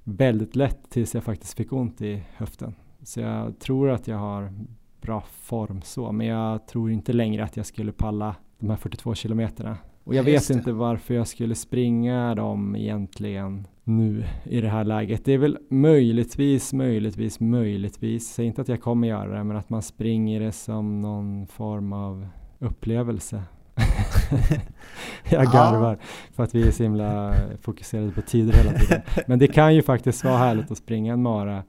väldigt 0.04 0.56
lätt 0.56 0.90
tills 0.90 1.14
jag 1.16 1.24
faktiskt 1.24 1.58
fick 1.58 1.74
ont 1.74 2.02
i 2.02 2.24
höften. 2.36 2.76
Så 3.04 3.20
jag 3.20 3.60
tror 3.60 3.90
att 3.90 4.08
jag 4.08 4.18
har 4.18 4.54
bra 5.02 5.24
form 5.42 5.82
så, 5.82 6.12
men 6.12 6.28
jag 6.28 6.68
tror 6.68 6.92
inte 6.92 7.14
längre 7.14 7.44
att 7.44 7.58
jag 7.58 7.66
skulle 7.66 7.92
palla 7.92 8.36
de 8.60 8.70
här 8.70 8.78
42 8.78 9.16
kilometerna. 9.16 9.78
Och 10.04 10.16
jag 10.16 10.24
vet 10.24 10.50
inte 10.50 10.72
varför 10.72 11.14
jag 11.14 11.28
skulle 11.28 11.56
springa 11.56 12.36
dem 12.36 12.76
egentligen 12.76 13.68
nu 13.84 14.26
i 14.44 14.62
det 14.62 14.70
här 14.70 14.84
läget. 14.84 15.26
Det 15.26 15.34
är 15.34 15.38
väl 15.38 15.58
möjligtvis, 15.70 16.74
möjligtvis, 16.74 17.40
möjligtvis, 17.40 18.28
säg 18.34 18.46
inte 18.46 18.62
att 18.62 18.68
jag 18.68 18.82
kommer 18.82 19.08
göra 19.08 19.38
det, 19.38 19.44
men 19.44 19.58
att 19.58 19.70
man 19.70 19.82
springer 19.82 20.40
det 20.40 20.52
som 20.52 21.02
någon 21.02 21.48
form 21.48 21.94
av 21.94 22.28
upplevelse. 22.60 23.44
jag 25.30 25.46
garvar 25.46 25.98
ja. 26.02 26.08
för 26.36 26.44
att 26.44 26.56
vi 26.56 26.68
är 26.68 26.72
så 26.72 26.84
himla 26.84 27.34
fokuserade 27.62 28.12
på 28.12 28.22
tider 28.22 28.54
hela 28.54 28.72
tiden. 28.72 29.02
Men 29.28 29.40
det 29.40 29.48
kan 29.48 29.76
ju 29.76 29.82
faktiskt 29.82 30.24
vara 30.24 30.38
härligt 30.38 30.72
att 30.72 30.78
springa 30.78 31.14
en 31.14 31.22
mara 31.22 31.64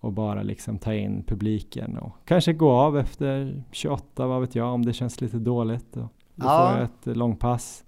och 0.00 0.12
bara 0.12 0.42
liksom 0.42 0.78
ta 0.78 0.94
in 0.94 1.22
publiken 1.22 1.98
och 1.98 2.12
kanske 2.24 2.52
gå 2.52 2.70
av 2.70 2.98
efter 2.98 3.62
28, 3.70 4.26
vad 4.26 4.40
vet 4.40 4.54
jag, 4.54 4.74
om 4.74 4.84
det 4.84 4.92
känns 4.92 5.20
lite 5.20 5.36
dåligt. 5.36 5.96
Och 5.96 6.08
då 6.34 6.46
ja. 6.46 6.68
får 6.68 6.80
jag 6.80 6.84
ett 6.84 7.16
långpass. 7.16 7.84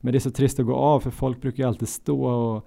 Men 0.00 0.12
det 0.12 0.18
är 0.18 0.20
så 0.20 0.30
trist 0.30 0.60
att 0.60 0.66
gå 0.66 0.74
av 0.74 1.00
för 1.00 1.10
folk 1.10 1.40
brukar 1.40 1.62
ju 1.62 1.68
alltid 1.68 1.88
stå 1.88 2.24
och 2.24 2.66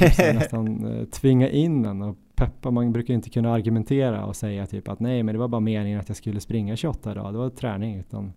liksom 0.00 0.24
nästan 0.34 0.86
eh, 0.86 1.04
tvinga 1.04 1.48
in 1.48 1.84
en 1.84 2.02
och 2.02 2.16
peppa. 2.34 2.70
Man 2.70 2.92
brukar 2.92 3.14
inte 3.14 3.30
kunna 3.30 3.52
argumentera 3.52 4.26
och 4.26 4.36
säga 4.36 4.66
typ 4.66 4.88
att 4.88 5.00
nej, 5.00 5.22
men 5.22 5.34
det 5.34 5.38
var 5.38 5.48
bara 5.48 5.60
meningen 5.60 6.00
att 6.00 6.08
jag 6.08 6.16
skulle 6.16 6.40
springa 6.40 6.76
28 6.76 7.12
idag. 7.12 7.34
Det 7.34 7.38
var 7.38 7.50
träning, 7.50 7.96
utan 7.96 8.32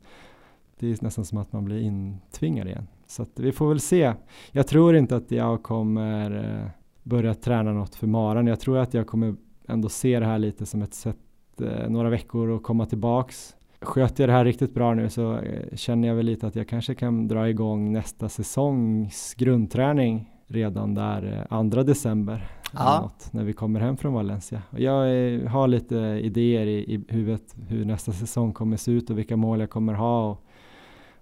det 0.80 0.92
är 0.92 0.98
nästan 1.02 1.26
som 1.26 1.38
att 1.38 1.54
man 1.54 1.66
blir 1.66 1.82
intvingad 1.82 2.68
igen. 2.68 2.88
Så 3.08 3.22
att 3.22 3.40
vi 3.40 3.52
får 3.52 3.70
väl 3.70 3.80
se. 3.80 4.14
Jag 4.52 4.68
tror 4.68 4.96
inte 4.96 5.16
att 5.16 5.32
jag 5.32 5.64
kommer 5.64 6.56
eh, 6.62 6.70
börja 7.04 7.34
träna 7.34 7.74
något 7.74 7.96
för 7.96 8.08
maran. 8.08 8.48
Jag 8.48 8.60
tror 8.60 8.78
att 8.78 8.94
jag 8.94 9.08
kommer 9.08 9.36
ändå 9.68 9.90
se 9.90 10.20
det 10.20 10.26
här 10.26 10.40
lite 10.40 10.66
som 10.66 10.82
ett 10.82 10.94
sätt, 10.94 11.18
eh, 11.62 11.90
några 11.90 12.10
veckor 12.10 12.56
att 12.56 12.64
komma 12.64 12.86
tillbaks. 12.86 13.56
Sköter 13.82 14.24
jag 14.24 14.30
det 14.30 14.34
här 14.34 14.46
riktigt 14.46 14.74
bra 14.74 14.94
nu 14.94 15.10
så 15.10 15.38
eh, 15.38 15.76
känner 15.76 16.08
jag 16.08 16.16
väl 16.16 16.26
lite 16.26 16.48
att 16.48 16.56
jag 16.56 16.68
kanske 16.68 16.96
kan 16.96 17.28
dra 17.28 17.50
igång 17.50 17.94
nästa 17.94 18.30
säsongs 18.30 19.34
grundträning 19.34 20.32
redan 20.48 20.94
där 20.94 21.48
andra 21.50 21.84
december 21.84 22.50
något, 22.74 23.34
när 23.34 23.44
vi 23.44 23.54
kommer 23.54 23.80
hem 23.80 23.98
från 23.98 24.14
Valencia. 24.14 24.62
Jag 24.72 25.10
är, 25.10 25.46
har 25.46 25.68
lite 25.68 25.96
idéer 25.98 26.66
i, 26.66 26.94
i 26.94 27.06
huvudet 27.08 27.56
hur 27.68 27.86
nästa 27.86 28.12
säsong 28.12 28.54
kommer 28.54 28.78
se 28.78 28.92
ut 28.92 29.10
och 29.10 29.18
vilka 29.18 29.38
mål 29.38 29.60
jag 29.60 29.70
kommer 29.70 29.94
ha 29.94 30.30
och 30.32 30.46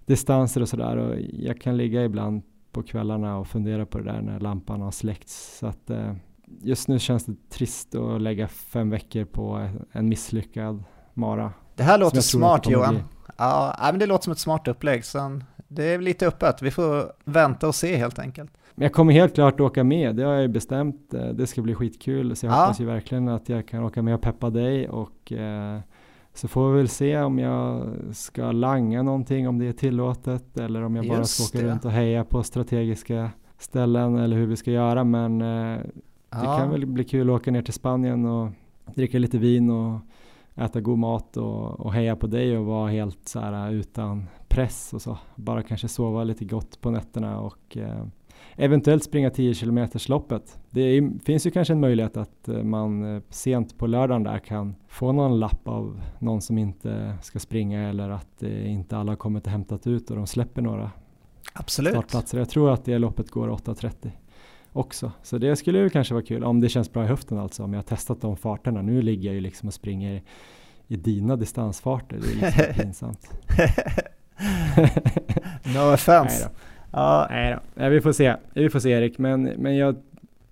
distanser 0.06 0.60
och 0.60 0.68
sådär 0.68 0.96
och 0.96 1.16
jag 1.32 1.60
kan 1.60 1.76
ligga 1.76 2.04
ibland 2.04 2.42
på 2.72 2.82
kvällarna 2.82 3.38
och 3.38 3.46
fundera 3.46 3.86
på 3.86 3.98
det 3.98 4.04
där 4.04 4.20
när 4.20 4.40
lampan 4.40 4.80
har 4.80 4.90
släckts. 4.90 5.58
Så 5.58 5.66
att, 5.66 5.90
eh, 5.90 6.12
just 6.62 6.88
nu 6.88 6.98
känns 6.98 7.24
det 7.24 7.48
trist 7.50 7.94
att 7.94 8.22
lägga 8.22 8.48
fem 8.48 8.90
veckor 8.90 9.24
på 9.24 9.68
en 9.92 10.08
misslyckad 10.08 10.84
mara. 11.14 11.52
Det 11.74 11.82
här 11.82 11.98
låter 11.98 12.20
smart 12.20 12.70
Johan. 12.70 13.02
Ja, 13.36 13.76
men 13.80 13.98
det 13.98 14.06
låter 14.06 14.24
som 14.24 14.32
ett 14.32 14.38
smart 14.38 14.68
upplägg. 14.68 15.04
Så 15.04 15.40
det 15.68 15.84
är 15.84 15.98
lite 15.98 16.26
öppet. 16.26 16.62
Vi 16.62 16.70
får 16.70 17.12
vänta 17.24 17.68
och 17.68 17.74
se 17.74 17.96
helt 17.96 18.18
enkelt. 18.18 18.50
Men 18.74 18.82
jag 18.82 18.92
kommer 18.92 19.12
helt 19.12 19.34
klart 19.34 19.60
åka 19.60 19.84
med, 19.84 20.16
det 20.16 20.22
har 20.22 20.32
jag 20.32 20.42
ju 20.42 20.48
bestämt. 20.48 21.14
Eh, 21.14 21.28
det 21.28 21.46
ska 21.46 21.62
bli 21.62 21.74
skitkul, 21.74 22.36
så 22.36 22.46
jag 22.46 22.52
ja. 22.52 22.60
hoppas 22.60 22.80
ju 22.80 22.84
verkligen 22.84 23.28
att 23.28 23.48
jag 23.48 23.68
kan 23.68 23.84
åka 23.84 24.02
med 24.02 24.14
och 24.14 24.20
peppa 24.20 24.50
dig 24.50 24.88
och 24.88 25.32
eh, 25.32 25.80
så 26.34 26.48
får 26.48 26.70
vi 26.70 26.76
väl 26.76 26.88
se 26.88 27.18
om 27.18 27.38
jag 27.38 27.92
ska 28.12 28.52
langa 28.52 29.02
någonting, 29.02 29.48
om 29.48 29.58
det 29.58 29.66
är 29.66 29.72
tillåtet 29.72 30.58
eller 30.58 30.82
om 30.82 30.96
jag 30.96 31.08
bara 31.08 31.18
Just 31.18 31.44
ska 31.44 31.58
åka 31.58 31.66
det. 31.66 31.72
runt 31.72 31.84
och 31.84 31.90
heja 31.90 32.24
på 32.24 32.42
strategiska 32.42 33.30
ställen 33.58 34.18
eller 34.18 34.36
hur 34.36 34.46
vi 34.46 34.56
ska 34.56 34.70
göra. 34.70 35.04
Men 35.04 35.42
eh, 35.42 35.80
ja. 36.44 36.50
det 36.50 36.58
kan 36.58 36.70
väl 36.70 36.86
bli 36.86 37.04
kul 37.04 37.30
att 37.30 37.36
åka 37.40 37.50
ner 37.50 37.62
till 37.62 37.74
Spanien 37.74 38.26
och 38.26 38.50
dricka 38.94 39.18
lite 39.18 39.38
vin 39.38 39.70
och 39.70 40.00
äta 40.56 40.80
god 40.80 40.98
mat 40.98 41.36
och, 41.36 41.80
och 41.80 41.92
heja 41.92 42.16
på 42.16 42.26
dig 42.26 42.58
och 42.58 42.64
vara 42.64 42.90
helt 42.90 43.28
så 43.28 43.40
här 43.40 43.72
utan 43.72 44.26
press 44.48 44.92
och 44.94 45.02
så. 45.02 45.18
Bara 45.36 45.62
kanske 45.62 45.88
sova 45.88 46.24
lite 46.24 46.44
gott 46.44 46.80
på 46.80 46.90
nätterna 46.90 47.40
och 47.40 47.76
eh, 47.76 48.04
eventuellt 48.56 49.04
springa 49.04 49.30
10 49.30 49.54
km 49.54 49.88
loppet. 50.08 50.58
Det 50.70 50.80
är, 50.80 51.24
finns 51.24 51.46
ju 51.46 51.50
kanske 51.50 51.74
en 51.74 51.80
möjlighet 51.80 52.16
att 52.16 52.48
eh, 52.48 52.62
man 52.62 53.16
eh, 53.16 53.22
sent 53.30 53.78
på 53.78 53.86
lördagen 53.86 54.22
där 54.22 54.38
kan 54.38 54.74
få 54.88 55.12
någon 55.12 55.38
lapp 55.38 55.68
av 55.68 56.00
någon 56.18 56.40
som 56.40 56.58
inte 56.58 57.14
ska 57.22 57.38
springa 57.38 57.88
eller 57.88 58.10
att 58.10 58.42
inte 58.42 58.96
alla 58.96 59.12
har 59.12 59.16
kommit 59.16 59.46
och 59.46 59.52
hämtat 59.52 59.86
ut 59.86 60.10
och 60.10 60.16
de 60.16 60.26
släpper 60.26 60.62
några 60.62 60.90
Absolut. 61.52 61.92
startplatser. 61.92 62.38
Jag 62.38 62.48
tror 62.48 62.70
att 62.70 62.84
det 62.84 62.98
loppet 62.98 63.30
går 63.30 63.48
8.30 63.48 64.10
också. 64.76 65.12
Så 65.22 65.38
det 65.38 65.56
skulle 65.56 65.78
ju 65.78 65.90
kanske 65.90 66.14
vara 66.14 66.24
kul 66.24 66.44
om 66.44 66.60
det 66.60 66.68
känns 66.68 66.92
bra 66.92 67.04
i 67.04 67.06
höften 67.06 67.38
alltså. 67.38 67.62
Om 67.62 67.72
jag 67.72 67.78
har 67.78 67.84
testat 67.84 68.20
de 68.20 68.36
farterna. 68.36 68.82
Nu 68.82 69.02
ligger 69.02 69.28
jag 69.28 69.34
ju 69.34 69.40
liksom 69.40 69.66
och 69.66 69.74
springer 69.74 70.22
i 70.88 70.96
dina 70.96 71.36
distansfarter. 71.36 72.18
Det 72.20 72.46
är 72.46 72.52
liksom 72.52 72.74
pinsamt. 72.84 73.30
no 75.74 75.94
offense. 75.94 76.50
Ja. 76.92 77.26
Nej 77.30 77.52
då. 77.52 77.60
Nej, 77.74 77.90
vi 77.90 78.00
får 78.00 78.12
se. 78.12 78.36
Vi 78.54 78.70
får 78.70 78.80
se 78.80 78.90
Erik, 78.90 79.18
men, 79.18 79.42
men 79.42 79.76
jag 79.76 79.96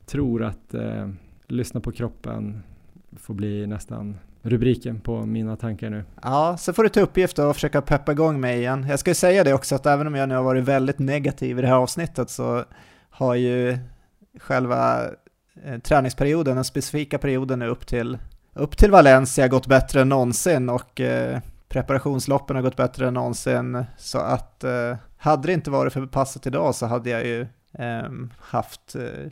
tror 0.06 0.44
att 0.44 0.74
eh, 0.74 1.09
lyssna 1.48 1.80
på 1.80 1.92
kroppen 1.92 2.62
får 3.16 3.34
bli 3.34 3.66
nästan 3.66 4.16
rubriken 4.42 5.01
på 5.01 5.26
mina 5.26 5.56
tankar 5.56 5.90
nu. 5.90 6.05
Ja, 6.22 6.56
så 6.56 6.72
får 6.72 6.82
du 6.82 6.88
ta 6.88 7.01
uppgift 7.01 7.38
och 7.38 7.55
försöka 7.55 7.82
peppa 7.82 8.12
igång 8.12 8.40
mig 8.40 8.59
igen. 8.59 8.86
Jag 8.88 8.98
ska 8.98 9.14
säga 9.14 9.44
det 9.44 9.55
också 9.55 9.74
att 9.74 9.86
även 9.86 10.06
om 10.06 10.14
jag 10.14 10.28
nu 10.28 10.34
har 10.34 10.42
varit 10.42 10.64
väldigt 10.64 10.98
negativ 10.98 11.59
i 11.59 11.62
det 11.62 11.68
här 11.68 11.74
avsnittet 11.74 12.30
så 12.30 12.64
har 13.10 13.34
ju 13.34 13.78
själva 14.40 15.05
eh, 15.65 15.78
träningsperioden, 15.78 16.55
den 16.55 16.65
specifika 16.65 17.19
perioden 17.19 17.59
nu 17.59 17.66
upp 17.69 17.86
till, 17.86 18.19
upp 18.52 18.77
till 18.77 18.90
Valencia 18.90 19.48
gått 19.48 19.66
bättre 19.66 20.01
än 20.01 20.09
någonsin 20.09 20.69
och 20.69 21.01
eh, 21.01 21.40
preparationsloppen 21.69 22.56
har 22.56 22.62
gått 22.62 22.77
bättre 22.77 23.09
än 23.09 23.15
någonsin. 23.15 23.85
Så 23.97 24.19
att 24.19 24.65
eh, 24.65 24.97
hade 25.16 25.47
det 25.47 25.52
inte 25.52 25.70
varit 25.70 25.93
för 25.93 26.06
passet 26.06 26.47
idag 26.47 26.74
så 26.74 26.86
hade 26.86 27.11
jag 27.11 27.27
ju 27.27 27.47
ehm, 27.73 28.32
haft 28.39 28.94
eh, 28.94 29.31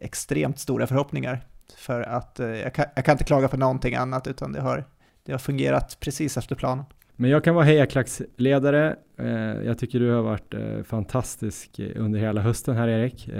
extremt 0.00 0.58
stora 0.58 0.86
förhoppningar. 0.86 1.40
För 1.76 2.00
att 2.00 2.40
eh, 2.40 2.46
jag 2.48 2.74
kan, 2.74 2.84
jag, 2.94 3.04
kan, 3.04 3.12
inte 3.12 3.24
klaga 3.24 3.48
på 3.48 3.56
någonting 3.56 3.94
annat 3.94 4.26
utan 4.26 4.52
det 4.52 4.60
har, 4.60 4.84
det 5.22 5.32
har 5.32 5.38
fungerat 5.38 5.96
precis 6.00 6.36
efter 6.36 6.54
planen. 6.54 6.84
Men 7.16 7.30
jag 7.30 7.44
kan 7.44 7.54
vara 7.54 7.64
hejaklacksledare. 7.64 8.96
Eh, 9.18 9.28
jag 9.66 9.78
tycker 9.78 10.00
du 10.00 10.10
har 10.10 10.22
varit 10.22 10.54
fantastisk 10.86 11.80
under 11.96 12.20
hela 12.20 12.40
hösten 12.40 12.76
här 12.76 12.88
Erik 12.88 13.30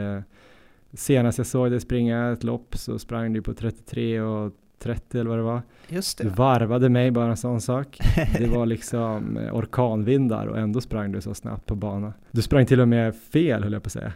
senast 0.93 1.39
jag 1.39 1.47
såg 1.47 1.71
dig 1.71 1.81
springa 1.81 2.33
ett 2.33 2.45
lopp 2.45 2.77
så 2.77 2.99
sprang 2.99 3.33
du 3.33 3.43
på 3.43 3.55
33 3.55 4.21
och 4.21 4.53
30 4.79 5.19
eller 5.19 5.31
vad 5.31 5.39
det 5.39 5.43
var. 5.43 5.63
Just 5.89 6.19
det. 6.19 6.25
Du 6.25 6.31
varvade 6.31 6.89
mig 6.89 7.11
bara 7.11 7.31
en 7.31 7.37
sån 7.37 7.61
sak. 7.61 7.99
Det 8.39 8.47
var 8.47 8.67
liksom 8.67 9.37
eh, 9.37 9.57
orkanvindar 9.57 10.47
och 10.47 10.59
ändå 10.59 10.81
sprang 10.81 11.13
du 11.13 11.21
så 11.21 11.35
snabbt 11.35 11.67
på 11.67 11.75
bana. 11.75 12.13
Du 12.31 12.43
sprang 12.43 12.67
till 12.67 12.81
och 12.81 12.89
med 12.89 13.17
fel 13.17 13.63
höll 13.63 13.73
jag 13.73 13.83
på 13.83 13.87
att 13.87 13.93
säga. 13.93 14.13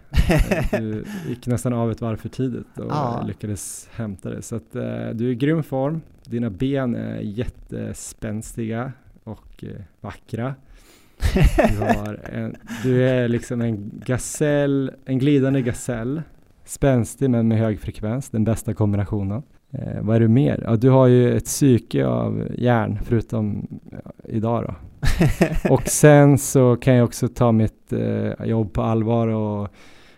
Du 0.79 1.05
gick 1.29 1.47
nästan 1.47 1.73
av 1.73 1.91
ett 1.91 2.01
varv 2.01 2.17
för 2.17 2.29
tidigt 2.29 2.79
och 2.79 2.91
ja. 2.91 3.25
lyckades 3.27 3.89
hämta 3.93 4.31
det. 4.31 4.43
Så 4.43 4.57
att, 4.57 4.77
uh, 4.77 4.83
du 5.13 5.27
är 5.27 5.31
i 5.31 5.35
grym 5.35 5.63
form. 5.63 6.01
Dina 6.25 6.51
ben 6.51 6.95
är 6.95 7.21
jättespänstiga 7.21 8.93
och 9.25 9.65
uh, 9.65 9.71
vackra. 10.01 10.55
Du, 11.57 12.19
en, 12.33 12.57
du, 12.83 13.09
är 13.09 13.29
liksom 13.29 13.61
en 13.61 13.91
gasell, 14.07 14.93
en 15.05 15.19
glidande 15.19 15.63
gasell. 15.63 16.23
Spänstig 16.73 17.31
men 17.31 17.49
med 17.49 17.59
hög 17.59 17.81
frekvens, 17.81 18.31
den 18.31 18.45
bästa 18.45 18.75
kombinationen. 18.75 19.43
Eh, 19.71 20.03
vad 20.03 20.17
är 20.17 20.21
det 20.21 20.29
mer? 20.29 20.63
Ja, 20.67 20.77
du 20.77 20.91
har 20.91 21.07
ju 21.07 21.37
ett 21.37 21.45
psyke 21.45 22.07
av 22.07 22.49
järn 22.59 22.99
förutom 23.05 23.69
ja, 23.91 24.13
idag 24.25 24.65
då. 24.65 24.75
och 25.75 25.83
sen 25.83 26.39
så 26.39 26.77
kan 26.77 26.95
jag 26.95 27.05
också 27.05 27.29
ta 27.29 27.53
mitt 27.53 27.93
eh, 27.93 28.45
jobb 28.45 28.73
på 28.73 28.83
allvar 28.83 29.29
och 29.29 29.69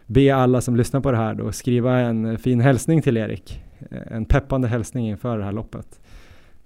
be 0.07 0.35
alla 0.35 0.61
som 0.61 0.77
lyssnar 0.77 1.01
på 1.01 1.11
det 1.11 1.17
här 1.17 1.35
då 1.35 1.53
skriva 1.53 1.99
en 1.99 2.39
fin 2.39 2.61
hälsning 2.61 3.03
till 3.03 3.17
Erik. 3.17 3.63
Eh, 3.91 4.17
en 4.17 4.25
peppande 4.25 4.69
hälsning 4.69 5.09
inför 5.09 5.39
det 5.39 5.45
här 5.45 5.53
loppet. 5.53 6.01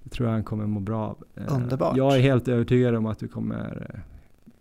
Det 0.02 0.10
tror 0.10 0.28
jag 0.28 0.34
han 0.34 0.44
kommer 0.44 0.66
må 0.66 0.80
bra 0.80 1.06
av. 1.06 1.24
Eh, 1.36 1.56
Underbart. 1.56 1.96
Jag 1.96 2.16
är 2.16 2.20
helt 2.20 2.48
övertygad 2.48 2.94
om 2.94 3.06
att 3.06 3.18
du 3.18 3.28
kommer 3.28 3.88
eh, 3.94 4.00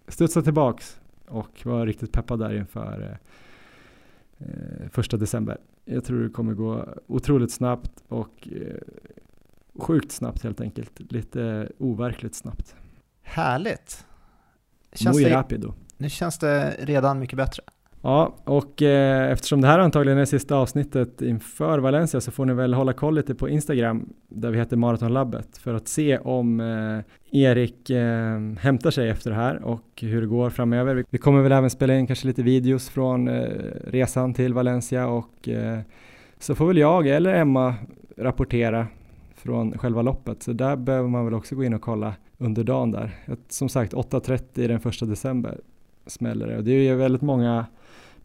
studsa 0.08 0.42
tillbaks 0.42 1.00
och 1.28 1.62
var 1.64 1.86
riktigt 1.86 2.12
peppad 2.12 2.40
där 2.40 2.58
inför 2.58 3.18
eh, 4.40 4.90
första 4.92 5.18
december. 5.18 5.58
Jag 5.86 6.06
tror 6.06 6.24
det 6.24 6.30
kommer 6.30 6.54
gå 6.54 6.94
otroligt 7.08 7.52
snabbt 7.52 8.04
och 8.08 8.48
eh, 8.52 8.76
sjukt 9.80 10.12
snabbt 10.12 10.44
helt 10.44 10.62
enkelt. 10.62 11.00
Lite 11.12 11.72
overkligt 11.78 12.36
snabbt. 12.36 12.76
Härligt. 13.22 14.06
Känns 14.94 15.16
Muy 15.18 15.24
det, 15.24 15.36
rapido. 15.36 15.74
nu 15.98 16.10
känns 16.10 16.40
det 16.40 16.76
redan 16.80 17.20
mycket 17.20 17.38
bättre. 17.38 17.64
Ja, 18.02 18.36
och 18.44 18.82
eh, 18.82 19.32
eftersom 19.32 19.62
det 19.62 19.68
här 19.68 19.80
antagligen 19.80 20.20
är 20.20 20.26
sista 20.26 20.56
avsnittet 20.56 21.22
inför 21.22 21.80
Valencia 21.80 22.22
så 22.22 22.32
får 22.32 22.46
ni 22.46 22.54
väl 22.54 22.74
hålla 22.74 22.94
koll 22.94 23.16
lite 23.16 23.36
på 23.36 23.50
Instagram 23.50 24.10
där 24.28 24.52
vi 24.52 24.58
heter 24.58 24.78
Maratonlabbet 24.78 25.58
för 25.58 25.74
att 25.74 25.88
se 25.88 26.18
om 26.18 26.60
eh, 26.60 27.40
Erik 27.42 27.90
eh, 27.90 28.40
hämtar 28.60 28.92
sig 28.92 29.10
efter 29.10 29.30
det 29.30 29.36
här 29.36 29.64
och 29.64 29.84
hur 30.02 30.22
det 30.22 30.28
går 30.28 30.50
framöver. 30.50 31.06
Vi, 31.10 31.18
kommer 31.18 31.42
väl 31.42 31.52
även 31.52 31.70
spela 31.70 31.96
in 31.96 32.08
kanske 32.08 32.28
lite 32.28 32.44
videos 32.44 32.90
från 32.90 33.28
eh, 33.28 33.44
resan 33.88 34.34
till 34.34 34.54
Valencia 34.54 35.08
och 35.08 35.50
eh, 35.50 35.80
så 36.40 36.56
får 36.56 36.68
väl 36.68 36.78
jag 36.78 37.08
eller 37.08 37.34
Emma 37.34 37.76
rapportera 38.18 38.88
från 39.36 39.78
själva 39.78 40.02
loppet. 40.02 40.44
Så 40.44 40.54
där 40.54 40.76
behöver 40.76 41.10
man 41.10 41.26
väl 41.26 41.34
också 41.34 41.56
gå 41.56 41.64
in 41.64 41.74
och 41.74 41.82
kolla 41.82 42.14
under 42.38 42.64
dagen 42.64 42.92
där. 42.92 43.12
Som 43.50 43.70
sagt 43.70 43.94
8.30 43.94 44.68
den 44.68 44.80
första 44.80 45.06
december 45.06 45.58
smäller 46.06 46.48
det 46.48 46.58
och 46.58 46.64
det 46.64 46.72
är 46.72 46.82
ju 46.82 46.96
väldigt 46.96 47.22
många 47.22 47.66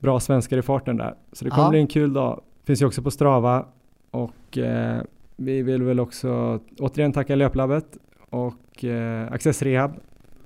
bra 0.02 0.20
svenskar 0.20 0.58
i 0.58 0.62
farten 0.62 0.96
där. 0.96 1.14
Så 1.32 1.44
det 1.44 1.50
kommer 1.50 1.64
Ja. 1.64 1.70
bli 1.70 1.80
en 1.80 1.86
kul 1.86 2.12
dag. 2.12 2.40
Finns 2.64 2.82
ju 2.82 2.86
också 2.86 3.02
på 3.02 3.10
Strava 3.10 3.66
och 4.10 4.58
eh, 4.58 5.02
vi 5.36 5.62
vill 5.62 5.82
väl 5.82 6.00
också 6.00 6.60
återigen 6.78 7.12
tacka 7.12 7.34
Löplabbet 7.34 7.84
och 8.30 8.84
eh, 8.84 9.32
Access 9.32 9.62
Rehab 9.62 9.92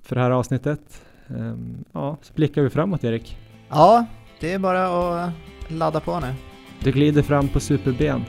för 0.02 0.16
det 0.16 0.22
här 0.22 0.30
avsnittet. 0.30 1.02
Ehm, 1.28 1.84
ja, 1.92 2.16
så 2.22 2.32
blickar 2.34 2.62
vi 2.62 2.70
framåt 2.70 3.04
Erik. 3.04 3.36
Ja, 3.68 4.06
det 4.40 4.52
är 4.52 4.58
bara 4.58 4.86
att 5.24 5.30
ladda 5.68 6.00
på 6.00 6.20
nu. 6.20 6.34
Du 6.82 6.92
glider 6.92 7.22
fram 7.22 7.48
på 7.48 7.60
superben 7.60 8.22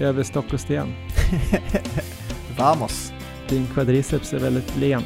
över 0.00 0.22
stock 0.22 0.52
och 0.52 0.60
sten. 0.60 0.86
Vamos! 2.58 3.12
Din 3.48 3.66
quadriceps 3.66 4.32
är 4.32 4.38
väldigt 4.38 4.76
len. 4.76 5.02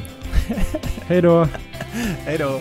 Hej 1.07 1.21
då! 1.21 1.47
Hej 2.25 2.37
då! 2.37 2.59